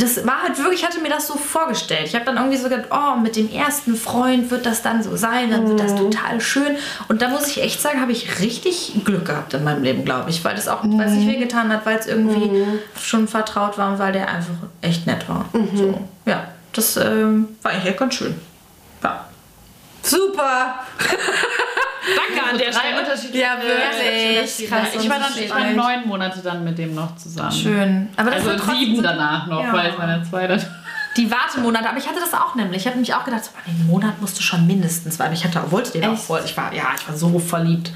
das 0.00 0.26
war 0.26 0.42
halt 0.42 0.58
wirklich, 0.58 0.80
ich 0.80 0.86
hatte 0.86 1.00
mir 1.00 1.08
das 1.08 1.26
so 1.26 1.34
vorgestellt. 1.34 2.02
Ich 2.06 2.14
habe 2.14 2.24
dann 2.24 2.36
irgendwie 2.36 2.56
so 2.58 2.68
gedacht, 2.68 2.88
oh, 2.90 3.18
mit 3.18 3.36
dem 3.36 3.50
ersten 3.50 3.96
Freund 3.96 4.50
wird 4.50 4.66
das 4.66 4.82
dann 4.82 5.02
so 5.02 5.16
sein, 5.16 5.50
dann 5.50 5.68
wird 5.68 5.80
das 5.80 5.94
total 5.94 6.40
schön. 6.40 6.76
Und 7.08 7.22
da 7.22 7.28
muss 7.28 7.46
ich 7.46 7.62
echt 7.62 7.80
sagen, 7.80 8.00
habe 8.00 8.12
ich 8.12 8.40
richtig 8.40 8.92
Glück 9.04 9.24
gehabt 9.24 9.54
in 9.54 9.64
meinem 9.64 9.82
Leben, 9.82 10.04
glaube 10.04 10.28
ich, 10.30 10.44
weil 10.44 10.54
das 10.54 10.68
auch, 10.68 10.82
weil 10.84 11.08
es 11.08 11.14
nicht 11.14 11.28
wehgetan 11.28 11.72
hat, 11.72 11.86
weil 11.86 11.98
es 11.98 12.06
irgendwie 12.06 12.64
schon 13.00 13.26
vertraut 13.26 13.78
war 13.78 13.92
und 13.92 13.98
weil 13.98 14.12
der 14.12 14.28
einfach 14.28 14.54
echt 14.82 15.06
nett 15.06 15.28
war. 15.28 15.46
So, 15.74 16.00
ja, 16.26 16.48
das 16.72 16.96
ähm, 16.96 17.56
war 17.62 17.72
eigentlich 17.72 17.86
echt 17.86 17.98
ganz 17.98 18.14
schön. 18.14 18.34
Ja. 19.02 19.24
Super! 20.02 20.80
Danke 22.14 22.50
an 22.52 22.58
der 22.58 22.70
Drei 22.70 22.98
unterschiedliche. 22.98 23.38
Ja, 23.44 23.56
wirklich. 23.60 24.68
Krass, 24.68 24.88
ich 25.02 25.10
war 25.10 25.18
dann 25.18 25.32
ich 25.36 25.50
war 25.50 25.64
neun 25.70 26.06
Monate 26.06 26.40
dann 26.40 26.62
mit 26.62 26.78
dem 26.78 26.94
noch 26.94 27.16
zusammen. 27.16 27.50
Schön. 27.52 28.08
Aber 28.16 28.30
das 28.30 28.40
Also 28.40 28.50
wird 28.50 28.60
trotzdem 28.60 28.78
sieben 28.78 28.96
so 28.96 29.02
danach 29.02 29.46
noch, 29.48 29.62
Ja. 29.62 29.72
weil 29.72 29.90
es 29.90 29.98
meine 29.98 30.22
zweite. 30.22 30.66
die 31.16 31.30
Wartemonate. 31.30 31.88
Aber 31.88 31.98
ich 31.98 32.06
hatte 32.06 32.20
das 32.20 32.32
auch 32.34 32.54
nämlich. 32.54 32.82
Ich 32.82 32.86
habe 32.86 32.96
nämlich 32.96 33.14
auch 33.14 33.24
gedacht, 33.24 33.44
so, 33.44 33.50
einen 33.66 33.86
Monat 33.86 34.20
musst 34.20 34.38
du 34.38 34.42
schon 34.42 34.66
mindestens, 34.66 35.18
weil 35.18 35.32
ich 35.32 35.44
hatte, 35.44 35.60
wollte 35.72 35.92
den 35.92 36.04
auch 36.04 36.12
Echt? 36.12 36.22
voll. 36.22 36.42
Ich 36.44 36.56
war, 36.56 36.72
ja, 36.72 36.84
ich 36.96 37.08
war 37.08 37.16
so 37.16 37.38
verliebt. 37.38 37.90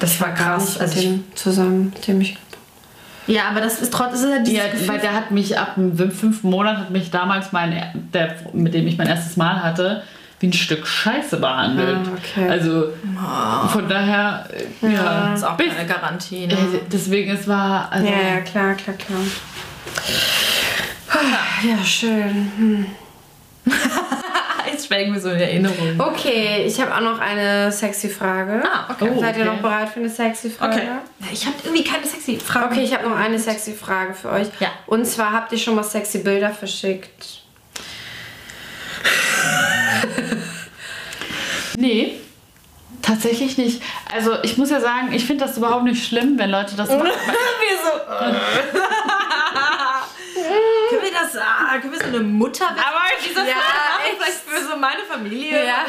Das 0.00 0.20
war 0.20 0.28
Gar 0.28 0.36
krass. 0.56 0.68
nicht 0.70 0.80
Also 0.80 0.94
mit 0.96 1.04
ich, 1.04 1.10
dem 1.10 1.36
zusammen, 1.36 1.84
mit 1.94 2.06
dem 2.08 2.20
ich. 2.20 2.36
ja, 3.26 3.48
aber 3.50 3.60
das 3.60 3.80
ist 3.80 3.92
trotzdem, 3.92 4.42
ist 4.44 4.52
ja 4.52 4.62
weil 4.86 4.98
der 5.00 5.12
hat 5.12 5.30
mich 5.32 5.58
ab 5.58 5.74
dem 5.76 6.10
fünften 6.10 6.48
Monat 6.50 6.76
hat 6.78 6.90
mich 6.90 7.10
damals 7.10 7.52
mein 7.52 8.10
der 8.14 8.36
mit 8.52 8.74
dem 8.74 8.86
ich 8.86 8.96
mein 8.96 9.08
erstes 9.08 9.36
Mal 9.36 9.62
hatte 9.62 10.02
wie 10.40 10.46
ein 10.46 10.52
Stück 10.52 10.86
Scheiße 10.86 11.38
behandelt. 11.38 11.98
Ah, 12.06 12.12
okay. 12.16 12.48
Also 12.48 12.92
von 13.72 13.88
daher 13.88 14.48
ja, 14.80 15.30
das 15.30 15.40
ist 15.40 15.44
auch 15.44 15.56
bis, 15.56 15.74
keine 15.74 15.88
Garantie. 15.88 16.46
Ne? 16.46 16.54
äh, 16.54 16.80
deswegen 16.90 17.32
es 17.32 17.48
war 17.48 17.90
also, 17.90 18.06
Ja, 18.06 18.36
ja, 18.36 18.40
klar, 18.40 18.74
klar, 18.74 18.96
klar. 18.96 19.20
Ja, 21.62 21.84
schön. 21.84 22.52
Hm. 22.56 22.86
Jetzt 24.70 24.86
schwelgen 24.86 25.12
wir 25.12 25.20
so 25.20 25.30
in 25.30 25.40
Erinnerung. 25.40 25.98
Okay, 25.98 26.64
ich 26.64 26.80
habe 26.80 26.94
auch 26.94 27.00
noch 27.00 27.18
eine 27.18 27.72
sexy 27.72 28.08
Frage. 28.08 28.62
Ah, 28.64 28.92
okay. 28.92 29.10
Oh. 29.12 29.20
Seid 29.20 29.36
ihr 29.36 29.44
okay. 29.44 29.54
noch 29.54 29.60
bereit 29.60 29.88
für 29.88 30.00
eine 30.00 30.08
sexy 30.08 30.50
Frage? 30.50 30.74
Okay. 30.74 31.32
Ich 31.32 31.46
habe 31.46 31.56
irgendwie 31.64 31.82
keine 31.82 32.06
sexy 32.06 32.38
Frage. 32.38 32.66
Okay, 32.66 32.84
ich 32.84 32.94
habe 32.94 33.08
noch 33.08 33.16
eine 33.16 33.38
sexy 33.38 33.72
Frage 33.72 34.14
für 34.14 34.30
euch. 34.30 34.46
Ja. 34.60 34.68
Und 34.86 35.04
zwar 35.06 35.32
habt 35.32 35.50
ihr 35.52 35.58
schon 35.58 35.74
mal 35.74 35.82
sexy 35.82 36.18
Bilder 36.18 36.50
verschickt? 36.50 37.42
Nee, 41.80 42.18
tatsächlich 43.02 43.56
nicht. 43.56 43.80
Also 44.12 44.36
ich 44.42 44.58
muss 44.58 44.70
ja 44.70 44.80
sagen, 44.80 45.12
ich 45.12 45.24
finde 45.24 45.44
das 45.44 45.56
überhaupt 45.56 45.84
nicht 45.84 46.04
schlimm, 46.04 46.38
wenn 46.38 46.50
Leute 46.50 46.74
das 46.76 46.88
machen. 46.88 47.08
Wieso? 47.60 47.90
können 50.88 51.02
wir 51.02 51.12
das, 51.12 51.36
ah, 51.36 51.78
können 51.78 51.92
wir 51.92 52.00
so 52.00 52.06
eine 52.06 52.20
Mutter 52.20 52.64
werden? 52.64 52.78
Aber 52.78 53.00
dieser 53.24 53.46
Ja, 53.46 53.54
vielleicht 54.16 54.38
für 54.38 54.72
so 54.72 54.76
meine 54.76 55.02
Familie. 55.08 55.66
Ja. 55.66 55.86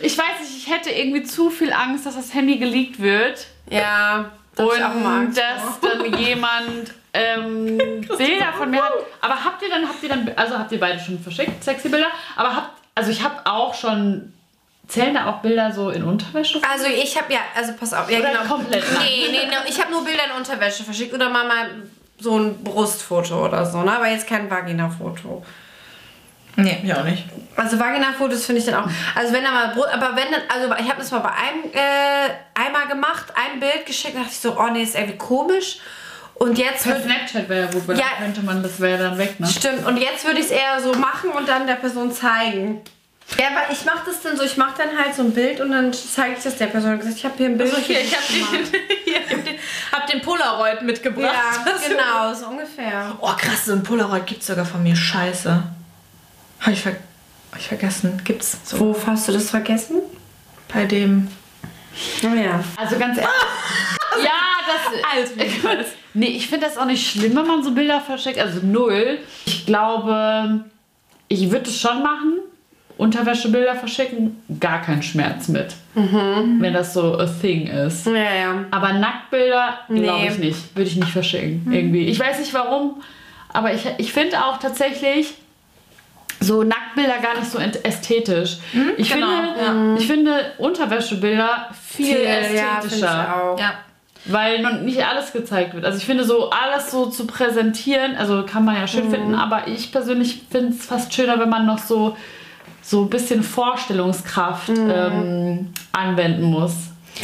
Ich 0.00 0.16
weiß 0.16 0.40
nicht, 0.42 0.56
ich 0.56 0.70
hätte 0.70 0.90
irgendwie 0.90 1.24
zu 1.24 1.50
viel 1.50 1.72
Angst, 1.72 2.06
dass 2.06 2.14
das 2.14 2.32
Handy 2.32 2.58
geleakt 2.58 3.00
wird. 3.00 3.48
Ja. 3.70 4.30
da 4.54 4.62
hab 4.62 4.70
und 4.70 4.78
ich 4.78 4.84
auch 4.84 4.94
mal 4.94 5.20
Angst 5.22 5.38
dass 5.38 5.80
dann 5.80 6.18
jemand 6.18 6.94
ähm, 7.14 7.78
Bilder 8.16 8.52
von 8.56 8.70
mir 8.70 8.82
hat. 8.82 8.92
Aber 9.20 9.44
habt 9.44 9.60
ihr 9.62 9.70
dann, 9.70 9.88
habt 9.88 10.02
ihr 10.02 10.08
dann, 10.08 10.30
also 10.36 10.58
habt 10.58 10.70
ihr 10.70 10.78
beide 10.78 11.00
schon 11.00 11.18
verschickt, 11.18 11.64
sexy 11.64 11.88
Bilder? 11.88 12.08
Aber 12.36 12.54
habt, 12.54 12.70
also 12.94 13.10
ich 13.10 13.22
habe 13.24 13.46
auch 13.46 13.74
schon, 13.74 14.33
zählen 14.88 15.14
da 15.14 15.26
auch 15.26 15.40
Bilder 15.40 15.72
so 15.72 15.90
in 15.90 16.04
Unterwäsche? 16.04 16.60
Also 16.70 16.86
ich 16.86 17.16
habe 17.20 17.32
ja, 17.32 17.40
also 17.54 17.72
pass 17.78 17.92
auf, 17.94 18.10
ja 18.10 18.18
Oder 18.20 18.30
genau. 18.30 18.44
komplett? 18.44 18.84
Nee, 18.98 19.28
nee, 19.30 19.46
nee, 19.48 19.54
ich 19.68 19.80
habe 19.80 19.90
nur 19.90 20.04
Bilder 20.04 20.24
in 20.30 20.36
Unterwäsche 20.36 20.84
verschickt 20.84 21.14
oder 21.14 21.28
mal, 21.30 21.46
mal 21.46 21.70
so 22.18 22.38
ein 22.38 22.62
Brustfoto 22.62 23.46
oder 23.46 23.64
so, 23.66 23.82
ne? 23.82 23.96
Aber 23.96 24.08
jetzt 24.08 24.26
kein 24.26 24.50
Vagina-Foto. 24.50 25.44
Nee, 26.56 26.80
ich 26.84 26.94
auch 26.94 27.02
nicht. 27.04 27.24
Also 27.56 27.78
Vagina-Fotos 27.80 28.46
finde 28.46 28.60
ich 28.60 28.66
dann 28.66 28.76
auch. 28.84 28.88
Also 29.14 29.32
wenn 29.32 29.42
da 29.42 29.50
mal 29.50 29.68
Brust, 29.74 29.88
aber 29.92 30.14
wenn 30.16 30.30
dann, 30.30 30.42
also 30.48 30.72
ich 30.74 30.88
habe 30.88 30.98
das 31.00 31.10
mal 31.10 31.18
bei 31.18 31.30
einem 31.32 31.64
äh, 31.72 32.30
einmal 32.54 32.86
gemacht, 32.86 33.26
ein 33.34 33.58
Bild 33.58 33.86
geschickt, 33.86 34.16
dachte 34.16 34.28
ich 34.30 34.38
so, 34.38 34.56
oh 34.58 34.68
nee, 34.72 34.82
ist 34.82 34.94
irgendwie 34.94 35.18
komisch. 35.18 35.78
Und 36.34 36.58
jetzt 36.58 36.84
Per 36.84 37.00
Snapchat 37.00 37.48
wäre 37.48 37.68
ja 37.72 37.94
Ja. 37.94 38.04
dann 38.18 38.24
könnte 38.24 38.42
man, 38.42 38.62
das 38.62 38.80
wäre 38.80 38.98
dann 39.02 39.18
weg, 39.18 39.38
ne? 39.38 39.46
Stimmt, 39.46 39.86
und 39.86 39.96
jetzt 39.96 40.24
würde 40.24 40.40
ich 40.40 40.46
es 40.46 40.50
eher 40.50 40.80
so 40.80 40.92
machen 40.94 41.30
und 41.30 41.48
dann 41.48 41.66
der 41.66 41.74
Person 41.76 42.10
zeigen. 42.12 42.82
Ja, 43.38 43.46
aber 43.48 43.72
ich 43.72 43.84
mache 43.84 44.02
das 44.06 44.20
dann 44.22 44.36
so, 44.36 44.44
ich 44.44 44.56
mache 44.56 44.74
dann 44.78 44.98
halt 44.98 45.14
so 45.14 45.22
ein 45.22 45.32
Bild 45.32 45.60
und 45.60 45.72
dann 45.72 45.92
zeige 45.92 46.36
ich 46.36 46.44
das 46.44 46.56
der 46.56 46.66
Person. 46.66 46.94
Ich 46.94 47.00
gesagt, 47.00 47.16
ich 47.16 47.24
habe 47.24 47.34
hier 47.36 47.46
ein 47.46 47.58
Bild. 47.58 47.74
Also 47.74 47.82
hier, 47.86 48.00
ich 48.00 48.14
habe 48.14 48.24
den, 48.32 49.44
den, 49.44 49.54
hab 49.92 50.06
den 50.06 50.20
Polaroid 50.20 50.82
mitgebracht. 50.82 51.32
Ja, 51.32 51.88
genau, 51.88 52.34
so 52.34 52.46
ungefähr. 52.46 53.16
Oh 53.20 53.32
krass, 53.36 53.66
so 53.66 53.72
ein 53.72 53.82
Polaroid 53.82 54.26
gibt's 54.26 54.46
sogar 54.46 54.66
von 54.66 54.82
mir. 54.82 54.94
Scheiße. 54.94 55.62
Hab 56.60 56.72
ich, 56.72 56.80
ver 56.80 56.92
hab 57.50 57.58
ich 57.58 57.68
vergessen. 57.68 58.20
Gibt's 58.24 58.58
so 58.64 58.78
Wo 58.78 58.96
hast 59.06 59.28
du 59.28 59.32
das 59.32 59.50
vergessen? 59.50 60.02
bei 60.74 60.84
dem. 60.84 61.28
Oh 62.24 62.34
ja. 62.34 62.62
Also 62.76 62.98
ganz 62.98 63.16
ehrlich. 63.16 63.32
ja, 64.24 64.30
das. 64.66 65.32
Alles 65.64 65.86
Nee, 66.14 66.26
ich 66.26 66.48
finde 66.48 66.66
das 66.66 66.76
auch 66.76 66.84
nicht 66.84 67.10
schlimm, 67.10 67.36
wenn 67.36 67.46
man 67.46 67.62
so 67.62 67.72
Bilder 67.72 68.00
verschickt. 68.00 68.38
Also 68.38 68.60
null. 68.62 69.18
Ich 69.46 69.66
glaube, 69.66 70.64
ich 71.28 71.50
würde 71.50 71.70
es 71.70 71.80
schon 71.80 72.02
machen. 72.02 72.38
Unterwäschebilder 72.96 73.74
verschicken, 73.74 74.40
gar 74.60 74.80
kein 74.82 75.02
Schmerz 75.02 75.48
mit. 75.48 75.74
Wenn 75.94 76.72
das 76.72 76.94
so 76.94 77.18
a 77.18 77.26
thing 77.26 77.66
ist. 77.66 78.06
Ja, 78.06 78.12
ja. 78.14 78.64
Aber 78.70 78.92
Nacktbilder, 78.92 79.78
glaube 79.88 80.00
Nee. 80.20 80.28
ich 80.28 80.38
nicht. 80.38 80.76
Würde 80.76 80.88
ich 80.90 80.96
nicht 80.96 81.10
verschicken. 81.10 81.66
Irgendwie. 81.72 82.06
Ich 82.06 82.18
weiß 82.20 82.38
nicht 82.38 82.54
warum, 82.54 83.02
aber 83.52 83.72
ich, 83.74 83.84
ich 83.98 84.12
finde 84.12 84.44
auch 84.44 84.58
tatsächlich 84.58 85.34
so 86.40 86.62
Nacktbilder 86.62 87.18
gar 87.22 87.38
nicht 87.38 87.50
so 87.50 87.58
ästhetisch. 87.58 88.58
ich, 88.96 89.12
genau, 89.12 89.26
finde, 89.56 89.96
ich 90.00 90.06
finde 90.06 90.40
Unterwäschebilder 90.58 91.68
viel, 91.80 92.16
Viel, 92.16 92.24
ja, 92.24 92.78
ästhetischer. 92.78 93.34
auch. 93.54 93.58
Ja. 93.58 93.74
Weil 94.26 94.62
noch 94.62 94.80
nicht 94.80 95.04
alles 95.04 95.32
gezeigt 95.32 95.74
wird. 95.74 95.84
Also 95.84 95.98
ich 95.98 96.06
finde 96.06 96.24
so 96.24 96.48
alles 96.50 96.90
so 96.90 97.06
zu 97.06 97.26
präsentieren, 97.26 98.16
also 98.16 98.44
kann 98.44 98.64
man 98.64 98.76
ja 98.76 98.86
schön 98.86 99.10
finden, 99.10 99.34
aber 99.34 99.68
ich 99.68 99.92
persönlich 99.92 100.42
finde 100.50 100.70
es 100.74 100.86
fast 100.86 101.12
schöner, 101.12 101.38
wenn 101.38 101.50
man 101.50 101.66
noch 101.66 101.78
so 101.78 102.16
so 102.84 103.02
ein 103.02 103.10
bisschen 103.10 103.42
Vorstellungskraft 103.42 104.68
ähm, 104.68 105.72
anwenden 105.92 106.42
muss. 106.42 106.72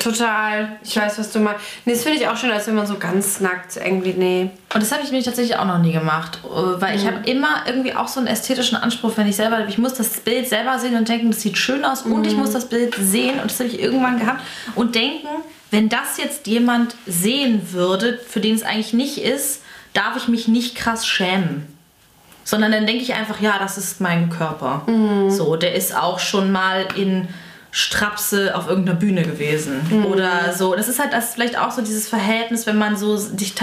Total. 0.02 0.76
Ich 0.84 0.96
weiß, 0.96 1.18
was 1.18 1.32
du 1.32 1.40
meinst. 1.40 1.60
Nee, 1.84 1.92
das 1.92 2.04
finde 2.04 2.18
ich 2.18 2.28
auch 2.28 2.36
schön, 2.36 2.50
als 2.52 2.66
wenn 2.68 2.76
man 2.76 2.86
so 2.86 2.96
ganz 2.96 3.40
nackt 3.40 3.76
irgendwie, 3.76 4.12
nee. 4.12 4.50
Und 4.72 4.82
das 4.82 4.92
habe 4.92 5.02
ich 5.02 5.10
nämlich 5.10 5.24
tatsächlich 5.24 5.56
auch 5.56 5.64
noch 5.64 5.78
nie 5.78 5.92
gemacht, 5.92 6.38
äh, 6.44 6.80
weil 6.80 6.96
ich 6.96 7.06
habe 7.06 7.28
immer 7.28 7.64
irgendwie 7.66 7.94
auch 7.94 8.06
so 8.06 8.20
einen 8.20 8.28
ästhetischen 8.28 8.78
Anspruch, 8.78 9.12
wenn 9.16 9.26
ich 9.26 9.36
selber, 9.36 9.66
ich 9.68 9.78
muss 9.78 9.94
das 9.94 10.20
Bild 10.20 10.48
selber 10.48 10.78
sehen 10.78 10.96
und 10.96 11.08
denken, 11.08 11.32
das 11.32 11.40
sieht 11.40 11.58
schön 11.58 11.84
aus 11.84 12.02
und 12.02 12.26
ich 12.26 12.36
muss 12.36 12.52
das 12.52 12.68
Bild 12.68 12.94
sehen 12.94 13.40
und 13.40 13.50
das 13.50 13.58
habe 13.58 13.68
ich 13.68 13.80
irgendwann 13.80 14.20
gehabt 14.20 14.42
und 14.76 14.94
denken, 14.94 15.26
wenn 15.72 15.88
das 15.88 16.18
jetzt 16.18 16.46
jemand 16.46 16.94
sehen 17.06 17.72
würde, 17.72 18.18
für 18.18 18.40
den 18.40 18.54
es 18.54 18.62
eigentlich 18.62 18.92
nicht 18.92 19.18
ist, 19.18 19.62
darf 19.92 20.16
ich 20.16 20.28
mich 20.28 20.46
nicht 20.46 20.76
krass 20.76 21.06
schämen. 21.06 21.66
Sondern 22.44 22.72
dann 22.72 22.86
denke 22.86 23.02
ich 23.02 23.14
einfach, 23.14 23.40
ja, 23.40 23.58
das 23.58 23.78
ist 23.78 24.00
mein 24.00 24.30
Körper. 24.30 24.82
So, 25.28 25.56
der 25.56 25.74
ist 25.74 25.96
auch 25.96 26.18
schon 26.18 26.50
mal 26.50 26.86
in 26.96 27.28
Strapse 27.72 28.54
auf 28.56 28.68
irgendeiner 28.68 28.98
Bühne 28.98 29.22
gewesen 29.22 29.80
Mhm. 29.90 30.06
oder 30.06 30.52
so. 30.56 30.74
Das 30.74 30.88
ist 30.88 30.98
halt 30.98 31.12
das 31.12 31.34
vielleicht 31.34 31.56
auch 31.58 31.70
so 31.70 31.82
dieses 31.82 32.08
Verhältnis, 32.08 32.66
wenn 32.66 32.76
man 32.76 32.96
so 32.96 33.16
dich, 33.16 33.54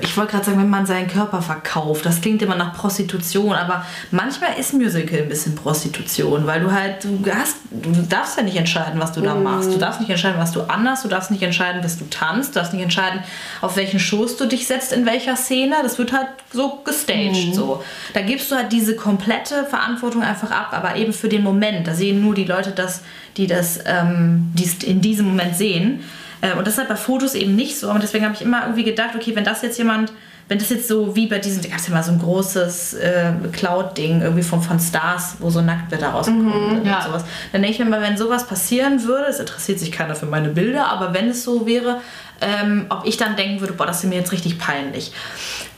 ich 0.00 0.16
wollte 0.16 0.32
gerade 0.32 0.44
sagen, 0.44 0.58
wenn 0.58 0.70
man 0.70 0.86
seinen 0.86 1.06
Körper 1.08 1.42
verkauft. 1.42 2.06
Das 2.06 2.20
klingt 2.20 2.40
immer 2.42 2.56
nach 2.56 2.74
Prostitution, 2.74 3.52
aber 3.54 3.84
manchmal 4.10 4.58
ist 4.58 4.72
Musical 4.72 5.18
ein 5.20 5.28
bisschen 5.28 5.54
Prostitution, 5.54 6.46
weil 6.46 6.60
du 6.60 6.72
halt 6.72 7.04
du 7.04 7.20
hast, 7.32 7.56
du 7.70 7.90
darfst 8.08 8.36
ja 8.38 8.42
nicht 8.42 8.56
entscheiden, 8.56 9.00
was 9.00 9.12
du 9.12 9.20
da 9.20 9.34
machst. 9.34 9.72
Du 9.72 9.76
darfst 9.78 10.00
nicht 10.00 10.10
entscheiden, 10.10 10.38
was 10.40 10.52
du 10.52 10.62
anhast. 10.62 11.04
Du 11.04 11.08
darfst 11.08 11.30
nicht 11.30 11.42
entscheiden, 11.42 11.82
dass 11.82 11.98
du 11.98 12.04
tanzt. 12.08 12.50
Du 12.54 12.58
darfst 12.60 12.72
nicht 12.72 12.82
entscheiden, 12.82 13.20
auf 13.60 13.76
welchen 13.76 14.00
Shows 14.00 14.36
du 14.36 14.46
dich 14.46 14.66
setzt 14.66 14.92
in 14.92 15.04
welcher 15.06 15.36
Szene. 15.36 15.76
Das 15.82 15.98
wird 15.98 16.12
halt 16.12 16.28
so 16.52 16.80
gestaged 16.84 17.54
so. 17.54 17.82
Da 18.14 18.22
gibst 18.22 18.50
du 18.50 18.56
halt 18.56 18.72
diese 18.72 18.96
komplette 18.96 19.64
Verantwortung 19.64 20.22
einfach 20.22 20.50
ab, 20.50 20.68
aber 20.72 20.96
eben 20.96 21.12
für 21.12 21.28
den 21.28 21.42
Moment. 21.42 21.86
Da 21.86 21.94
sehen 21.94 22.20
nur 22.22 22.34
die 22.34 22.44
Leute 22.44 22.70
das, 22.70 23.02
die 23.36 23.46
das 23.46 23.80
ähm, 23.84 24.52
die 24.54 24.64
es 24.64 24.82
in 24.82 25.00
diesem 25.00 25.26
Moment 25.26 25.56
sehen. 25.56 26.00
Äh, 26.40 26.56
und 26.56 26.66
das 26.66 26.74
ist 26.74 26.78
halt 26.78 26.88
bei 26.88 26.96
Fotos 26.96 27.34
eben 27.34 27.56
nicht 27.56 27.78
so. 27.78 27.90
Und 27.90 28.02
deswegen 28.02 28.24
habe 28.24 28.34
ich 28.34 28.42
immer 28.42 28.62
irgendwie 28.62 28.84
gedacht, 28.84 29.10
okay, 29.14 29.34
wenn 29.34 29.44
das 29.44 29.62
jetzt 29.62 29.78
jemand, 29.78 30.12
wenn 30.48 30.58
das 30.58 30.70
jetzt 30.70 30.86
so 30.88 31.16
wie 31.16 31.26
bei 31.26 31.38
diesem, 31.38 31.62
da 31.62 31.68
gab 31.68 31.78
es 31.78 31.88
ja 31.88 31.94
mal 31.94 32.02
so 32.02 32.12
ein 32.12 32.18
großes 32.18 32.94
äh, 32.94 33.32
Cloud-Ding 33.52 34.22
irgendwie 34.22 34.42
von, 34.42 34.62
von 34.62 34.78
Stars, 34.78 35.36
wo 35.40 35.50
so 35.50 35.60
Nacktbilder 35.60 36.08
rausgekommen 36.08 36.76
sind 36.76 36.86
ja. 36.86 36.98
und 36.98 37.04
sowas. 37.04 37.24
Dann 37.52 37.62
denke 37.62 37.74
ich 37.74 37.84
mir 37.84 37.90
mal, 37.90 38.00
wenn 38.00 38.16
sowas 38.16 38.46
passieren 38.46 39.02
würde, 39.04 39.26
es 39.28 39.40
interessiert 39.40 39.80
sich 39.80 39.90
keiner 39.90 40.14
für 40.14 40.26
meine 40.26 40.50
Bilder, 40.50 40.86
aber 40.88 41.14
wenn 41.14 41.28
es 41.28 41.42
so 41.42 41.66
wäre, 41.66 42.00
ähm, 42.40 42.86
ob 42.90 43.06
ich 43.06 43.16
dann 43.16 43.34
denken 43.34 43.60
würde, 43.60 43.72
boah, 43.72 43.86
das 43.86 44.04
ist 44.04 44.10
mir 44.10 44.16
jetzt 44.16 44.30
richtig 44.30 44.58
peinlich. 44.58 45.12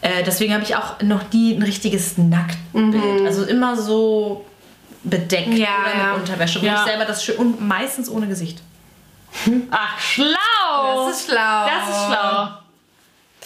Äh, 0.03 0.25
deswegen 0.27 0.53
habe 0.53 0.65
ich 0.65 0.77
auch 0.77 1.01
noch 1.03 1.33
nie 1.33 1.55
ein 1.55 1.63
richtiges 1.63 2.19
Nacktbild. 2.19 3.27
Also 3.27 3.45
immer 3.45 3.77
so 3.77 4.45
bedeckt 5.05 5.55
Ja, 5.55 5.69
oder 5.83 5.99
ja. 5.99 6.13
mit 6.13 6.21
Unterwäsche, 6.29 6.61
wo 6.63 6.67
Ja. 6.67 6.75
ich 6.85 6.91
selber 6.91 7.05
das 7.05 7.25
schön 7.25 7.37
und 7.37 7.61
meistens 7.67 8.09
ohne 8.11 8.27
Gesicht. 8.27 8.59
Ach, 9.71 9.99
schlau! 10.01 11.07
Das 11.09 11.19
ist 11.21 11.27
schlau. 11.31 11.67
Das 11.67 11.89
ist 11.97 12.07
schlau. 12.07 12.49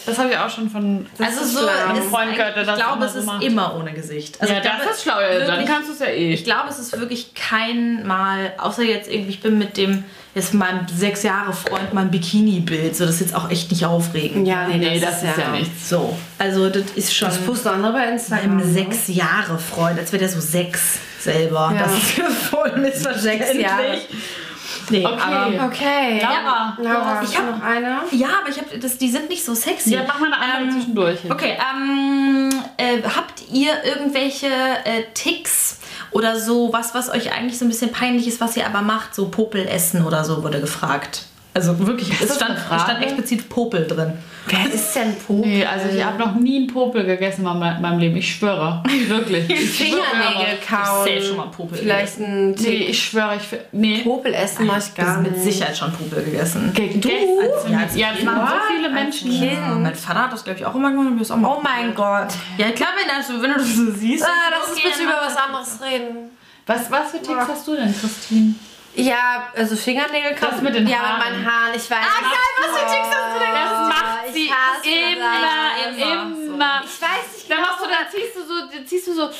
Das 0.05 0.18
habe 0.18 0.30
ich 0.30 0.38
auch 0.38 0.50
schon 0.50 0.68
von 0.68 1.07
also 1.18 1.44
so 1.44 1.59
schlau. 1.61 1.68
ist 1.68 1.88
Ein 1.88 2.03
Freund 2.11 2.34
gehört, 2.34 2.57
der 2.57 2.62
ich 2.62 2.68
das 2.68 2.76
glaube, 2.78 2.96
immer 2.96 3.07
es 3.07 3.14
ist 3.14 3.26
macht. 3.26 3.42
immer 3.44 3.76
ohne 3.76 3.92
Gesicht. 3.92 4.40
Also 4.40 4.53
ja, 4.53 4.59
ich 4.59 4.64
glaube, 4.64 4.82
das 4.84 4.96
ist 4.96 5.03
schlau. 5.05 5.20
ja, 5.20 5.38
Dann 5.38 5.46
wirklich- 5.48 5.66
kannst 5.68 5.88
du 5.88 5.92
es 5.92 5.98
ja 6.00 6.07
eh. 6.07 6.32
Ich 6.32 6.44
glaube, 6.44 6.68
es 6.70 6.78
ist 6.80 6.98
wirklich 6.98 7.34
kein 7.34 8.05
Mal, 8.07 8.53
außer 8.59 8.82
jetzt 8.82 9.09
irgendwie, 9.09 9.30
ich 9.30 9.40
bin 9.42 9.59
mit 9.59 9.76
dem, 9.76 10.03
jetzt 10.34 10.55
meinem 10.55 10.86
sechs 10.88 11.22
Jahre 11.22 11.53
Freund 11.53 11.92
mal 11.94 12.00
ein 12.00 12.11
Bikini-Bild, 12.11 12.96
so 12.96 13.05
das 13.05 13.16
ist 13.16 13.20
jetzt 13.20 13.34
auch 13.36 13.48
echt 13.50 13.70
nicht 13.70 13.84
aufregend. 13.84 14.48
Ja, 14.48 14.66
nee, 14.66 14.78
nee, 14.78 14.98
das 14.98 15.22
ist 15.22 15.36
ja 15.38 15.48
nichts. 15.50 15.88
So, 15.88 16.16
also 16.38 16.68
das 16.68 16.84
ist 16.96 17.14
schon 17.14 17.28
Das 17.28 17.38
posten 17.38 17.68
andere 17.68 17.92
bei 17.92 18.09
Instagram. 18.09 18.44
einem 18.44 18.57
ne? 18.57 18.64
sechs 18.64 19.07
Jahre 19.09 19.57
Freund, 19.59 19.98
als 20.00 20.11
wäre 20.11 20.20
der 20.20 20.28
so 20.30 20.40
sechs 20.40 20.98
selber. 21.24 21.72
Ja. 21.74 21.82
Das 21.84 21.96
ist 21.96 22.16
ja 22.18 22.24
voll 22.28 22.76
missverständlich. 22.76 23.62
Jahre. 23.62 23.98
Nee, 24.90 25.06
Okay. 25.06 25.18
aber 25.22 25.66
Okay. 25.66 26.20
Laura. 26.20 26.76
Laura, 26.80 27.22
Ich 27.22 27.36
habe 27.38 27.48
hab- 27.52 27.58
noch 27.58 27.64
eine. 27.64 27.98
ja, 28.10 28.26
aber 28.40 28.48
ich 28.50 28.58
habe 28.58 28.78
das, 28.78 28.98
die 28.98 29.10
sind 29.10 29.28
nicht 29.28 29.44
so 29.44 29.54
sexy. 29.54 29.94
Ja, 29.94 30.02
mach 30.06 30.18
mal 30.18 30.26
eine 30.32 30.38
andere 30.38 30.62
Ähm, 30.62 30.70
zwischendurch. 30.72 31.18
Okay, 31.30 31.56
ähm, 31.56 32.50
äh, 32.76 32.98
habt 33.16 33.42
ihr 33.52 33.72
irgendwelche 33.84 34.46
äh, 34.48 35.04
Ticks 35.14 35.78
oder 36.10 36.38
so, 36.38 36.72
was, 36.72 36.94
was 36.94 37.10
euch 37.10 37.32
eigentlich 37.32 37.58
so 37.58 37.64
ein 37.64 37.68
bisschen 37.68 37.92
peinlich 37.92 38.26
ist, 38.26 38.40
was 38.40 38.56
ihr 38.56 38.66
aber 38.66 38.82
macht? 38.82 39.14
So 39.14 39.28
Popel 39.28 39.66
essen 39.66 40.04
oder 40.04 40.24
so, 40.24 40.42
wurde 40.42 40.60
gefragt. 40.60 41.22
Also 41.54 41.78
wirklich, 41.86 42.10
es 42.20 42.34
stand, 42.34 42.58
stand 42.58 43.02
explizit 43.02 43.48
Popel 43.48 43.86
drin. 43.86 44.14
Wer 44.47 44.72
ist 44.72 44.95
denn 44.95 45.14
Popel? 45.16 45.47
Nee, 45.51 45.64
also 45.64 45.97
ich 45.97 46.05
habe 46.05 46.18
noch 46.18 46.34
nie 46.34 46.57
einen 46.59 46.66
Popel 46.66 47.05
gegessen 47.05 47.47
in 47.47 47.59
meinem 47.59 47.99
Leben. 47.99 48.16
Ich 48.16 48.34
schwöre. 48.34 48.82
Wirklich. 49.07 49.49
Ich 49.49 49.70
Fingernägel 49.70 50.59
kauen. 50.68 51.07
safe 51.07 51.22
schon 51.22 51.36
mal 51.36 51.47
Popel 51.47 51.78
Vielleicht 51.78 52.18
ein 52.18 52.51
Nee, 52.51 52.55
Tick. 52.57 52.88
ich 52.90 53.03
schwöre, 53.05 53.36
ich. 53.36 53.59
Nee. 53.72 53.99
Popel 53.99 54.34
essen 54.34 54.66
mach 54.66 54.78
ich 54.78 54.93
Du 54.93 55.03
gar 55.03 55.16
hast 55.16 55.22
mit 55.22 55.32
nicht. 55.32 55.45
Sicherheit 55.45 55.76
schon 55.76 55.93
Popel 55.93 56.24
gegessen. 56.24 56.72
Gegessen? 56.74 57.07
Ja, 57.68 57.70
Ja, 57.72 57.78
als 57.78 57.97
ja, 57.97 58.09
das 58.14 58.22
machen 58.24 58.49
so 58.49 58.74
viele 58.74 58.90
Menschen. 58.90 59.32
Ja, 59.32 59.74
mein 59.78 59.95
Vater 59.95 60.24
hat 60.24 60.32
das, 60.32 60.45
glaube 60.45 60.59
ich, 60.59 60.66
auch 60.66 60.74
immer 60.74 60.90
gemacht. 60.90 61.30
auch 61.30 61.36
mal 61.36 61.57
Oh 61.57 61.61
mein 61.62 61.95
Gott. 61.95 62.28
Ja, 62.59 62.70
klar, 62.72 62.90
wenn, 63.01 63.14
also, 63.16 63.40
wenn 63.43 63.51
du 63.53 63.59
das 63.59 63.74
so 63.76 63.90
siehst. 63.93 64.24
Ah, 64.24 64.51
lass 64.51 64.68
uns 64.70 64.82
bitte 64.82 65.03
über 65.05 65.20
was 65.24 65.36
anderes 65.36 65.78
reden. 65.82 66.30
Was, 66.66 66.90
was 66.90 67.11
für 67.11 67.18
Ticks 67.22 67.49
hast 67.49 67.66
du 67.66 67.74
denn, 67.76 67.95
Christine? 67.99 68.55
Ja, 68.95 69.49
also 69.57 69.74
Fingernägel 69.76 70.34
kauen. 70.34 70.51
Das 70.53 70.61
mit 70.61 70.74
den 70.74 70.86
Ja, 70.86 70.99
Haaren. 70.99 71.18
mit 71.34 71.43
meinen 71.43 71.47
Haaren. 71.47 71.74
Ich 71.74 71.90
weiß. 71.90 71.99
Ah, 71.99 72.20
geil, 72.20 72.32
was 72.61 72.78
für 72.78 72.86
Ticks 72.86 73.16
hast 73.16 73.34
du 73.34 73.38
denn? 73.40 73.55
Das 73.55 73.88
macht 73.88 74.26
ich 74.26 74.32
sie 74.34 75.12
immer, 75.12 75.34
immer, 75.88 76.53
immer. 76.55 76.82
Ich 76.84 77.01
weiß 77.03 77.34
nicht 77.36 77.51
Dann 77.51 77.57
genau, 77.59 77.68
machst 77.70 77.84
du, 77.84 77.88
dann 77.88 78.11
ziehst 78.11 78.36
du 78.36 78.43
so, 78.45 78.55
dann 78.70 78.86
ziehst 78.86 79.07
du 79.07 79.14
so. 79.14 79.30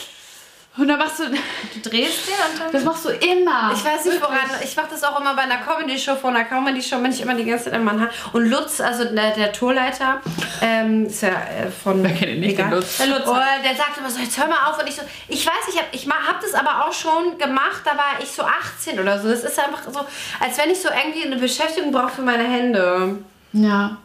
Und 0.79 0.89
dann 0.89 0.99
machst 0.99 1.19
du. 1.19 1.25
Du 1.25 1.91
drehst 1.91 2.27
den 2.27 2.35
und 2.51 2.61
dann. 2.61 2.73
Das 2.73 2.83
machst 2.83 3.05
du 3.05 3.11
immer. 3.11 3.73
Ich 3.75 3.85
weiß 3.85 4.07
nicht 4.07 4.21
woran. 4.23 4.39
Ich 4.65 4.75
mache 4.75 4.89
das 4.91 5.05
auch 5.05 5.21
immer 5.21 5.35
bei 5.35 5.43
einer 5.43 5.59
Comedy-Show. 5.59 6.17
Vor 6.17 6.31
einer 6.31 6.45
Comedy-Show 6.45 6.99
bin 6.99 7.13
ich 7.13 7.21
immer 7.21 7.35
die 7.35 7.45
ganze 7.45 7.65
Zeit 7.65 7.75
in 7.75 7.85
meinen 7.85 8.01
Haaren. 8.01 8.11
Und 8.33 8.49
Lutz, 8.49 8.81
also 8.81 9.05
der, 9.05 9.33
der 9.33 9.53
Tourleiter, 9.53 10.23
ähm, 10.63 11.07
ist 11.07 11.23
ja 11.23 11.29
äh, 11.29 11.71
von. 11.71 12.03
Wer 12.03 12.15
kennt 12.15 12.33
ihn 12.33 12.41
nicht, 12.41 12.59
den. 12.59 12.71
Lutz? 12.71 12.97
Der 12.97 13.09
Lutz. 13.09 13.25
Oh, 13.27 13.35
der 13.35 13.77
sagt 13.77 13.99
immer 13.99 14.11
so, 14.11 14.19
jetzt 14.19 14.39
hör 14.39 14.47
mal 14.47 14.71
auf. 14.71 14.79
Und 14.79 14.89
ich 14.89 14.97
so, 14.97 15.03
ich 15.29 15.45
weiß, 15.45 15.69
ich 15.69 15.77
habe 15.77 15.89
ich 15.93 16.09
hab 16.09 16.41
das 16.41 16.55
aber 16.55 16.87
auch 16.87 16.93
schon 16.93 17.37
gemacht. 17.37 17.83
Da 17.85 17.91
war 17.91 18.23
ich 18.23 18.31
so 18.31 18.43
18 18.43 18.99
oder 18.99 19.21
so. 19.21 19.29
Das 19.29 19.45
ist 19.45 19.59
einfach 19.59 19.83
so, 19.93 20.01
als 20.41 20.57
wenn 20.57 20.71
ich 20.71 20.81
so 20.81 20.89
irgendwie 20.89 21.27
eine 21.27 21.37
Beschäftigung 21.37 21.93
brauche 21.93 22.13
für 22.13 22.23
meine 22.23 22.45
Hände. 22.45 23.19
Ja. 23.53 23.99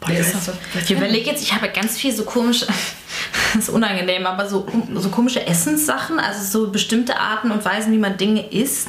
Boah, 0.00 0.10
das 0.10 0.34
ist 0.34 0.44
so. 0.44 0.52
Ich 0.78 0.90
überlege 0.90 1.30
jetzt, 1.30 1.42
ich 1.42 1.54
habe 1.54 1.68
ganz 1.70 1.96
viel 1.96 2.12
so 2.12 2.24
komische, 2.24 2.66
das 3.54 3.64
ist 3.68 3.68
unangenehm, 3.68 4.26
aber 4.26 4.48
so, 4.48 4.66
so 4.94 5.08
komische 5.08 5.46
Essenssachen, 5.46 6.18
also 6.18 6.42
so 6.42 6.70
bestimmte 6.70 7.18
Arten 7.18 7.50
und 7.50 7.64
Weisen, 7.64 7.92
wie 7.92 7.98
man 7.98 8.16
Dinge 8.16 8.48
isst. 8.50 8.88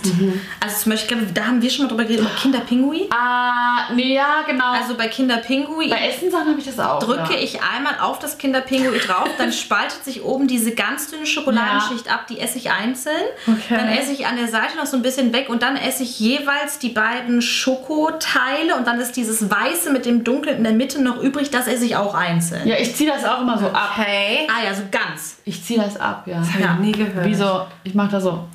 Also 0.59 0.83
zum 0.83 0.91
Beispiel, 0.91 1.17
ich 1.17 1.19
glaube, 1.19 1.33
da 1.33 1.45
haben 1.47 1.61
wir 1.61 1.69
schon 1.69 1.85
mal 1.85 1.89
drüber 1.89 2.03
geredet, 2.03 2.25
über 2.25 2.35
Kinderpingui. 2.35 3.09
Ah, 3.11 3.93
nee, 3.93 4.15
ja, 4.15 4.43
genau. 4.47 4.71
Also 4.71 4.95
bei 4.95 5.07
Kinderpingui 5.07 5.89
bei 5.89 6.07
Essensachen 6.07 6.49
habe 6.49 6.59
ich 6.59 6.65
das 6.65 6.79
auch. 6.79 6.99
drücke 6.99 7.33
ja. 7.33 7.39
ich 7.39 7.59
einmal 7.61 7.95
auf 8.01 8.19
das 8.19 8.37
Kinderpingui 8.37 8.99
drauf, 8.99 9.29
dann 9.37 9.51
spaltet 9.53 10.03
sich 10.03 10.23
oben 10.23 10.47
diese 10.47 10.71
ganz 10.71 11.09
dünne 11.09 11.25
Schokoladenschicht 11.25 12.11
ab, 12.11 12.27
die 12.27 12.39
esse 12.39 12.57
ich 12.57 12.71
einzeln. 12.71 13.13
Okay. 13.47 13.75
Dann 13.75 13.89
esse 13.89 14.11
ich 14.11 14.25
an 14.25 14.37
der 14.37 14.47
Seite 14.47 14.77
noch 14.77 14.85
so 14.85 14.97
ein 14.97 15.01
bisschen 15.03 15.33
weg 15.33 15.49
und 15.49 15.61
dann 15.61 15.75
esse 15.75 16.03
ich 16.03 16.19
jeweils 16.19 16.79
die 16.79 16.89
beiden 16.89 17.41
Schokoteile 17.41 18.75
und 18.77 18.87
dann 18.87 18.99
ist 18.99 19.13
dieses 19.13 19.49
Weiße 19.49 19.91
mit 19.91 20.05
dem 20.05 20.23
Dunklen 20.23 20.57
in 20.57 20.63
der 20.63 20.73
Mitte 20.73 21.01
noch 21.01 21.21
übrig, 21.21 21.49
das 21.51 21.67
esse 21.67 21.85
ich 21.85 21.95
auch 21.95 22.13
einzeln. 22.13 22.67
Ja, 22.67 22.75
ich 22.77 22.95
ziehe 22.95 23.09
das 23.09 23.25
auch 23.25 23.41
immer 23.41 23.57
so 23.57 23.67
ab. 23.67 23.91
Hey. 24.13 24.47
Ah 24.47 24.63
ja, 24.63 24.73
so 24.73 24.83
ganz. 24.91 25.41
Ich 25.43 25.63
ziehe 25.63 25.81
das 25.81 25.97
ab, 25.97 26.27
ja. 26.27 26.37
Hab 26.37 26.45
ich 26.79 26.85
nie 26.85 26.91
gehört. 26.91 27.25
Wie 27.25 27.33
so, 27.33 27.65
ich 27.83 27.95
mache 27.95 28.11
da 28.11 28.21
so. 28.21 28.47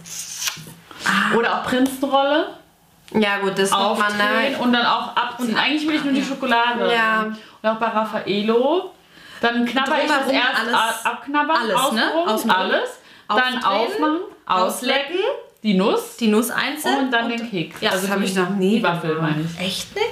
Oder 1.37 1.59
auch 1.59 1.65
Prinzenrolle 1.65 2.47
Ja, 3.13 3.39
gut, 3.39 3.59
das 3.59 3.71
macht 3.71 3.99
man 3.99 4.07
aufdrehen 4.07 4.53
ne? 4.53 4.59
und 4.59 4.73
dann 4.73 4.87
auch 4.87 5.17
abziehen. 5.17 5.57
Eigentlich 5.57 5.89
will 5.89 5.97
ich 5.97 6.05
nur 6.05 6.13
die 6.13 6.23
Schokolade. 6.23 6.93
Ja. 6.93 7.23
Und 7.63 7.69
auch 7.69 7.77
bei 7.77 7.87
Raffaello. 7.87 8.95
Dann 9.41 9.65
knabber 9.65 9.97
ich 10.03 10.09
das 10.09 10.29
erst 10.29 10.61
alles- 10.61 11.07
abknabbern, 11.07 11.57
alles, 11.57 11.93
ne? 11.93 12.13
Außenrum. 12.27 12.57
alles. 12.57 12.91
Dann 13.29 13.63
aufmachen, 13.63 14.21
auslecken, 14.47 15.21
die 15.63 15.75
Nuss 15.75 16.17
Die 16.19 16.29
Nuss 16.29 16.51
einzeln. 16.51 16.99
und 17.07 17.11
dann 17.11 17.29
den 17.29 17.51
Keks. 17.51 17.81
Ja, 17.81 17.91
also 17.91 18.03
das 18.07 18.11
hab 18.15 18.21
die- 18.21 18.27
ich 18.27 18.35
noch 18.37 18.51
nie 18.51 18.77
Die 18.77 18.83
Waffel, 18.83 19.15
gemacht. 19.17 19.33
meine 19.33 19.45
ich. 19.45 19.67
Echt 19.67 19.95
nicht? 19.95 20.07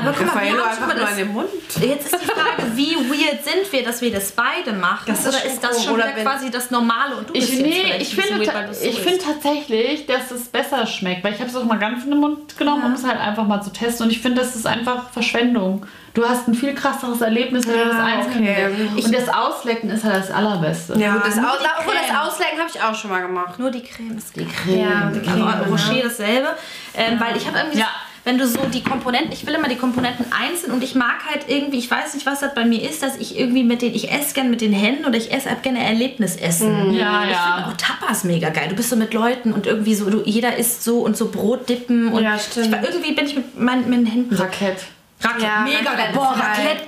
Aber 0.00 0.12
guck 0.16 0.34
mal, 0.34 0.42
wir 0.44 0.52
haben 0.64 0.76
schon 0.78 0.86
mal 0.88 0.96
das, 0.96 1.10
in 1.12 1.16
den 1.18 1.32
Mund. 1.32 1.48
Jetzt 1.80 2.12
ist 2.12 2.22
die 2.22 2.26
Frage, 2.26 2.62
wie 2.76 2.94
weird 2.96 3.44
sind 3.44 3.70
wir, 3.72 3.82
dass 3.84 4.00
wir 4.00 4.12
das 4.12 4.32
beide 4.32 4.72
machen? 4.72 5.04
Das 5.06 5.20
ist 5.20 5.28
Oder 5.28 5.44
ist 5.44 5.60
das 5.64 5.84
schon 5.84 5.94
Oder 5.94 6.04
wieder 6.06 6.16
wenn- 6.16 6.24
quasi 6.24 6.50
das 6.50 6.70
Normale 6.70 7.16
und 7.16 7.28
du 7.30 7.34
Ich, 7.34 7.40
bist 7.40 7.52
jetzt 7.52 7.62
nee, 7.62 7.82
vielleicht 7.84 8.02
ich 8.02 8.14
finde, 8.14 8.40
weird, 8.46 8.54
du 8.68 8.70
es 8.70 8.80
so 8.80 8.88
ich 8.88 9.00
finde 9.00 9.18
tatsächlich, 9.18 10.06
dass 10.06 10.30
es 10.30 10.44
besser 10.48 10.86
schmeckt, 10.86 11.22
weil 11.24 11.34
ich 11.34 11.40
habe 11.40 11.50
es 11.50 11.56
auch 11.56 11.64
mal 11.64 11.78
ganz 11.78 12.04
in 12.04 12.10
den 12.10 12.20
Mund 12.20 12.56
genommen, 12.58 12.84
um 12.84 12.92
es 12.92 13.04
halt 13.04 13.18
einfach 13.20 13.46
mal 13.46 13.60
zu 13.62 13.70
testen 13.72 14.06
und 14.06 14.12
ich 14.12 14.20
finde, 14.20 14.40
das 14.40 14.56
ist 14.56 14.66
einfach 14.66 15.10
Verschwendung. 15.10 15.84
Du 16.14 16.28
hast 16.28 16.46
ein 16.46 16.54
viel 16.54 16.74
krasseres 16.74 17.22
Erlebnis, 17.22 17.66
wenn 17.66 17.72
du 17.78 17.84
das 17.86 17.94
Ja, 17.96 18.04
einzeln 18.04 18.42
okay. 18.42 18.66
isst. 18.98 19.06
Und 19.06 19.14
das 19.14 19.28
Auslecken 19.30 19.88
ist 19.90 20.04
halt 20.04 20.16
das 20.16 20.30
Allerbeste. 20.30 20.98
Ja, 20.98 21.14
gut, 21.14 21.22
das, 21.26 21.38
Aus 21.38 21.44
obwohl 21.78 21.94
das 21.94 22.06
Creme. 22.06 22.18
Auslecken 22.18 22.58
habe 22.58 22.70
ich 22.74 22.82
auch 22.82 22.94
schon 22.94 23.10
mal 23.10 23.22
gemacht. 23.22 23.58
Nur 23.58 23.70
die 23.70 23.82
Creme 23.82 24.18
ist 24.18 24.36
die 24.36 24.46
Ja, 24.78 25.10
die 25.10 25.20
Creme, 25.20 25.42
Aber 25.42 25.66
Rocher 25.68 25.92
ne? 25.94 26.00
dasselbe. 26.04 26.48
Ähm, 26.94 27.18
Weil 27.18 27.36
ich 27.38 27.46
habe 27.46 27.56
irgendwie, 27.58 27.78
Ja. 27.78 27.86
wenn 28.24 28.36
du 28.36 28.46
so 28.46 28.58
die 28.66 28.82
Komponenten, 28.84 29.32
ich 29.32 29.46
will 29.46 29.54
immer 29.54 29.68
die 29.68 29.76
Komponenten 29.76 30.26
einzeln 30.38 30.72
und 30.74 30.84
ich 30.84 30.94
mag 30.94 31.24
halt 31.30 31.46
irgendwie, 31.48 31.78
ich 31.78 31.90
weiß 31.90 32.12
nicht, 32.12 32.26
was 32.26 32.40
das 32.40 32.54
bei 32.54 32.66
mir 32.66 32.82
ist, 32.88 33.02
dass 33.02 33.16
ich 33.16 33.38
irgendwie 33.38 33.64
mit 33.64 33.80
den, 33.80 33.94
ich 33.94 34.12
esse 34.12 34.34
gern 34.34 34.50
mit 34.50 34.60
den 34.60 34.74
Händen 34.74 35.06
oder 35.06 35.16
ich 35.16 35.32
esse 35.32 35.50
hab 35.50 35.62
gerne 35.62 35.82
Erlebnisessen. 35.82 36.92
Ja, 36.92 37.24
Ich 37.24 37.30
ja. 37.30 37.54
finde 37.56 37.68
auch 37.68 37.76
Tapas 37.78 38.24
mega 38.24 38.50
geil. 38.50 38.66
Du 38.68 38.74
bist 38.74 38.90
so 38.90 38.96
mit 38.96 39.14
Leuten 39.14 39.54
und 39.54 39.66
irgendwie 39.66 39.94
so, 39.94 40.10
du, 40.10 40.20
jeder 40.26 40.58
isst 40.58 40.84
so 40.84 40.98
und 41.00 41.16
so 41.16 41.30
Brotdippen 41.30 42.12
und 42.12 42.22
Ja, 42.22 42.38
stimmt. 42.38 42.66
Ich, 42.82 42.88
irgendwie 42.90 43.12
bin 43.12 43.24
ich 43.24 43.34
mit 43.36 43.58
meinen, 43.58 43.88
meinen 43.88 44.04
Händen 44.04 44.36
so. 44.36 44.42
Raclette. 45.22 45.44
Ja, 45.46 45.60
mega 45.60 45.78
Raclette 45.90 45.96
geil. 45.96 46.10
Boah. 46.14 46.36
Raclette, 46.38 46.82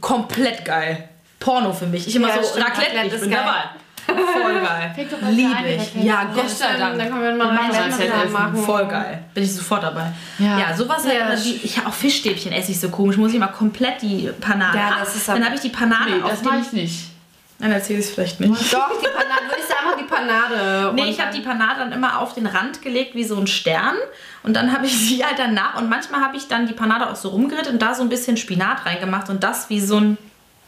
komplett 0.00 0.64
geil. 0.64 1.08
Porno 1.38 1.72
für 1.72 1.86
mich. 1.86 2.06
Ich 2.06 2.16
immer 2.16 2.28
Ja, 2.28 2.42
so, 2.42 2.48
stimmt, 2.50 2.66
Raclette, 2.66 2.96
Raclette 2.96 3.14
ich 3.16 3.20
bin 3.22 3.30
geil. 3.30 3.40
dabei. 3.44 3.62
Voll 4.06 4.60
geil. 4.60 5.08
Liebe 5.30 5.68
ich. 5.68 6.04
Ja, 6.04 6.24
Gott 6.32 6.44
Ja, 6.44 6.48
sei 6.48 6.76
Dank. 6.78 6.96
dann 6.98 7.10
können 7.10 7.22
wir 7.22 7.44
mal 7.44 7.56
Raclette 7.56 8.28
machen. 8.30 8.56
Voll 8.56 8.86
geil. 8.86 9.24
Bin 9.34 9.42
ich 9.44 9.52
sofort 9.54 9.82
dabei. 9.82 10.12
Ja. 10.38 10.58
Ja, 10.60 10.76
sowas 10.76 11.04
Ja, 11.04 11.26
halt, 11.26 11.44
ich 11.44 11.78
auch 11.84 11.92
Fischstäbchen 11.92 12.52
esse 12.52 12.70
ich 12.72 12.80
so 12.80 12.88
komisch. 12.88 13.16
Muss 13.16 13.32
ich 13.32 13.38
mal 13.38 13.48
komplett 13.48 14.00
die 14.02 14.30
Panade 14.40 14.78
Ja, 14.78 14.88
ab. 14.90 14.96
das 15.00 15.16
ist 15.16 15.28
Dann 15.28 15.36
aber- 15.38 15.46
habe 15.46 15.54
ich 15.56 15.60
die 15.60 15.68
Panade 15.70 16.10
Nee, 16.16 16.22
auf 16.22 16.30
das 16.30 16.42
mache 16.42 16.58
ich 16.60 16.72
nicht. 16.72 17.10
Dann 17.58 17.72
erzähle 17.72 18.00
ich 18.00 18.06
es 18.06 18.12
vielleicht 18.12 18.38
nicht. 18.40 18.72
Doch, 18.72 18.90
die 19.00 19.06
Panade, 19.06 19.44
würde 19.48 19.60
ich 19.60 19.66
sagen, 19.66 19.98
die 19.98 20.04
Panade. 20.04 20.92
Nee, 20.94 21.02
Und 21.02 21.08
ich 21.08 21.20
habe 21.20 21.34
die 21.34 21.40
Panade 21.40 21.80
dann 21.80 21.92
immer 21.92 22.20
auf 22.20 22.34
den 22.34 22.46
Rand 22.46 22.82
gelegt 22.82 23.14
wie 23.14 23.24
so 23.24 23.36
ein 23.38 23.46
Stern 23.46 23.96
und 24.42 24.54
dann 24.54 24.72
habe 24.72 24.86
ich 24.86 24.98
sie 25.08 25.24
halt 25.24 25.38
danach 25.38 25.76
und 25.76 25.88
manchmal 25.88 26.20
habe 26.20 26.36
ich 26.36 26.48
dann 26.48 26.66
die 26.66 26.74
Panade 26.74 27.10
auch 27.10 27.16
so 27.16 27.30
rumgerührt 27.30 27.68
und 27.68 27.80
da 27.80 27.94
so 27.94 28.02
ein 28.02 28.08
bisschen 28.08 28.36
Spinat 28.36 28.84
reingemacht 28.84 29.30
und 29.30 29.42
das 29.42 29.70
wie 29.70 29.80
so 29.80 29.96
einen 29.96 30.18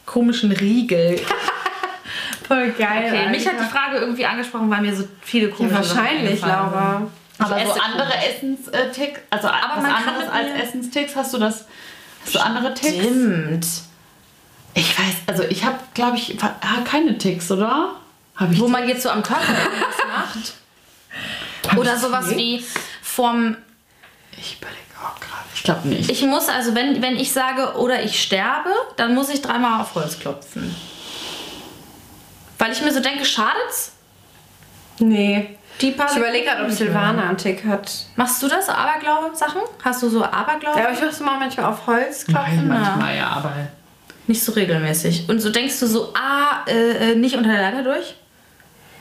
komischen 0.07 0.53
Riegel. 0.53 1.21
Voll 2.49 2.71
geil. 2.71 3.13
Okay, 3.13 3.29
mich 3.29 3.47
hat 3.47 3.61
die 3.61 3.71
Frage 3.71 3.99
irgendwie 3.99 4.25
angesprochen, 4.25 4.71
weil 4.71 4.81
mir 4.81 4.97
so 4.97 5.05
viele 5.21 5.51
ja, 5.51 5.55
komische 5.55 5.85
Sachen 5.85 5.99
wahrscheinlich, 5.99 6.41
Laura. 6.41 7.07
Aber 7.39 7.67
so 7.67 7.73
andere 7.73 8.13
Essensticks, 8.27 9.21
also 9.31 9.49
Aber 9.49 9.77
was 9.77 9.83
man 9.83 9.93
kann 9.93 10.09
anderes 10.09 10.29
als 10.29 10.63
Essensticks, 10.63 11.15
hast 11.15 11.35
du 11.35 11.39
das? 11.39 11.67
Hast 12.25 12.35
du 12.35 12.39
andere 12.41 12.75
Ticks? 12.75 12.97
Stimmt. 12.97 13.67
Ich 14.79 14.99
weiß, 14.99 15.15
also 15.27 15.43
ich 15.45 15.65
habe, 15.65 15.79
glaube 15.95 16.17
ich, 16.17 16.37
ah, 16.43 16.83
keine 16.85 17.19
Ticks, 17.19 17.51
oder? 17.51 17.97
Habe 18.37 18.55
ich? 18.55 18.61
Wo 18.61 18.69
man 18.69 18.89
jetzt 18.89 19.03
so 19.03 19.11
am 19.11 19.23
Körper 19.23 19.43
irgendwas 19.43 19.97
macht. 20.07 21.79
Oder 21.79 21.99
sowas 21.99 22.31
wie 22.37 22.65
vom 23.03 23.57
ich 24.37 24.59
überlege 24.59 24.79
auch 25.03 25.19
gerade. 25.19 25.45
Ich 25.55 25.63
glaube 25.65 25.89
nicht. 25.89 26.11
Ich 26.11 26.23
muss 26.23 26.49
also, 26.49 26.75
wenn, 26.75 27.03
wenn 27.03 27.17
ich 27.17 27.33
sage, 27.33 27.77
oder 27.77 28.03
ich 28.03 28.23
sterbe, 28.23 28.71
dann 28.97 29.15
muss 29.15 29.29
ich 29.29 29.43
dreimal 29.43 29.81
auf 29.81 29.95
Holz 29.97 30.19
klopfen. 30.19 30.75
Weil 32.59 32.73
ich 32.73 32.81
mir 32.83 32.93
so 32.93 33.01
denke, 33.01 33.25
schadet's? 33.25 33.93
Nee. 35.01 35.59
Die 35.81 35.93
paar 35.93 36.11
Ich 36.11 36.17
überlege 36.17 36.45
gerade, 36.45 36.65
ob 36.65 36.71
Silvana 36.71 37.29
einen 37.29 37.37
Tick 37.37 37.65
hat. 37.65 38.07
Machst 38.17 38.43
du 38.43 38.49
das, 38.49 38.69
Aberglaube-Sachen? 38.69 39.63
Hast 39.85 40.03
du 40.03 40.09
so 40.09 40.25
Aberglaube? 40.25 40.79
Ja, 40.79 40.87
aber 40.87 40.95
ich 40.95 41.01
muss 41.01 41.21
mal 41.21 41.39
manchmal 41.39 41.67
auf 41.67 41.87
Holz 41.87 42.27
Nein, 42.27 42.45
klopfen. 42.45 42.69
manchmal 42.69 43.17
ja, 43.17 43.29
aber 43.29 43.53
Nicht 44.29 44.45
so 44.45 44.53
regelmäßig. 44.53 45.29
Und 45.29 45.41
so 45.41 45.51
denkst 45.51 45.81
du 45.81 45.87
so, 45.87 46.13
ah, 46.15 46.65
äh, 46.69 47.13
äh, 47.13 47.15
nicht 47.17 47.35
unter 47.35 47.51
der 47.51 47.63
Leiter 47.63 47.83
durch? 47.83 48.15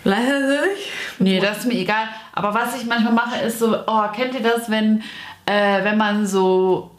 Leiter 0.06 0.40
durch? 0.40 0.92
nee, 1.20 1.40
das 1.40 1.60
ist 1.60 1.68
mir 1.68 1.76
egal. 1.76 2.08
Aber 2.32 2.54
was 2.54 2.76
ich 2.78 2.86
manchmal 2.86 3.14
mache, 3.14 3.42
ist 3.42 3.60
so, 3.60 3.78
oh, 3.86 4.04
kennt 4.16 4.34
ihr 4.34 4.42
das, 4.42 4.72
wenn, 4.72 5.04
äh, 5.46 5.84
wenn 5.84 5.98
man 5.98 6.26
so 6.26 6.92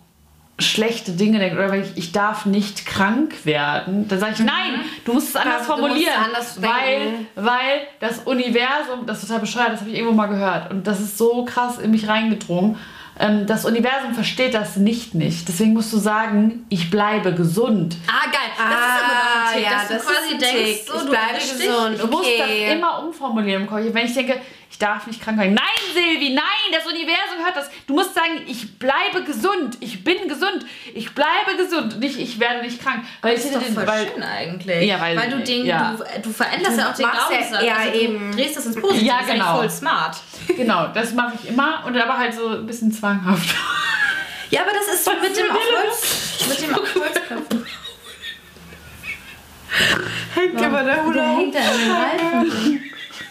schlechte 0.59 1.13
Dinge 1.13 1.39
denkt 1.39 1.57
oder 1.57 1.71
wenn 1.71 1.83
ich, 1.83 1.97
ich 1.97 2.13
darf 2.13 2.45
nicht 2.45 2.85
krank 2.85 3.47
werden, 3.47 4.09
dann 4.09 4.19
sage 4.19 4.35
ich, 4.35 4.41
nein, 4.41 4.81
du 5.05 5.15
musst 5.15 5.31
es 5.31 5.37
anders 5.37 5.61
du 5.63 5.73
formulieren, 5.73 6.15
anders 6.23 6.61
weil, 6.61 7.27
weil 7.37 7.81
das 8.01 8.19
Universum, 8.21 9.07
das 9.07 9.23
ist 9.23 9.29
total 9.29 9.41
bescheuert, 9.41 9.73
das 9.73 9.81
habe 9.81 9.91
ich 9.91 9.97
irgendwo 9.97 10.15
mal 10.15 10.27
gehört 10.27 10.71
und 10.71 10.87
das 10.87 11.01
ist 11.01 11.17
so 11.17 11.45
krass 11.45 11.79
in 11.79 11.93
mich 11.93 12.09
reingedrungen. 12.09 12.77
Ähm, 13.21 13.47
das 13.47 13.65
Universum 13.65 14.15
versteht 14.15 14.55
das 14.55 14.77
nicht 14.77 15.15
nicht. 15.15 15.49
Deswegen 15.49 15.73
musst 15.73 15.93
du 15.93 15.99
sagen, 15.99 16.65
ich 16.69 16.91
bleibe 16.91 17.35
gesund. 17.35 17.97
Ah, 18.07 18.25
geil. 18.31 18.41
Das 18.57 18.67
Ah, 18.67 18.71
ist 18.71 19.03
aber 19.03 19.13
doch 19.13 19.49
ein 19.49 19.55
Tick, 19.55 19.65
ja, 19.65 19.71
dass 19.79 19.89
das 19.89 20.03
du 20.03 20.13
quasi 20.13 20.27
ist 20.27 20.33
ein 20.35 20.39
denkst, 20.39 20.81
so, 20.87 20.95
Ich 20.95 21.01
du 21.03 21.09
bleibe 21.11 21.35
gesund. 21.99 22.11
musst 22.13 22.25
Okay. 22.31 22.67
das 22.69 22.77
immer 22.77 23.03
umformulieren 23.05 23.63
im 23.63 23.69
Kopf. 23.69 23.81
Wenn 23.93 24.07
ich 24.07 24.15
denke, 24.15 24.41
ich 24.71 24.79
darf 24.79 25.07
nicht 25.07 25.21
krank 25.23 25.39
werden. 25.39 25.55
Nein, 25.55 25.93
Silvi, 25.95 26.31
nein, 26.35 26.45
das 26.73 26.85
Universum 26.87 27.45
hört 27.45 27.57
das. 27.57 27.71
Du 27.87 27.95
musst 27.95 28.15
sagen, 28.15 28.43
ich 28.47 28.79
bleibe 28.79 29.25
gesund. 29.25 29.77
Ich 29.81 30.05
bin 30.05 30.29
gesund. 30.29 30.65
Ich 30.95 31.13
bleibe 31.15 31.57
gesund. 31.57 31.99
Nicht, 31.99 32.19
ich 32.19 32.39
werde 32.39 32.61
nicht 32.63 32.81
krank. 32.83 33.05
Weil 33.23 33.35
Das 33.35 33.45
ich 33.45 33.51
ist 33.51 33.57
doch 33.57 33.63
voll 33.63 33.75
den, 33.85 33.87
weil, 33.87 34.09
schön 34.13 34.23
eigentlich. 34.23 34.87
Ja, 34.89 35.01
weil- 35.01 35.31
du, 35.31 35.39
den, 35.43 35.67
ja. 35.67 35.97
du, 35.97 36.23
du 36.23 36.31
veränderst 36.31 36.79
ja 36.79 36.91
auch 36.91 36.95
den 36.95 37.07
Glaubenssatz. 37.11 37.65
ja, 37.65 37.75
also 37.77 37.93
du 37.93 37.99
eben. 37.99 38.33
drehst 38.33 38.57
das 38.57 38.67
ins 38.67 38.81
Positive. 38.81 39.05
Ja, 39.07 39.19
Das 39.19 39.27
ist 39.29 39.33
genau. 39.33 39.57
voll 39.57 39.71
smart. 39.71 40.17
Genau, 40.57 40.87
das 40.89 41.13
mache 41.13 41.35
ich 41.43 41.49
immer. 41.51 41.83
Und 41.87 41.97
aber 41.97 42.17
halt 42.19 42.35
so 42.35 42.49
ein 42.49 42.67
bisschen 42.67 42.93
zwanghaft. 42.93 43.55
Ja, 44.51 44.63
aber 44.63 44.71
das 44.73 44.87
ist 44.95 45.05
so 45.05 45.11
mit 45.21 45.37
dem 45.37 45.47
Holz. 45.53 46.47
Mit 46.49 46.63
dem 46.63 46.75
auf 46.75 46.95
Holz 46.95 47.15
klopfen. 47.27 47.67
Hängt 50.35 50.63
aber 50.63 50.83
der 50.83 51.05
Hula 51.05 51.29
Hoop. 51.31 51.39
hängt 51.39 51.55
da 51.55 51.59
in 51.59 51.79
den 51.79 51.93
Reifen. 51.93 52.83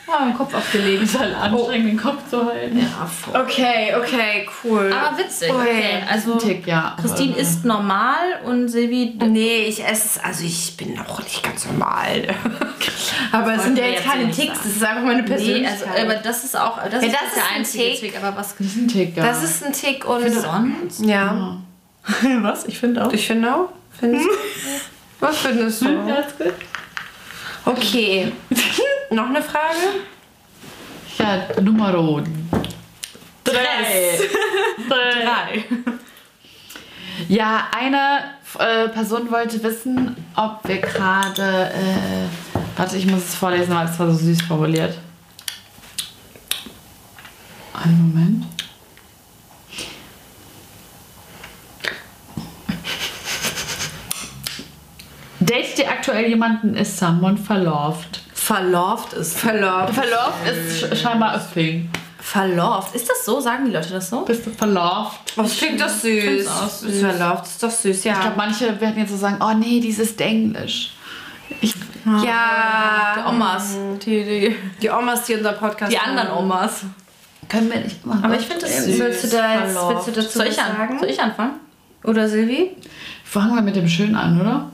Oh, 0.09 0.23
im 0.23 0.33
Kopf 0.37 0.53
aufgelegt. 0.53 1.03
ist 1.03 1.19
halt 1.19 1.35
anstrengend, 1.35 1.89
den 1.89 1.97
Kopf 1.97 2.29
zu 2.29 2.45
halten. 2.45 2.79
Ja, 2.79 3.05
voll. 3.05 3.41
Okay, 3.41 3.93
okay, 3.97 4.47
cool. 4.63 4.91
Aber 4.93 5.17
witzig. 5.17 5.51
Okay, 5.51 5.67
Okay, 5.67 6.03
also 6.09 6.33
Ein 6.33 6.39
Tick, 6.39 6.65
ja. 6.67 6.95
Christine 7.01 7.33
Aber- 7.33 7.41
ist 7.41 7.65
normal 7.65 8.15
und 8.45 8.69
Silvi. 8.69 9.15
Nee, 9.27 9.65
ich 9.67 9.83
esse 9.85 10.19
es, 10.19 10.23
also 10.23 10.45
ich 10.45 10.77
bin 10.77 10.97
auch 10.99 11.21
nicht 11.21 11.43
ganz 11.43 11.65
normal. 11.65 12.23
aber 13.33 13.55
es 13.55 13.63
sind 13.63 13.77
ja 13.77 13.85
jetzt 13.85 14.05
keine 14.05 14.31
Ticks, 14.31 14.37
sagen. 14.37 14.59
das 14.63 14.75
ist 14.77 14.83
einfach 14.85 15.03
meine 15.03 15.21
Nee, 15.23 15.27
Persönlichkeit. 15.27 15.87
also, 15.89 16.01
aber 16.05 16.13
das 16.15 16.43
ist 16.45 16.57
auch. 16.57 16.77
Das 16.89 16.93
Ja, 16.93 16.99
ist 17.09 17.13
das 17.13 17.27
ist 17.27 17.35
der 17.35 17.43
ein 17.43 17.55
einzige 17.57 17.83
Tick. 17.83 17.99
Tick. 17.99 18.17
Aber 18.23 18.37
was. 18.37 18.55
Das 18.57 18.65
ist 18.67 18.77
ein 18.77 18.87
Tick, 18.87 19.17
ja. 19.17 19.23
das 19.25 19.43
ist 19.43 19.63
ein 19.65 19.73
Tick 19.73 20.05
und... 20.07 20.29
Sonst? 20.33 21.05
Ja. 21.05 21.57
Was? 22.41 22.63
Ich 22.65 22.79
finde 22.79 23.05
auch. 23.05 23.11
Ich 23.11 23.27
finde 23.27 23.53
auch. 23.53 23.67
Findest 23.99 24.25
du? 24.25 24.29
Was 25.19 25.37
findest 25.39 25.81
du? 25.81 25.89
Ja, 26.07 26.15
ist 26.15 26.37
gut. 26.37 26.53
Okay. 27.65 28.31
Noch 29.09 29.29
eine 29.29 29.41
Frage? 29.41 30.01
Ja, 31.17 31.61
Nummer 31.61 31.93
drei. 33.43 34.19
Drei. 34.89 35.65
Ja, 37.29 37.67
eine 37.75 38.35
äh, 38.59 38.89
Person 38.89 39.31
wollte 39.31 39.63
wissen, 39.63 40.15
ob 40.35 40.59
wir 40.65 40.79
gerade. 40.79 41.71
Äh, 41.71 42.77
warte, 42.77 42.97
ich 42.97 43.07
muss 43.07 43.23
es 43.23 43.35
vorlesen, 43.35 43.73
weil 43.73 43.87
es 43.87 43.97
war 43.97 44.11
so 44.11 44.17
süß 44.17 44.41
formuliert. 44.41 44.97
Einen 47.73 48.13
Moment. 48.13 48.45
Datet 55.39 55.79
ihr 55.79 55.89
aktuell 55.89 56.27
jemanden, 56.27 56.75
ist 56.75 56.97
someone 56.97 57.37
verloved? 57.37 58.26
Verloved 58.47 59.11
ist. 59.11 59.37
Verlaubt. 59.37 59.93
Verloved 59.93 60.47
ist 60.49 60.79
sch 60.79 61.01
scheinbar 61.01 61.33
a 61.33 61.37
thing. 61.39 61.89
Verloved. 62.19 62.95
Ist 62.95 63.09
das 63.09 63.25
so? 63.25 63.41
Sagen 63.41 63.65
die 63.65 63.71
Leute 63.71 63.89
das 63.89 64.09
so? 64.09 64.21
Bist 64.21 64.45
du 64.45 64.51
verloved? 64.51 65.19
Was 65.35 65.57
klingt 65.57 65.81
doch 65.81 65.89
süß. 65.89 66.47
auch 66.47 66.69
süß. 66.69 67.01
Verlaubt 67.01 67.45
ist 67.45 67.61
doch 67.61 67.69
süß, 67.69 68.05
ja. 68.05 68.13
Ich 68.13 68.19
glaube, 68.21 68.37
manche 68.37 68.79
werden 68.79 68.97
jetzt 68.99 69.11
so 69.11 69.17
sagen, 69.17 69.37
oh 69.41 69.53
nee, 69.53 69.81
dieses 69.81 70.13
Englisch. 70.15 70.91
Ich, 71.59 71.73
ja. 72.25 73.15
Die 73.17 73.29
Omas. 73.29 73.75
Die, 74.05 74.23
die, 74.23 74.55
Die 74.81 74.89
Omas, 74.89 75.23
die 75.23 75.35
unser 75.35 75.51
Podcast 75.51 75.91
die 75.91 75.99
anderen. 75.99 76.31
Omas. 76.31 76.83
können 77.49 77.69
wir 77.69 77.81
nicht 77.81 78.05
machen. 78.05 78.23
Aber 78.23 78.35
ich 78.39 78.45
finde 78.45 78.61
das 78.61 78.85
süß. 78.85 78.97
Willst 78.97 79.23
du, 79.25 79.27
da 79.27 79.59
jetzt, 79.59 79.73
Verloved. 79.73 79.95
willst 79.95 80.07
du 80.07 80.11
dazu 80.21 80.37
Soll 80.37 80.47
ich, 80.47 80.59
an, 80.61 80.77
sagen? 80.77 80.99
soll 80.99 81.09
ich 81.09 81.19
anfangen? 81.21 81.53
Oder 82.05 82.29
Silvi? 82.29 82.77
Fangen 83.25 83.55
wir 83.55 83.61
mit 83.61 83.75
dem 83.75 83.89
Schönen 83.89 84.15
an, 84.15 84.39
oder? 84.39 84.71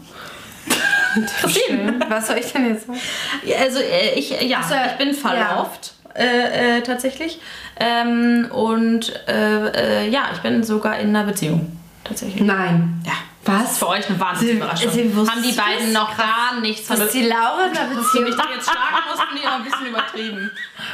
Schön. 1.48 2.04
Was 2.10 2.28
soll 2.28 2.38
ich 2.38 2.52
denn 2.52 2.68
jetzt 2.70 2.88
sagen? 2.88 3.00
Ja, 3.46 3.58
Also 3.58 3.80
äh, 3.80 4.14
ich, 4.16 4.30
ja, 4.42 4.62
so, 4.64 4.74
ich 4.76 4.98
bin 4.98 5.14
verloved. 5.14 5.94
Äh, 6.16 6.78
äh, 6.78 6.82
tatsächlich. 6.82 7.40
Ähm, 7.80 8.48
und 8.52 9.14
äh, 9.28 10.06
äh, 10.06 10.10
ja, 10.10 10.24
ich 10.34 10.40
bin 10.40 10.64
sogar 10.64 11.00
in 11.00 11.10
einer 11.10 11.24
Beziehung. 11.24 11.76
Tatsächlich. 12.04 12.42
Nein. 12.44 13.02
Ja. 13.06 13.14
Das 13.46 13.74
ist 13.74 13.80
für 13.80 13.90
euch 13.90 14.08
eine 14.08 14.18
sie 14.92 15.14
wussten 15.16 15.36
Haben 15.36 15.44
die 15.44 15.52
beiden 15.52 15.92
noch 15.92 16.16
gar 16.16 16.62
nichts 16.62 16.88
von 16.88 17.02
Ist 17.02 17.14
die 17.14 17.24
Laura 17.24 17.66
in 17.66 17.76
Wenn 17.76 17.90
Beziehung? 17.98 18.28
ich 18.28 18.36
jetzt 18.56 18.70
schlagen 18.70 19.04
muss, 19.10 19.20
bin 19.30 19.38
ich 19.38 19.48
auch 19.48 19.52
ein 19.54 19.64
bisschen 19.64 19.86
übertrieben. 19.88 20.52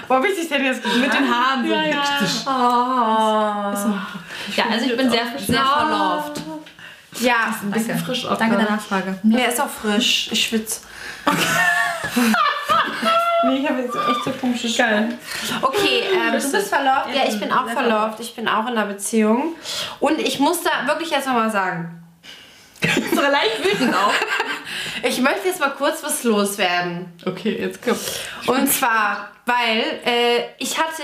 Wo 0.08 0.16
hab 0.16 0.26
ich 0.26 0.36
dich 0.36 0.50
denn 0.50 0.66
jetzt 0.66 0.84
Mit 0.84 1.14
den 1.14 1.32
Haaren 1.32 1.68
so. 1.68 2.50
Oh. 2.50 3.94
Ja, 4.56 4.64
also 4.72 4.86
ich 4.86 4.98
bin 4.98 5.10
sehr, 5.12 5.26
sehr 5.38 5.64
verloved. 5.64 6.42
Ja, 7.20 7.55
Ein 7.62 7.72
bisschen 7.72 7.97
frisch 7.99 8.26
auf 8.26 8.38
Danke 8.38 8.57
der- 8.57 8.70
Nachfrage. 8.70 9.18
nee, 9.24 9.45
ist 9.45 9.60
auch 9.60 9.70
frisch. 9.70 10.30
Ich 10.32 10.45
schwitze. 10.47 10.82
nee, 13.43 13.57
ich 13.57 13.70
habe 13.70 13.82
jetzt 13.82 13.95
echt 13.95 14.24
so 14.26 14.32
komische 14.32 14.72
Geil. 14.76 15.18
Okay, 15.62 16.03
ähm, 16.14 16.39
du 16.39 16.51
bist 16.51 16.70
verloved. 16.70 17.16
Ja, 17.16 17.24
ich 17.28 17.39
bin 17.39 17.51
auch 17.51 17.68
verloved. 17.70 18.20
Ich 18.20 18.36
bin 18.36 18.47
auch 18.47 18.62
in 18.68 18.78
einer 18.78 18.86
Beziehung. 18.86 19.55
Und 19.99 20.20
ich 20.20 20.39
muss 20.39 20.62
da 20.64 20.88
wirklich 20.88 21.10
jetzt 21.10 21.28
nochmal 21.28 21.51
sagen. 21.51 21.95
So 23.14 23.22
leicht 23.22 23.64
wütend 23.64 23.93
auch. 23.95 24.14
Ich 25.01 25.22
möchte 25.22 25.47
jetzt 25.47 25.62
mal 25.62 25.70
kurz 25.70 26.03
was 26.03 26.24
loswerden. 26.26 27.14
Okay, 27.26 27.57
jetzt 27.57 27.82
kommt. 27.82 27.99
Und 28.47 28.68
zwar, 28.72 29.30
weil 29.45 29.80
äh, 30.05 30.43
ich 30.57 30.78
hatte 30.78 31.03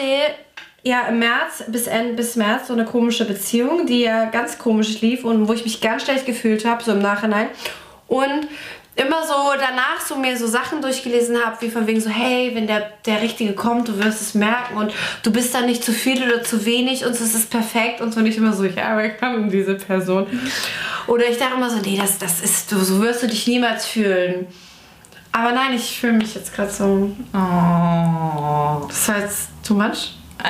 ja 0.85 1.07
im 1.07 1.19
März 1.19 1.63
bis, 1.67 1.87
Ende, 1.87 2.13
bis 2.13 2.35
März 2.35 2.67
so 2.67 2.73
eine 2.73 2.85
komische 2.85 3.25
Beziehung, 3.25 3.87
die 3.87 4.01
ja 4.01 4.25
ganz 4.25 4.57
komisch 4.59 5.01
lief 5.01 5.25
und 5.25 5.47
wo 5.47 5.53
ich 5.53 5.63
mich 5.65 5.81
ganz 5.81 6.03
schlecht 6.03 6.25
gefühlt 6.25 6.63
habe, 6.63 6.83
so 6.83 6.91
im 6.91 6.99
Nachhinein. 6.99 7.47
Und 8.07 8.47
immer 8.95 9.25
so 9.25 9.33
danach 9.59 9.99
so 9.99 10.15
mir 10.15 10.37
so 10.37 10.45
Sachen 10.45 10.81
durchgelesen 10.81 11.43
habe, 11.43 11.57
wie 11.61 11.71
von 11.71 11.87
wegen 11.87 11.99
so, 11.99 12.09
hey, 12.09 12.51
wenn 12.53 12.67
der, 12.67 12.91
der 13.05 13.21
Richtige 13.23 13.53
kommt, 13.53 13.87
du 13.87 13.97
wirst 13.97 14.21
es 14.21 14.35
merken 14.35 14.77
und 14.77 14.93
du 15.23 15.31
bist 15.31 15.55
dann 15.55 15.65
nicht 15.65 15.83
zu 15.83 15.91
viel 15.91 16.23
oder 16.23 16.43
zu 16.43 16.65
wenig 16.65 17.03
und 17.03 17.11
es 17.11 17.33
ist 17.33 17.49
perfekt 17.49 17.99
und 17.99 18.13
so 18.13 18.21
nicht 18.21 18.37
immer 18.37 18.53
so, 18.53 18.63
ja, 18.63 18.95
wer 18.95 19.09
kann 19.09 19.33
denn 19.33 19.49
diese 19.49 19.73
Person? 19.75 20.27
Oder 21.07 21.27
ich 21.27 21.37
dachte 21.37 21.55
immer 21.55 21.69
so, 21.69 21.77
nee, 21.79 21.97
das, 21.99 22.19
das 22.19 22.41
ist, 22.41 22.71
du, 22.71 22.77
so 22.77 23.01
wirst 23.01 23.23
du 23.23 23.27
dich 23.27 23.47
niemals 23.47 23.87
fühlen. 23.87 24.47
Aber 25.31 25.51
nein, 25.51 25.73
ich 25.73 25.99
fühle 25.99 26.13
mich 26.13 26.35
jetzt 26.35 26.55
gerade 26.55 26.71
so. 26.71 27.11
Oh. 27.33 28.87
Das 28.87 29.07
war 29.09 29.19
jetzt 29.19 29.49
too 29.67 29.73
much. 29.73 30.13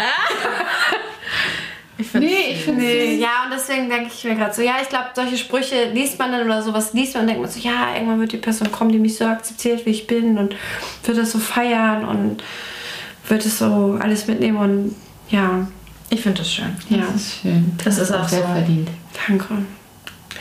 Ich 1.98 2.07
finde 2.07 2.28
Nee, 2.28 2.52
ich 2.52 2.64
finde 2.66 2.82
Nee, 2.82 3.16
ja, 3.16 3.45
und 3.45 3.53
deswegen 3.53 3.90
denke 3.90 4.12
ich 4.14 4.22
mir 4.26 4.36
gerade 4.36 4.53
so, 4.53 4.62
ja, 4.62 4.74
ich 4.82 4.90
glaube, 4.90 5.06
solche 5.16 5.38
Sprüche 5.38 5.91
liest 5.94 6.20
man 6.20 6.30
dann 6.34 6.44
oder 6.44 6.62
sowas 6.62 6.91
liest 6.91 7.14
man 7.14 7.22
und 7.22 7.28
denkt 7.28 7.41
man 7.41 7.49
so, 7.49 7.57
ja, 7.60 7.94
irgendwann 7.94 8.20
wird 8.20 8.34
die 8.34 8.38
Person 8.38 8.70
kommen, 8.70 8.91
die 8.91 8.99
mich 8.99 9.16
so 9.18 9.24
akzeptiert, 9.26 9.86
wie 9.86 9.91
ich 9.91 10.06
bin 10.06 10.38
und 10.38 10.56
wird 11.06 11.18
das 11.18 11.32
so 11.32 11.40
feiern 11.40 12.03
und 12.03 12.44
wird 13.30 13.45
es 13.45 13.60
so 13.60 13.98
alles 14.02 14.28
mitnehmen 14.28 14.57
und 14.57 14.95
ja, 15.30 15.66
ich 16.10 16.20
finde 16.20 16.40
das 16.40 16.52
schön. 16.52 16.76
ja, 16.90 16.98
Das 17.14 17.16
ist 17.16 17.41
schön. 17.41 17.72
Das 17.84 17.98
ist 17.98 18.12
auch 18.12 18.28
sehr 18.28 18.41
so. 18.41 18.48
verdient. 18.48 18.90
danke. 19.28 19.48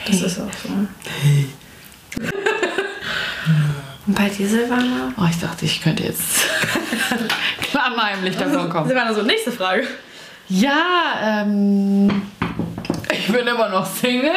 Das 0.06 0.20
ist 0.22 0.40
auch 0.40 0.50
so. 0.60 0.68
Und 4.06 4.14
bei 4.14 4.28
dir, 4.28 4.46
Silvana? 4.48 5.12
Oh, 5.16 5.24
ich 5.30 5.38
dachte, 5.40 5.64
ich 5.64 5.80
könnte 5.80 6.02
jetzt 6.02 6.40
klammheimlich 7.94 8.36
davon 8.36 8.68
kommen. 8.70 8.86
Silvana, 8.86 9.12
so 9.12 9.22
nächste 9.22 9.52
Frage. 9.52 9.86
Ja, 10.48 11.42
ähm, 11.42 12.22
ich 13.10 13.32
bin 13.32 13.46
immer 13.46 13.68
noch 13.68 13.86
Single. 13.86 14.30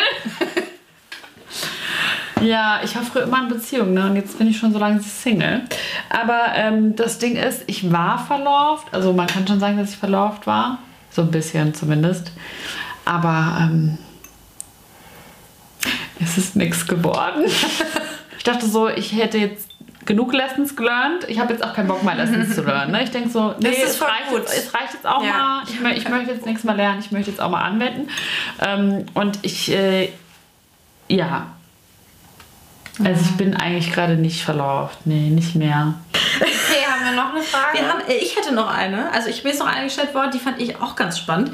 ja, 2.41 2.79
ich 2.83 2.95
war 2.95 3.03
früher 3.03 3.23
immer 3.23 3.41
in 3.43 3.49
Beziehung, 3.49 3.93
ne? 3.93 4.05
Und 4.05 4.15
jetzt 4.15 4.37
bin 4.37 4.47
ich 4.47 4.57
schon 4.57 4.73
so 4.73 4.79
lange 4.79 5.01
Single. 5.01 5.63
Aber 6.09 6.53
ähm, 6.55 6.95
das 6.95 7.19
Ding 7.19 7.35
ist, 7.35 7.63
ich 7.67 7.91
war 7.91 8.17
verlobt. 8.17 8.93
Also 8.93 9.13
man 9.13 9.27
kann 9.27 9.47
schon 9.47 9.59
sagen, 9.59 9.77
dass 9.77 9.91
ich 9.91 9.97
verlobt 9.97 10.47
war. 10.47 10.79
So 11.11 11.21
ein 11.21 11.31
bisschen 11.31 11.73
zumindest. 11.73 12.31
Aber 13.05 13.57
ähm, 13.61 13.97
es 16.19 16.37
ist 16.37 16.55
nichts 16.55 16.87
geworden. 16.87 17.45
ich 18.37 18.43
dachte 18.43 18.65
so, 18.65 18.87
ich 18.87 19.13
hätte 19.13 19.37
jetzt 19.37 19.66
genug 20.07 20.33
Lessons 20.33 20.75
gelernt. 20.75 21.25
Ich 21.27 21.39
habe 21.39 21.53
jetzt 21.53 21.63
auch 21.63 21.73
keinen 21.73 21.87
Bock 21.87 22.01
mehr 22.03 22.15
Lessons 22.15 22.55
zu 22.55 22.61
lernen. 22.63 22.91
Ne? 22.93 23.03
Ich 23.03 23.11
denke 23.11 23.29
so, 23.29 23.53
nee, 23.59 23.69
ist 23.69 23.83
es, 23.83 24.01
reicht 24.01 24.29
gut. 24.29 24.39
jetzt, 24.39 24.57
es 24.57 24.73
reicht 24.73 24.93
jetzt 24.93 25.05
auch 25.05 25.23
Ja. 25.23 25.33
mal. 25.33 25.63
Ich, 25.67 25.75
mö- 25.79 25.91
ich 25.95 26.09
möchte 26.09 26.31
jetzt 26.31 26.45
nichts 26.47 26.63
mehr 26.63 26.73
lernen. 26.73 26.99
Ich 26.99 27.11
möchte 27.11 27.29
jetzt 27.29 27.39
auch 27.39 27.49
mal 27.51 27.61
anwenden. 27.63 28.09
Ähm, 28.65 29.05
und 29.13 29.37
ich, 29.43 29.71
äh, 29.71 30.09
ja. 31.07 31.47
Also 33.03 33.21
ich 33.21 33.37
bin 33.37 33.55
eigentlich 33.55 33.93
gerade 33.93 34.15
nicht 34.15 34.43
verlauft. 34.43 34.97
Nee, 35.05 35.29
nicht 35.29 35.53
mehr. 35.55 35.93
Okay, 36.39 36.83
haben 36.89 37.05
wir 37.05 37.11
noch 37.21 37.31
eine 37.31 37.43
Frage? 37.43 37.77
Wir 37.77 37.87
haben, 37.87 38.01
äh, 38.07 38.15
ich 38.15 38.35
hätte 38.35 38.53
noch 38.55 38.73
eine. 38.75 39.11
Also 39.13 39.29
ich 39.29 39.43
mir 39.43 39.51
ist 39.51 39.59
noch 39.59 39.67
eine 39.67 39.83
gestellt 39.85 40.15
worden, 40.15 40.31
die 40.33 40.39
fand 40.39 40.59
ich 40.59 40.81
auch 40.81 40.95
ganz 40.95 41.19
spannend. 41.19 41.51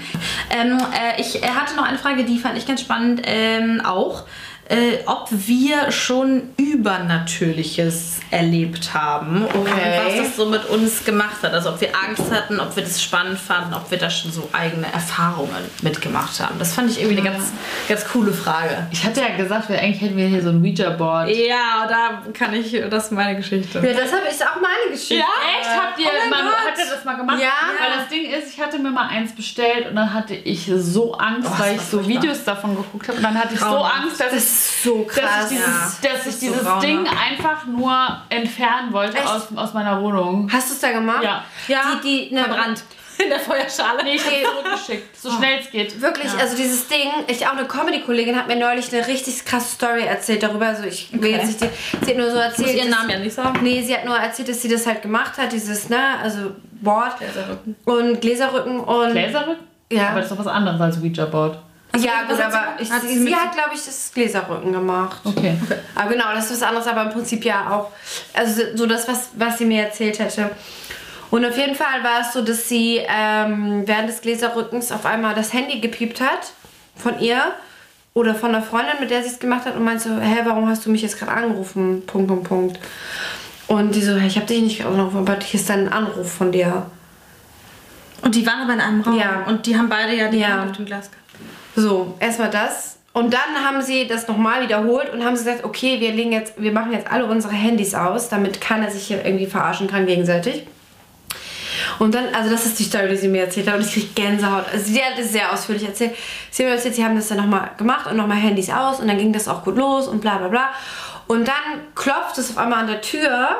Ähm, 0.49 0.77
äh, 0.77 1.19
ich 1.19 1.43
äh, 1.43 1.47
hatte 1.47 1.75
noch 1.75 1.83
eine 1.83 1.97
Frage, 1.97 2.23
die 2.23 2.39
fand 2.39 2.57
ich 2.57 2.65
ganz 2.65 2.79
spannend 2.79 3.21
ähm, 3.25 3.81
auch. 3.83 4.23
Äh, 4.69 4.99
ob 5.07 5.27
wir 5.29 5.91
schon 5.91 6.43
Übernatürliches 6.57 8.19
erlebt 8.31 8.93
haben 8.93 9.45
und 9.45 9.55
Okay. 9.63 10.01
was 10.05 10.15
das 10.17 10.35
so 10.37 10.45
mit 10.47 10.65
uns 10.65 11.03
gemacht 11.03 11.43
hat. 11.43 11.53
Also 11.53 11.69
ob 11.69 11.81
wir 11.81 11.89
Angst 11.95 12.31
hatten, 12.31 12.59
ob 12.59 12.75
wir 12.75 12.83
das 12.83 13.01
spannend 13.01 13.37
fanden, 13.39 13.73
ob 13.73 13.89
wir 13.91 13.97
da 13.97 14.09
schon 14.09 14.31
so 14.31 14.49
eigene 14.53 14.91
Erfahrungen 14.91 15.55
mitgemacht 15.81 16.39
haben. 16.39 16.57
Das 16.59 16.73
fand 16.73 16.89
ich 16.89 17.01
irgendwie 17.01 17.19
eine 17.21 17.29
ganz, 17.29 17.51
ganz 17.87 18.05
coole 18.07 18.31
Frage. 18.33 18.87
Ich 18.91 19.03
hatte 19.05 19.21
ja 19.21 19.35
gesagt, 19.35 19.69
wir, 19.69 19.79
eigentlich 19.79 20.01
hätten 20.01 20.17
wir 20.17 20.27
hier 20.27 20.41
so 20.41 20.49
ein 20.49 20.61
Ouija-Board. 20.63 21.29
Ja, 21.29 21.85
da 21.87 22.21
kann 22.33 22.53
ich, 22.53 22.71
das 22.89 23.05
ist 23.05 23.11
meine 23.11 23.35
Geschichte. 23.35 23.79
Ja, 23.79 23.93
das 23.93 24.09
ich 24.11 24.43
auch 24.45 24.55
meine 24.61 24.91
Geschichte. 24.91 25.15
Echt? 25.15 25.69
Habt 25.69 25.99
ihr, 25.99 26.05
Oh 26.07 26.29
Gott. 26.29 26.53
habt 26.67 26.77
ihr 26.79 26.85
das 26.95 27.05
mal 27.05 27.15
gemacht? 27.15 27.39
Ja. 27.39 27.51
Weil 27.79 27.99
das 27.99 28.09
Ding 28.09 28.25
ist, 28.31 28.53
ich 28.53 28.59
hatte 28.61 28.79
mir 28.79 28.89
mal 28.91 29.07
eins 29.07 29.33
bestellt 29.35 29.89
und 29.89 29.95
dann 29.95 30.13
hatte 30.13 30.33
ich 30.35 30.71
so 30.75 31.13
Angst, 31.15 31.49
Oh, 31.53 31.59
weil 31.59 31.75
ich 31.75 31.81
so 31.81 31.97
furchtbar. 31.99 32.21
Videos 32.23 32.43
davon 32.43 32.75
geguckt 32.75 33.07
habe. 33.07 33.17
Und 33.17 33.23
dann 33.23 33.37
hatte 33.37 33.53
ich 33.53 33.59
so. 33.59 33.65
Angst, 33.65 34.19
dass 34.19 34.31
Das 34.31 34.43
ich, 34.43 34.49
ist 34.53 34.83
so 34.83 35.03
dass 35.05 35.15
krass. 35.15 35.51
ich 35.51 35.57
dieses, 35.57 35.67
Ja. 35.67 35.81
dass 36.11 36.23
Das 36.23 36.25
ich 36.27 36.33
so 36.33 36.39
dieses 36.47 36.61
grauenhaft. 36.63 36.83
Ding 36.87 37.07
einfach 37.07 37.65
nur 37.65 38.17
entfernen 38.29 38.91
wollte 38.93 39.17
Echt? 39.17 39.27
aus, 39.27 39.47
aus 39.55 39.73
meiner 39.73 40.01
Wohnung. 40.01 40.49
Hast 40.51 40.69
du 40.69 40.73
es 40.73 40.79
da 40.79 40.91
gemacht? 40.91 41.23
Ja. 41.23 41.43
Ja, 41.67 41.99
Die, 42.03 42.27
die, 42.29 42.35
ne, 42.35 42.43
verbrannt. 42.43 42.83
In 43.23 43.29
der 43.29 43.39
Feuerschale. 43.39 44.03
Nee, 44.03 44.15
ich 44.15 44.25
habe 44.25 44.43
zurückgeschickt. 44.43 45.15
So 45.21 45.29
schnell 45.31 45.59
es 45.59 45.69
geht. 45.69 46.01
Wirklich, 46.01 46.31
also 46.33 46.57
dieses 46.57 46.87
Ding, 46.87 47.09
ich 47.27 47.45
auch 47.45 47.51
eine 47.51 47.65
Comedy-Kollegin 47.65 48.35
hat 48.35 48.47
mir 48.47 48.55
neulich 48.55 48.91
eine 48.91 49.05
richtig 49.07 49.45
krasse 49.45 49.75
Story 49.75 50.01
erzählt 50.03 50.41
darüber. 50.41 50.65
Also 50.65 50.83
ich 50.85 51.09
will 51.13 51.19
Okay. 51.19 51.31
jetzt 51.33 51.45
nicht, 51.45 51.61
die, 51.61 52.05
sie 52.05 52.11
hat 52.11 52.17
nur 52.17 52.31
so 52.31 52.37
Ich 52.37 52.43
erzählt. 52.43 52.67
muss 52.69 52.75
ihren 52.75 52.89
dass- 52.89 52.97
Namen 52.97 53.09
ja 53.11 53.19
nicht 53.19 53.35
sagen. 53.35 53.59
Nee, 53.61 53.83
sie 53.83 53.93
hat 53.95 54.05
nur 54.05 54.17
erzählt, 54.17 54.49
dass 54.49 54.61
sie 54.63 54.67
das 54.67 54.87
halt 54.87 55.03
gemacht 55.03 55.37
hat, 55.37 55.51
dieses, 55.51 55.89
ne, 55.89 55.99
also 56.23 56.51
Board 56.81 57.17
Gläserrücken. 57.19 57.75
und 57.85 58.19
Gläserrücken 58.19 58.79
und. 58.79 59.11
Gläserrücken? 59.11 59.63
Ja. 59.91 60.07
Aber 60.09 60.15
das 60.21 60.31
ist 60.31 60.31
doch 60.31 60.39
was 60.43 60.51
anderes 60.51 60.81
als 60.81 60.97
Ouija-Board. 60.97 61.59
Ja, 61.97 62.11
was 62.27 62.37
gut, 62.37 62.45
aber 62.45 62.75
ich, 62.79 62.91
Hat 62.91 63.01
sie 63.01 63.19
sie, 63.19 63.35
hat, 63.35 63.53
glaube 63.53 63.71
ich, 63.73 63.85
das 63.85 64.11
Gläserrücken 64.13 64.71
gemacht. 64.71 65.21
Okay. 65.23 65.57
Aber 65.95 66.09
genau, 66.09 66.25
das 66.33 66.45
ist 66.45 66.61
was 66.61 66.67
anderes, 66.67 66.87
aber 66.87 67.03
im 67.03 67.09
Prinzip 67.11 67.45
ja 67.45 67.69
auch, 67.69 67.91
also 68.33 68.61
so 68.75 68.85
das, 68.85 69.07
was, 69.07 69.29
was 69.35 69.57
sie 69.57 69.65
mir 69.65 69.83
erzählt 69.83 70.17
hätte. 70.19 70.49
Und 71.29 71.45
auf 71.45 71.57
jeden 71.57 71.75
Fall 71.75 72.03
war 72.03 72.21
es 72.21 72.33
so, 72.33 72.43
dass 72.43 72.67
sie 72.69 73.01
ähm, 73.07 73.83
während 73.85 74.09
des 74.09 74.21
Gläserrückens 74.21 74.91
auf 74.91 75.05
einmal 75.05 75.33
das 75.35 75.51
Handy 75.53 75.79
gepiept 75.79 76.21
hat 76.21 76.53
von 76.95 77.19
ihr 77.19 77.41
oder 78.13 78.35
von 78.35 78.49
einer 78.53 78.63
Freundin, 78.63 78.99
mit 78.99 79.09
der 79.09 79.23
sie 79.23 79.29
es 79.29 79.39
gemacht 79.39 79.65
hat 79.65 79.75
und 79.75 79.83
meinte 79.83 80.03
so, 80.03 80.19
hä, 80.19 80.41
warum 80.45 80.69
hast 80.69 80.85
du 80.85 80.91
mich 80.91 81.01
jetzt 81.01 81.17
gerade 81.17 81.31
angerufen? 81.31 82.03
Punkt, 82.05 82.27
Punkt, 82.27 82.47
Punkt. 82.47 82.79
Und 83.67 83.95
die 83.95 84.01
so, 84.01 84.15
hey, 84.15 84.27
ich 84.27 84.35
habe 84.35 84.45
dich 84.45 84.61
nicht 84.61 84.85
angerufen, 84.85 85.17
aber 85.17 85.39
hier 85.39 85.59
ist 85.59 85.69
dann 85.69 85.87
ein 85.87 85.93
Anruf 85.93 86.31
von 86.31 86.51
dir. 86.51 86.85
Und 88.21 88.35
die 88.35 88.45
waren 88.45 88.61
aber 88.61 88.73
in 88.73 88.81
einem 88.81 89.01
Raum. 89.01 89.17
Ja. 89.17 89.43
Und 89.47 89.65
die 89.65 89.75
haben 89.75 89.89
beide 89.89 90.15
ja 90.15 90.29
die 90.29 90.37
Ja. 90.37 90.49
Hand 90.49 90.71
auf 90.71 90.77
dem 90.77 90.85
Glas 90.85 91.09
gehabt. 91.09 91.22
So, 91.75 92.15
erstmal 92.19 92.49
das. 92.49 92.97
Und 93.13 93.31
dann 93.33 93.63
haben 93.63 93.81
sie 93.81 94.07
das 94.07 94.27
nochmal 94.27 94.63
wiederholt 94.63 95.13
und 95.13 95.23
haben 95.23 95.35
gesagt, 95.35 95.63
okay, 95.63 95.99
wir 95.99 96.11
legen 96.11 96.31
jetzt, 96.31 96.53
wir 96.57 96.71
machen 96.71 96.91
jetzt 96.91 97.11
alle 97.11 97.25
unsere 97.25 97.53
Handys 97.53 97.93
aus, 97.93 98.29
damit 98.29 98.59
keiner 98.59 98.89
sich 98.89 99.05
hier 99.05 99.23
irgendwie 99.23 99.45
verarschen 99.45 99.87
kann 99.87 100.07
gegenseitig. 100.07 100.65
Und 101.99 102.15
dann, 102.15 102.33
also 102.33 102.49
das 102.49 102.65
ist 102.65 102.79
die 102.79 102.83
Story, 102.83 103.09
die 103.09 103.17
sie 103.17 103.27
mir 103.27 103.43
erzählt 103.43 103.67
hat 103.67 103.75
und 103.75 103.85
ich 103.85 103.93
kriege 103.93 104.07
Gänsehaut. 104.15 104.65
Also 104.71 104.85
sie 104.85 105.03
hat 105.03 105.17
es 105.19 105.31
sehr 105.31 105.51
ausführlich 105.51 105.85
erzählt. 105.85 106.15
Sie 106.49 106.63
hat 106.63 106.69
mir 106.69 106.75
erzählt, 106.75 106.95
sie 106.95 107.05
haben 107.05 107.15
das 107.15 107.27
dann 107.27 107.37
nochmal 107.37 107.71
gemacht 107.77 108.09
und 108.09 108.17
nochmal 108.17 108.37
Handys 108.37 108.69
aus 108.71 108.99
und 108.99 109.07
dann 109.07 109.17
ging 109.17 109.31
das 109.31 109.47
auch 109.47 109.63
gut 109.63 109.77
los 109.77 110.07
und 110.07 110.21
bla 110.21 110.37
bla 110.37 110.47
bla. 110.47 110.69
Und 111.27 111.47
dann 111.47 111.81
klopft 111.95 112.37
es 112.37 112.51
auf 112.51 112.57
einmal 112.57 112.79
an 112.79 112.87
der 112.87 113.01
Tür 113.01 113.57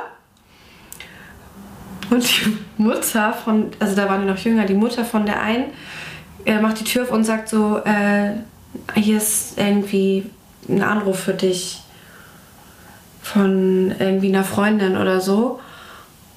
und 2.10 2.24
die 2.24 2.58
Mutter 2.78 3.34
von, 3.34 3.72
also 3.80 3.96
da 3.96 4.10
waren 4.10 4.22
die 4.22 4.28
noch 4.28 4.38
jünger, 4.38 4.66
die 4.66 4.74
Mutter 4.74 5.06
von 5.06 5.26
der 5.26 5.42
einen 5.42 5.66
äh, 6.46 6.60
macht 6.60 6.80
die 6.80 6.84
Tür 6.84 7.04
auf 7.04 7.12
und 7.12 7.24
sagt 7.24 7.50
so, 7.50 7.78
äh, 7.86 8.32
hier 8.96 9.18
ist 9.18 9.58
irgendwie 9.58 10.30
ein 10.68 10.82
Anruf 10.82 11.20
für 11.20 11.34
dich 11.34 11.82
von 13.22 13.94
irgendwie 14.00 14.30
einer 14.30 14.44
Freundin 14.44 14.98
oder 14.98 15.22
so. 15.22 15.60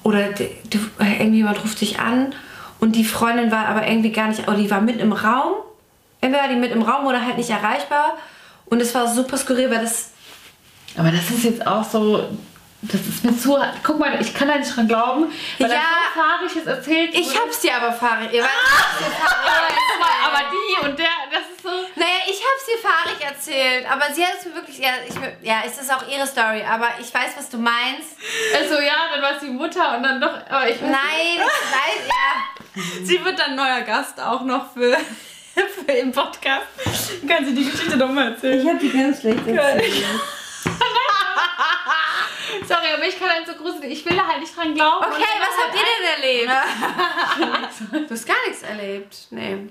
Oder 0.03 0.29
du, 0.29 0.77
irgendjemand 0.99 1.63
ruft 1.63 1.81
dich 1.81 1.99
an 1.99 2.33
und 2.79 2.95
die 2.95 3.03
Freundin 3.03 3.51
war 3.51 3.67
aber 3.67 3.87
irgendwie 3.87 4.11
gar 4.11 4.27
nicht, 4.29 4.47
oder 4.47 4.57
die 4.57 4.71
war 4.71 4.81
mit 4.81 4.99
im 4.99 5.11
Raum. 5.11 5.53
Entweder 6.21 6.43
war 6.43 6.49
die 6.49 6.55
mit 6.55 6.71
im 6.71 6.81
Raum 6.81 7.05
oder 7.05 7.25
halt 7.25 7.37
nicht 7.37 7.49
erreichbar. 7.49 8.17
Und 8.65 8.81
es 8.81 8.93
war 8.95 9.07
super 9.07 9.37
skurril, 9.37 9.69
weil 9.69 9.81
das 9.81 10.11
Aber 10.97 11.11
das 11.11 11.29
ist 11.29 11.43
jetzt 11.43 11.65
auch 11.67 11.83
so. 11.83 12.23
Das 12.91 13.01
ist 13.01 13.23
mir 13.23 13.37
zu. 13.37 13.57
Guck 13.83 13.99
mal, 13.99 14.19
ich 14.21 14.33
kann 14.33 14.47
da 14.47 14.55
nicht 14.57 14.75
dran 14.75 14.87
glauben, 14.87 15.31
weil 15.59 15.69
Ja. 15.71 15.77
so 16.13 16.21
fahrig 16.21 16.55
ist 16.55 16.67
erzählt. 16.67 17.13
Ich 17.13 17.37
hab's 17.37 17.59
dir 17.59 17.75
aber 17.75 17.91
fahrig. 17.91 18.31
Ihr 18.31 18.43
weißt, 18.43 18.51
aber, 19.99 20.37
aber 20.39 20.51
die 20.51 20.85
und 20.87 20.97
der, 20.99 21.07
das 21.31 21.41
ist 21.53 21.63
so. 21.63 21.69
Naja, 21.69 22.19
ich 22.27 22.41
hab's 22.41 22.65
dir 22.65 22.87
fahrig 22.87 23.21
erzählt, 23.25 23.91
aber 23.91 24.13
sie 24.13 24.23
hat 24.25 24.33
es 24.39 24.45
mir 24.45 24.55
wirklich. 24.55 24.77
Ja, 24.79 24.91
ich, 25.07 25.15
ja, 25.47 25.63
es 25.65 25.77
ist 25.77 25.91
auch 25.93 26.07
ihre 26.07 26.25
Story, 26.25 26.63
aber 26.63 26.89
ich 27.01 27.13
weiß, 27.13 27.31
was 27.37 27.49
du 27.49 27.57
meinst. 27.57 28.15
Also 28.55 28.75
ja, 28.75 28.93
dann 29.13 29.21
war 29.21 29.31
es 29.33 29.39
die 29.39 29.47
Mutter 29.49 29.97
und 29.97 30.03
dann 30.03 30.21
doch. 30.21 30.33
Aber 30.49 30.69
ich 30.69 30.81
weiß 30.81 30.89
Nein, 30.89 31.35
ich 31.35 31.39
weiß, 31.39 32.07
ja. 32.07 32.83
Sie 33.03 33.23
wird 33.25 33.37
dann 33.39 33.55
neuer 33.55 33.81
Gast 33.81 34.19
auch 34.21 34.41
noch 34.43 34.71
für, 34.73 34.95
für 35.85 35.91
im 35.91 36.11
Podcast. 36.11 36.67
Kann 37.27 37.45
sie 37.45 37.53
die 37.53 37.65
Geschichte 37.69 37.97
noch 37.97 38.09
mal 38.09 38.31
erzählen? 38.33 38.67
hab 38.69 38.79
die 38.79 38.89
ganz 38.91 39.19
schlecht 39.21 39.45
erzählt. 39.47 39.93
Sorry, 42.67 42.93
aber 42.95 43.07
ich 43.07 43.19
kann 43.19 43.29
halt 43.29 43.47
so 43.47 43.53
gruselig. 43.53 43.91
Ich 43.91 44.05
will 44.05 44.15
da 44.15 44.25
halt 44.27 44.39
nicht 44.39 44.55
dran 44.55 44.73
glauben. 44.73 45.05
Okay, 45.05 45.23
was 45.39 45.65
habt 45.65 45.75
ihr 45.75 45.83
denn 45.83 46.05
erlebt? 46.23 48.07
du 48.09 48.13
hast 48.13 48.27
gar 48.27 48.47
nichts 48.47 48.63
erlebt. 48.63 49.17
Nee. 49.31 49.69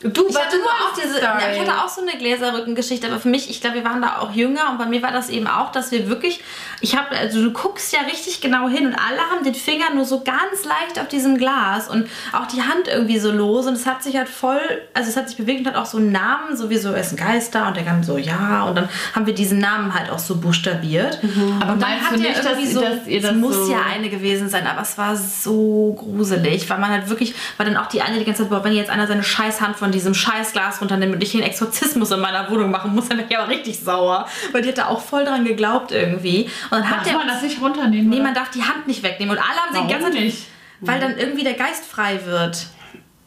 Du, 0.00 0.28
ich 0.28 0.38
hatte 0.38 0.58
nur 0.58 0.68
auch 0.68 0.94
die 0.94 1.02
diese, 1.02 1.20
ja, 1.20 1.50
ich 1.50 1.58
hatte 1.58 1.84
auch 1.84 1.88
so 1.88 2.02
eine 2.02 2.16
Gläserrückengeschichte, 2.16 3.08
aber 3.08 3.18
für 3.18 3.28
mich, 3.28 3.50
ich 3.50 3.60
glaube, 3.60 3.76
wir 3.76 3.84
waren 3.84 4.00
da 4.00 4.18
auch 4.20 4.30
jünger 4.30 4.70
und 4.70 4.78
bei 4.78 4.86
mir 4.86 5.02
war 5.02 5.10
das 5.10 5.28
eben 5.28 5.48
auch, 5.48 5.72
dass 5.72 5.90
wir 5.90 6.08
wirklich, 6.08 6.40
ich 6.80 6.96
habe, 6.96 7.16
also 7.16 7.42
du 7.42 7.52
guckst 7.52 7.92
ja 7.92 8.00
richtig 8.00 8.40
genau 8.40 8.68
hin 8.68 8.86
und 8.86 8.94
alle 8.94 9.20
haben 9.30 9.44
den 9.44 9.54
Finger 9.54 9.94
nur 9.94 10.04
so 10.04 10.20
ganz 10.20 10.64
leicht 10.64 11.00
auf 11.00 11.08
diesem 11.08 11.36
Glas 11.38 11.88
und 11.88 12.08
auch 12.32 12.46
die 12.46 12.62
Hand 12.62 12.88
irgendwie 12.88 13.18
so 13.18 13.32
los 13.32 13.66
und 13.66 13.74
es 13.74 13.86
hat 13.86 14.02
sich 14.02 14.16
halt 14.16 14.28
voll, 14.28 14.60
also 14.94 15.10
es 15.10 15.16
hat 15.16 15.28
sich 15.28 15.38
bewegt 15.38 15.60
und 15.60 15.66
hat 15.68 15.76
auch 15.76 15.86
so 15.86 15.98
einen 15.98 16.12
Namen, 16.12 16.56
sowieso 16.56 16.92
er 16.92 17.00
ist 17.00 17.12
ein 17.12 17.16
Geist 17.16 17.54
da 17.54 17.68
und 17.68 17.76
der 17.76 17.84
kann 17.84 18.02
so, 18.02 18.16
ja 18.18 18.64
und 18.64 18.76
dann 18.76 18.88
haben 19.14 19.26
wir 19.26 19.34
diesen 19.34 19.58
Namen 19.58 19.94
halt 19.94 20.10
auch 20.10 20.18
so 20.18 20.36
buchstabiert. 20.36 21.20
Aber 21.60 21.72
Und 21.72 21.82
dann 21.82 22.00
hat 22.00 22.12
er 22.12 22.18
nicht, 22.18 22.38
dass, 22.38 22.46
irgendwie 22.46 22.66
so, 22.66 22.80
dass 22.80 23.04
das 23.04 23.24
es 23.24 23.32
muss 23.32 23.66
so 23.66 23.72
ja 23.72 23.80
eine 23.92 24.08
gewesen 24.08 24.48
sein, 24.48 24.66
aber 24.66 24.82
es 24.82 24.96
war 24.98 25.16
so 25.16 25.94
gruselig, 25.98 26.68
weil 26.70 26.78
man 26.78 26.90
halt 26.90 27.08
wirklich, 27.08 27.34
weil 27.56 27.66
dann 27.66 27.76
auch 27.76 27.86
die 27.86 28.02
eine 28.02 28.18
die 28.18 28.24
ganze 28.24 28.42
Zeit, 28.42 28.50
boah, 28.50 28.64
wenn 28.64 28.72
jetzt 28.72 28.90
einer 28.90 29.06
seine 29.06 29.22
Scheißhand 29.22 29.76
von 29.76 29.90
diesem 29.90 30.14
Scheißglas 30.14 30.80
runternimmt 30.80 31.14
und 31.14 31.22
ich 31.22 31.32
hier 31.32 31.42
einen 31.42 31.50
Exorzismus 31.50 32.10
in 32.10 32.20
meiner 32.20 32.50
Wohnung 32.50 32.70
machen 32.70 32.94
muss, 32.94 33.08
dann 33.08 33.18
wäre 33.18 33.28
ich 33.28 33.38
aber 33.38 33.48
richtig 33.48 33.80
sauer, 33.80 34.26
weil 34.52 34.62
die 34.62 34.68
hat 34.68 34.78
da 34.78 34.86
auch 34.86 35.00
voll 35.00 35.24
dran 35.24 35.44
geglaubt 35.44 35.92
irgendwie. 35.92 36.48
Und 36.70 36.78
dann 36.80 36.90
hat 36.90 37.06
Darf 37.06 37.14
man 37.14 37.28
das 37.28 37.42
nicht 37.42 37.60
runternehmen? 37.60 38.08
Nee, 38.08 38.16
oder? 38.16 38.24
man 38.24 38.34
darf 38.34 38.50
die 38.50 38.62
Hand 38.62 38.86
nicht 38.86 39.02
wegnehmen 39.02 39.36
und 39.36 39.42
alle 39.42 39.58
haben 39.58 39.74
sie 39.74 39.80
die 39.80 39.88
Warum 39.88 39.90
ganze 40.02 40.10
Zeit, 40.12 40.24
nicht? 40.24 40.46
weil 40.80 41.00
dann 41.00 41.16
irgendwie 41.18 41.44
der 41.44 41.54
Geist 41.54 41.84
frei 41.84 42.20
wird. 42.24 42.66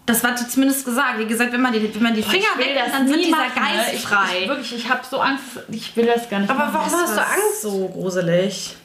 Das 0.05 0.23
war 0.23 0.35
zumindest 0.35 0.83
gesagt. 0.85 1.19
Wie 1.19 1.25
gesagt, 1.25 1.53
wenn 1.53 1.61
man 1.61 1.71
die, 1.73 1.93
wenn 1.93 2.03
man 2.03 2.13
die 2.13 2.23
Finger 2.23 2.45
Ich 2.53 2.65
wegnimmt, 2.65 2.93
dann 2.93 3.07
sind 3.07 3.17
nie 3.17 3.25
dieser 3.25 3.37
machen, 3.37 3.51
ne? 3.55 3.77
Geist 3.77 3.93
ich, 3.93 4.01
frei. 4.01 4.25
Ich, 4.41 4.47
wirklich, 4.49 4.75
ich 4.75 4.89
habe 4.89 5.01
so 5.09 5.19
Angst, 5.19 5.43
ich 5.69 5.95
will 5.95 6.05
das 6.05 6.29
gar 6.29 6.39
nicht 6.39 6.49
Aber 6.49 6.73
warum 6.73 6.91
hast 6.91 7.15
du 7.15 7.21
Angst? 7.21 7.61
So 7.61 7.87
gruselig. 7.87 8.75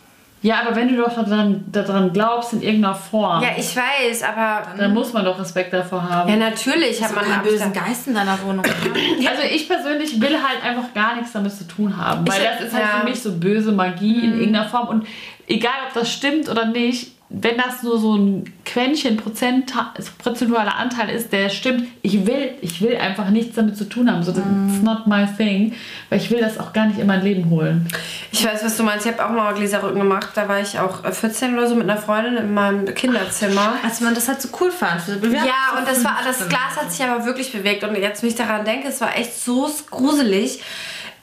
Ja, 0.43 0.61
aber 0.65 0.77
wenn 0.77 0.89
du 0.89 0.97
doch 1.03 1.13
daran, 1.15 1.65
daran 1.73 2.13
glaubst 2.13 2.53
in 2.53 2.63
irgendeiner 2.63 2.95
Form, 2.95 3.43
Ja, 3.43 3.49
ich 3.57 3.75
weiß, 3.75 4.23
aber. 4.23 4.63
dann 4.79 4.93
muss 4.95 5.13
man 5.13 5.25
doch 5.25 5.39
Respekt 5.41 5.73
davor 5.73 6.09
haben. 6.09 6.29
Ja, 6.29 6.37
natürlich 6.37 7.03
hat 7.03 7.11
So 7.11 7.17
man 7.17 7.25
einen 7.25 7.43
bösen 7.43 7.73
Geist 7.73 8.07
in 8.07 8.15
deiner 8.15 8.39
Wohnung. 8.45 8.65
Also 9.29 9.43
ich 9.51 9.67
persönlich 9.69 10.21
will 10.21 10.35
halt 10.41 10.63
einfach 10.63 10.93
gar 10.95 11.17
nichts 11.17 11.33
damit 11.33 11.53
zu 11.53 11.67
tun 11.67 11.97
haben, 11.97 12.29
weil 12.29 12.41
Ich- 12.41 12.49
das 12.49 12.61
ist 12.69 12.75
halt 12.75 12.85
ja. 12.85 13.01
für 13.01 13.05
mich 13.09 13.21
so 13.21 13.33
böse 13.33 13.73
Magie 13.73 14.25
in 14.25 14.39
irgendeiner 14.39 14.69
Form 14.69 14.89
und 14.89 15.07
egal 15.49 15.73
ob 15.89 15.95
das 15.95 16.13
stimmt 16.13 16.49
oder 16.49 16.67
nicht, 16.67 17.13
wenn 17.29 17.57
das 17.57 17.83
nur 17.83 17.99
so 17.99 18.17
ein 18.17 18.55
Quäntchen 18.65 19.17
Prozent, 19.17 19.73
prozentualer 20.19 20.77
Anteil 20.77 21.11
ist, 21.11 21.33
der 21.33 21.49
stimmt, 21.49 21.89
ich 22.03 22.25
will, 22.25 22.55
ich 22.61 22.81
will 22.81 22.97
einfach 22.97 23.31
nichts 23.31 23.57
damit 23.57 23.77
zu 23.77 23.89
tun 23.89 24.11
haben. 24.11 24.23
So, 24.23 24.31
that's 24.31 24.83
not 24.83 25.09
my 25.09 25.27
thing, 25.37 25.75
weil 26.09 26.21
ich 26.21 26.31
will 26.31 26.39
das 26.39 26.59
auch 26.59 26.73
gar 26.73 26.87
nicht 26.87 27.01
in 27.01 27.07
mein 27.09 27.23
Leben 27.23 27.51
holen. 27.51 27.89
Ich 28.31 28.45
weiß, 28.45 28.65
was 28.65 28.77
du 28.77 28.85
meinst. 28.85 29.07
Ich 29.07 29.13
habe 29.13 29.25
auch 29.25 29.31
mal 29.31 29.55
Gläserrücken 29.55 29.99
gemacht. 29.99 30.31
Da 30.35 30.49
war 30.49 30.61
ich 30.61 30.79
auch 30.79 31.05
äh, 31.05 31.11
14 31.11 31.55
oder 31.55 31.67
so 31.67 31.75
mit 31.75 31.91
einer 31.91 32.01
Freundin 32.01 32.37
in 32.37 32.55
meinem 32.55 32.85
Kinderzimmer. 32.95 33.75
Als 33.83 34.01
man 34.01 34.15
das 34.15 34.29
halt 34.29 34.41
so 34.41 34.49
cool 34.61 34.71
fand. 34.71 35.03
Ja, 35.09 35.79
und 35.79 35.89
das 35.89 36.05
war 36.05 36.19
das 36.25 36.49
Glas 36.49 36.77
hat 36.81 36.93
sich 36.93 37.05
aber 37.05 37.27
wirklich 37.27 37.53
bewegt. 37.53 37.83
Und 37.83 37.97
jetzt, 37.97 38.23
wenn 38.23 38.31
ich 38.31 38.37
daran 38.37 38.65
denke, 38.65 38.89
es 38.89 39.01
war 39.01 39.17
echt 39.17 39.37
so 39.37 39.69
gruselig. 39.91 40.61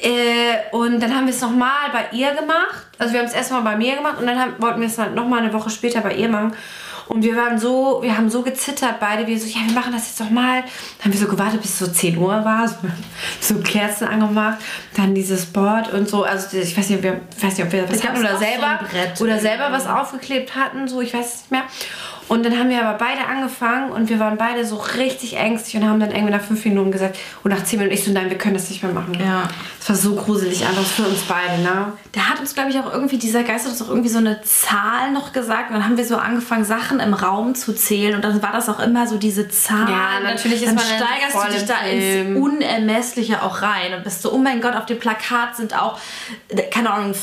Äh, 0.03 0.75
und 0.75 0.99
dann 0.99 1.15
haben 1.15 1.27
wir 1.27 1.34
es 1.34 1.39
nochmal 1.39 1.89
bei 1.93 2.17
ihr 2.17 2.31
gemacht. 2.34 2.88
Also 2.99 3.13
wir 3.13 3.21
haben 3.21 3.27
es 3.27 3.34
erstmal 3.34 3.61
bei 3.61 3.77
mir 3.77 3.95
gemacht 3.95 4.19
und 4.19 4.27
dann 4.27 4.38
haben, 4.38 4.53
wollten 4.59 4.81
wir 4.81 4.88
es 4.88 4.97
nochmal 4.97 5.39
eine 5.39 5.53
Woche 5.53 5.69
später 5.69 6.01
bei 6.01 6.13
ihr 6.15 6.27
machen. 6.27 6.53
Und 7.07 7.23
wir 7.23 7.35
waren 7.35 7.57
so, 7.57 7.99
wir 8.01 8.17
haben 8.17 8.30
so 8.30 8.41
gezittert 8.41 8.99
beide, 8.99 9.27
wir 9.27 9.39
so, 9.39 9.47
ja, 9.47 9.65
wir 9.65 9.73
machen 9.73 9.93
das 9.93 10.07
jetzt 10.07 10.19
doch 10.19 10.30
mal. 10.30 10.61
Dann 10.61 11.05
haben 11.05 11.13
wir 11.13 11.19
so 11.19 11.27
gewartet, 11.27 11.61
bis 11.61 11.71
es 11.71 11.80
so 11.80 11.88
10 11.88 12.17
Uhr 12.17 12.43
war, 12.43 12.67
so, 12.67 12.75
so 13.39 13.55
Kerzen 13.61 14.07
angemacht, 14.07 14.57
dann 14.95 15.15
dieses 15.15 15.45
Board 15.45 15.93
und 15.93 16.09
so. 16.09 16.23
Also 16.23 16.57
ich 16.57 16.77
weiß 16.77 16.89
nicht, 16.89 16.97
ob 16.97 17.03
wir, 17.03 17.21
weiß 17.39 17.57
nicht, 17.57 17.65
ob 17.65 17.71
wir 17.71 17.89
was 17.89 18.03
hatten 18.03 18.19
oder 18.19 18.34
so 18.34 18.39
selber 18.39 18.80
Brett. 18.89 19.21
oder 19.21 19.39
selber 19.39 19.71
was 19.71 19.88
aufgeklebt 19.88 20.55
hatten, 20.55 20.88
so 20.88 21.01
ich 21.01 21.13
weiß 21.13 21.25
es 21.25 21.41
nicht 21.41 21.51
mehr. 21.51 21.63
Und 22.27 22.45
dann 22.45 22.57
haben 22.57 22.69
wir 22.69 22.85
aber 22.85 22.97
beide 22.97 23.25
angefangen 23.25 23.91
und 23.91 24.09
wir 24.09 24.19
waren 24.19 24.37
beide 24.37 24.65
so 24.65 24.77
richtig 24.77 25.35
ängstlich 25.37 25.81
und 25.81 25.87
haben 25.87 25.99
dann 25.99 26.11
irgendwie 26.11 26.31
nach 26.31 26.41
fünf 26.41 26.63
Minuten 26.65 26.91
gesagt, 26.91 27.17
und 27.43 27.51
nach 27.51 27.63
zehn 27.63 27.79
Minuten, 27.79 27.95
ich 27.95 28.03
so, 28.03 28.11
nein, 28.11 28.29
wir 28.29 28.37
können 28.37 28.53
das 28.53 28.69
nicht 28.69 28.81
mehr 28.81 28.93
machen. 28.93 29.17
Ja. 29.19 29.47
Es 29.79 29.89
war 29.89 29.95
so 29.97 30.15
gruselig 30.15 30.65
einfach 30.65 30.85
für 30.85 31.03
uns 31.03 31.21
beide, 31.23 31.61
ne? 31.61 31.91
Der 32.15 32.29
hat 32.29 32.39
uns, 32.39 32.53
glaube 32.53 32.69
ich, 32.69 32.79
auch 32.79 32.91
irgendwie, 32.93 33.17
dieser 33.17 33.43
Geist 33.43 33.65
hat 33.65 33.73
uns 33.73 33.81
auch 33.81 33.89
irgendwie 33.89 34.09
so 34.09 34.19
eine 34.19 34.41
Zahl 34.43 35.11
noch 35.11 35.33
gesagt. 35.33 35.69
Und 35.69 35.75
dann 35.75 35.83
haben 35.83 35.97
wir 35.97 36.05
so 36.05 36.15
angefangen, 36.15 36.63
Sachen 36.63 37.01
im 37.01 37.13
Raum 37.13 37.53
zu 37.53 37.73
zählen. 37.75 38.15
Und 38.15 38.23
dann 38.23 38.41
war 38.41 38.53
das 38.53 38.69
auch 38.69 38.79
immer 38.79 39.07
so 39.07 39.17
diese 39.17 39.49
Zahl. 39.49 39.89
Ja, 39.89 40.19
natürlich 40.23 40.63
ist 40.63 40.67
dann 40.67 40.75
man 40.75 40.85
dann 40.87 41.07
steigerst 41.07 41.47
du 41.47 41.53
dich 41.53 41.65
da 41.65 41.81
ins 41.85 42.37
Unermessliche 42.39 43.41
auch 43.43 43.61
rein. 43.61 43.93
Und 43.93 44.05
bist 44.05 44.21
so, 44.21 44.31
oh 44.31 44.37
mein 44.37 44.61
Gott, 44.61 44.75
auf 44.75 44.85
dem 44.85 44.99
Plakat 44.99 45.57
sind 45.57 45.77
auch, 45.77 45.99
keine 46.71 46.91
Ahnung, 46.91 47.13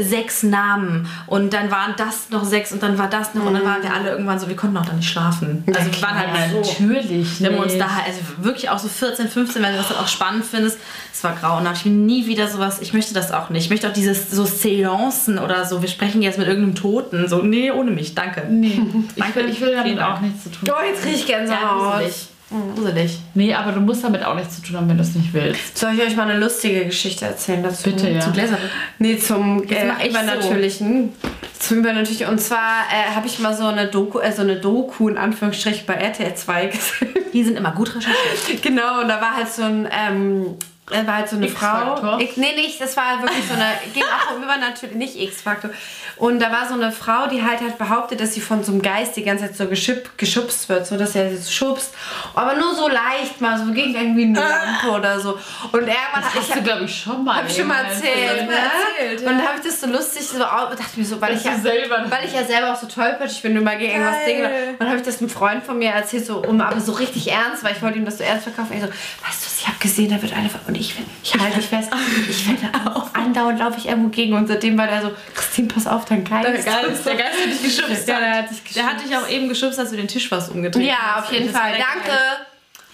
sechs 0.00 0.42
Namen. 0.42 1.08
Und 1.28 1.52
dann 1.52 1.70
waren 1.70 1.94
das 1.96 2.30
noch 2.30 2.44
sechs 2.44 2.72
und 2.72 2.82
dann 2.82 2.98
war 2.98 3.08
das 3.08 3.34
noch. 3.34 3.46
Und 3.46 3.54
dann 3.54 3.64
waren 3.64 3.82
wir 3.82 3.94
alle 3.94 4.10
irgendwann 4.10 4.40
so, 4.40 4.47
wir 4.48 4.56
konnten 4.56 4.76
auch 4.76 4.86
dann 4.86 4.96
nicht 4.96 5.10
schlafen. 5.10 5.64
Also 5.66 5.92
wir 5.92 6.02
waren 6.02 6.16
halt 6.18 6.50
so. 6.50 6.58
Natürlich. 6.84 7.40
Wir 7.40 7.50
haben 7.50 7.58
uns 7.58 7.76
da 7.78 7.94
halt, 7.94 8.06
also 8.06 8.20
wirklich 8.38 8.68
auch 8.70 8.78
so 8.78 8.88
14, 8.88 9.28
15, 9.28 9.62
wenn 9.62 9.72
du 9.72 9.78
das 9.78 9.88
halt 9.90 10.00
auch 10.00 10.08
spannend 10.08 10.44
findest, 10.44 10.78
es 11.12 11.22
war 11.24 11.34
grau. 11.34 11.58
Und 11.58 11.64
da 11.64 11.70
hab 11.70 11.76
ich 11.76 11.84
mir 11.84 11.92
nie 11.92 12.26
wieder 12.26 12.48
sowas, 12.48 12.80
ich 12.80 12.92
möchte 12.92 13.14
das 13.14 13.32
auch 13.32 13.50
nicht. 13.50 13.64
Ich 13.64 13.70
möchte 13.70 13.88
auch 13.88 13.92
dieses 13.92 14.30
so 14.30 14.44
Seancen 14.44 15.38
oder 15.38 15.64
so, 15.64 15.82
wir 15.82 15.88
sprechen 15.88 16.22
jetzt 16.22 16.38
mit 16.38 16.48
irgendeinem 16.48 16.74
Toten. 16.74 17.28
So, 17.28 17.42
nee, 17.42 17.70
ohne 17.70 17.90
mich, 17.90 18.14
danke. 18.14 18.46
Nee, 18.48 18.80
ich 19.16 19.22
Danke, 19.22 19.40
will, 19.40 19.48
ich 19.50 19.60
will 19.60 19.74
damit 19.74 20.00
auch 20.00 20.20
nichts 20.20 20.44
zu 20.44 20.50
tun 20.50 20.68
Oh, 20.70 20.84
jetzt 20.86 21.02
krieg 21.02 21.14
ich 21.14 21.28
Ja, 21.28 21.38
Gänsehaut. 21.38 21.92
gruselig. 21.98 22.28
Gruselig. 22.50 23.18
Nee, 23.34 23.52
aber 23.52 23.72
du 23.72 23.80
musst 23.80 24.02
damit 24.02 24.24
auch 24.24 24.34
nichts 24.34 24.56
zu 24.56 24.62
tun 24.62 24.76
haben, 24.76 24.88
wenn 24.88 24.96
du 24.96 25.02
es 25.02 25.14
nicht 25.14 25.34
willst. 25.34 25.76
Soll 25.76 25.92
ich 25.94 26.00
euch 26.00 26.16
mal 26.16 26.28
eine 26.28 26.38
lustige 26.38 26.86
Geschichte 26.86 27.26
erzählen 27.26 27.62
dazu? 27.62 27.90
Bitte, 27.90 28.08
ja. 28.08 28.20
Zu 28.20 28.32
Gläser. 28.32 28.56
Nee, 28.98 29.18
zum 29.18 29.62
äh, 29.64 30.08
Übernatürlichen. 30.08 31.12
Zum 31.58 31.78
Übernatürlichen. 31.78 32.28
Und 32.28 32.40
zwar 32.40 32.84
äh, 32.90 33.14
habe 33.14 33.26
ich 33.26 33.38
mal 33.38 33.54
so 33.54 33.66
eine 33.66 33.88
Doku, 33.88 34.20
äh, 34.20 34.32
so 34.32 34.42
eine 34.42 34.56
Doku 34.56 35.08
in 35.08 35.18
Anführungsstrichen 35.18 35.84
bei 35.86 35.94
RTL 35.94 36.34
2 36.34 36.66
gesehen. 36.66 37.08
Die 37.34 37.44
sind 37.44 37.58
immer 37.58 37.72
gut 37.72 37.94
recherchiert. 37.94 38.62
genau, 38.62 39.02
und 39.02 39.08
da 39.08 39.20
war 39.20 39.36
halt 39.36 39.48
so 39.48 39.62
ein, 39.62 39.86
ähm, 39.92 40.56
da 40.90 41.06
war 41.06 41.16
halt 41.16 41.28
so 41.28 41.36
eine 41.36 41.48
Frau. 41.48 42.18
X, 42.18 42.36
nee, 42.36 42.54
nicht, 42.54 42.80
das 42.80 42.96
war 42.96 43.20
wirklich 43.22 43.44
so 43.46 43.54
eine, 43.54 43.64
ging 43.94 44.02
auch 44.04 44.36
um 44.36 44.42
übernatürlich, 44.42 44.96
nicht 44.96 45.16
X-Faktor. 45.16 45.70
Und 46.16 46.40
da 46.40 46.50
war 46.50 46.66
so 46.68 46.74
eine 46.74 46.90
Frau, 46.90 47.28
die 47.28 47.42
halt 47.42 47.60
hat 47.60 47.78
behauptet, 47.78 48.20
dass 48.20 48.34
sie 48.34 48.40
von 48.40 48.64
so 48.64 48.72
einem 48.72 48.82
Geist 48.82 49.16
die 49.16 49.22
ganze 49.22 49.46
Zeit 49.46 49.56
so 49.56 49.66
geschipp, 49.66 50.16
geschubst 50.16 50.68
wird, 50.68 50.86
so 50.86 50.96
dass 50.96 51.14
er 51.14 51.30
sie 51.30 51.36
so 51.36 51.50
schubst. 51.50 51.94
Aber 52.34 52.54
nur 52.54 52.74
so 52.74 52.88
leicht 52.88 53.40
mal, 53.40 53.58
so 53.58 53.72
gegen 53.72 53.94
irgendwie 53.94 54.24
eine 54.24 54.40
Lampe 54.40 54.90
oder 54.98 55.20
so. 55.20 55.38
Und 55.72 55.80
irgendwann 55.80 56.22
Das 56.22 56.34
hast 56.34 56.56
du, 56.56 56.62
glaube 56.62 56.84
ich, 56.84 57.02
schon 57.02 57.24
mal. 57.24 57.36
hab 57.36 57.48
ich 57.48 57.56
schon 57.56 57.66
mal 57.66 57.84
erzählt, 57.84 58.48
ne? 58.48 58.54
erzählt, 58.54 59.20
ja. 59.22 59.30
Und 59.30 59.38
da 59.38 59.44
habe 59.44 59.58
ich 59.58 59.64
das 59.64 59.80
so 59.80 59.86
lustig 59.86 60.26
so 60.26 60.38
dachte 60.38 60.98
mir 60.98 61.04
so, 61.04 61.20
weil 61.20 61.32
Dass 61.32 61.40
ich 61.40 61.46
ja 61.46 61.58
weil 61.62 62.24
ich 62.24 62.32
ja 62.32 62.44
selber 62.44 62.72
auch 62.72 62.80
so 62.80 62.86
tollpatschig 62.86 63.42
bin 63.42 63.56
immer 63.56 63.76
gegen 63.76 63.92
irgendwas. 63.92 64.24
Dinge. 64.26 64.48
Und 64.70 64.80
dann 64.80 64.88
habe 64.88 64.98
ich 64.98 65.04
das 65.04 65.20
einem 65.20 65.30
Freund 65.30 65.62
von 65.62 65.78
mir 65.78 65.90
erzählt, 65.90 66.26
so 66.26 66.38
um 66.38 66.60
aber 66.60 66.80
so 66.80 66.92
richtig 66.92 67.30
ernst, 67.30 67.62
weil 67.62 67.72
ich 67.74 67.82
wollte 67.82 67.98
ihm 67.98 68.04
das 68.04 68.18
so 68.18 68.24
ernst 68.24 68.44
verkaufen. 68.44 68.72
Ich 68.74 68.80
so, 68.80 68.88
weißt 68.88 69.42
du, 69.42 69.48
ich 69.60 69.66
habe 69.66 69.78
gesehen, 69.78 70.10
da 70.10 70.20
wird 70.20 70.32
eine 70.32 70.48
und 70.66 70.77
ich 70.78 70.94
ich 71.22 71.38
halte 71.38 71.60
fest, 71.60 71.90
ich 72.28 72.48
werde 72.48 72.96
auf 72.96 73.14
andauernd 73.14 73.58
laufe 73.58 73.78
ich 73.78 73.88
irgendwo 73.88 74.08
gegen 74.08 74.34
und 74.34 74.46
seitdem 74.48 74.76
war 74.78 74.86
der 74.86 75.02
so, 75.02 75.10
Christine, 75.34 75.68
pass 75.68 75.86
auf, 75.86 76.04
dein 76.04 76.24
Geist. 76.24 76.46
Der 76.46 76.52
Geist, 76.54 77.06
der 77.06 77.14
Geist 77.16 77.34
hat 77.40 77.50
dich 77.52 77.62
geschubst. 77.62 78.08
Ja, 78.08 78.20
der 78.20 78.34
hat 78.38 78.50
dich 78.50 78.74
Der 78.74 78.86
hat 78.86 79.04
dich 79.04 79.16
auch 79.16 79.28
eben 79.28 79.48
geschubst, 79.48 79.78
als 79.78 79.90
du 79.90 79.96
den 79.96 80.08
Tisch 80.08 80.28
fast 80.28 80.50
umgedreht 80.52 80.86
Ja, 80.86 80.96
hast. 81.16 81.24
auf 81.26 81.32
jeden 81.32 81.50
Fall. 81.50 81.72
Danke. 81.72 82.16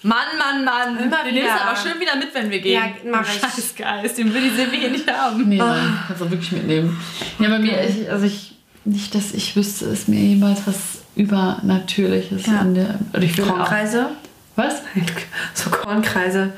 Mann, 0.02 0.18
Mann, 0.38 0.64
Mann. 0.64 0.98
Immer 1.02 1.24
den 1.24 1.34
nimmst 1.34 1.48
wieder. 1.50 1.56
du 1.56 1.68
aber 1.68 1.76
schön 1.76 1.98
wieder 2.00 2.16
mit, 2.16 2.34
wenn 2.34 2.50
wir 2.50 2.60
gehen. 2.60 2.74
Ja, 2.74 3.10
mach 3.10 3.22
ich. 3.26 3.40
Scheiß 3.40 3.74
Geist, 3.76 4.18
den 4.18 4.34
will 4.34 4.42
die 4.42 4.50
Silvi 4.50 4.76
hier 4.76 4.90
nicht 4.90 5.10
haben. 5.10 5.48
Nee, 5.48 5.56
nein, 5.56 5.98
kannst 6.06 6.20
du 6.20 6.30
wirklich 6.30 6.52
mitnehmen. 6.52 7.00
Ja, 7.38 7.48
bei 7.48 7.58
mir, 7.58 7.82
ich, 7.88 8.10
also 8.10 8.26
ich, 8.26 8.54
nicht, 8.84 9.14
dass 9.14 9.32
ich 9.32 9.56
wüsste, 9.56 9.86
ist 9.86 10.08
mir 10.08 10.20
jemals 10.20 10.60
was 10.66 10.76
Übernatürliches 11.16 12.46
Ja. 12.46 12.60
in 12.60 12.74
der. 12.74 12.98
Oder 13.12 13.22
ich 13.22 13.36
will 13.38 13.44
auch, 13.44 13.56
Kornkreise? 13.56 14.10
was? 14.56 14.82
So 15.54 15.70
Kornkreise. 15.70 16.52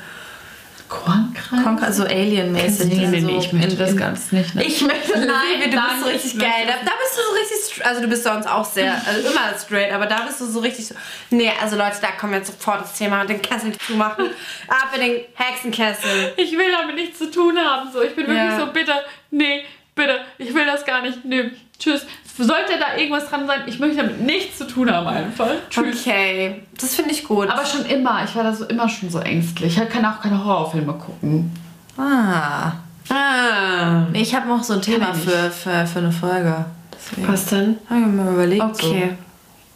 Kornkreis? 0.89 1.63
Konka, 1.65 1.93
so 1.93 2.05
Alien-mäßig. 2.05 2.87
Nee, 2.93 3.07
nee, 3.07 3.21
nee, 3.21 3.39
ich 3.39 3.53
möchte 3.53 3.77
das 3.77 3.97
ganz 3.97 4.33
nicht. 4.33 4.55
Ne? 4.55 4.65
Ich 4.65 4.81
möchte 4.83 5.13
Nein, 5.19 5.27
nein, 5.61 5.71
du 5.71 5.77
bist 5.77 6.01
so 6.03 6.07
richtig 6.09 6.35
ich 6.35 6.41
geil. 6.41 6.65
Da, 6.67 6.73
da 6.85 6.93
bist 6.99 7.17
du 7.17 7.23
so 7.23 7.35
richtig, 7.39 7.87
also 7.87 8.01
du 8.03 8.09
bist 8.09 8.25
sonst 8.25 8.47
auch 8.47 8.65
sehr, 8.65 8.95
also 9.07 9.29
immer 9.29 9.59
straight, 9.59 9.93
aber 9.93 10.07
da 10.07 10.21
bist 10.27 10.41
du 10.41 10.47
so 10.47 10.61
richtig 10.61 10.87
so. 10.87 10.95
Nee, 11.31 11.51
also 11.61 11.77
Leute, 11.77 11.97
da 12.01 12.09
kommen 12.13 12.33
wir 12.33 12.39
jetzt 12.39 12.49
sofort 12.53 12.83
das 12.83 12.95
Thema, 12.97 13.25
den 13.25 13.43
Kessel 13.43 13.73
zumachen. 13.79 14.27
Ab 14.69 14.91
in 14.95 15.01
den 15.01 15.21
Hexenkessel. 15.35 16.33
Ich 16.37 16.53
will 16.53 16.71
damit 16.73 16.97
nichts 16.97 17.19
zu 17.19 17.31
tun 17.31 17.59
haben. 17.59 17.91
So, 17.93 18.03
ich 18.03 18.15
bin 18.15 18.27
wirklich 18.27 18.37
Ja. 18.39 18.59
so, 18.59 18.67
bitte, 18.67 18.93
nee, 19.31 19.65
bitte, 19.95 20.21
ich 20.39 20.55
will 20.55 20.67
das 20.67 20.85
gar 20.85 21.03
nicht. 21.03 21.25
Nee, 21.25 21.51
tschüss. 21.79 22.07
Sollte 22.39 22.79
da 22.79 22.97
irgendwas 22.99 23.29
dran 23.31 23.47
sein, 23.47 23.63
ich 23.67 23.79
möchte 23.79 23.97
damit 23.97 24.21
nichts 24.21 24.59
zu 24.59 24.67
tun 24.67 24.91
haben 24.91 25.07
einfach. 25.07 25.49
Tschüss. 25.71 26.01
Okay, 26.01 26.63
das 26.79 26.95
finde 26.95 27.13
ich 27.13 27.25
gut. 27.25 27.49
Aber 27.49 27.65
schon 27.65 27.87
immer, 27.87 28.25
ich 28.25 28.35
war 28.37 28.43
da 28.45 28.53
so 28.53 28.67
immer 28.67 28.89
schon 28.89 29.09
so 29.11 29.21
ängstlich. 29.21 29.79
Ich 29.79 29.89
kann 29.89 30.05
auch 30.05 30.21
keine 30.21 30.45
Horrorfilme 30.45 30.93
gucken. 30.95 31.51
Ah. 31.97 32.73
ah, 33.09 34.07
ich 34.13 34.35
habe 34.35 34.49
noch 34.49 34.63
so 34.63 34.75
ein 34.75 34.83
Thema 34.83 35.15
für, 35.15 35.51
für, 35.51 35.87
für 35.87 35.99
eine 36.01 36.13
Folge. 36.13 36.67
Deswegen 36.93 37.29
was 37.29 37.47
denn? 37.47 37.79
habe 37.89 38.01
ich 38.01 38.07
mir 38.07 38.23
mal 38.23 38.33
überlegt. 38.35 38.63
Okay, 38.63 39.13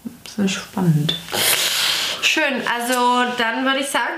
So. 0.04 0.10
Das 0.36 0.44
ich 0.44 0.52
spannend. 0.54 1.14
schön. 2.22 2.62
Also 2.78 3.24
dann 3.38 3.64
würde 3.64 3.80
ich 3.80 3.88
sagen, 3.88 4.12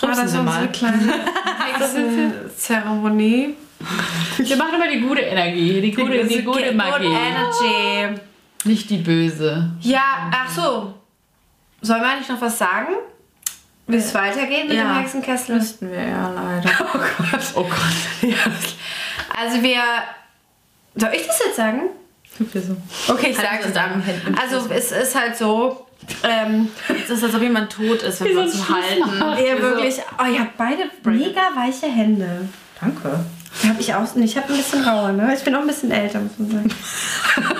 war 0.00 0.08
Rülpsen 0.10 0.44
das 0.44 0.54
unsere 0.54 0.68
kleine 0.68 1.14
Hexenzeremonie. 1.72 3.54
Wir 4.38 4.56
machen 4.56 4.74
immer 4.74 4.88
die 4.88 5.00
gute 5.00 5.20
Energie, 5.22 5.80
die 5.80 5.92
gute, 5.92 6.24
die 6.24 6.42
gute 6.42 6.64
Good 6.66 6.74
Magie. 6.74 7.06
Energy. 7.06 8.20
Nicht 8.64 8.90
die 8.90 8.98
böse. 8.98 9.70
Ja, 9.80 10.30
ach 10.32 10.48
so. 10.50 10.94
Sollen 11.80 12.02
wir 12.02 12.08
eigentlich 12.10 12.28
noch 12.28 12.40
was 12.40 12.58
sagen? 12.58 12.88
Wie 13.86 13.96
es 13.96 14.14
weitergeht 14.14 14.68
mit 14.68 14.76
Ja. 14.76 14.84
dem 14.84 14.98
Hexenkessel? 15.00 15.56
Müssten 15.56 15.90
wir 15.90 16.02
ja 16.02 16.30
leider. 16.30 16.70
Oh 16.94 16.98
Gott. 16.98 17.40
Oh 17.54 17.62
Gott. 17.62 18.34
Also 19.36 19.62
wir. 19.62 19.82
Soll 20.96 21.10
ich 21.14 21.26
das 21.26 21.40
jetzt 21.46 21.56
sagen? 21.56 21.82
Okay, 23.08 23.30
ich 23.30 23.38
Halt 23.38 23.48
sage 23.48 23.62
so 23.62 23.68
es 23.68 23.74
dann. 23.74 24.02
Also 24.40 24.70
es 24.72 24.92
ist 24.92 25.14
halt 25.18 25.36
so. 25.36 25.86
Ähm, 26.22 26.68
Es 26.88 27.10
ist, 27.10 27.22
als 27.24 27.34
ob 27.34 27.42
jemand 27.42 27.70
tot 27.72 28.02
ist, 28.02 28.20
wenn 28.22 28.34
wir 28.36 28.48
so 28.48 28.62
ein 28.62 28.68
halten. 28.68 29.44
Ihr 29.44 29.60
wirklich. 29.60 29.96
Oh, 30.18 30.26
ihr 30.30 30.40
habt 30.40 30.56
beide 30.56 30.90
mega 31.04 31.40
weiche 31.54 31.86
Hände. 31.86 32.48
Danke. 32.80 33.24
Hab 33.68 33.78
ich 33.78 33.94
auch. 33.94 34.04
Ich 34.16 34.36
habe 34.36 34.52
ein 34.52 34.56
bisschen 34.56 34.82
rauer, 34.84 35.12
ne? 35.12 35.34
Ich 35.36 35.42
bin 35.44 35.54
auch 35.54 35.60
ein 35.60 35.66
bisschen 35.66 35.90
älter, 35.90 36.20
muss 36.20 36.38
man 36.38 36.50
sagen. 36.50 36.70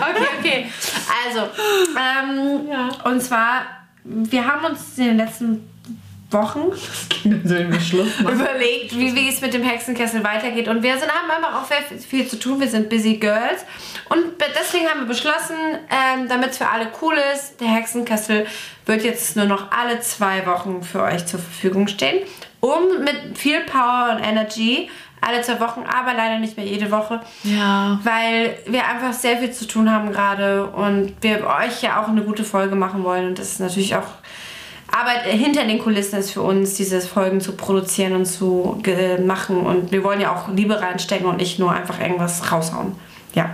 okay, 0.00 0.28
okay. 0.38 0.72
Also, 1.26 1.48
ähm, 1.96 2.68
Ja. 2.70 2.88
und 3.04 3.20
zwar, 3.22 3.66
wir 4.04 4.46
haben 4.46 4.64
uns 4.64 4.96
in 4.98 5.04
den 5.04 5.16
letzten 5.18 5.68
Wochen 6.30 6.70
überlegt, 8.20 8.96
wie, 8.96 9.14
wie 9.16 9.28
es 9.28 9.40
mit 9.40 9.52
dem 9.52 9.64
Hexenkessel 9.64 10.22
weitergeht. 10.22 10.68
Und 10.68 10.82
wir 10.82 10.96
sind, 10.96 11.10
haben 11.10 11.28
einfach 11.30 11.60
auch 11.60 11.66
sehr 11.66 11.82
viel 11.98 12.26
zu 12.28 12.38
tun. 12.38 12.60
Wir 12.60 12.68
sind 12.68 12.88
busy 12.88 13.16
girls. 13.16 13.64
Und 14.08 14.20
deswegen 14.60 14.86
haben 14.88 15.00
wir 15.00 15.06
beschlossen, 15.06 15.56
ähm, 15.90 16.28
damit 16.28 16.50
es 16.50 16.58
für 16.58 16.68
alle 16.68 16.88
cool 17.02 17.16
ist, 17.34 17.60
der 17.60 17.68
Hexenkessel 17.68 18.46
wird 18.90 19.04
jetzt 19.04 19.36
nur 19.36 19.46
noch 19.46 19.70
alle 19.70 20.00
zwei 20.00 20.44
Wochen 20.46 20.82
für 20.82 21.02
euch 21.02 21.24
zur 21.24 21.40
Verfügung 21.40 21.88
stehen. 21.88 22.18
Um 22.60 23.02
mit 23.04 23.38
viel 23.38 23.60
Power 23.60 24.16
und 24.16 24.22
Energy 24.22 24.90
alle 25.22 25.42
zwei 25.42 25.60
Wochen, 25.60 25.82
aber 25.82 26.14
leider 26.14 26.38
nicht 26.38 26.56
mehr 26.56 26.66
jede 26.66 26.90
Woche. 26.90 27.20
Ja. 27.44 28.00
Weil 28.02 28.58
wir 28.66 28.86
einfach 28.86 29.12
sehr 29.12 29.38
viel 29.38 29.50
zu 29.50 29.66
tun 29.66 29.90
haben 29.90 30.12
gerade 30.12 30.66
und 30.66 31.12
wir 31.20 31.46
euch 31.46 31.82
ja 31.82 32.02
auch 32.02 32.08
eine 32.08 32.22
gute 32.22 32.44
Folge 32.44 32.74
machen 32.74 33.04
wollen. 33.04 33.28
Und 33.28 33.38
das 33.38 33.52
ist 33.52 33.60
natürlich 33.60 33.94
auch 33.94 34.06
Arbeit 34.90 35.24
hinter 35.24 35.64
den 35.64 35.78
Kulissen 35.78 36.18
ist 36.18 36.32
für 36.32 36.42
uns, 36.42 36.74
diese 36.74 37.00
Folgen 37.00 37.40
zu 37.40 37.52
produzieren 37.52 38.14
und 38.14 38.26
zu 38.26 38.82
machen. 39.24 39.60
Und 39.60 39.92
wir 39.92 40.02
wollen 40.02 40.20
ja 40.20 40.34
auch 40.34 40.48
Liebe 40.52 40.80
reinstecken 40.80 41.26
und 41.26 41.36
nicht 41.36 41.58
nur 41.58 41.70
einfach 41.70 42.00
irgendwas 42.00 42.50
raushauen. 42.50 42.92
Ja. 43.34 43.50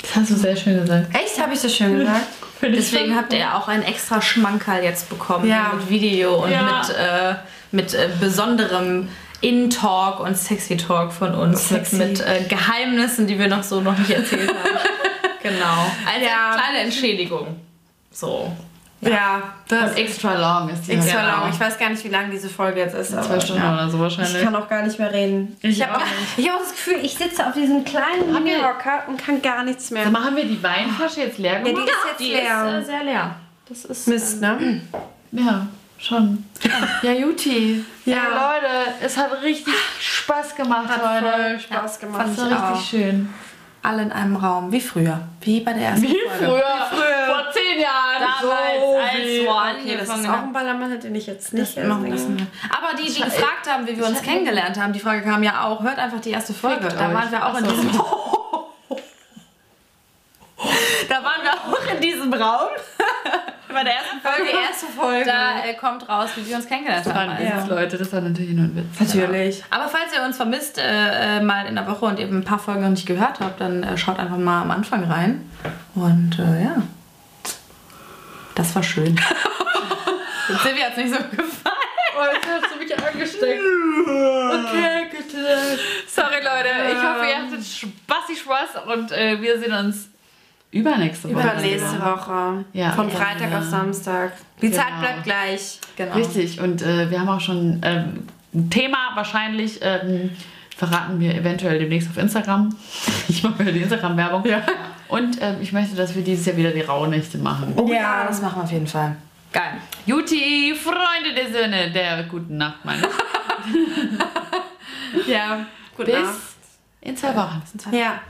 Das 0.00 0.16
hast 0.16 0.30
du 0.30 0.34
sehr 0.34 0.56
schön 0.56 0.80
gesagt. 0.80 1.14
Echt? 1.14 1.40
Habe 1.40 1.54
ich 1.54 1.60
so 1.60 1.68
schön 1.68 1.98
gesagt? 1.98 2.26
Deswegen 2.62 3.14
habt 3.16 3.32
ihr 3.32 3.54
auch 3.54 3.68
ein 3.68 3.82
extra 3.82 4.20
Schmankerl 4.22 4.82
jetzt 4.82 5.08
bekommen 5.08 5.46
Ja. 5.48 5.72
mit 5.74 5.88
Video 5.90 6.42
und 6.44 6.50
Ja. 6.50 6.62
mit, 6.62 6.96
äh, 6.96 7.34
mit 7.72 7.94
äh, 7.94 8.08
besonderem 8.20 9.08
In-Talk 9.42 10.20
und 10.20 10.36
Sexy-Talk 10.36 11.12
von 11.12 11.34
uns. 11.34 11.68
Sexy. 11.68 11.96
Mit, 11.96 12.08
mit 12.18 12.20
äh, 12.26 12.42
Geheimnissen, 12.48 13.26
die 13.26 13.38
wir 13.38 13.48
noch 13.48 13.62
so 13.62 13.80
noch 13.80 13.96
nicht 13.98 14.10
erzählt 14.10 14.48
haben. 14.48 14.78
genau. 15.42 15.86
Als 16.12 16.24
Ja. 16.24 16.54
kleine 16.54 16.78
Entschädigung. 16.84 17.60
So. 18.10 18.50
Ja, 19.08 19.42
das 19.68 19.92
Und 19.92 19.98
extra 19.98 20.34
long 20.34 20.68
ist 20.68 20.86
die 20.86 20.92
extra 20.92 21.22
lang. 21.22 21.50
Ich 21.52 21.60
weiß 21.60 21.78
gar 21.78 21.90
nicht, 21.90 22.02
wie 22.04 22.08
lang 22.08 22.30
diese 22.30 22.48
Folge 22.48 22.80
jetzt 22.80 22.94
ist. 22.94 23.10
Zwei 23.12 23.40
Stunden 23.40 23.62
ja. 23.62 23.74
oder 23.74 23.88
so 23.88 23.98
wahrscheinlich. 23.98 24.36
Ich 24.36 24.42
kann 24.42 24.54
auch 24.56 24.68
gar 24.68 24.82
nicht 24.82 24.98
mehr 24.98 25.12
reden. 25.12 25.56
Ich 25.62 25.82
habe 25.82 25.96
auch 25.96 26.00
auch, 26.00 26.06
ich 26.36 26.48
hab 26.48 26.56
auch 26.56 26.60
das 26.60 26.70
Gefühl, 26.72 26.98
ich 27.02 27.14
sitze 27.14 27.46
auf 27.46 27.52
diesem 27.54 27.84
kleinen 27.84 28.32
Mini-Rocker 28.32 29.04
und 29.08 29.16
kann 29.22 29.40
gar 29.42 29.64
nichts 29.64 29.90
mehr. 29.90 30.08
Mal, 30.10 30.24
haben 30.24 30.36
wir 30.36 30.44
die 30.44 30.62
Weinflasche 30.62 31.20
jetzt 31.20 31.38
leer 31.38 31.58
Ja, 31.58 31.64
die 31.64 31.72
gemacht? 31.72 31.88
ist 31.88 31.96
jetzt 32.10 32.20
Die 32.20 32.32
leer. 32.32 32.78
ist 32.78 32.84
äh, 32.84 32.86
sehr 32.90 33.04
leer. 33.04 33.36
Das 33.68 33.84
ist 33.84 34.08
Mist, 34.08 34.40
ne? 34.40 34.80
Ja, 35.32 35.66
schon. 35.98 36.44
Ja, 37.02 37.12
Juti. 37.12 37.84
Ja. 38.04 38.14
Ja, 38.16 38.22
Leute, 38.54 38.94
es 39.02 39.16
hat 39.18 39.42
richtig 39.42 39.74
Spaß 40.00 40.54
gemacht 40.54 40.88
Hat 40.88 41.02
heute. 41.02 41.32
voll 41.32 41.60
Spaß 41.60 42.00
gemacht. 42.00 42.26
Das 42.36 42.50
war 42.50 42.72
richtig 42.72 42.88
schön. 42.88 43.28
Alle 43.86 44.02
in 44.02 44.12
einem 44.12 44.36
Raum, 44.36 44.72
wie 44.72 44.80
früher. 44.80 45.20
Wie 45.40 45.60
bei 45.60 45.72
der 45.72 45.88
ersten 45.90 46.02
Wie 46.02 46.16
Folge. 46.38 46.62
früher, 46.90 47.26
vor 47.34 47.44
zehn 47.52 47.80
Jahren. 47.80 48.20
Damals, 48.20 49.12
als 49.12 49.22
wie- 49.22 49.44
so 49.44 49.50
Okay, 49.50 49.96
das 49.98 50.08
ist 50.18 50.28
auch 50.28 50.42
ein 50.42 50.52
Ballermann, 50.52 50.98
den 51.00 51.14
ich 51.14 51.26
jetzt 51.26 51.54
nicht 51.54 51.76
Das 51.76 51.84
machen 51.86 52.08
müssen. 52.08 52.48
Aber 52.70 52.96
die, 53.00 53.06
die 53.12 53.20
gefragt 53.22 53.68
haben, 53.70 53.86
wie 53.86 53.96
wir 53.96 54.06
uns 54.06 54.20
kennengelernt 54.22 54.80
haben, 54.80 54.92
die 54.92 55.00
Frage 55.00 55.22
kam 55.22 55.42
ja 55.42 55.64
auch, 55.64 55.82
hört 55.82 55.98
einfach 55.98 56.20
die 56.20 56.30
erste 56.30 56.52
Folge. 56.54 56.88
Da 56.88 57.12
waren 57.14 57.30
wir 57.30 57.46
auch 57.46 57.56
in 57.58 57.64
so. 57.64 57.70
diesem 57.70 57.90
Da 61.08 61.22
waren 61.22 61.42
wir 61.42 61.52
auch 61.52 61.94
in 61.94 62.00
diesem 62.00 62.32
Raum. 62.32 62.68
Bei 63.68 63.84
der 63.84 63.94
ersten 63.94 64.20
Folge. 64.20 64.50
Die 64.50 64.56
erste 64.56 64.86
Folge. 64.86 65.24
Da 65.26 65.64
äh, 65.64 65.74
kommt 65.74 66.08
raus, 66.08 66.30
wie 66.36 66.48
wir 66.48 66.56
uns 66.56 66.66
kennengelernt 66.66 67.04
Das 67.04 67.12
haben. 67.14 67.28
waren 67.30 67.36
Also. 67.46 67.62
Witz, 67.62 67.68
Leute, 67.70 67.98
das 67.98 68.12
war 68.12 68.20
natürlich 68.22 68.52
nur 68.52 68.64
ein 68.64 68.76
Witz. 68.76 69.00
Natürlich. 69.14 69.62
Aber 69.70 69.88
falls 69.88 70.14
ihr 70.16 70.22
uns 70.24 70.36
vermisst, 70.36 70.78
äh, 70.78 71.36
äh, 71.36 71.40
mal 71.40 71.66
in 71.66 71.74
der 71.74 71.86
Woche 71.86 72.06
und 72.06 72.18
ihr 72.18 72.26
ein 72.26 72.42
paar 72.44 72.58
Folgen 72.58 72.80
noch 72.82 72.88
nicht 72.88 73.06
gehört 73.06 73.40
habt, 73.40 73.60
dann 73.60 73.82
äh, 73.82 73.98
schaut 73.98 74.18
einfach 74.18 74.38
mal 74.38 74.62
am 74.62 74.70
Anfang 74.70 75.04
rein. 75.10 75.48
Und 75.94 76.38
äh, 76.38 76.64
ja, 76.64 76.82
das 78.54 78.74
war 78.74 78.82
schön. 78.82 79.20
Silvia 80.62 80.84
hat 80.86 80.92
es 80.92 80.96
nicht 80.96 81.10
so 81.14 81.18
gefallen. 81.18 81.76
Oh, 82.18 82.22
jetzt 82.32 82.46
hast 82.48 82.74
du 82.74 82.78
mich 82.78 82.96
angesteckt. 82.98 83.60
Okay, 84.00 85.06
bitte. 85.10 85.78
Sorry, 86.08 86.36
Leute. 86.36 86.68
Ich 86.92 87.02
hoffe, 87.02 87.26
ihr 87.28 87.42
hattet 87.42 87.66
Spaß, 87.66 88.38
Spaß 88.38 88.86
und 88.86 89.12
äh, 89.12 89.40
wir 89.42 89.58
sehen 89.58 89.74
uns 89.74 90.08
übernächste 90.76 91.28
Woche. 91.34 91.40
Übernächste 91.42 92.00
Woche. 92.00 92.64
Ja. 92.72 92.92
Von 92.92 93.08
Ja. 93.08 93.14
Freitag 93.14 93.52
auf 93.58 93.64
Samstag. 93.64 94.32
Die 94.60 94.70
Genau. 94.70 94.82
Zeit 94.82 95.00
bleibt 95.00 95.24
gleich. 95.24 95.80
Genau. 95.96 96.14
Richtig, 96.14 96.60
und 96.60 96.82
äh, 96.82 97.10
wir 97.10 97.20
haben 97.20 97.28
auch 97.28 97.40
schon 97.40 97.80
ähm, 97.82 98.26
ein 98.54 98.70
Thema 98.70 99.10
wahrscheinlich. 99.14 99.80
Ähm, 99.82 100.30
verraten 100.76 101.18
wir 101.20 101.34
eventuell 101.34 101.78
demnächst 101.78 102.10
auf 102.10 102.18
Instagram. 102.18 102.74
Ich 103.28 103.42
mache 103.42 103.58
wieder 103.60 103.72
die 103.72 103.80
Instagram-Werbung. 103.82 104.44
Und 105.08 105.38
ähm, 105.42 105.56
ich 105.60 105.72
möchte, 105.72 105.96
dass 105.96 106.14
wir 106.14 106.22
dieses 106.22 106.46
Jahr 106.46 106.56
wieder 106.56 106.70
die 106.70 106.80
Rauhnächte 106.82 107.38
machen. 107.38 107.72
Oh 107.76 107.86
Ja. 107.88 107.94
ja, 107.94 108.24
das 108.28 108.40
machen 108.42 108.58
wir 108.58 108.64
auf 108.64 108.72
jeden 108.72 108.86
Fall. 108.86 109.16
Geil. 109.52 109.72
Juti, 110.04 110.74
Freunde 110.74 111.34
der 111.34 111.50
Söhne, 111.52 111.90
der 111.90 112.24
guten 112.24 112.56
Nacht, 112.58 112.84
meine. 112.84 113.02
Ja. 115.26 115.60
Gut 115.96 116.06
Bis 116.06 116.16
in 117.00 117.16
zwei 117.16 117.34
Wochen. 117.34 117.62
Ja. 117.90 118.20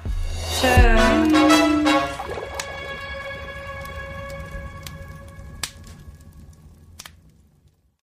Tschö. 0.61 1.73